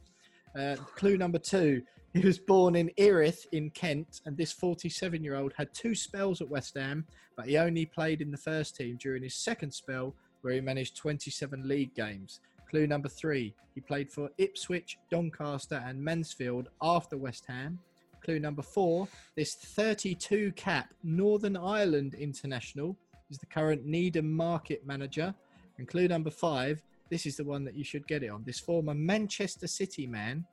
Uh, 0.56 0.76
clue 0.94 1.16
number 1.16 1.40
two 1.40 1.82
he 2.14 2.20
was 2.20 2.38
born 2.38 2.76
in 2.76 2.92
Erith 2.96 3.44
in 3.50 3.70
Kent, 3.70 4.20
and 4.24 4.36
this 4.36 4.52
47 4.52 5.24
year 5.24 5.34
old 5.34 5.54
had 5.56 5.74
two 5.74 5.96
spells 5.96 6.40
at 6.40 6.48
West 6.48 6.74
Ham, 6.76 7.04
but 7.36 7.46
he 7.46 7.58
only 7.58 7.86
played 7.86 8.20
in 8.20 8.30
the 8.30 8.38
first 8.38 8.76
team 8.76 8.96
during 9.02 9.24
his 9.24 9.42
second 9.42 9.72
spell, 9.72 10.14
where 10.42 10.54
he 10.54 10.60
managed 10.60 10.96
27 10.96 11.66
league 11.66 11.96
games. 11.96 12.38
Clue 12.68 12.86
number 12.86 13.08
three, 13.08 13.54
he 13.74 13.80
played 13.80 14.10
for 14.10 14.30
Ipswich, 14.38 14.98
Doncaster, 15.10 15.82
and 15.86 16.02
Mansfield 16.02 16.68
after 16.82 17.16
West 17.16 17.44
Ham. 17.46 17.78
Clue 18.22 18.38
number 18.38 18.62
four, 18.62 19.08
this 19.36 19.54
32 19.54 20.52
cap 20.52 20.92
Northern 21.02 21.56
Ireland 21.56 22.14
international 22.14 22.96
is 23.30 23.38
the 23.38 23.46
current 23.46 23.86
Needham 23.86 24.30
market 24.30 24.86
manager. 24.86 25.34
And 25.78 25.86
clue 25.86 26.08
number 26.08 26.30
five, 26.30 26.82
this 27.10 27.24
is 27.24 27.36
the 27.36 27.44
one 27.44 27.64
that 27.64 27.76
you 27.76 27.84
should 27.84 28.06
get 28.06 28.22
it 28.22 28.28
on. 28.28 28.42
This 28.44 28.58
former 28.58 28.94
Manchester 28.94 29.66
City 29.66 30.06
man, 30.06 30.44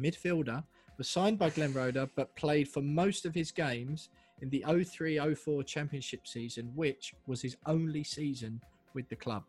midfielder, 0.00 0.62
was 0.98 1.08
signed 1.08 1.38
by 1.38 1.50
Glenn 1.50 1.72
Roeder 1.72 2.08
but 2.14 2.36
played 2.36 2.68
for 2.68 2.82
most 2.82 3.24
of 3.24 3.34
his 3.34 3.50
games 3.50 4.10
in 4.42 4.50
the 4.50 4.64
03 4.84 5.34
04 5.34 5.62
championship 5.64 6.26
season, 6.26 6.70
which 6.74 7.14
was 7.26 7.42
his 7.42 7.56
only 7.66 8.04
season 8.04 8.60
with 8.94 9.08
the 9.08 9.16
club. 9.16 9.44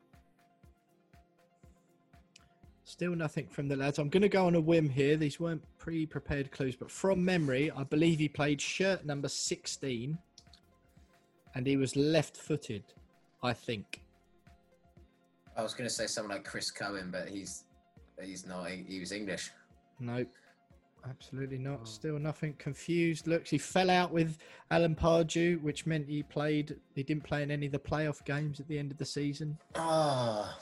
Still 2.92 3.16
nothing 3.16 3.48
from 3.48 3.70
the 3.70 3.76
lads. 3.78 4.00
I'm 4.00 4.10
going 4.10 4.22
to 4.22 4.28
go 4.28 4.46
on 4.46 4.56
a 4.56 4.60
whim 4.60 4.90
here. 4.90 5.16
These 5.16 5.40
weren't 5.40 5.64
pre 5.78 6.06
prepared 6.06 6.52
clues, 6.52 6.76
but 6.76 6.92
from 6.92 7.24
memory, 7.24 7.72
I 7.72 7.84
believe 7.84 8.20
he 8.20 8.28
played 8.28 8.60
shirt 8.60 9.06
number 9.06 9.30
16 9.30 10.18
and 11.56 11.66
he 11.66 11.78
was 11.78 11.96
left 11.96 12.36
footed, 12.36 12.84
I 13.42 13.54
think. 13.54 14.02
I 15.56 15.64
was 15.64 15.74
going 15.74 15.88
to 15.88 15.94
say 15.94 16.06
someone 16.06 16.36
like 16.36 16.44
Chris 16.44 16.70
Cohen, 16.70 17.12
but 17.12 17.30
he's 17.30 17.64
He's 18.22 18.46
not. 18.46 18.70
He, 18.70 18.84
he 18.88 19.00
was 19.00 19.14
English. 19.14 19.52
Nope. 20.00 20.28
Absolutely 21.10 21.58
not. 21.58 21.88
Still 21.88 22.20
nothing. 22.20 22.54
Confused 22.60 23.26
looks. 23.26 23.50
He 23.50 23.58
fell 23.58 23.90
out 23.90 24.12
with 24.12 24.38
Alan 24.70 24.96
Pardew, 24.96 25.62
which 25.62 25.88
meant 25.88 26.08
he 26.08 26.22
played. 26.22 26.76
He 26.94 27.04
didn't 27.04 27.24
play 27.24 27.42
in 27.42 27.50
any 27.50 27.66
of 27.66 27.72
the 27.72 27.80
playoff 27.80 28.24
games 28.26 28.60
at 28.60 28.68
the 28.68 28.78
end 28.78 28.92
of 28.92 28.98
the 28.98 29.06
season. 29.06 29.58
Ah, 29.76 30.60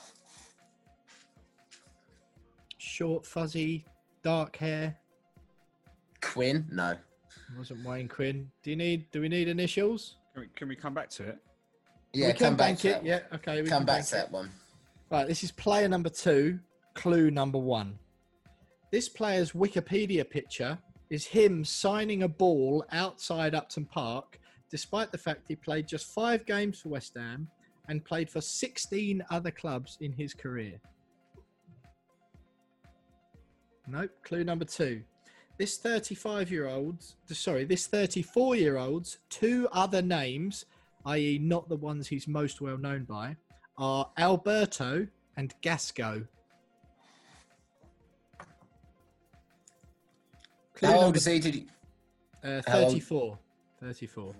Short, 2.99 3.25
fuzzy, 3.25 3.85
dark 4.23 4.57
hair. 4.57 4.97
Quinn? 6.21 6.65
No. 6.69 6.95
Wasn't 7.57 7.81
Wayne 7.85 8.09
Quinn. 8.09 8.51
Do 8.61 8.71
you 8.71 8.75
need? 8.75 9.09
Do 9.11 9.21
we 9.21 9.29
need 9.29 9.47
initials? 9.47 10.17
Can 10.33 10.41
we, 10.41 10.47
can 10.53 10.67
we 10.67 10.75
come 10.75 10.93
back 10.93 11.09
to 11.11 11.23
it? 11.23 11.37
Yeah, 12.11 12.27
we 12.27 12.33
come 12.33 12.39
can 12.39 12.55
back 12.57 12.67
bank 12.67 12.79
to 12.79 12.87
it. 12.89 12.91
that. 12.95 13.05
Yeah. 13.05 13.19
Okay. 13.35 13.61
We 13.61 13.69
Come 13.69 13.79
can 13.79 13.85
back 13.85 13.95
bank 13.99 14.07
to 14.07 14.15
it. 14.17 14.19
that 14.19 14.31
one. 14.33 14.51
Right, 15.09 15.25
this 15.29 15.45
is 15.45 15.51
player 15.53 15.87
number 15.87 16.09
two, 16.09 16.59
clue 16.93 17.31
number 17.31 17.57
one. 17.57 17.97
This 18.91 19.07
player's 19.07 19.53
Wikipedia 19.53 20.29
picture 20.29 20.77
is 21.09 21.25
him 21.25 21.63
signing 21.63 22.23
a 22.23 22.27
ball 22.27 22.83
outside 22.91 23.55
Upton 23.55 23.85
Park, 23.85 24.41
despite 24.69 25.13
the 25.13 25.17
fact 25.17 25.45
he 25.47 25.55
played 25.55 25.87
just 25.87 26.13
five 26.13 26.45
games 26.45 26.81
for 26.81 26.89
West 26.89 27.13
Ham 27.15 27.47
and 27.87 28.03
played 28.03 28.29
for 28.29 28.41
16 28.41 29.23
other 29.31 29.51
clubs 29.51 29.97
in 30.01 30.11
his 30.11 30.33
career. 30.33 30.81
Nope, 33.89 34.11
clue 34.23 34.43
number 34.43 34.65
two. 34.65 35.01
This 35.57 35.77
35 35.77 36.51
year 36.51 36.67
old, 36.67 37.03
sorry, 37.27 37.65
this 37.65 37.87
34 37.87 38.55
year 38.55 38.77
old's 38.77 39.17
two 39.29 39.67
other 39.71 40.01
names, 40.01 40.65
i.e., 41.05 41.39
not 41.41 41.67
the 41.69 41.75
ones 41.75 42.07
he's 42.07 42.27
most 42.27 42.61
well 42.61 42.77
known 42.77 43.03
by, 43.03 43.35
are 43.77 44.09
Alberto 44.17 45.07
and 45.37 45.53
Gasco. 45.61 46.25
Clue 50.75 50.87
How 50.89 50.93
old 50.95 51.03
number- 51.05 51.17
is 51.17 51.25
he? 51.25 51.39
Did 51.39 51.53
he? 51.55 51.67
Uh, 52.43 52.61
how 52.67 52.79
old- 52.79 52.91
34. 52.93 53.37
34. 53.81 54.35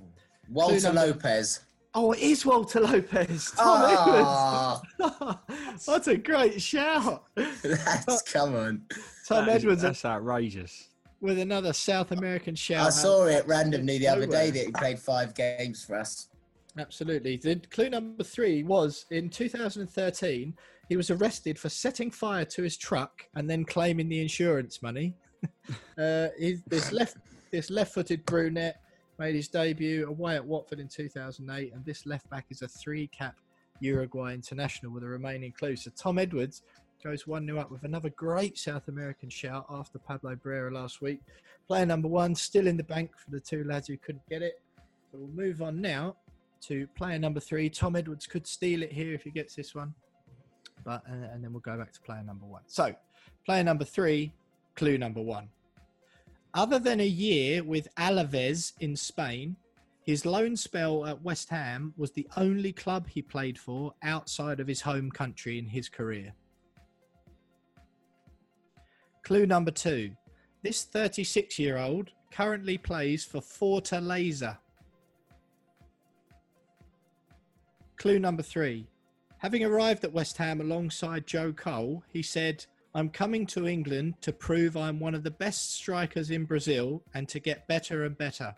Walter 0.49 0.81
number- 0.81 1.01
Lopez. 1.07 1.61
Oh, 1.95 2.11
it 2.11 2.19
is 2.19 2.45
Walter 2.45 2.81
Lopez. 2.81 3.51
Tom 3.57 3.65
Ah, 3.81 4.81
Edwards. 4.99 5.87
what 5.87 6.07
a 6.07 6.17
great 6.17 6.61
shout. 6.61 7.23
that's 7.35 8.21
come 8.21 8.55
on. 8.55 8.83
Tom 9.29 9.45
That 9.45 9.57
is- 9.57 9.63
Edwards 9.63 9.81
That's 9.83 10.05
outrageous. 10.05 10.89
with 11.21 11.37
another 11.37 11.71
South 11.71 12.11
American 12.11 12.55
shout. 12.55 12.87
I 12.87 12.89
saw 12.89 13.25
it 13.25 13.45
randomly 13.45 13.99
the 13.99 14.07
other 14.07 14.25
Nowhere. 14.25 14.45
day 14.45 14.51
that 14.51 14.65
he 14.65 14.71
played 14.71 14.97
five 14.97 15.35
games 15.35 15.83
for 15.83 15.97
us. 15.97 16.29
Absolutely. 16.77 17.37
The 17.37 17.57
clue 17.69 17.89
number 17.89 18.23
three 18.23 18.63
was 18.63 19.05
in 19.11 19.29
2013, 19.29 20.55
he 20.87 20.95
was 20.97 21.11
arrested 21.11 21.59
for 21.59 21.69
setting 21.69 22.09
fire 22.09 22.45
to 22.45 22.63
his 22.63 22.75
truck 22.75 23.27
and 23.35 23.47
then 23.47 23.65
claiming 23.65 24.09
the 24.09 24.19
insurance 24.21 24.81
money. 24.81 25.13
uh, 25.97 26.29
this 26.67 26.91
left 26.91 27.17
this 27.51 27.69
left-footed 27.69 28.25
brunette 28.25 28.81
made 29.19 29.35
his 29.35 29.47
debut 29.47 30.07
away 30.07 30.35
at 30.35 30.45
Watford 30.45 30.79
in 30.79 30.87
2008, 30.87 31.73
and 31.73 31.85
this 31.85 32.05
left 32.05 32.29
back 32.29 32.45
is 32.49 32.61
a 32.61 32.67
three-cap 32.67 33.35
Uruguay 33.79 34.33
international 34.33 34.91
with 34.91 35.03
a 35.03 35.07
remaining 35.07 35.51
clue. 35.51 35.75
So 35.75 35.91
Tom 35.95 36.17
Edwards 36.19 36.61
goes 37.03 37.27
one 37.27 37.45
0 37.45 37.59
up 37.59 37.71
with 37.71 37.83
another 37.83 38.09
great 38.09 38.57
South 38.57 38.87
American 38.87 39.29
shout 39.29 39.65
after 39.69 39.99
Pablo 39.99 40.35
Barrera 40.35 40.71
last 40.71 41.01
week. 41.01 41.21
Player 41.67 41.85
number 41.85 42.07
one 42.07 42.35
still 42.35 42.67
in 42.67 42.77
the 42.77 42.83
bank 42.83 43.11
for 43.17 43.31
the 43.31 43.39
two 43.39 43.63
lads 43.63 43.87
who 43.87 43.97
couldn't 43.97 44.27
get 44.29 44.41
it. 44.41 44.61
So 45.11 45.17
we'll 45.19 45.45
move 45.45 45.61
on 45.61 45.81
now 45.81 46.15
to 46.61 46.87
player 46.95 47.19
number 47.19 47.39
three. 47.39 47.69
Tom 47.69 47.95
Edwards 47.95 48.27
could 48.27 48.45
steal 48.45 48.83
it 48.83 48.91
here 48.91 49.13
if 49.13 49.23
he 49.23 49.31
gets 49.31 49.55
this 49.55 49.73
one, 49.73 49.93
but 50.83 51.03
and 51.07 51.43
then 51.43 51.51
we'll 51.51 51.61
go 51.61 51.77
back 51.77 51.91
to 51.93 52.01
player 52.01 52.23
number 52.23 52.45
one. 52.45 52.63
So, 52.67 52.93
player 53.45 53.63
number 53.63 53.85
three, 53.85 54.33
clue 54.75 54.97
number 54.97 55.21
one. 55.21 55.49
Other 56.53 56.79
than 56.79 56.99
a 56.99 57.07
year 57.07 57.63
with 57.63 57.87
Alaves 57.95 58.73
in 58.79 58.95
Spain, 58.95 59.55
his 60.03 60.25
loan 60.25 60.55
spell 60.55 61.05
at 61.05 61.21
West 61.21 61.49
Ham 61.49 61.93
was 61.95 62.11
the 62.11 62.27
only 62.35 62.73
club 62.73 63.07
he 63.07 63.21
played 63.21 63.59
for 63.59 63.93
outside 64.01 64.59
of 64.59 64.67
his 64.67 64.81
home 64.81 65.11
country 65.11 65.59
in 65.59 65.67
his 65.67 65.87
career. 65.87 66.33
Clue 69.23 69.45
number 69.45 69.71
two. 69.71 70.11
This 70.63 70.83
36 70.83 71.59
year 71.59 71.77
old 71.77 72.11
currently 72.31 72.77
plays 72.77 73.23
for 73.25 73.39
Fortaleza. 73.39 74.57
Clue 77.97 78.19
number 78.19 78.43
three. 78.43 78.87
Having 79.39 79.63
arrived 79.65 80.03
at 80.03 80.13
West 80.13 80.37
Ham 80.37 80.61
alongside 80.61 81.25
Joe 81.25 81.53
Cole, 81.53 82.03
he 82.11 82.21
said, 82.21 82.65
I'm 82.93 83.09
coming 83.09 83.45
to 83.47 83.67
England 83.67 84.15
to 84.21 84.33
prove 84.33 84.75
I'm 84.75 84.99
one 84.99 85.15
of 85.15 85.23
the 85.23 85.31
best 85.31 85.75
strikers 85.75 86.31
in 86.31 86.45
Brazil 86.45 87.03
and 87.13 87.27
to 87.29 87.39
get 87.39 87.67
better 87.67 88.03
and 88.03 88.17
better. 88.17 88.53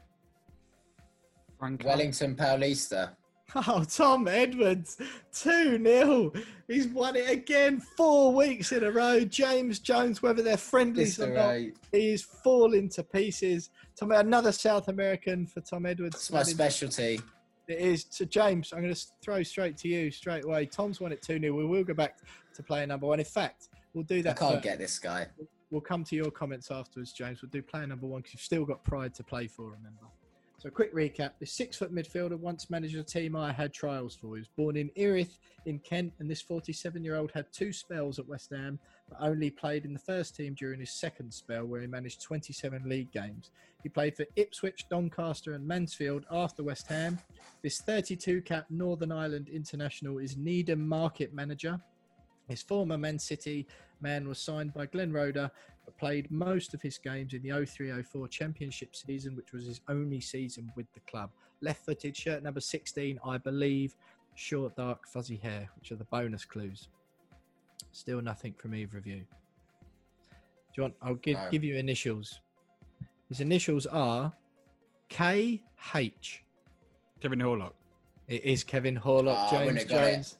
Franco. 1.59 1.87
Wellington 1.87 2.35
Paulista. 2.35 3.11
Oh, 3.53 3.83
Tom 3.83 4.27
Edwards, 4.29 4.97
2 5.33 5.83
0. 5.83 6.31
He's 6.67 6.87
won 6.87 7.15
it 7.17 7.29
again 7.29 7.81
four 7.97 8.33
weeks 8.33 8.71
in 8.71 8.83
a 8.83 8.91
row. 8.91 9.25
James 9.25 9.79
Jones, 9.79 10.21
whether 10.21 10.41
they're 10.41 10.55
friendlies 10.57 11.19
or 11.19 11.27
not, 11.33 11.47
Right. 11.47 11.75
he 11.91 12.13
is 12.13 12.21
falling 12.23 12.87
to 12.89 13.03
pieces. 13.03 13.69
Tom, 13.97 14.11
another 14.13 14.51
South 14.53 14.87
American 14.87 15.45
for 15.45 15.59
Tom 15.61 15.85
Edwards. 15.85 16.15
It's 16.15 16.31
my 16.31 16.43
specialty. 16.43 17.19
It 17.67 17.79
is. 17.79 18.05
So, 18.09 18.23
James, 18.25 18.71
I'm 18.73 18.81
going 18.81 18.93
to 18.93 19.05
throw 19.21 19.43
straight 19.43 19.77
to 19.79 19.87
you 19.89 20.11
straight 20.11 20.45
away. 20.45 20.65
Tom's 20.65 21.01
won 21.01 21.11
it 21.11 21.21
2 21.21 21.39
0. 21.39 21.53
We 21.53 21.65
will 21.65 21.83
go 21.83 21.93
back 21.93 22.19
to 22.55 22.63
player 22.63 22.87
number 22.87 23.07
one. 23.07 23.19
In 23.19 23.25
fact, 23.25 23.67
we'll 23.93 24.03
do 24.05 24.21
that. 24.23 24.37
I 24.37 24.39
can't 24.47 24.55
for- 24.55 24.61
get 24.61 24.77
this 24.79 24.97
guy. 24.97 25.27
We'll 25.71 25.81
come 25.81 26.03
to 26.05 26.15
your 26.17 26.31
comments 26.31 26.69
afterwards, 26.71 27.13
James. 27.13 27.41
We'll 27.41 27.49
do 27.49 27.61
player 27.61 27.87
number 27.87 28.05
one 28.05 28.19
because 28.21 28.33
you've 28.33 28.41
still 28.41 28.65
got 28.65 28.83
pride 28.83 29.13
to 29.15 29.23
play 29.23 29.47
for, 29.47 29.63
remember. 29.71 30.05
So, 30.61 30.69
quick 30.69 30.93
recap. 30.93 31.31
The 31.39 31.47
six 31.47 31.75
foot 31.75 31.91
midfielder 31.91 32.37
once 32.37 32.69
managed 32.69 32.95
a 32.95 33.01
team 33.01 33.35
I 33.35 33.51
had 33.51 33.73
trials 33.73 34.13
for. 34.13 34.35
He 34.35 34.41
was 34.41 34.47
born 34.47 34.77
in 34.77 34.91
Erith 34.95 35.39
in 35.65 35.79
Kent, 35.79 36.13
and 36.19 36.29
this 36.29 36.39
47 36.39 37.03
year 37.03 37.15
old 37.15 37.31
had 37.31 37.51
two 37.51 37.73
spells 37.73 38.19
at 38.19 38.27
West 38.27 38.51
Ham, 38.51 38.77
but 39.09 39.17
only 39.19 39.49
played 39.49 39.85
in 39.85 39.93
the 39.93 39.97
first 39.97 40.35
team 40.35 40.53
during 40.53 40.79
his 40.79 40.91
second 40.91 41.33
spell, 41.33 41.65
where 41.65 41.81
he 41.81 41.87
managed 41.87 42.21
27 42.21 42.87
league 42.87 43.11
games. 43.11 43.49
He 43.81 43.89
played 43.89 44.15
for 44.15 44.27
Ipswich, 44.35 44.85
Doncaster, 44.87 45.53
and 45.53 45.67
Mansfield 45.67 46.27
after 46.29 46.61
West 46.61 46.85
Ham. 46.89 47.17
This 47.63 47.81
32 47.81 48.43
cap 48.43 48.67
Northern 48.69 49.11
Ireland 49.11 49.49
international 49.49 50.19
is 50.19 50.37
Needham 50.37 50.87
market 50.87 51.33
manager. 51.33 51.81
His 52.47 52.61
former 52.61 52.99
Man 52.99 53.17
City 53.17 53.65
man 53.99 54.27
was 54.27 54.39
signed 54.39 54.73
by 54.73 54.85
Glenn 54.85 55.11
Roeder, 55.11 55.49
played 55.97 56.29
most 56.31 56.73
of 56.73 56.81
his 56.81 56.97
games 56.97 57.33
in 57.33 57.41
the 57.41 57.49
03-04 57.49 58.29
Championship 58.29 58.95
season, 58.95 59.35
which 59.35 59.51
was 59.51 59.65
his 59.65 59.81
only 59.87 60.19
season 60.21 60.71
with 60.75 60.91
the 60.93 60.99
club. 61.01 61.29
Left-footed, 61.61 62.15
shirt 62.15 62.43
number 62.43 62.59
16, 62.59 63.19
I 63.25 63.37
believe. 63.37 63.95
Short, 64.35 64.75
dark, 64.75 65.07
fuzzy 65.07 65.35
hair, 65.35 65.69
which 65.77 65.91
are 65.91 65.95
the 65.95 66.05
bonus 66.05 66.45
clues. 66.45 66.87
Still 67.91 68.21
nothing 68.21 68.53
from 68.53 68.73
either 68.73 68.97
of 68.97 69.05
you. 69.05 69.17
Do 69.19 70.77
you 70.77 70.83
want? 70.83 70.95
I'll 71.01 71.15
give 71.15 71.37
No. 71.37 71.49
give 71.51 71.63
you 71.63 71.75
initials. 71.75 72.39
His 73.27 73.41
initials 73.41 73.85
are 73.87 74.33
KH. 75.09 76.43
Kevin 77.19 77.39
Horlock. 77.39 77.73
It 78.27 78.43
is 78.45 78.63
Kevin 78.63 78.97
Horlock. 78.97 79.35
I 79.35 79.49
James 79.51 79.65
wouldn't 79.65 79.79
have 79.79 79.89
got 79.89 80.03
it. 80.07 80.13
Jones. 80.13 80.37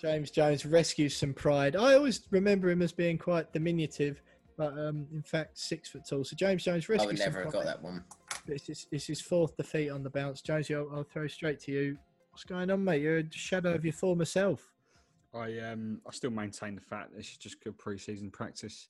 James 0.00 0.30
Jones 0.30 0.64
rescues 0.64 1.16
some 1.16 1.34
pride. 1.34 1.74
I 1.74 1.94
always 1.94 2.20
remember 2.30 2.70
him 2.70 2.82
as 2.82 2.92
being 2.92 3.18
quite 3.18 3.52
diminutive, 3.52 4.22
but 4.56 4.72
um, 4.72 5.06
in 5.12 5.22
fact 5.22 5.58
six 5.58 5.88
foot 5.88 6.02
tall. 6.08 6.24
So 6.24 6.34
James 6.36 6.64
Jones 6.64 6.86
I 6.88 6.94
rescues 6.94 7.06
would 7.06 7.18
some 7.18 7.26
never 7.32 7.44
have 7.44 7.52
got 7.52 7.64
that 7.64 7.82
one. 7.82 8.04
It's 8.46 8.66
his, 8.66 8.86
it's 8.90 9.06
his 9.06 9.20
fourth 9.20 9.56
defeat 9.56 9.90
on 9.90 10.02
the 10.02 10.10
bounce. 10.10 10.40
Jonesy, 10.40 10.74
I'll, 10.74 10.88
I'll 10.92 11.04
throw 11.04 11.26
straight 11.26 11.60
to 11.60 11.72
you. 11.72 11.98
What's 12.30 12.44
going 12.44 12.70
on, 12.70 12.84
mate? 12.84 13.02
You're 13.02 13.18
a 13.18 13.24
shadow 13.30 13.74
of 13.74 13.84
your 13.84 13.94
former 13.94 14.24
self. 14.24 14.72
I 15.34 15.58
um 15.60 16.00
I 16.06 16.12
still 16.12 16.30
maintain 16.30 16.74
the 16.74 16.80
fact 16.80 17.14
this 17.14 17.30
is 17.30 17.36
just 17.36 17.62
good 17.62 17.76
pre-season 17.78 18.30
practice. 18.30 18.88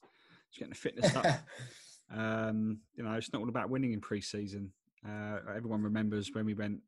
Just 0.51 0.59
getting 0.59 0.71
the 0.71 0.77
fitness 0.77 1.17
up. 1.17 1.27
um, 2.15 2.79
you 2.95 3.03
know, 3.03 3.13
it's 3.13 3.33
not 3.33 3.43
all 3.43 3.49
about 3.49 3.71
winning 3.71 3.93
in 3.93 4.01
pre-season. 4.01 4.73
Uh, 5.07 5.39
everyone 5.57 5.83
remembers 5.83 6.31
when 6.33 6.45
we 6.45 6.55
went 6.55 6.81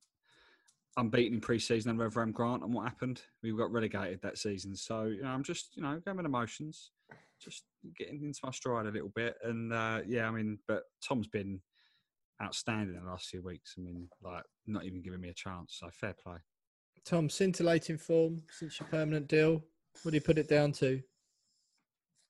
unbeaten 0.97 1.35
in 1.35 1.41
pre-season 1.41 1.91
under 1.91 2.09
Avram 2.09 2.33
Grant 2.33 2.63
and 2.63 2.73
what 2.73 2.85
happened. 2.85 3.23
We 3.43 3.53
got 3.57 3.73
relegated 3.73 4.21
that 4.23 4.39
season. 4.39 4.75
So 4.77 5.05
you 5.05 5.23
know, 5.23 5.29
I'm 5.29 5.43
just 5.43 5.77
you 5.77 5.83
know 5.83 6.01
going 6.05 6.17
with 6.17 6.27
emotions, 6.27 6.91
just 7.41 7.65
getting 7.97 8.23
into 8.23 8.41
my 8.43 8.51
stride 8.51 8.87
a 8.87 8.91
little 8.91 9.13
bit. 9.15 9.37
And 9.43 9.73
uh, 9.73 10.01
yeah, 10.07 10.29
I 10.29 10.31
mean, 10.31 10.59
but 10.67 10.83
Tom's 11.07 11.29
been 11.29 11.61
outstanding 12.43 12.97
in 12.97 13.05
the 13.05 13.11
last 13.11 13.29
few 13.29 13.43
weeks. 13.43 13.75
I 13.79 13.81
mean, 13.81 14.09
like 14.23 14.45
not 14.67 14.85
even 14.85 15.03
giving 15.03 15.21
me 15.21 15.29
a 15.31 15.35
chance. 15.35 15.77
So 15.81 15.89
fair 15.93 16.15
play. 16.23 16.37
Tom, 17.05 17.31
scintillating 17.31 17.99
form 17.99 18.43
since 18.51 18.79
your 18.79 18.89
permanent 18.89 19.29
deal. 19.29 19.63
What 20.03 20.13
do 20.13 20.17
you 20.17 20.21
put 20.21 20.39
it 20.39 20.49
down 20.49 20.73
to? 20.73 21.01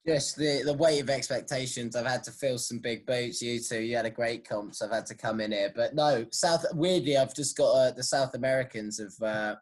Just 0.06 0.36
the, 0.36 0.62
the 0.64 0.72
weight 0.72 1.00
of 1.00 1.10
expectations. 1.10 1.96
I've 1.96 2.06
had 2.06 2.22
to 2.24 2.30
fill 2.30 2.56
some 2.56 2.78
big 2.78 3.04
boots. 3.04 3.42
You 3.42 3.60
two, 3.60 3.80
you 3.80 3.96
had 3.96 4.06
a 4.06 4.10
great 4.10 4.48
comp, 4.48 4.74
so 4.74 4.86
I've 4.86 4.92
had 4.92 5.06
to 5.06 5.14
come 5.14 5.40
in 5.40 5.52
here. 5.52 5.72
But 5.74 5.94
no, 5.94 6.24
South. 6.30 6.64
Weirdly, 6.72 7.16
I've 7.16 7.34
just 7.34 7.56
got 7.56 7.72
uh, 7.72 7.90
the 7.90 8.02
South 8.02 8.34
Americans 8.34 8.98
have 9.00 9.28
uh, 9.28 9.56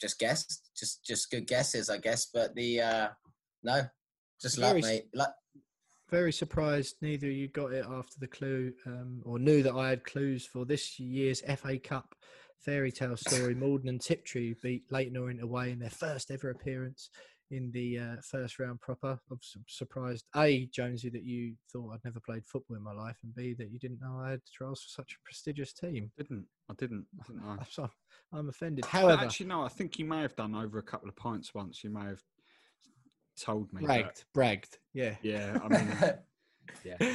just 0.00 0.18
guessed, 0.18 0.70
just 0.76 1.04
just 1.04 1.30
good 1.30 1.46
guesses, 1.46 1.90
I 1.90 1.98
guess. 1.98 2.26
But 2.32 2.54
the 2.54 2.80
uh, 2.80 3.08
no, 3.64 3.82
Just 4.40 4.58
Very 4.58 4.80
s- 4.80 4.84
mate. 4.84 5.04
Luck. 5.14 5.34
Very 6.10 6.32
surprised 6.32 6.96
neither 7.00 7.26
of 7.26 7.32
you 7.32 7.48
got 7.48 7.72
it 7.72 7.84
after 7.84 8.20
the 8.20 8.28
clue 8.28 8.72
um, 8.86 9.20
or 9.24 9.40
knew 9.40 9.62
that 9.64 9.74
I 9.74 9.88
had 9.88 10.04
clues 10.04 10.46
for 10.46 10.64
this 10.64 11.00
year's 11.00 11.42
FA 11.56 11.78
Cup 11.78 12.14
fairy 12.60 12.92
tale 12.92 13.16
story. 13.16 13.54
Maldon 13.56 13.88
and 13.88 14.00
Tiptree 14.00 14.54
beat 14.62 14.84
Leyton 14.90 15.16
Orient 15.16 15.42
away 15.42 15.72
in 15.72 15.80
their 15.80 15.90
first 15.90 16.30
ever 16.30 16.50
appearance 16.50 17.10
in 17.50 17.70
the 17.72 17.98
uh, 17.98 18.16
first 18.22 18.58
round 18.58 18.80
proper. 18.80 19.18
I'm 19.30 19.38
surprised, 19.66 20.24
A, 20.36 20.66
Jonesy, 20.66 21.08
that 21.10 21.24
you 21.24 21.54
thought 21.72 21.92
I'd 21.94 22.04
never 22.04 22.20
played 22.20 22.44
football 22.44 22.76
in 22.76 22.82
my 22.82 22.92
life, 22.92 23.16
and 23.22 23.34
B, 23.34 23.54
that 23.58 23.70
you 23.70 23.78
didn't 23.78 24.00
know 24.00 24.20
I 24.20 24.30
had 24.30 24.40
trials 24.52 24.82
for 24.82 25.02
such 25.02 25.12
a 25.12 25.24
prestigious 25.24 25.72
team. 25.72 26.10
Didn't 26.16 26.46
I? 26.68 26.74
Didn't. 26.74 27.06
I 27.20 27.26
didn't 27.26 27.44
know. 27.44 27.56
I'm, 28.32 28.38
I'm 28.38 28.48
offended. 28.48 28.84
However, 28.84 29.24
actually, 29.24 29.46
no. 29.46 29.62
I 29.62 29.68
think 29.68 29.98
you 29.98 30.04
may 30.04 30.22
have 30.22 30.36
done 30.36 30.54
over 30.54 30.78
a 30.78 30.82
couple 30.82 31.08
of 31.08 31.16
pints 31.16 31.54
once. 31.54 31.84
You 31.84 31.90
may 31.90 32.04
have 32.04 32.22
told 33.36 33.72
me. 33.72 33.80
but- 33.80 33.86
bragged, 33.86 34.24
bragged, 34.34 34.78
yeah. 34.92 35.16
Yeah. 35.22 35.58
I 35.62 35.68
mean, 35.68 36.14
yeah. 36.84 37.12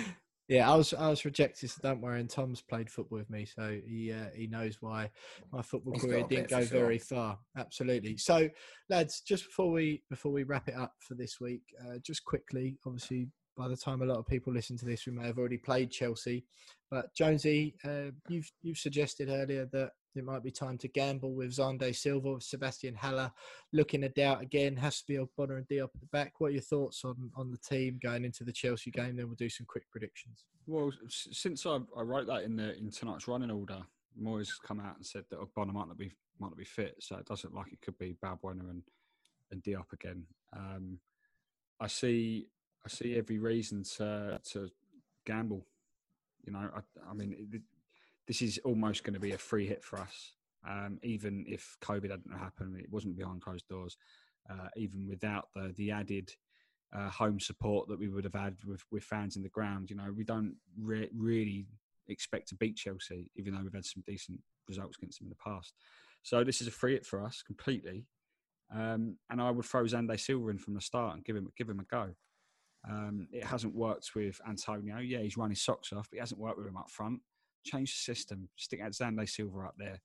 Yeah, 0.52 0.70
I 0.70 0.76
was 0.76 0.94
I 0.94 1.08
was 1.08 1.24
rejected, 1.24 1.70
so 1.70 1.80
don't 1.82 2.02
worry. 2.02 2.20
And 2.20 2.30
Tom's 2.30 2.62
played 2.62 2.90
football 2.90 3.20
with 3.20 3.30
me, 3.30 3.46
so 3.46 3.80
he 3.88 4.12
uh, 4.12 4.26
he 4.36 4.48
knows 4.48 4.82
why 4.82 5.10
my 5.54 5.62
football 5.62 5.94
He's 5.94 6.02
career 6.02 6.26
didn't 6.28 6.50
go 6.50 6.60
sure. 6.60 6.80
very 6.80 6.98
far. 6.98 7.40
Absolutely. 7.56 8.18
So, 8.18 8.50
lads, 8.90 9.22
just 9.22 9.46
before 9.46 9.72
we 9.72 10.04
before 10.10 10.34
we 10.34 10.44
wrap 10.44 10.68
it 10.68 10.76
up 10.76 10.94
for 11.00 11.16
this 11.16 11.40
week, 11.40 11.62
uh, 11.82 12.00
just 12.04 12.26
quickly, 12.26 12.78
obviously, 12.86 13.30
by 13.56 13.70
the 13.70 13.78
time 13.78 14.02
a 14.02 14.06
lot 14.06 14.18
of 14.18 14.28
people 14.28 14.52
listen 14.52 14.76
to 14.80 14.86
this, 14.86 15.06
we 15.06 15.14
may 15.14 15.26
have 15.26 15.38
already 15.38 15.58
played 15.58 15.90
Chelsea. 15.90 16.44
But 16.90 17.16
Jonesy, 17.16 17.76
uh, 17.86 18.12
you've 18.28 18.52
you've 18.62 18.78
suggested 18.78 19.30
earlier 19.30 19.70
that 19.72 19.92
it 20.16 20.26
might 20.26 20.44
be 20.44 20.52
time 20.52 20.78
to 20.80 20.88
gamble 20.88 21.34
with 21.34 21.56
Xande 21.56 21.96
Silva, 21.96 22.34
with 22.34 22.44
Sebastian 22.44 22.96
Haller 22.96 23.32
looking 23.74 24.04
a 24.04 24.10
doubt 24.10 24.42
again. 24.42 24.76
Has 24.76 25.02
to 25.02 25.08
be 25.08 25.24
Bonner 25.38 25.58
and 25.58 25.68
Diop 25.68 25.90
at 25.96 26.02
the 26.02 26.08
back. 26.08 26.34
What 26.40 26.48
are 26.48 26.52
your 26.52 26.62
thoughts 26.62 27.04
on 27.06 27.32
on 27.36 27.52
the 27.52 27.58
team 27.58 28.00
going 28.02 28.26
into 28.26 28.44
the 28.44 28.52
Chelsea 28.52 28.92
game? 28.92 29.16
Then 29.16 29.28
we'll 29.28 29.36
do 29.36 29.50
some 29.50 29.66
quick 29.66 29.90
predictions. 29.92 30.46
Well, 30.68 30.92
since 31.10 31.66
I, 31.66 31.80
I 31.98 32.02
wrote 32.02 32.28
that 32.28 32.44
in 32.44 32.56
the 32.56 32.78
in 32.78 32.92
tonight's 32.92 33.28
running 33.28 33.52
order, 33.52 33.82
Moyes 34.22 34.48
has 34.48 34.60
come 34.66 34.80
out 34.80 34.98
and 34.98 35.06
said 35.06 35.24
that 35.30 35.40
Bonner 35.56 35.74
might 35.74 35.88
not 35.88 35.98
be 35.98 36.12
might 36.40 36.50
not 36.50 36.58
be 36.58 36.66
fit, 36.66 36.96
so 37.00 37.18
it 37.18 37.26
doesn't 37.26 37.54
look 37.54 37.66
like 37.66 37.74
it 37.74 37.82
could 37.82 37.98
be 37.98 38.16
Balbuena 38.24 38.70
and 38.70 38.84
and 39.52 39.64
Diop 39.64 39.94
again. 39.94 40.26
Um, 40.56 41.00
I 41.80 41.88
see 41.88 42.48
I 42.86 42.90
see 42.90 43.16
every 43.16 43.40
reason 43.40 43.84
to 43.98 44.40
to 44.52 44.70
gamble. 45.26 45.66
You 46.46 46.54
know, 46.54 46.70
I, 46.76 47.10
I 47.10 47.14
mean, 47.14 47.36
it, 47.54 47.62
this 48.28 48.42
is 48.42 48.60
almost 48.64 49.04
going 49.04 49.14
to 49.14 49.20
be 49.20 49.32
a 49.32 49.38
free 49.38 49.68
hit 49.68 49.84
for 49.84 50.00
us. 50.00 50.34
Um, 50.68 51.00
even 51.04 51.46
if 51.48 51.76
COVID 51.82 52.12
hadn't 52.12 52.38
happened, 52.38 52.80
it 52.80 52.92
wasn't 52.92 53.18
behind 53.18 53.42
closed 53.42 53.68
doors. 53.68 53.98
Uh, 54.50 54.68
even 54.76 55.08
without 55.08 55.50
the 55.54 55.74
the 55.78 55.92
added 55.92 56.32
uh, 56.96 57.10
home 57.10 57.40
support 57.40 57.88
that 57.88 58.00
we 58.00 58.10
would 58.10 58.24
have 58.24 58.34
had 58.34 58.58
with, 58.66 58.84
with 58.92 59.04
fans 59.04 59.36
in 59.36 59.44
the 59.44 59.50
ground. 59.50 59.90
You 59.90 59.96
know, 59.96 60.12
we 60.16 60.24
don't 60.24 60.56
re- 60.80 61.10
really 61.16 61.68
expect 62.08 62.50
to 62.50 62.56
beat 62.56 62.76
Chelsea, 62.76 63.30
even 63.36 63.54
though 63.54 63.62
we've 63.62 63.74
had 63.74 63.86
some 63.86 64.04
decent 64.06 64.40
results 64.68 64.98
against 64.98 65.20
them 65.20 65.28
in 65.28 65.30
the 65.30 65.52
past. 65.52 65.74
So 66.24 66.44
this 66.44 66.62
is 66.62 66.68
a 66.68 66.72
free 66.72 66.94
hit 66.94 67.06
for 67.06 67.24
us 67.24 67.42
completely. 67.46 68.06
Um, 68.74 69.18
and 69.30 69.42
I 69.42 69.52
would 69.52 69.66
throw 69.66 69.84
Xande 69.84 70.20
Silva 70.20 70.50
in 70.50 70.58
from 70.58 70.74
the 70.74 70.82
start 70.82 71.16
and 71.16 71.26
give 71.26 71.36
him 71.36 71.50
give 71.58 71.70
him 71.70 71.80
a 71.80 71.84
go. 71.84 72.10
Um, 72.90 73.28
it 73.32 73.44
hasn't 73.44 73.76
worked 73.76 74.12
with 74.16 74.40
Antonio. 74.48 74.98
Yeah, 75.00 75.20
he's 75.20 75.38
run 75.38 75.50
his 75.50 75.62
socks 75.62 75.92
off, 75.94 76.10
but 76.10 76.18
he 76.18 76.20
hasn't 76.20 76.40
worked 76.40 76.58
with 76.58 76.68
him 76.68 76.78
up 76.78 76.90
front. 76.90 77.20
Change 77.64 77.92
the 77.92 78.14
system. 78.14 78.50
Stick 78.56 78.82
out 78.82 78.92
Xande 78.92 79.30
Silva 79.30 79.60
up 79.66 79.76
there. 79.78 80.00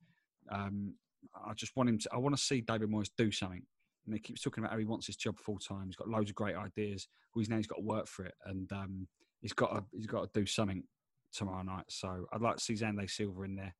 Um, 0.51 0.95
I 1.35 1.55
just 1.55 1.77
want 1.77 1.89
him 1.89 1.99
to. 1.99 2.11
I 2.13 2.19
want 2.19 2.37
to 2.37 2.43
see 2.43 2.61
David 2.61 2.91
Moyes 2.91 3.11
do 3.17 3.31
something. 3.31 3.63
And 4.05 4.15
he 4.15 4.21
keeps 4.21 4.41
talking 4.41 4.63
about 4.63 4.73
how 4.73 4.79
he 4.79 4.85
wants 4.85 5.07
his 5.07 5.17
job 5.17 5.39
full 5.39 5.59
time. 5.59 5.87
He's 5.87 5.97
got 5.97 6.09
loads 6.09 6.31
of 6.31 6.37
great 6.37 6.55
ideas. 6.55 7.09
Well, 7.35 7.41
he's 7.41 7.49
now 7.49 7.57
he's 7.57 7.67
got 7.67 7.77
to 7.77 7.85
work 7.85 8.07
for 8.07 8.25
it, 8.25 8.35
and 8.45 8.71
um, 8.73 9.09
he's 9.41 9.53
got 9.53 9.75
to 9.75 9.85
he's 9.93 10.07
got 10.07 10.33
to 10.33 10.41
do 10.41 10.47
something 10.47 10.85
tomorrow 11.33 11.63
night. 11.63 11.85
So 11.89 12.27
I'd 12.33 12.41
like 12.41 12.57
to 12.57 12.63
see 12.63 12.75
Xande 12.75 13.11
Silva 13.11 13.43
in 13.43 13.57
there 13.57 13.75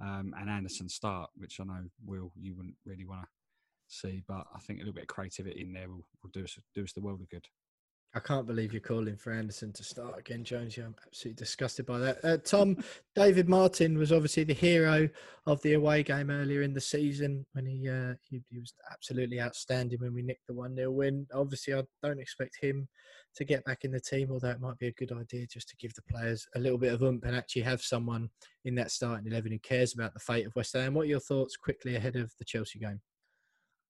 um, 0.00 0.34
and 0.38 0.50
Anderson 0.50 0.88
start, 0.88 1.30
which 1.36 1.60
I 1.60 1.64
know 1.64 1.84
Will 2.04 2.32
you 2.38 2.54
wouldn't 2.54 2.76
really 2.84 3.04
want 3.04 3.22
to 3.22 3.28
see, 3.88 4.22
but 4.26 4.46
I 4.54 4.58
think 4.60 4.78
a 4.78 4.82
little 4.82 4.94
bit 4.94 5.04
of 5.04 5.08
creativity 5.08 5.62
in 5.62 5.72
there 5.72 5.88
will, 5.88 6.04
will 6.22 6.30
do 6.32 6.44
us 6.44 6.58
do 6.74 6.84
us 6.84 6.92
the 6.92 7.00
world 7.00 7.20
of 7.20 7.28
good. 7.28 7.46
I 8.12 8.18
can't 8.18 8.46
believe 8.46 8.72
you're 8.72 8.80
calling 8.80 9.16
for 9.16 9.32
Anderson 9.32 9.72
to 9.72 9.84
start 9.84 10.18
again, 10.18 10.42
Jones. 10.42 10.76
I'm 10.76 10.96
absolutely 11.06 11.38
disgusted 11.38 11.86
by 11.86 11.98
that. 11.98 12.24
Uh, 12.24 12.38
Tom, 12.38 12.82
David 13.14 13.48
Martin 13.48 13.96
was 13.96 14.10
obviously 14.10 14.42
the 14.42 14.52
hero 14.52 15.08
of 15.46 15.62
the 15.62 15.74
away 15.74 16.02
game 16.02 16.28
earlier 16.28 16.62
in 16.62 16.74
the 16.74 16.80
season 16.80 17.46
when 17.52 17.66
he 17.66 17.88
uh, 17.88 18.14
he, 18.28 18.42
he 18.50 18.58
was 18.58 18.74
absolutely 18.90 19.40
outstanding 19.40 20.00
when 20.00 20.12
we 20.12 20.22
nicked 20.22 20.48
the 20.48 20.54
1 20.54 20.74
0 20.74 20.90
win. 20.90 21.24
Obviously, 21.32 21.72
I 21.72 21.84
don't 22.02 22.20
expect 22.20 22.58
him 22.60 22.88
to 23.36 23.44
get 23.44 23.64
back 23.64 23.84
in 23.84 23.92
the 23.92 24.00
team, 24.00 24.32
although 24.32 24.50
it 24.50 24.60
might 24.60 24.78
be 24.78 24.88
a 24.88 24.92
good 24.92 25.12
idea 25.12 25.46
just 25.46 25.68
to 25.68 25.76
give 25.76 25.94
the 25.94 26.02
players 26.02 26.48
a 26.56 26.58
little 26.58 26.78
bit 26.78 26.92
of 26.92 27.02
oomph 27.02 27.22
and 27.24 27.36
actually 27.36 27.62
have 27.62 27.80
someone 27.80 28.28
in 28.64 28.74
that 28.74 28.90
starting 28.90 29.30
11 29.30 29.52
who 29.52 29.58
cares 29.60 29.94
about 29.94 30.14
the 30.14 30.20
fate 30.20 30.46
of 30.46 30.56
West 30.56 30.72
Ham. 30.72 30.94
What 30.94 31.02
are 31.02 31.10
your 31.10 31.20
thoughts 31.20 31.56
quickly 31.56 31.94
ahead 31.94 32.16
of 32.16 32.32
the 32.40 32.44
Chelsea 32.44 32.80
game? 32.80 33.00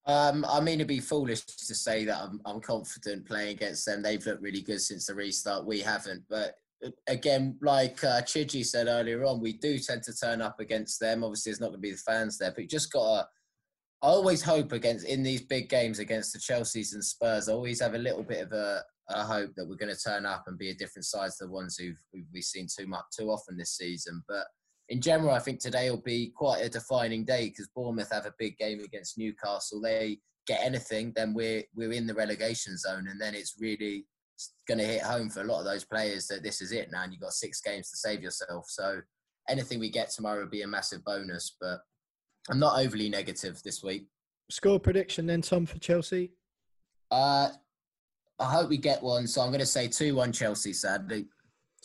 Um, 0.07 0.45
I 0.49 0.59
mean, 0.59 0.75
it'd 0.75 0.87
be 0.87 0.99
foolish 0.99 1.41
to 1.45 1.75
say 1.75 2.05
that 2.05 2.17
I'm, 2.17 2.41
I'm 2.45 2.59
confident 2.59 3.27
playing 3.27 3.55
against 3.55 3.85
them. 3.85 4.01
They've 4.01 4.25
looked 4.25 4.41
really 4.41 4.61
good 4.61 4.81
since 4.81 5.05
the 5.05 5.13
restart. 5.13 5.65
We 5.65 5.79
haven't. 5.79 6.23
But 6.29 6.55
uh, 6.83 6.89
again, 7.07 7.57
like 7.61 8.03
uh, 8.03 8.25
said 8.25 8.87
earlier 8.87 9.23
on, 9.25 9.41
we 9.41 9.53
do 9.53 9.77
tend 9.77 10.03
to 10.03 10.15
turn 10.15 10.41
up 10.41 10.59
against 10.59 10.99
them. 10.99 11.23
Obviously, 11.23 11.51
there's 11.51 11.61
not 11.61 11.67
going 11.67 11.77
to 11.77 11.81
be 11.81 11.91
the 11.91 11.97
fans 11.97 12.37
there, 12.37 12.51
but 12.51 12.63
you 12.63 12.67
just 12.67 12.91
got 12.91 13.21
to. 13.21 13.27
I 14.03 14.07
always 14.07 14.41
hope 14.41 14.71
against 14.71 15.05
in 15.05 15.21
these 15.21 15.43
big 15.43 15.69
games 15.69 15.99
against 15.99 16.33
the 16.33 16.39
Chelseas 16.39 16.95
and 16.95 17.05
Spurs. 17.05 17.47
I 17.47 17.53
always 17.53 17.79
have 17.81 17.93
a 17.93 17.99
little 17.99 18.23
bit 18.23 18.41
of 18.41 18.51
a, 18.51 18.81
a 19.09 19.23
hope 19.23 19.53
that 19.55 19.67
we're 19.67 19.75
going 19.75 19.93
to 19.95 20.01
turn 20.01 20.25
up 20.25 20.45
and 20.47 20.57
be 20.57 20.71
a 20.71 20.75
different 20.75 21.05
side 21.05 21.29
to 21.37 21.45
the 21.45 21.51
ones 21.51 21.77
who've 21.77 22.03
we've 22.33 22.43
seen 22.43 22.65
too 22.65 22.87
much 22.87 23.03
too 23.15 23.29
often 23.29 23.57
this 23.57 23.77
season. 23.77 24.23
But 24.27 24.47
in 24.91 24.99
general, 24.99 25.31
I 25.31 25.39
think 25.39 25.61
today 25.61 25.89
will 25.89 26.01
be 26.01 26.33
quite 26.35 26.65
a 26.65 26.69
defining 26.69 27.23
day 27.23 27.47
because 27.47 27.69
Bournemouth 27.73 28.11
have 28.11 28.25
a 28.25 28.33
big 28.37 28.57
game 28.57 28.81
against 28.81 29.17
Newcastle. 29.17 29.79
They 29.79 30.19
get 30.45 30.59
anything, 30.61 31.13
then 31.15 31.33
we're 31.33 31.63
we're 31.73 31.93
in 31.93 32.05
the 32.05 32.13
relegation 32.13 32.77
zone, 32.77 33.07
and 33.09 33.19
then 33.19 33.33
it's 33.33 33.55
really 33.57 34.05
going 34.67 34.79
to 34.79 34.85
hit 34.85 35.01
home 35.01 35.29
for 35.29 35.41
a 35.41 35.45
lot 35.45 35.59
of 35.59 35.65
those 35.65 35.85
players 35.85 36.27
that 36.27 36.43
this 36.43 36.59
is 36.59 36.73
it 36.73 36.89
now, 36.91 37.03
and 37.03 37.13
you've 37.13 37.21
got 37.21 37.31
six 37.31 37.61
games 37.61 37.89
to 37.89 37.97
save 37.97 38.21
yourself. 38.21 38.65
So 38.67 38.99
anything 39.47 39.79
we 39.79 39.89
get 39.89 40.09
tomorrow 40.09 40.41
will 40.41 40.49
be 40.49 40.63
a 40.63 40.67
massive 40.67 41.05
bonus. 41.05 41.55
But 41.61 41.79
I'm 42.49 42.59
not 42.59 42.77
overly 42.77 43.07
negative 43.07 43.61
this 43.63 43.81
week. 43.81 44.07
Score 44.49 44.79
prediction 44.79 45.25
then, 45.25 45.41
Tom, 45.41 45.65
for 45.65 45.79
Chelsea? 45.79 46.33
Uh, 47.09 47.47
I 48.39 48.45
hope 48.45 48.67
we 48.67 48.77
get 48.77 49.01
one. 49.01 49.25
So 49.25 49.39
I'm 49.39 49.51
going 49.51 49.61
to 49.61 49.65
say 49.65 49.87
two 49.87 50.15
one 50.15 50.33
Chelsea. 50.33 50.73
Sadly, 50.73 51.27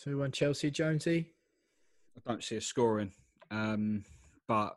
2 0.02 0.18
1 0.18 0.32
Chelsea, 0.32 0.70
Jonesy. 0.70 1.35
I 2.16 2.30
don't 2.30 2.44
see 2.44 2.56
us 2.56 2.66
scoring, 2.66 3.12
um, 3.50 4.04
but 4.48 4.76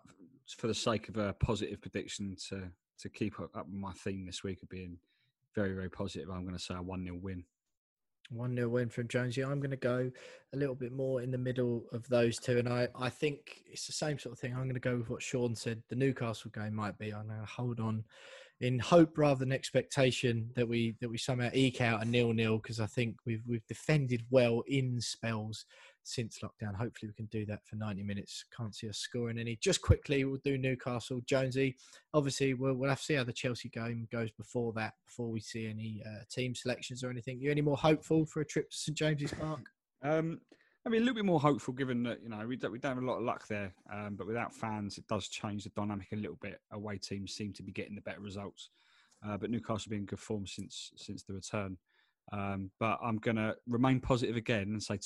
for 0.58 0.68
the 0.68 0.74
sake 0.74 1.10
of 1.10 1.18
a 1.18 1.34
positive 1.34 1.82
prediction 1.82 2.36
to 2.50 2.64
to 3.00 3.10
keep 3.10 3.40
up, 3.40 3.66
my 3.72 3.94
theme 3.94 4.26
this 4.26 4.44
week 4.44 4.62
of 4.62 4.70
being 4.70 4.98
very 5.56 5.74
very 5.74 5.90
positive, 5.90 6.30
I'm 6.30 6.44
going 6.44 6.58
to 6.58 6.64
say 6.64 6.76
a 6.76 6.82
one 6.82 7.04
0 7.04 7.18
win. 7.22 7.44
1 8.32 8.56
0 8.56 8.70
win 8.70 8.90
from 8.90 9.08
Jonesy. 9.08 9.44
I'm 9.44 9.60
going 9.60 9.72
to 9.72 9.78
go 9.78 10.12
a 10.54 10.58
little 10.58 10.76
bit 10.76 10.92
more 10.92 11.22
in 11.22 11.32
the 11.32 11.38
middle 11.38 11.86
of 11.92 12.08
those 12.10 12.38
two. 12.38 12.60
And 12.60 12.70
I, 12.70 12.88
I 12.96 13.10
think 13.10 13.64
it's 13.66 13.88
the 13.88 13.94
same 13.94 14.20
sort 14.20 14.34
of 14.34 14.40
thing. 14.40 14.52
I'm 14.54 14.64
going 14.64 14.74
to 14.74 14.80
go 14.80 14.98
with 14.98 15.10
what 15.10 15.24
Sean 15.24 15.56
said. 15.56 15.82
The 15.90 15.96
Newcastle 15.96 16.52
game 16.54 16.76
might 16.76 16.98
be. 16.98 17.12
I'm 17.12 17.28
going 17.28 17.40
to 17.40 17.46
hold 17.46 17.80
on 17.80 18.04
in 18.62 18.78
hope 18.78 19.18
rather 19.18 19.40
than 19.40 19.52
expectation 19.52 20.52
that 20.56 20.68
we 20.68 20.96
that 21.00 21.10
we 21.10 21.18
somehow 21.18 21.50
eke 21.54 21.82
out 21.82 22.04
a 22.04 22.06
nil 22.06 22.34
nil 22.34 22.58
because 22.58 22.80
I 22.80 22.88
think 22.88 23.16
we've 23.26 23.44
we've 23.48 23.66
defended 23.68 24.24
well 24.30 24.64
in 24.68 25.00
spells 25.00 25.66
since 26.10 26.40
lockdown. 26.40 26.76
Hopefully 26.76 27.10
we 27.10 27.14
can 27.14 27.28
do 27.28 27.46
that 27.46 27.66
for 27.66 27.76
90 27.76 28.04
minutes. 28.04 28.46
Can't 28.56 28.76
see 28.76 28.90
us 28.90 28.98
scoring 28.98 29.38
any. 29.38 29.56
Just 29.58 29.82
quickly, 29.82 30.24
we'll 30.26 30.40
do 30.44 30.58
Newcastle. 30.58 31.22
Jonesy, 31.26 31.78
obviously 32.14 32.54
we'll, 32.54 32.74
we'll 32.74 32.90
have 32.90 33.00
to 33.00 33.06
see 33.06 33.14
how 33.14 33.24
the 33.24 33.34
Chelsea 33.34 33.70
game 33.70 34.08
goes 34.12 34.32
before 34.32 34.74
that, 34.74 34.94
before 35.06 35.30
we 35.30 35.40
see 35.40 35.68
any 35.68 36.02
uh, 36.06 36.24
team 36.30 36.56
selections 36.56 37.04
or 37.04 37.10
anything. 37.10 37.40
You 37.40 37.52
any 37.52 37.62
more 37.62 37.78
hopeful 37.78 38.26
for 38.26 38.42
a 38.42 38.46
trip 38.46 38.72
to 38.72 38.78
St 38.78 38.98
James's 38.98 39.34
Park? 39.34 39.62
Um, 40.02 40.40
I 40.86 40.90
mean, 40.90 41.02
a 41.02 41.04
little 41.04 41.16
bit 41.16 41.26
more 41.26 41.42
hopeful 41.42 41.74
given 41.74 42.04
that 42.04 42.24
you 42.24 42.30
know 42.30 42.48
we 42.48 42.56
don't, 42.56 42.72
we 42.72 42.80
don't 42.80 42.96
have 42.96 43.04
a 43.04 43.06
lot 43.06 43.18
of 43.18 43.24
luck 43.24 43.46
there, 43.48 43.74
um, 43.94 44.16
but 44.16 44.26
without 44.26 44.54
fans, 44.54 44.98
it 44.98 45.06
does 45.08 45.28
change 45.28 45.66
the 45.66 45.72
dynamic 45.72 46.08
a 46.14 46.16
little 46.16 46.38
bit. 46.42 46.62
Away 46.72 46.98
teams 46.98 47.34
seem 47.34 47.52
to 47.54 47.64
be 47.64 47.74
getting 47.74 47.96
the 47.96 48.02
better 48.02 48.22
results, 48.22 48.70
uh, 49.28 49.36
but 49.36 49.50
Newcastle 49.50 49.90
been 49.90 50.00
in 50.00 50.06
good 50.06 50.20
form 50.20 50.48
since 50.48 50.92
since 50.96 51.24
the 51.24 51.34
return. 51.34 51.78
Um, 52.32 52.72
but 52.80 53.00
I'm 53.04 53.18
going 53.18 53.38
to 53.38 53.56
remain 53.68 54.00
positive 54.00 54.36
again 54.36 54.70
and 54.70 54.82
say 54.82 54.98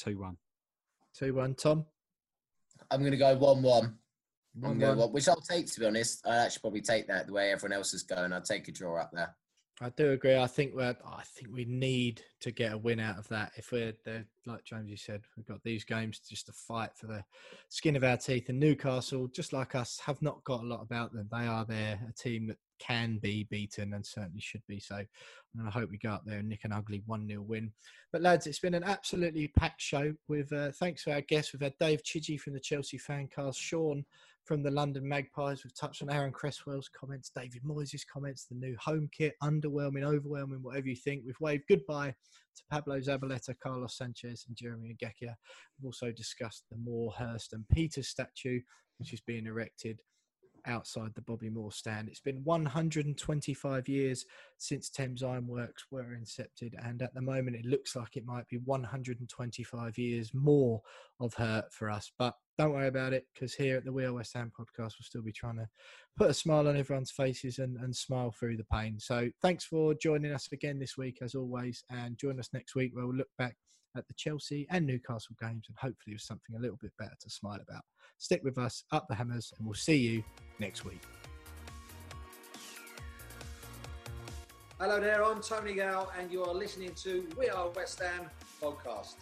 two 1.18 1.34
one. 1.34 1.56
Tom? 1.56 1.86
I'm 2.92 3.00
going 3.00 3.12
to 3.12 3.18
go 3.18 3.36
one 3.36 3.62
one. 3.62 3.98
I'm 4.56 4.62
1 4.62 4.80
going 4.80 5.00
1. 5.00 5.10
which 5.12 5.28
I'll 5.28 5.42
take 5.42 5.72
to 5.72 5.80
be 5.80 5.86
honest. 5.88 6.26
I'd 6.28 6.46
actually 6.46 6.62
probably 6.62 6.82
take 6.82 7.08
that 7.08 7.28
the 7.28 7.34
way 7.34 7.52
everyone 7.52 7.74
else 7.76 7.94
is 7.94 8.04
going. 8.04 8.32
I'd 8.32 8.46
take 8.46 8.68
a 8.68 8.72
draw 8.72 9.02
up 9.02 9.12
there. 9.12 9.36
I 9.82 9.90
do 9.90 10.12
agree. 10.12 10.38
I 10.38 10.46
think 10.46 10.76
we 10.76 10.84
I 10.84 11.24
think 11.26 11.50
we 11.52 11.66
need 11.66 12.22
to 12.42 12.52
get 12.52 12.74
a 12.74 12.78
win 12.78 13.00
out 13.00 13.18
of 13.18 13.28
that. 13.30 13.54
If 13.56 13.72
we're 13.72 13.94
like 14.46 14.64
James, 14.64 14.90
you 14.90 14.98
said, 14.98 15.24
we've 15.36 15.48
got 15.48 15.64
these 15.64 15.84
games 15.84 16.20
just 16.20 16.46
to 16.46 16.54
fight 16.54 16.92
for 16.96 17.08
the 17.08 17.24
skin 17.70 17.96
of 17.96 18.04
our 18.04 18.18
teeth. 18.18 18.50
And 18.50 18.60
Newcastle, 18.60 19.28
just 19.28 19.52
like 19.52 19.74
us, 19.74 20.00
have 20.06 20.22
not 20.22 20.44
got 20.44 20.62
a 20.62 20.68
lot 20.68 20.84
about 20.84 21.12
them. 21.12 21.28
They 21.32 21.48
are 21.48 21.66
there, 21.66 22.00
a 22.08 22.14
team 22.14 22.48
that 22.48 22.58
can 22.78 23.18
be 23.18 23.48
beaten 23.50 23.94
and 23.94 24.06
certainly 24.06 24.42
should 24.42 24.66
be 24.68 24.80
so. 24.80 24.98
And 25.58 25.68
I 25.68 25.72
hope 25.72 25.90
we 25.90 25.98
go 25.98 26.12
up 26.12 26.24
there 26.26 26.40
and 26.40 26.50
nick 26.50 26.66
an 26.66 26.72
ugly 26.72 27.02
1 27.08 27.28
0 27.28 27.42
win. 27.42 27.72
But 28.12 28.22
lads, 28.22 28.46
it's 28.46 28.60
been 28.60 28.76
an 28.76 28.84
absolutely 28.84 29.48
packed 29.48 29.82
show. 29.82 30.14
With 30.28 30.54
uh, 30.54 30.72
thanks 30.72 31.04
to 31.06 31.14
our 31.14 31.22
guests, 31.22 31.52
we've 31.52 31.62
had 31.62 31.78
Dave 31.80 32.04
Chidgey 32.04 32.40
from 32.40 32.54
the 32.54 32.60
Chelsea 32.60 33.00
Fancast, 33.00 33.58
Sean 33.58 34.06
from 34.46 34.62
the 34.62 34.72
London 34.72 35.08
Magpies. 35.08 35.64
We've 35.64 35.76
touched 35.76 36.02
on 36.02 36.10
Aaron 36.10 36.32
Cresswell's 36.32 36.90
comments, 36.90 37.32
David 37.36 37.64
Moyes' 37.64 38.04
comments, 38.12 38.46
the 38.46 38.56
new 38.56 38.76
home 38.80 39.10
kit, 39.12 39.34
underwhelming, 39.42 40.04
overwhelming, 40.04 40.62
whatever 40.62 40.88
you 40.88 40.96
think. 40.96 41.24
We've 41.26 41.40
waved 41.40 41.64
goodbye 41.70 42.10
to 42.10 42.64
Pablo 42.70 43.00
Zabaleta, 43.00 43.56
Carlos 43.62 43.98
Sanchez, 43.98 44.46
and 44.48 44.56
Jeremy 44.56 44.96
Ngakia. 45.02 45.34
We've 45.78 45.86
also 45.86 46.12
discussed 46.12 46.66
the 46.70 46.78
Moore, 46.78 47.14
Hurst, 47.18 47.54
and 47.54 47.68
Peters 47.70 48.10
statue, 48.10 48.60
which 49.00 49.14
is 49.14 49.22
being 49.22 49.46
erected 49.46 50.00
outside 50.66 51.14
the 51.14 51.22
Bobby 51.22 51.50
Moore 51.50 51.72
stand. 51.72 52.08
It's 52.08 52.20
been 52.20 52.44
125 52.44 53.88
years 53.88 54.26
since 54.58 54.90
Thames 54.90 55.24
Ironworks 55.24 55.86
were 55.92 56.18
incepted, 56.18 56.74
and 56.88 57.02
at 57.02 57.14
the 57.14 57.22
moment 57.22 57.56
it 57.56 57.66
looks 57.66 57.96
like 57.96 58.16
it 58.16 58.26
might 58.26 58.48
be 58.48 58.58
125 58.58 59.98
years 59.98 60.34
more 60.34 60.82
of 61.20 61.34
hurt 61.34 61.72
for 61.72 61.90
us. 61.90 62.12
But 62.18 62.36
don't 62.58 62.74
worry 62.74 62.88
about 62.88 63.14
it 63.14 63.26
because 63.34 63.54
here 63.54 63.78
at 63.78 63.86
the 63.86 63.92
We 63.92 64.06
Are 64.06 64.14
West 64.14 64.34
Ham 64.36 64.52
podcast, 64.58 64.94
we'll 65.00 65.04
still 65.04 65.24
be 65.24 65.32
trying 65.32 65.58
to 65.58 65.68
put 66.16 66.30
a 66.30 66.34
smile 66.34 66.68
on 66.68 66.78
everyone's 66.78 67.12
faces 67.12 67.60
and, 67.60 67.78
and 67.78 67.96
smile 67.96 68.32
through 68.32 68.58
the 68.58 68.66
pain. 68.66 69.00
So 69.00 69.30
thanks 69.42 69.66
for 69.66 69.94
joining 69.96 70.34
us 70.34 70.48
again 70.52 70.80
this 70.80 70.98
week, 70.98 71.20
as 71.22 71.36
always, 71.36 71.84
and 71.90 72.18
join 72.18 72.40
us 72.40 72.50
next 72.54 72.76
week 72.76 72.92
where 72.94 73.08
we'll 73.08 73.16
look 73.16 73.32
back 73.38 73.58
at 73.96 74.08
the 74.08 74.14
Chelsea 74.14 74.68
and 74.70 74.86
Newcastle 74.86 75.36
games 75.42 75.66
and 75.68 75.78
hopefully 75.78 76.14
with 76.14 76.22
something 76.22 76.56
a 76.56 76.60
little 76.60 76.78
bit 76.82 76.92
better 76.98 77.16
to 77.22 77.30
smile 77.30 77.60
about. 77.62 77.84
Stick 78.18 78.42
with 78.44 78.58
us, 78.58 78.84
up 78.92 79.08
the 79.08 79.16
hammers, 79.16 79.54
and 79.58 79.68
we'll 79.68 79.74
see 79.74 79.98
you 79.98 80.24
next 80.60 80.86
week. 80.86 81.02
Hello 84.80 85.00
there, 85.00 85.24
I'm 85.24 85.42
Tony 85.42 85.74
Gale, 85.74 86.12
and 86.20 86.32
you 86.32 86.44
are 86.44 86.54
listening 86.54 86.92
to 87.04 87.28
We 87.38 87.50
Are 87.50 87.70
West 87.70 88.02
Ham 88.02 88.30
podcast. 88.62 89.16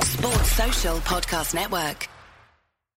Sports 0.00 0.52
Social 0.52 0.96
Podcast 0.98 1.54
Network. 1.54 2.08